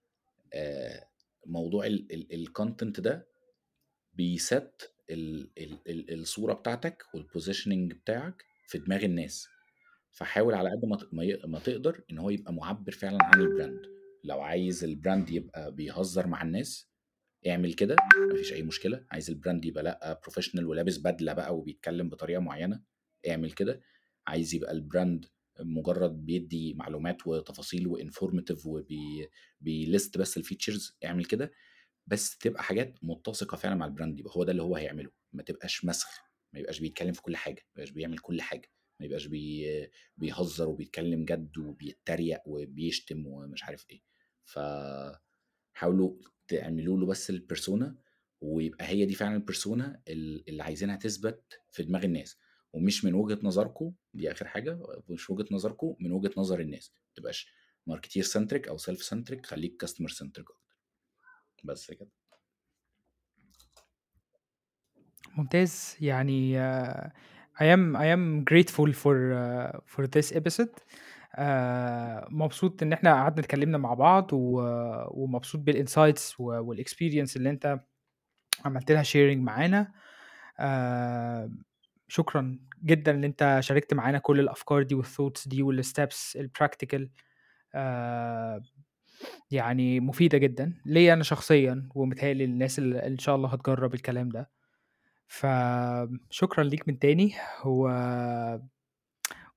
موضوع 1.47 1.87
ال 1.87 2.13
ال 2.33 2.47
الcontent 2.47 3.01
ده 3.01 3.27
بيset 4.19 4.89
ال 5.11 5.51
ال 5.59 5.79
ال 5.89 6.21
الصورة 6.21 6.53
بتاعتك 6.55 7.03
والpositioning 7.17 7.95
بتاعك 7.95 8.45
في 8.69 8.79
دماغ 8.79 9.05
الناس، 9.05 9.49
فحاول 10.11 10.55
على 10.55 10.71
قد 10.71 10.85
ما 10.85 11.39
ما 11.47 11.59
تقدر 11.59 12.05
إن 12.11 12.19
هو 12.19 12.31
يبقى 12.31 12.53
مُعبّر 12.53 12.93
فعلًا 12.93 13.19
عن 13.23 13.41
الbrand. 13.43 13.89
لو 14.25 14.41
عايز 14.41 14.85
الbrand 14.85 15.33
يبقى 15.33 15.73
بيهزر 15.75 16.27
مع 16.27 16.43
الناس، 16.43 16.89
اعمل 17.47 17.75
كده 17.75 17.97
ما 18.31 18.37
فيش 18.37 18.53
أي 18.53 18.63
مشكلة، 18.63 19.05
عايز 19.11 19.31
الbrand 19.31 19.67
يبقى 19.67 19.83
لأ 19.83 20.21
professional 20.29 20.63
ولابس 20.65 20.99
بدلة 20.99 21.33
بقى 21.33 21.57
وبيتكلم 21.59 22.09
بطريقة 22.09 22.41
معيّنة، 22.41 22.83
اعمل 23.29 23.53
كده، 23.53 23.81
عايز 24.27 24.55
يبقى 24.55 24.75
الbrand 24.81 25.29
مجرد 25.61 26.27
بيدّي 26.27 26.75
معلومات 26.75 27.27
وتفاصيل 27.27 27.89
وinformative 27.89 28.67
وبي 28.67 29.29
بيlist 29.65 30.19
بس 30.19 30.39
الfeatures 30.39 30.93
اعمل 31.05 31.25
كده، 31.25 31.53
بس 32.07 32.39
تبقى 32.39 32.63
حاجات 32.63 32.95
متّسقة 33.03 33.57
فعلًا 33.57 33.75
مع 33.75 33.89
الbrand، 33.89 34.19
يبقى 34.21 34.33
هو 34.37 34.45
ده 34.45 34.53
اللي 34.53 34.63
هو 34.63 34.77
هيعمله، 34.77 35.11
ما 35.33 35.43
تبقاش 35.43 35.85
مسخ، 35.85 36.09
ما 36.53 36.61
يبقاش 36.61 36.81
بيتكلم 36.81 37.13
في 37.13 37.23
كل 37.23 37.37
حاجة، 37.37 37.63
ما 37.77 37.83
يبقاش 37.83 37.91
بيعمل 37.91 38.19
كل 38.19 38.41
حاجة، 38.43 38.71
ما 39.01 39.07
يبقاش 39.07 39.27
بي 39.27 39.67
بيهزر 40.17 40.69
وبيتكلم 40.69 41.25
جد 41.25 41.59
وبيتريق 41.59 42.41
وبيشتم 42.47 43.27
ومش 43.27 43.65
عارف 43.65 43.87
إيه. 43.91 44.01
ف 44.45 44.59
حاولوا 45.75 46.17
تعملوا 46.49 46.99
له 46.99 47.07
بس 47.07 47.33
الpersona 47.33 47.87
ويبقى 48.41 48.87
هي 48.87 49.07
دي 49.07 49.15
فعلًا 49.15 49.45
الpersona 49.47 49.99
ال 50.09 50.49
اللي 50.49 50.63
عايزينها 50.63 50.97
تثبت 50.97 51.61
في 51.71 51.83
دماغ 51.83 52.05
الناس، 52.05 52.39
ومش 52.73 53.05
من 53.05 53.15
وجهة 53.15 53.39
نظركم، 53.43 53.93
دي 54.15 54.33
آخر 54.33 54.47
حاجة، 54.49 54.79
مش 55.09 55.31
وجهة 55.31 55.47
نظركم، 55.51 55.97
من 56.01 56.13
وجهة 56.13 56.33
نظر 56.37 56.61
الناس، 56.61 56.93
ما 56.95 57.13
تبقاش 57.15 57.49
marketeer 57.91 58.25
centric 58.25 58.69
أو 58.69 58.79
self 58.79 59.01
centric 59.11 59.47
خلّيك 59.47 59.85
customer 59.85 60.11
centric 60.11 60.39
أكتر. 60.41 60.59
بس 61.65 61.91
كده. 61.91 62.11
ممتاز. 65.37 65.97
يعني 66.01 66.59
I 67.61 67.65
am 67.77 67.97
I 67.97 68.07
am 68.17 68.45
grateful 68.51 68.93
for 69.03 69.17
for 69.87 70.07
this 70.07 70.33
episode 70.33 70.75
آآ 71.35 72.29
مبسوط 72.31 72.83
إن 72.83 72.93
إحنا 72.93 73.13
قعدنا 73.15 73.41
اتكلمنا 73.41 73.79
مع 73.79 73.95
بعض 73.95 74.31
ومبسوط 74.33 75.61
بالinsights 75.71 76.41
و 76.41 76.75
والexperience 76.75 77.37
اللي 77.37 77.51
أنت 77.51 77.81
عملت 78.65 78.93
لها 78.93 79.03
sharing 79.05 79.39
معانا. 79.39 79.93
آآ 80.61 81.51
شكرًا 82.09 82.59
جدًا 82.85 83.13
إن 83.13 83.25
أنت 83.25 83.59
شاركت 83.61 83.95
معانا 83.95 84.19
كل 84.19 84.41
الأفكار 84.41 84.83
دي 84.83 85.03
والthoughts 85.03 85.49
دي 85.49 85.65
والsteps 85.65 86.39
الpractical 86.41 87.03
آآ 87.75 88.63
يعني 89.51 90.01
مفيدة 90.01 90.39
جدًا 90.39 90.75
ليّا 90.87 91.15
أنا 91.15 91.23
شخصيًا 91.25 91.89
ومتهيأ 91.97 92.35
لي 92.35 92.47
للناس 92.47 92.81
اللي 92.81 93.07
إن 93.07 93.19
شاء 93.19 93.37
الله 93.37 93.49
هتجرّب 93.51 93.95
الكلام 93.95 94.29
ده. 94.31 94.51
فشكرًا 95.29 96.65
ليك 96.65 96.89
من 96.89 96.99
تاني 97.01 97.35
و 97.67 97.89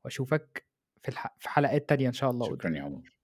وأشوفك 0.06 0.67
في 1.08 1.14
الح 1.14 1.36
في 1.40 1.50
حلقات 1.50 1.90
تانية 1.90 2.08
إن 2.08 2.14
شاء 2.14 2.32
الله 2.32 2.46
شكرًا. 2.48 2.78
يا 2.78 2.82
عمر. 2.82 3.17